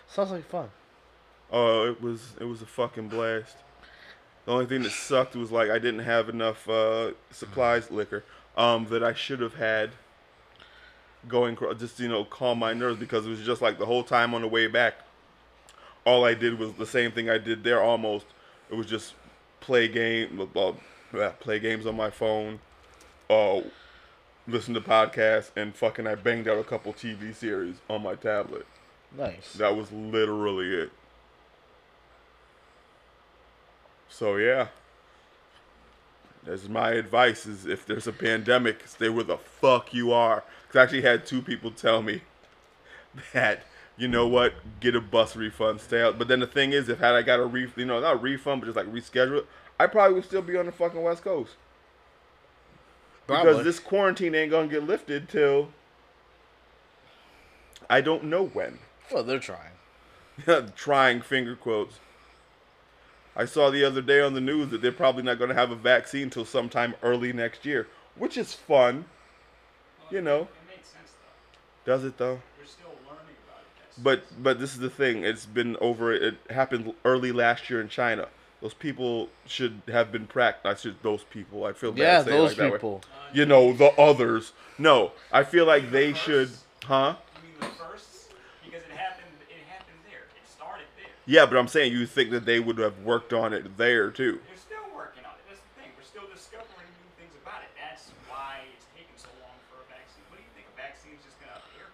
Sounds 0.08 0.30
like 0.30 0.48
fun. 0.48 0.70
Oh, 1.50 1.86
it 1.86 2.00
was 2.00 2.34
it 2.40 2.44
was 2.44 2.62
a 2.62 2.66
fucking 2.66 3.08
blast. 3.08 3.58
The 4.46 4.52
only 4.52 4.66
thing 4.66 4.82
that 4.82 4.92
sucked 4.92 5.36
was 5.36 5.52
like 5.52 5.70
I 5.70 5.78
didn't 5.78 6.00
have 6.00 6.30
enough 6.30 6.68
uh, 6.68 7.12
supplies 7.30 7.90
liquor 7.90 8.24
um, 8.56 8.86
that 8.86 9.04
I 9.04 9.12
should 9.12 9.40
have 9.40 9.54
had 9.54 9.90
going 11.28 11.56
just 11.78 12.00
you 12.00 12.08
know 12.08 12.24
calm 12.24 12.58
my 12.58 12.72
nerves 12.72 12.98
because 12.98 13.26
it 13.26 13.30
was 13.30 13.40
just 13.40 13.62
like 13.62 13.78
the 13.78 13.86
whole 13.86 14.04
time 14.04 14.34
on 14.34 14.42
the 14.42 14.48
way 14.48 14.66
back. 14.66 14.94
All 16.04 16.24
I 16.24 16.34
did 16.34 16.58
was 16.58 16.72
the 16.74 16.86
same 16.86 17.12
thing 17.12 17.30
I 17.30 17.38
did 17.38 17.62
there 17.62 17.82
almost. 17.82 18.26
It 18.70 18.74
was 18.74 18.86
just 18.86 19.14
play 19.60 19.86
game, 19.86 20.48
uh, 20.56 21.30
play 21.40 21.60
games 21.60 21.86
on 21.86 21.96
my 21.96 22.10
phone, 22.10 22.58
uh, 23.30 23.60
listen 24.48 24.74
to 24.74 24.80
podcasts, 24.80 25.50
and 25.54 25.74
fucking 25.74 26.06
I 26.06 26.16
banged 26.16 26.48
out 26.48 26.58
a 26.58 26.64
couple 26.64 26.92
TV 26.92 27.34
series 27.34 27.76
on 27.88 28.02
my 28.02 28.16
tablet. 28.16 28.66
Nice. 29.16 29.52
That 29.54 29.76
was 29.76 29.92
literally 29.92 30.74
it. 30.74 30.92
So 34.08 34.36
yeah. 34.36 34.68
That's 36.44 36.68
my 36.68 36.90
advice 36.90 37.46
is 37.46 37.66
if 37.66 37.86
there's 37.86 38.08
a 38.08 38.12
pandemic, 38.12 38.88
stay 38.88 39.08
where 39.08 39.22
the 39.22 39.38
fuck 39.38 39.94
you 39.94 40.12
are. 40.12 40.42
Cause 40.72 40.80
I 40.80 40.82
actually 40.84 41.02
had 41.02 41.26
two 41.26 41.42
people 41.42 41.70
tell 41.70 42.02
me 42.02 42.22
that, 43.32 43.64
you 43.96 44.08
know 44.08 44.26
what, 44.26 44.54
get 44.80 44.96
a 44.96 45.00
bus 45.00 45.36
refund, 45.36 45.80
stay 45.80 46.02
out. 46.02 46.18
But 46.18 46.28
then 46.28 46.40
the 46.40 46.46
thing 46.46 46.72
is, 46.72 46.88
if 46.88 46.98
had 46.98 47.14
I 47.14 47.22
got 47.22 47.40
a 47.40 47.44
ref 47.44 47.76
you 47.76 47.84
know, 47.84 48.00
not 48.00 48.14
a 48.14 48.18
refund, 48.18 48.62
but 48.62 48.66
just 48.66 48.76
like 48.76 48.86
reschedule 48.86 49.38
it, 49.38 49.46
I 49.78 49.86
probably 49.86 50.14
would 50.14 50.24
still 50.24 50.42
be 50.42 50.56
on 50.56 50.66
the 50.66 50.72
fucking 50.72 51.02
West 51.02 51.22
Coast. 51.22 51.56
Probably. 53.26 53.52
Because 53.52 53.64
this 53.64 53.78
quarantine 53.78 54.34
ain't 54.34 54.50
gonna 54.50 54.68
get 54.68 54.84
lifted 54.84 55.28
till 55.28 55.68
I 57.88 58.00
don't 58.00 58.24
know 58.24 58.46
when. 58.46 58.78
Well, 59.12 59.22
they're 59.22 59.38
trying. 59.38 59.72
trying 60.76 61.20
finger 61.20 61.54
quotes. 61.54 62.00
I 63.34 63.44
saw 63.44 63.70
the 63.70 63.84
other 63.84 64.02
day 64.02 64.20
on 64.20 64.34
the 64.34 64.40
news 64.40 64.70
that 64.70 64.82
they're 64.82 64.92
probably 64.92 65.22
not 65.22 65.38
going 65.38 65.48
to 65.48 65.54
have 65.54 65.70
a 65.70 65.76
vaccine 65.76 66.24
until 66.24 66.44
sometime 66.44 66.94
early 67.02 67.32
next 67.32 67.64
year, 67.64 67.88
which 68.16 68.36
is 68.36 68.52
fun. 68.52 69.06
You 70.10 70.20
know. 70.20 70.42
It 70.42 70.48
makes 70.68 70.88
sense 70.88 71.12
though. 71.12 71.58
Does 71.84 72.04
it 72.04 72.16
though? 72.18 72.40
We're 72.58 72.66
still 72.66 72.88
learning 73.08 73.34
about 73.46 73.60
it. 73.60 73.66
That's, 73.84 73.98
But 73.98 74.42
but 74.42 74.60
this 74.60 74.72
is 74.72 74.78
the 74.78 74.90
thing. 74.90 75.24
It's 75.24 75.46
been 75.46 75.76
over. 75.80 76.12
It 76.12 76.36
happened 76.50 76.94
early 77.04 77.32
last 77.32 77.68
year 77.70 77.80
in 77.80 77.88
China. 77.88 78.28
Those 78.60 78.74
people 78.74 79.28
should 79.46 79.82
have 79.88 80.12
been 80.12 80.26
practiced. 80.26 80.84
Should 80.84 81.02
those 81.02 81.24
people. 81.24 81.64
I 81.64 81.72
feel 81.72 81.90
bad. 81.92 81.98
Yeah, 81.98 82.22
saying 82.22 82.36
it 82.36 82.38
those 82.38 82.48
like 82.50 82.56
that 82.58 82.64
way. 82.66 82.76
people. 82.78 83.02
You 83.32 83.46
know 83.46 83.72
the 83.72 83.90
others. 84.00 84.52
No, 84.78 85.12
I 85.32 85.42
feel 85.42 85.66
like 85.66 85.90
they 85.90 86.12
should. 86.12 86.50
Huh? 86.84 87.16
you 87.42 87.48
mean 87.48 87.58
the 87.58 87.66
firsts? 87.82 88.28
Because 88.64 88.82
it 88.86 88.94
happened. 88.96 89.34
It 89.50 89.66
happened 89.68 89.98
there. 90.06 90.26
It 90.38 90.46
started 90.48 90.86
there. 90.96 91.10
Yeah, 91.26 91.46
but 91.46 91.56
I'm 91.58 91.66
saying 91.68 91.92
you 91.92 92.06
think 92.06 92.30
that 92.30 92.46
they 92.46 92.60
would 92.60 92.78
have 92.78 92.98
worked 93.02 93.32
on 93.32 93.52
it 93.52 93.76
there 93.76 94.10
too. 94.12 94.38
They're 94.46 94.56
still 94.58 94.86
working 94.94 95.24
on 95.26 95.34
it. 95.34 95.42
That's 95.50 95.58
the 95.62 95.82
thing. 95.82 95.90
We're 95.98 96.06
still 96.06 96.26
discovering 96.30 96.86
new 97.02 97.10
things 97.18 97.34
about 97.42 97.62
it. 97.66 97.70
That's 97.74 98.10
why 98.30 98.62
it's 98.74 98.86
taking 98.94 99.14
so 99.18 99.30
long 99.42 99.54
for 99.70 99.82
a 99.82 99.86
vaccine. 99.90 100.22
What 100.30 100.38
do 100.38 100.46
you 100.46 100.52
think? 100.54 100.66
A 100.70 100.74
vaccine's 100.78 101.22
just 101.26 101.38
gonna 101.42 101.58
appear? 101.58 101.90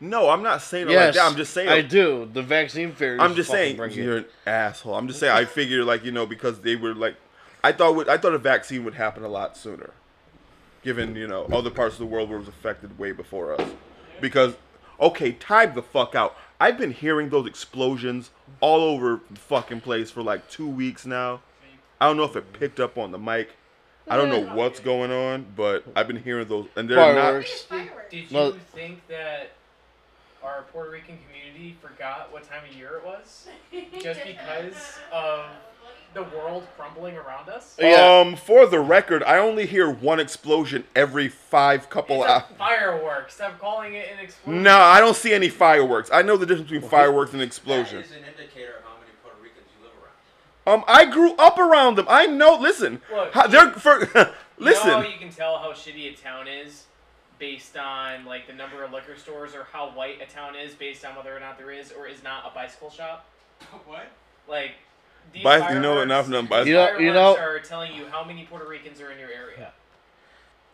No, 0.00 0.30
I'm 0.30 0.42
not 0.42 0.62
saying 0.62 0.88
it 0.88 0.92
Yes, 0.92 1.06
like 1.06 1.14
that. 1.14 1.30
I'm 1.30 1.36
just 1.36 1.52
saying. 1.52 1.68
I 1.68 1.82
do. 1.82 2.28
The 2.32 2.42
vaccine 2.42 2.92
theory. 2.92 3.18
I'm 3.20 3.34
just 3.34 3.50
saying 3.50 3.76
you're 3.92 4.18
an 4.18 4.24
asshole. 4.46 4.94
I'm 4.94 5.06
just 5.08 5.20
saying 5.20 5.32
I 5.32 5.44
figured 5.44 5.84
like 5.84 6.04
you 6.04 6.12
know 6.12 6.26
because 6.26 6.60
they 6.60 6.76
were 6.76 6.94
like, 6.94 7.16
I 7.62 7.72
thought 7.72 7.94
would 7.96 8.08
I 8.08 8.16
thought 8.16 8.34
a 8.34 8.38
vaccine 8.38 8.84
would 8.84 8.94
happen 8.94 9.24
a 9.24 9.28
lot 9.28 9.56
sooner, 9.56 9.90
given 10.82 11.14
you 11.16 11.26
know 11.28 11.44
other 11.52 11.70
parts 11.70 11.96
of 11.96 12.00
the 12.00 12.06
world 12.06 12.30
were 12.30 12.38
affected 12.38 12.98
way 12.98 13.12
before 13.12 13.60
us. 13.60 13.70
Because 14.22 14.54
okay, 14.98 15.32
time 15.32 15.74
the 15.74 15.82
fuck 15.82 16.14
out. 16.14 16.34
I've 16.58 16.78
been 16.78 16.92
hearing 16.92 17.28
those 17.28 17.46
explosions 17.46 18.30
all 18.60 18.80
over 18.80 19.20
the 19.30 19.40
fucking 19.40 19.80
place 19.82 20.10
for 20.10 20.22
like 20.22 20.48
two 20.50 20.68
weeks 20.68 21.04
now. 21.04 21.40
I 22.00 22.06
don't 22.06 22.16
know 22.16 22.24
if 22.24 22.36
it 22.36 22.52
picked 22.54 22.80
up 22.80 22.96
on 22.96 23.12
the 23.12 23.18
mic. 23.18 23.50
I 24.08 24.16
don't 24.16 24.28
know 24.28 24.54
what's 24.56 24.80
going 24.80 25.12
on, 25.12 25.46
but 25.54 25.84
I've 25.94 26.08
been 26.08 26.20
hearing 26.22 26.48
those, 26.48 26.66
and 26.74 26.88
they're 26.88 26.96
Fireworks. 26.96 27.66
Did, 27.70 27.90
did 28.10 28.30
you 28.32 28.60
think 28.72 29.06
that 29.06 29.52
our 30.42 30.62
Puerto 30.72 30.90
Rican 30.90 31.18
community 31.28 31.76
forgot 31.82 32.32
what 32.32 32.42
time 32.48 32.62
of 32.68 32.74
year 32.76 32.96
it 32.96 33.04
was? 33.04 33.48
Just 34.02 34.20
because 34.24 34.98
of 35.12 35.46
the 36.14 36.22
world 36.24 36.66
crumbling 36.76 37.16
around 37.16 37.48
us? 37.48 37.76
Yeah. 37.78 38.20
Um, 38.20 38.34
for 38.36 38.66
the 38.66 38.80
record, 38.80 39.22
I 39.24 39.38
only 39.38 39.66
hear 39.66 39.88
one 39.90 40.18
explosion 40.18 40.84
every 40.96 41.28
five 41.28 41.88
couple 41.90 42.22
It's 42.22 42.30
hours. 42.32 42.42
Fireworks. 42.58 42.58
firework. 42.58 43.30
Stop 43.30 43.58
calling 43.60 43.94
it 43.94 44.08
an 44.12 44.24
explosion. 44.24 44.62
No, 44.62 44.76
I 44.78 44.98
don't 45.00 45.14
see 45.16 45.32
any 45.32 45.48
fireworks. 45.48 46.10
I 46.12 46.22
know 46.22 46.36
the 46.36 46.46
difference 46.46 46.70
between 46.70 46.88
fireworks 46.90 47.32
and 47.32 47.42
explosion. 47.42 47.98
That 47.98 48.06
is 48.06 48.12
an 48.12 48.18
indicator 48.24 48.76
of 48.78 48.84
how 48.84 48.90
many 48.98 49.12
Puerto 49.22 49.36
Ricans 49.42 49.66
you 49.78 49.84
live 49.86 49.92
around. 50.02 50.80
Um, 50.80 50.84
I 50.88 51.04
grew 51.06 51.34
up 51.36 51.58
around 51.58 51.96
them. 51.96 52.06
I 52.08 52.26
know. 52.26 52.56
Listen, 52.58 53.00
Look, 53.12 53.32
how, 53.32 53.46
they're 53.46 53.70
for. 53.72 54.08
You 54.60 54.66
know 54.66 54.74
how 54.74 54.98
listen, 54.98 55.10
you 55.12 55.18
can 55.18 55.30
tell 55.34 55.56
how 55.56 55.72
shitty 55.72 56.12
a 56.12 56.14
town 56.14 56.46
is 56.46 56.84
based 57.40 57.76
on 57.76 58.24
like 58.26 58.46
the 58.46 58.52
number 58.52 58.84
of 58.84 58.92
liquor 58.92 59.16
stores, 59.16 59.54
or 59.56 59.66
how 59.72 59.88
white 59.90 60.20
a 60.22 60.26
town 60.32 60.54
is 60.54 60.74
based 60.74 61.04
on 61.04 61.16
whether 61.16 61.36
or 61.36 61.40
not 61.40 61.58
there 61.58 61.72
is 61.72 61.90
or 61.90 62.06
is 62.06 62.22
not 62.22 62.44
a 62.46 62.54
bicycle 62.54 62.90
shop. 62.90 63.26
what? 63.86 64.06
Like 64.48 64.72
these 65.32 65.42
Bicy- 65.42 65.74
you 65.74 65.80
know 65.80 65.94
fireworks- 65.94 66.04
enough 66.04 66.28
number- 66.28 66.58
these 66.58 66.68
You 66.68 66.74
know- 66.74 66.98
you 66.98 67.12
know- 67.12 67.36
are 67.36 67.58
telling 67.58 67.92
you 67.94 68.04
how 68.12 68.22
many 68.22 68.44
Puerto 68.44 68.68
Ricans 68.68 69.00
are 69.00 69.10
in 69.10 69.18
your 69.18 69.30
area. 69.30 69.72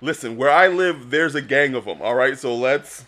listen. 0.03 0.37
Where 0.37 0.51
I 0.51 0.69
live, 0.69 1.11
there's 1.11 1.35
a 1.35 1.41
gang 1.43 1.75
of 1.75 1.87
them. 1.87 2.03
All 2.03 2.15
right, 2.15 2.37
so 2.39 2.55
let's. 2.55 3.05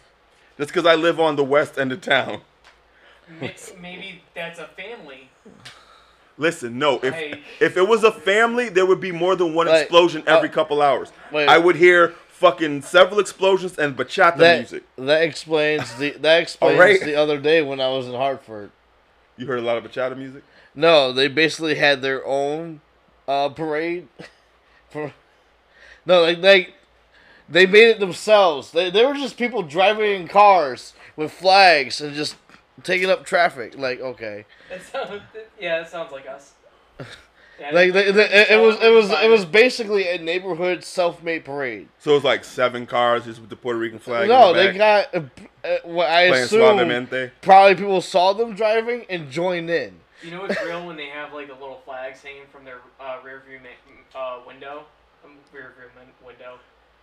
Just 0.56 0.70
because 0.70 0.86
I 0.86 0.94
live 0.96 1.20
on 1.20 1.36
the 1.36 1.44
west 1.44 1.78
end 1.78 1.92
of 1.92 2.00
town. 2.00 2.40
Maybe 3.80 4.22
that's 4.34 4.58
a 4.58 4.66
family. 4.68 5.28
Listen, 6.38 6.78
no. 6.78 6.98
If 7.02 7.14
Hey. 7.14 7.42
if 7.60 7.76
it 7.76 7.86
was 7.86 8.04
a 8.04 8.12
family, 8.12 8.68
there 8.68 8.86
would 8.86 9.00
be 9.00 9.12
more 9.12 9.36
than 9.36 9.54
one 9.54 9.66
Like, 9.66 9.82
explosion 9.82 10.22
every 10.26 10.48
uh, 10.48 10.52
couple 10.52 10.80
hours. 10.80 11.12
wait. 11.32 11.48
I 11.48 11.58
would 11.58 11.76
hear 11.76 12.14
fucking 12.38 12.82
several 12.82 13.18
explosions 13.18 13.76
and 13.78 13.96
bachata 13.96 14.38
That 14.38 14.58
music. 14.58 14.84
that 14.96 15.22
explains 15.22 15.94
the 15.96 16.10
that 16.12 16.40
explains 16.42 16.78
Alright. 16.78 17.00
the 17.02 17.16
other 17.16 17.38
day 17.38 17.62
when 17.62 17.80
I 17.80 17.88
was 17.88 18.06
in 18.06 18.14
Hartford. 18.14 18.70
You 19.36 19.46
heard 19.46 19.58
a 19.58 19.62
lot 19.62 19.76
of 19.76 19.84
bachata 19.84 20.16
music. 20.16 20.44
No, 20.74 21.12
they 21.12 21.26
basically 21.28 21.74
had 21.74 22.00
their 22.02 22.24
own 22.24 22.80
uh, 23.26 23.48
parade. 23.48 24.06
For 24.90 25.12
no, 26.06 26.22
like 26.22 26.40
they 26.40 26.74
they 27.48 27.66
made 27.66 27.88
it 27.88 27.98
themselves. 28.00 28.70
They 28.70 28.88
they 28.90 29.04
were 29.04 29.14
just 29.14 29.36
people 29.36 29.62
driving 29.62 30.22
in 30.22 30.28
cars 30.28 30.94
with 31.16 31.32
flags 31.32 32.00
and 32.00 32.14
just 32.14 32.36
taking 32.84 33.10
up 33.10 33.24
traffic. 33.26 33.76
Like 33.76 34.00
okay, 34.00 34.44
That 34.70 34.82
sounds, 34.82 35.22
yeah, 35.60 35.80
that 35.80 35.90
sounds 35.90 36.12
like 36.12 36.26
us. 36.28 36.52
Yeah, 37.60 37.70
like 37.72 37.92
they, 37.92 38.12
they, 38.12 38.24
it, 38.24 38.50
it 38.50 38.60
was 38.60 38.76
it 38.80 38.90
was 38.92 39.10
it 39.10 39.28
was 39.28 39.44
basically 39.44 40.08
a 40.08 40.18
neighborhood 40.18 40.84
self-made 40.84 41.44
parade. 41.44 41.88
So 41.98 42.12
it 42.12 42.14
was 42.14 42.24
like 42.24 42.44
seven 42.44 42.86
cars 42.86 43.24
just 43.24 43.40
with 43.40 43.50
the 43.50 43.56
Puerto 43.56 43.78
Rican 43.78 43.98
flag. 43.98 44.28
no, 44.28 44.50
in 44.50 44.56
the 44.56 44.62
they 44.72 44.78
got 44.78 45.14
uh, 45.14 45.22
uh, 45.64 45.76
what 45.84 46.08
I 46.08 46.28
playing 46.28 46.44
assume 46.44 47.30
probably 47.42 47.74
people 47.74 48.00
saw 48.00 48.32
them 48.32 48.54
driving 48.54 49.06
and 49.10 49.30
joined 49.30 49.70
in. 49.70 49.98
You 50.22 50.30
know 50.32 50.42
what's 50.42 50.60
real 50.62 50.86
when 50.86 50.96
they 50.96 51.06
have 51.06 51.32
like 51.32 51.48
the 51.48 51.54
little 51.54 51.80
flags 51.84 52.22
hanging 52.22 52.46
from 52.52 52.64
their 52.64 52.78
uh, 53.00 53.18
rear 53.24 53.42
view 53.48 53.58
ma- 53.60 54.18
uh, 54.18 54.40
window, 54.46 54.84
um, 55.24 55.32
rear 55.52 55.72
view 55.78 55.88
min- 55.96 56.26
window, 56.26 56.58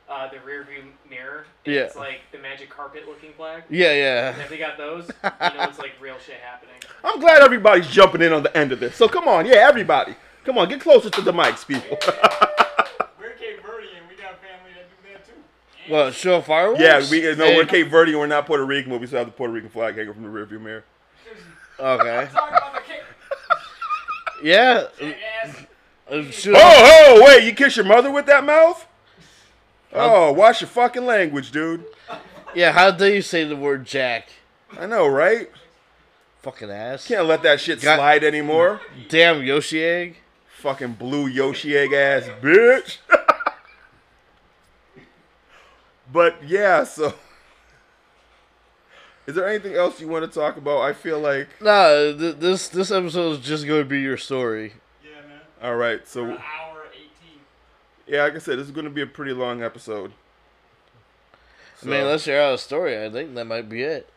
uh, 0.10 0.30
the 0.30 0.40
rear 0.46 0.64
view 0.64 0.84
mirror. 1.10 1.46
and 1.66 1.76
Yeah. 1.76 1.82
It's 1.82 1.96
like 1.96 2.20
the 2.32 2.40
magic 2.40 2.70
carpet 2.70 3.08
looking 3.08 3.34
flag. 3.34 3.64
Yeah, 3.70 3.94
yeah. 3.94 4.34
And 4.34 4.42
if 4.42 4.50
they 4.50 4.58
got 4.58 4.78
those, 4.78 5.08
you 5.08 5.30
know 5.58 5.64
it's 5.64 5.80
like 5.80 5.94
real 6.02 6.18
shit 6.26 6.38
happening. 6.38 6.76
I'm 7.04 7.20
glad 7.20 7.42
everybody's 7.42 7.88
jumping 7.88 8.22
in 8.22 8.34
on 8.34 8.44
the 8.44 8.56
end 8.58 8.72
of 8.72 8.80
this. 8.80 8.96
So 8.96 9.08
come 9.08 9.28
on, 9.28 9.46
yeah, 9.46 9.56
everybody. 9.58 10.16
Come 10.46 10.58
on, 10.58 10.70
get 10.70 10.80
closer 10.82 11.10
to 11.10 11.22
the 11.22 11.32
mics, 11.32 11.66
people. 11.68 11.98
We're 13.20 13.32
Cape 13.34 13.62
Verde 13.66 13.88
and 13.98 14.08
we 14.08 14.16
got 14.16 14.40
family 14.40 14.72
that 14.76 14.90
do 14.90 15.12
that 15.12 15.26
too. 15.26 15.34
And 15.86 15.92
What 15.92 16.14
show 16.14 16.42
fireworks? 16.42 16.82
yeah, 16.82 17.00
we 17.10 17.28
uh, 17.30 17.36
no, 17.36 17.46
we're 17.56 17.62
And- 17.62 17.70
Cape 17.70 17.88
Verde 17.90 18.12
and 18.12 18.20
we're 18.20 18.28
not 18.28 18.46
Puerto 18.46 18.64
Rican, 18.66 18.92
but 18.92 19.02
we 19.02 19.08
still 19.08 19.20
have 19.20 19.28
the 19.28 19.34
Puerto 19.34 19.54
Rican 19.54 19.70
flag 19.70 19.96
hanging 19.98 20.14
from 20.14 20.24
the 20.24 20.30
rearview 20.30 20.62
mirror. 20.62 20.84
Okay. 21.80 22.28
Talk 22.32 22.50
about 22.50 22.74
the 22.76 22.82
Cape. 22.82 23.02
Yeah. 24.44 24.88
Jackass. 25.00 25.66
uh, 26.12 26.24
shoot. 26.32 26.56
Oh, 26.58 27.16
oh, 27.18 27.24
wait, 27.26 27.44
you 27.46 27.54
kiss 27.54 27.76
your 27.78 27.86
mother 27.86 28.12
with 28.12 28.26
that 28.28 28.44
mouth? 28.44 28.86
Uh, 29.94 29.98
oh, 30.28 30.32
watch 30.34 30.62
your 30.62 30.68
fucking 30.68 31.06
language, 31.06 31.52
dude. 31.52 31.86
Yeah, 32.54 32.72
how 32.74 32.92
dare 32.92 33.16
you 33.16 33.22
say 33.22 33.46
the 33.46 33.56
word 33.56 33.86
Jack? 33.86 34.28
I 34.78 34.86
know, 34.86 35.08
right? 35.08 35.50
Fucking 36.44 36.70
ass. 36.70 37.08
Can't 37.08 37.26
let 37.26 37.42
that 37.44 37.60
shit 37.62 37.82
Got- 37.82 37.96
slide 37.98 38.24
anymore. 38.24 38.82
Damn 39.10 39.42
Yoshi 39.44 39.84
egg. 39.84 40.18
Fucking 40.66 40.94
blue 40.94 41.28
Yoshi 41.28 41.78
egg 41.78 41.94
ass 41.94 42.24
bitch. 42.42 42.98
but 46.12 46.44
yeah, 46.44 46.84
so 46.84 47.14
is 49.28 49.36
there 49.36 49.48
anything 49.48 49.76
else 49.76 50.02
you 50.02 50.08
want 50.08 50.26
to 50.26 50.40
talk 50.40 50.58
about? 50.58 50.82
I 50.82 50.94
feel 50.94 51.20
like 51.20 51.50
Nah, 51.62 51.90
th- 52.18 52.38
this 52.38 52.68
this 52.70 52.90
episode 52.90 53.34
is 53.34 53.46
just 53.46 53.68
going 53.68 53.82
to 53.82 53.86
be 53.88 54.02
your 54.02 54.18
story. 54.18 54.74
Yeah, 55.04 55.12
man. 55.28 55.40
all 55.62 55.76
right. 55.76 56.08
So 56.08 56.24
hour 56.32 56.86
18. 56.96 57.06
yeah, 58.08 58.24
like 58.24 58.34
I 58.34 58.40
said, 58.40 58.58
this 58.58 58.66
is 58.66 58.72
going 58.72 58.86
to 58.86 58.90
be 58.92 59.02
a 59.02 59.06
pretty 59.06 59.34
long 59.34 59.62
episode. 59.62 60.14
I 61.84 61.86
mean, 61.86 61.94
So- 61.94 62.06
unless 62.08 62.26
you're 62.26 62.42
out 62.42 62.56
of 62.56 62.60
story, 62.60 63.06
I 63.06 63.12
think 63.12 63.36
that 63.36 63.46
might 63.46 63.70
be 63.70 63.84
it. 63.84 64.10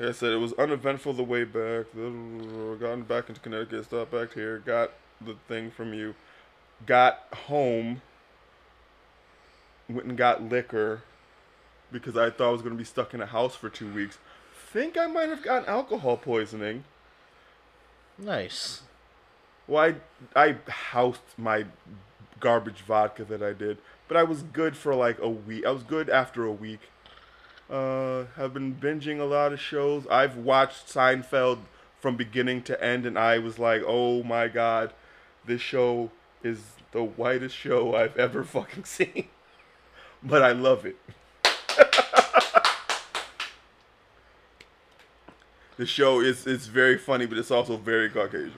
Like 0.00 0.08
I 0.08 0.12
said, 0.12 0.32
it 0.32 0.38
was 0.38 0.54
uneventful 0.54 1.12
the 1.12 1.22
way 1.22 1.44
back. 1.44 1.92
Gotten 1.92 3.02
back 3.06 3.28
into 3.28 3.38
Connecticut, 3.38 3.84
stopped 3.84 4.10
back 4.10 4.32
here, 4.32 4.58
got 4.60 4.92
the 5.20 5.36
thing 5.46 5.70
from 5.70 5.92
you, 5.92 6.14
got 6.86 7.26
home, 7.34 8.00
went 9.90 10.06
and 10.06 10.16
got 10.16 10.42
liquor 10.42 11.02
because 11.92 12.16
I 12.16 12.30
thought 12.30 12.48
I 12.48 12.50
was 12.50 12.62
going 12.62 12.72
to 12.72 12.78
be 12.78 12.84
stuck 12.84 13.12
in 13.12 13.20
a 13.20 13.26
house 13.26 13.54
for 13.54 13.68
two 13.68 13.92
weeks. 13.92 14.16
Think 14.72 14.96
I 14.96 15.06
might 15.06 15.28
have 15.28 15.42
gotten 15.42 15.68
alcohol 15.68 16.16
poisoning. 16.16 16.84
Nice. 18.16 18.80
Well, 19.68 19.92
I, 20.34 20.44
I 20.48 20.56
housed 20.66 21.20
my 21.36 21.66
garbage 22.38 22.80
vodka 22.80 23.26
that 23.26 23.42
I 23.42 23.52
did, 23.52 23.76
but 24.08 24.16
I 24.16 24.22
was 24.22 24.44
good 24.44 24.78
for 24.78 24.94
like 24.94 25.18
a 25.18 25.28
week. 25.28 25.66
I 25.66 25.72
was 25.72 25.82
good 25.82 26.08
after 26.08 26.46
a 26.46 26.52
week. 26.52 26.80
Uh, 27.70 28.24
have 28.34 28.52
been 28.52 28.74
binging 28.74 29.20
a 29.20 29.24
lot 29.24 29.52
of 29.52 29.60
shows. 29.60 30.04
I've 30.08 30.36
watched 30.36 30.88
Seinfeld 30.88 31.58
from 32.00 32.16
beginning 32.16 32.62
to 32.64 32.82
end, 32.82 33.06
and 33.06 33.16
I 33.16 33.38
was 33.38 33.60
like, 33.60 33.82
oh 33.86 34.24
my 34.24 34.48
god, 34.48 34.92
this 35.44 35.60
show 35.60 36.10
is 36.42 36.58
the 36.90 37.04
whitest 37.04 37.54
show 37.54 37.94
I've 37.94 38.16
ever 38.16 38.42
fucking 38.56 38.84
seen. 38.84 39.28
but 40.22 40.42
I 40.42 40.50
love 40.52 40.84
it. 40.84 40.96
the 45.76 45.86
show 45.86 46.20
is 46.20 46.46
it's 46.46 46.66
very 46.66 46.98
funny, 46.98 47.26
but 47.26 47.38
it's 47.38 47.52
also 47.52 47.76
very 47.76 48.10
Caucasian. 48.10 48.54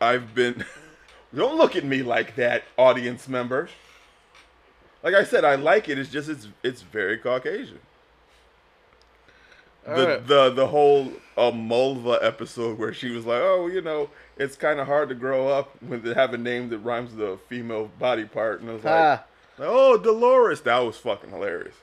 I've 0.00 0.34
been. 0.34 0.64
Don't 1.34 1.56
look 1.56 1.74
at 1.76 1.84
me 1.84 2.02
like 2.02 2.36
that, 2.36 2.64
audience 2.76 3.26
member. 3.26 3.70
Like 5.02 5.14
I 5.14 5.24
said, 5.24 5.44
I 5.44 5.56
like 5.56 5.88
it. 5.88 5.98
It's 5.98 6.10
just 6.10 6.28
it's 6.28 6.48
it's 6.62 6.82
very 6.82 7.18
Caucasian. 7.18 7.80
the 9.84 9.90
Alright. 9.92 10.26
the 10.26 10.50
the 10.50 10.66
whole 10.68 11.12
uh, 11.36 11.50
Mulva 11.50 12.18
episode 12.22 12.78
where 12.78 12.92
she 12.92 13.10
was 13.10 13.26
like, 13.26 13.40
"Oh, 13.42 13.66
you 13.66 13.80
know, 13.80 14.10
it's 14.36 14.54
kind 14.56 14.78
of 14.78 14.86
hard 14.86 15.08
to 15.08 15.14
grow 15.14 15.48
up 15.48 15.76
when 15.82 16.02
they 16.02 16.14
have 16.14 16.32
a 16.34 16.38
name 16.38 16.68
that 16.70 16.78
rhymes 16.78 17.12
with 17.12 17.28
a 17.28 17.38
female 17.48 17.90
body 17.98 18.24
part," 18.24 18.60
and 18.60 18.70
I 18.70 18.74
was 18.74 18.84
like, 18.84 18.94
Ah, 18.94 19.24
like, 19.58 19.68
"Oh, 19.70 19.98
Dolores," 19.98 20.60
that 20.62 20.78
was 20.78 20.96
fucking 20.98 21.30
hilarious. 21.30 21.74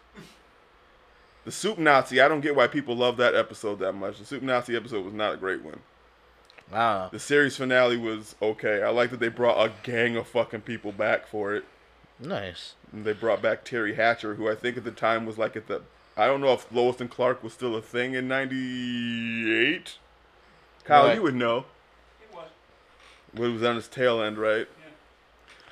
The 1.45 1.51
Soup 1.51 1.77
Nazi, 1.77 2.21
I 2.21 2.27
don't 2.27 2.41
get 2.41 2.55
why 2.55 2.67
people 2.67 2.95
love 2.95 3.17
that 3.17 3.33
episode 3.35 3.79
that 3.79 3.93
much. 3.93 4.19
The 4.19 4.25
Soup 4.25 4.43
Nazi 4.43 4.75
episode 4.75 5.03
was 5.03 5.13
not 5.13 5.33
a 5.33 5.37
great 5.37 5.63
one. 5.63 5.79
Wow. 6.71 7.09
The 7.11 7.19
series 7.19 7.57
finale 7.57 7.97
was 7.97 8.35
okay. 8.41 8.83
I 8.83 8.89
like 8.89 9.09
that 9.09 9.19
they 9.19 9.29
brought 9.29 9.57
a 9.65 9.71
gang 9.81 10.15
of 10.15 10.27
fucking 10.27 10.61
people 10.61 10.91
back 10.91 11.27
for 11.27 11.55
it. 11.55 11.65
Nice. 12.19 12.73
And 12.91 13.05
they 13.05 13.13
brought 13.13 13.41
back 13.41 13.63
Teri 13.63 13.95
Hatcher, 13.95 14.35
who 14.35 14.49
I 14.49 14.55
think 14.55 14.77
at 14.77 14.83
the 14.83 14.91
time 14.91 15.25
was 15.25 15.37
like 15.37 15.55
at 15.55 15.67
the. 15.67 15.81
I 16.17 16.25
don't 16.25 16.41
know 16.41 16.51
if 16.53 16.69
Lois 16.71 16.99
and 16.99 17.09
Clark 17.09 17.41
was 17.43 17.53
still 17.53 17.75
a 17.75 17.81
thing 17.81 18.13
in 18.13 18.27
'98. 18.27 19.97
Kyle, 20.83 21.05
Right. 21.05 21.15
you 21.15 21.21
would 21.21 21.35
know. 21.35 21.65
It 22.21 22.35
was. 22.35 22.49
When 23.33 23.51
it 23.51 23.53
was 23.53 23.63
on 23.63 23.77
its 23.77 23.87
tail 23.87 24.21
end, 24.21 24.37
right? 24.37 24.67
Yeah. 24.81 24.85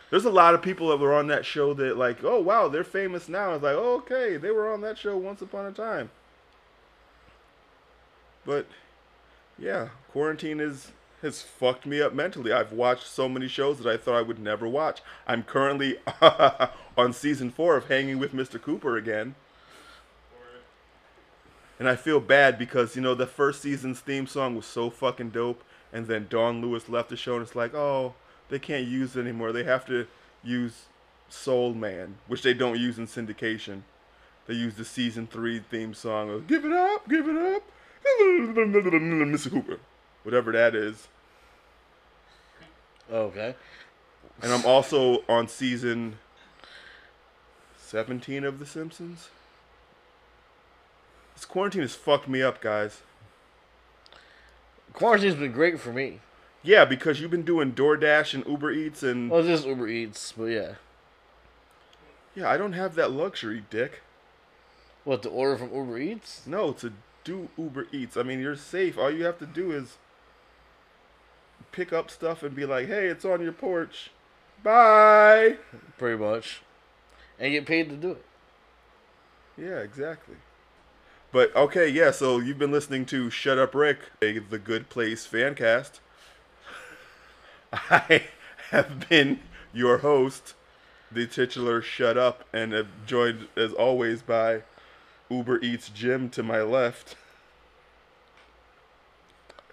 There's 0.10 0.24
a 0.26 0.30
lot 0.30 0.54
of 0.54 0.62
people 0.62 0.88
that 0.90 0.98
were 1.00 1.14
on 1.14 1.28
that 1.28 1.46
show 1.46 1.74
that 1.74 1.98
like, 1.98 2.24
oh 2.24 2.40
wow, 2.40 2.70
they're 2.70 2.84
famous 2.86 3.28
now. 3.28 3.54
It's 3.56 3.64
like, 3.64 3.76
oh, 3.76 3.96
okay, 3.98 4.38
they 4.38 4.52
were 4.52 4.72
on 4.72 4.80
that 4.82 4.98
show 4.98 5.18
once 5.18 5.42
upon 5.42 5.66
a 5.66 5.72
time. 5.72 6.12
But 8.46 8.68
yeah, 9.60 9.90
quarantine 10.12 10.62
is 10.62 10.92
has 11.22 11.42
fucked 11.42 11.86
me 11.86 12.02
up 12.02 12.14
mentally. 12.14 12.52
I've 12.52 12.72
watched 12.72 13.08
so 13.08 13.28
many 13.28 13.48
shows 13.48 13.80
that 13.80 13.92
I 13.92 13.98
thought 13.98 14.16
I 14.16 14.22
would 14.22 14.40
never 14.40 14.68
watch. 14.68 15.02
I'm 15.26 15.44
currently 15.44 15.98
on 16.98 17.14
season 17.14 17.50
four 17.52 17.76
of 17.76 17.88
Hanging 17.88 18.20
with 18.20 18.34
Mr. 18.34 18.62
Cooper 18.62 18.98
again. 18.98 19.36
And 21.80 21.88
I 21.88 21.96
feel 21.96 22.20
bad 22.20 22.58
because, 22.58 22.96
you 22.96 23.02
know, 23.02 23.14
the 23.14 23.28
first 23.28 23.62
season's 23.62 24.00
theme 24.00 24.28
song 24.28 24.56
was 24.56 24.66
so 24.66 24.90
fucking 24.90 25.30
dope. 25.30 25.64
And 25.94 26.08
then 26.08 26.28
Dawnn 26.30 26.62
Lewis 26.62 26.90
left 26.90 27.10
the 27.10 27.18
show 27.18 27.36
and 27.36 27.44
it's 27.44 27.56
like, 27.56 27.74
oh, 27.74 28.14
they 28.50 28.60
can't 28.60 28.88
use 28.88 29.16
it 29.16 29.22
anymore. 29.22 29.52
They 29.52 29.64
have 29.64 29.86
to 29.88 30.08
use 30.44 30.86
Soul 31.30 31.74
Man, 31.74 32.18
which 32.28 32.42
they 32.42 32.54
don't 32.54 32.80
use 32.80 32.98
in 32.98 33.08
syndication. 33.08 33.82
They 34.48 34.54
use 34.54 34.76
the 34.76 34.86
season 34.86 35.28
three 35.28 35.60
theme 35.60 35.94
song 35.94 36.30
of 36.30 36.48
Give 36.48 36.64
It 36.64 36.72
Up, 36.72 37.08
Give 37.10 37.28
It 37.28 37.36
Up, 37.36 37.64
Mr. 38.22 39.52
Cooper. 39.52 39.80
Whatever 40.28 40.52
that 40.52 40.76
is. 40.76 41.08
Okay. 43.10 43.56
And 44.42 44.52
I'm 44.52 44.66
also 44.66 45.24
on 45.30 45.48
season 45.48 46.18
17 47.78 48.44
of 48.44 48.60
The 48.60 48.66
Simpsons. 48.66 49.30
This 51.34 51.46
quarantine 51.46 51.80
has 51.80 51.96
fucked 51.96 52.28
me 52.28 52.42
up, 52.42 52.60
guys. 52.60 53.04
Quarantine's 54.92 55.36
been 55.36 55.54
great 55.54 55.80
for 55.80 55.94
me. 55.94 56.20
Yeah, 56.62 56.84
because 56.84 57.22
you've 57.22 57.32
been 57.32 57.44
doing 57.44 57.72
DoorDash 57.72 58.34
and 58.34 58.46
Uber 58.46 58.74
Eats 58.74 59.04
and 59.04 59.30
Well, 59.32 59.44
just 59.44 59.66
Uber 59.66 59.88
Eats, 59.88 60.34
but 60.36 60.48
yeah. 60.48 60.74
yeah, 62.36 62.50
I 62.50 62.58
don't 62.58 62.74
have 62.74 62.96
that 62.96 63.12
luxury, 63.12 63.64
Dick. 63.70 64.02
What 65.06 65.24
to 65.24 65.30
order 65.30 65.56
from 65.58 65.74
Uber 65.74 65.98
Eats? 65.98 66.46
No, 66.46 66.74
to 66.74 66.92
do 67.24 67.48
Uber 67.58 67.88
Eats. 67.94 68.18
I 68.18 68.24
mean, 68.24 68.42
you're 68.42 68.58
safe. 68.58 68.98
All 68.98 69.10
you 69.10 69.24
have 69.24 69.40
to 69.40 69.46
do 69.46 69.72
is 69.72 69.96
pick 71.72 71.94
up 71.94 72.10
stuff 72.10 72.44
and 72.44 72.56
be 72.56 72.66
like, 72.66 72.88
"Hey, 72.88 73.08
it's 73.08 73.26
on 73.26 73.42
your 73.42 73.52
porch." 73.52 74.12
Bye. 74.64 75.58
Pretty 75.98 76.18
much, 76.18 76.62
and 77.40 77.52
get 77.52 77.66
paid 77.66 77.90
to 77.90 77.96
do 77.96 78.12
it. 78.12 78.26
Yeah, 79.58 79.80
exactly. 79.80 80.36
But 81.32 81.56
okay, 81.56 81.88
yeah. 81.88 82.12
So 82.12 82.40
you've 82.40 82.60
been 82.60 82.72
listening 82.72 83.06
to 83.08 83.30
Shut 83.30 83.58
Up 83.58 83.76
Rik, 83.76 84.00
a 84.22 84.40
The 84.40 84.60
Good 84.60 84.90
Place 84.90 85.26
fan 85.26 85.56
cast. 85.56 86.00
I 87.74 88.26
have 88.70 89.08
been 89.10 89.40
your 89.74 90.00
host, 90.00 90.54
the 91.12 91.28
titular 91.28 91.82
Shut 91.82 92.18
Up, 92.18 92.46
and 92.54 92.72
have 92.72 92.88
joined 93.06 93.48
as 93.56 93.74
always 93.74 94.22
by 94.22 94.64
Uber 95.30 95.60
Eats 95.62 95.90
Jim 95.90 96.30
to 96.30 96.44
my 96.44 96.62
left. 96.62 97.16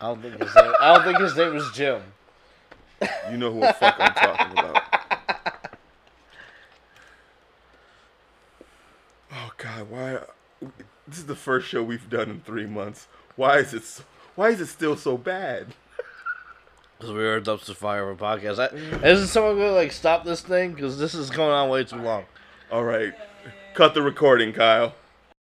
I 0.00 0.06
don't 0.08 0.22
think 0.22 0.42
his 0.42 0.54
name. 0.54 0.72
I 0.80 0.94
don't 0.94 1.04
think 1.04 1.18
his 1.18 1.36
name 1.36 1.56
is 1.56 1.70
Jim. 1.72 2.02
You 3.30 3.36
know 3.36 3.52
who 3.52 3.60
the 3.60 3.72
fuck 3.74 3.96
I'm 3.98 4.14
talking 4.14 4.58
about. 4.58 4.82
Oh 9.32 9.50
God, 9.56 9.90
why? 9.90 10.18
This 11.06 11.18
is 11.18 11.26
the 11.26 11.36
first 11.36 11.68
show 11.68 11.82
we've 11.82 12.08
done 12.08 12.30
in 12.30 12.40
three 12.40 12.66
months. 12.66 13.08
Why 13.36 13.58
is 13.58 13.74
it? 13.74 13.84
So, 13.84 14.04
why 14.36 14.50
is 14.50 14.60
it 14.60 14.66
still 14.66 14.96
so 14.96 15.16
bad? 15.16 15.68
Because 16.98 17.12
we 17.12 17.22
are 17.24 17.36
a 17.36 17.40
dumpster 17.40 17.74
fire 17.74 18.08
of 18.08 18.20
a 18.20 18.24
podcast. 18.24 18.58
I, 18.58 19.06
isn't 19.06 19.28
someone 19.28 19.56
gonna 19.56 19.72
like 19.72 19.92
stop 19.92 20.24
this 20.24 20.40
thing? 20.40 20.72
Because 20.72 20.98
this 20.98 21.14
is 21.14 21.30
going 21.30 21.50
on 21.50 21.68
way 21.68 21.84
too 21.84 21.96
long. 21.96 22.24
All 22.70 22.84
right, 22.84 23.12
cut 23.74 23.94
the 23.94 24.02
recording, 24.02 24.52
Kyle. 24.52 24.94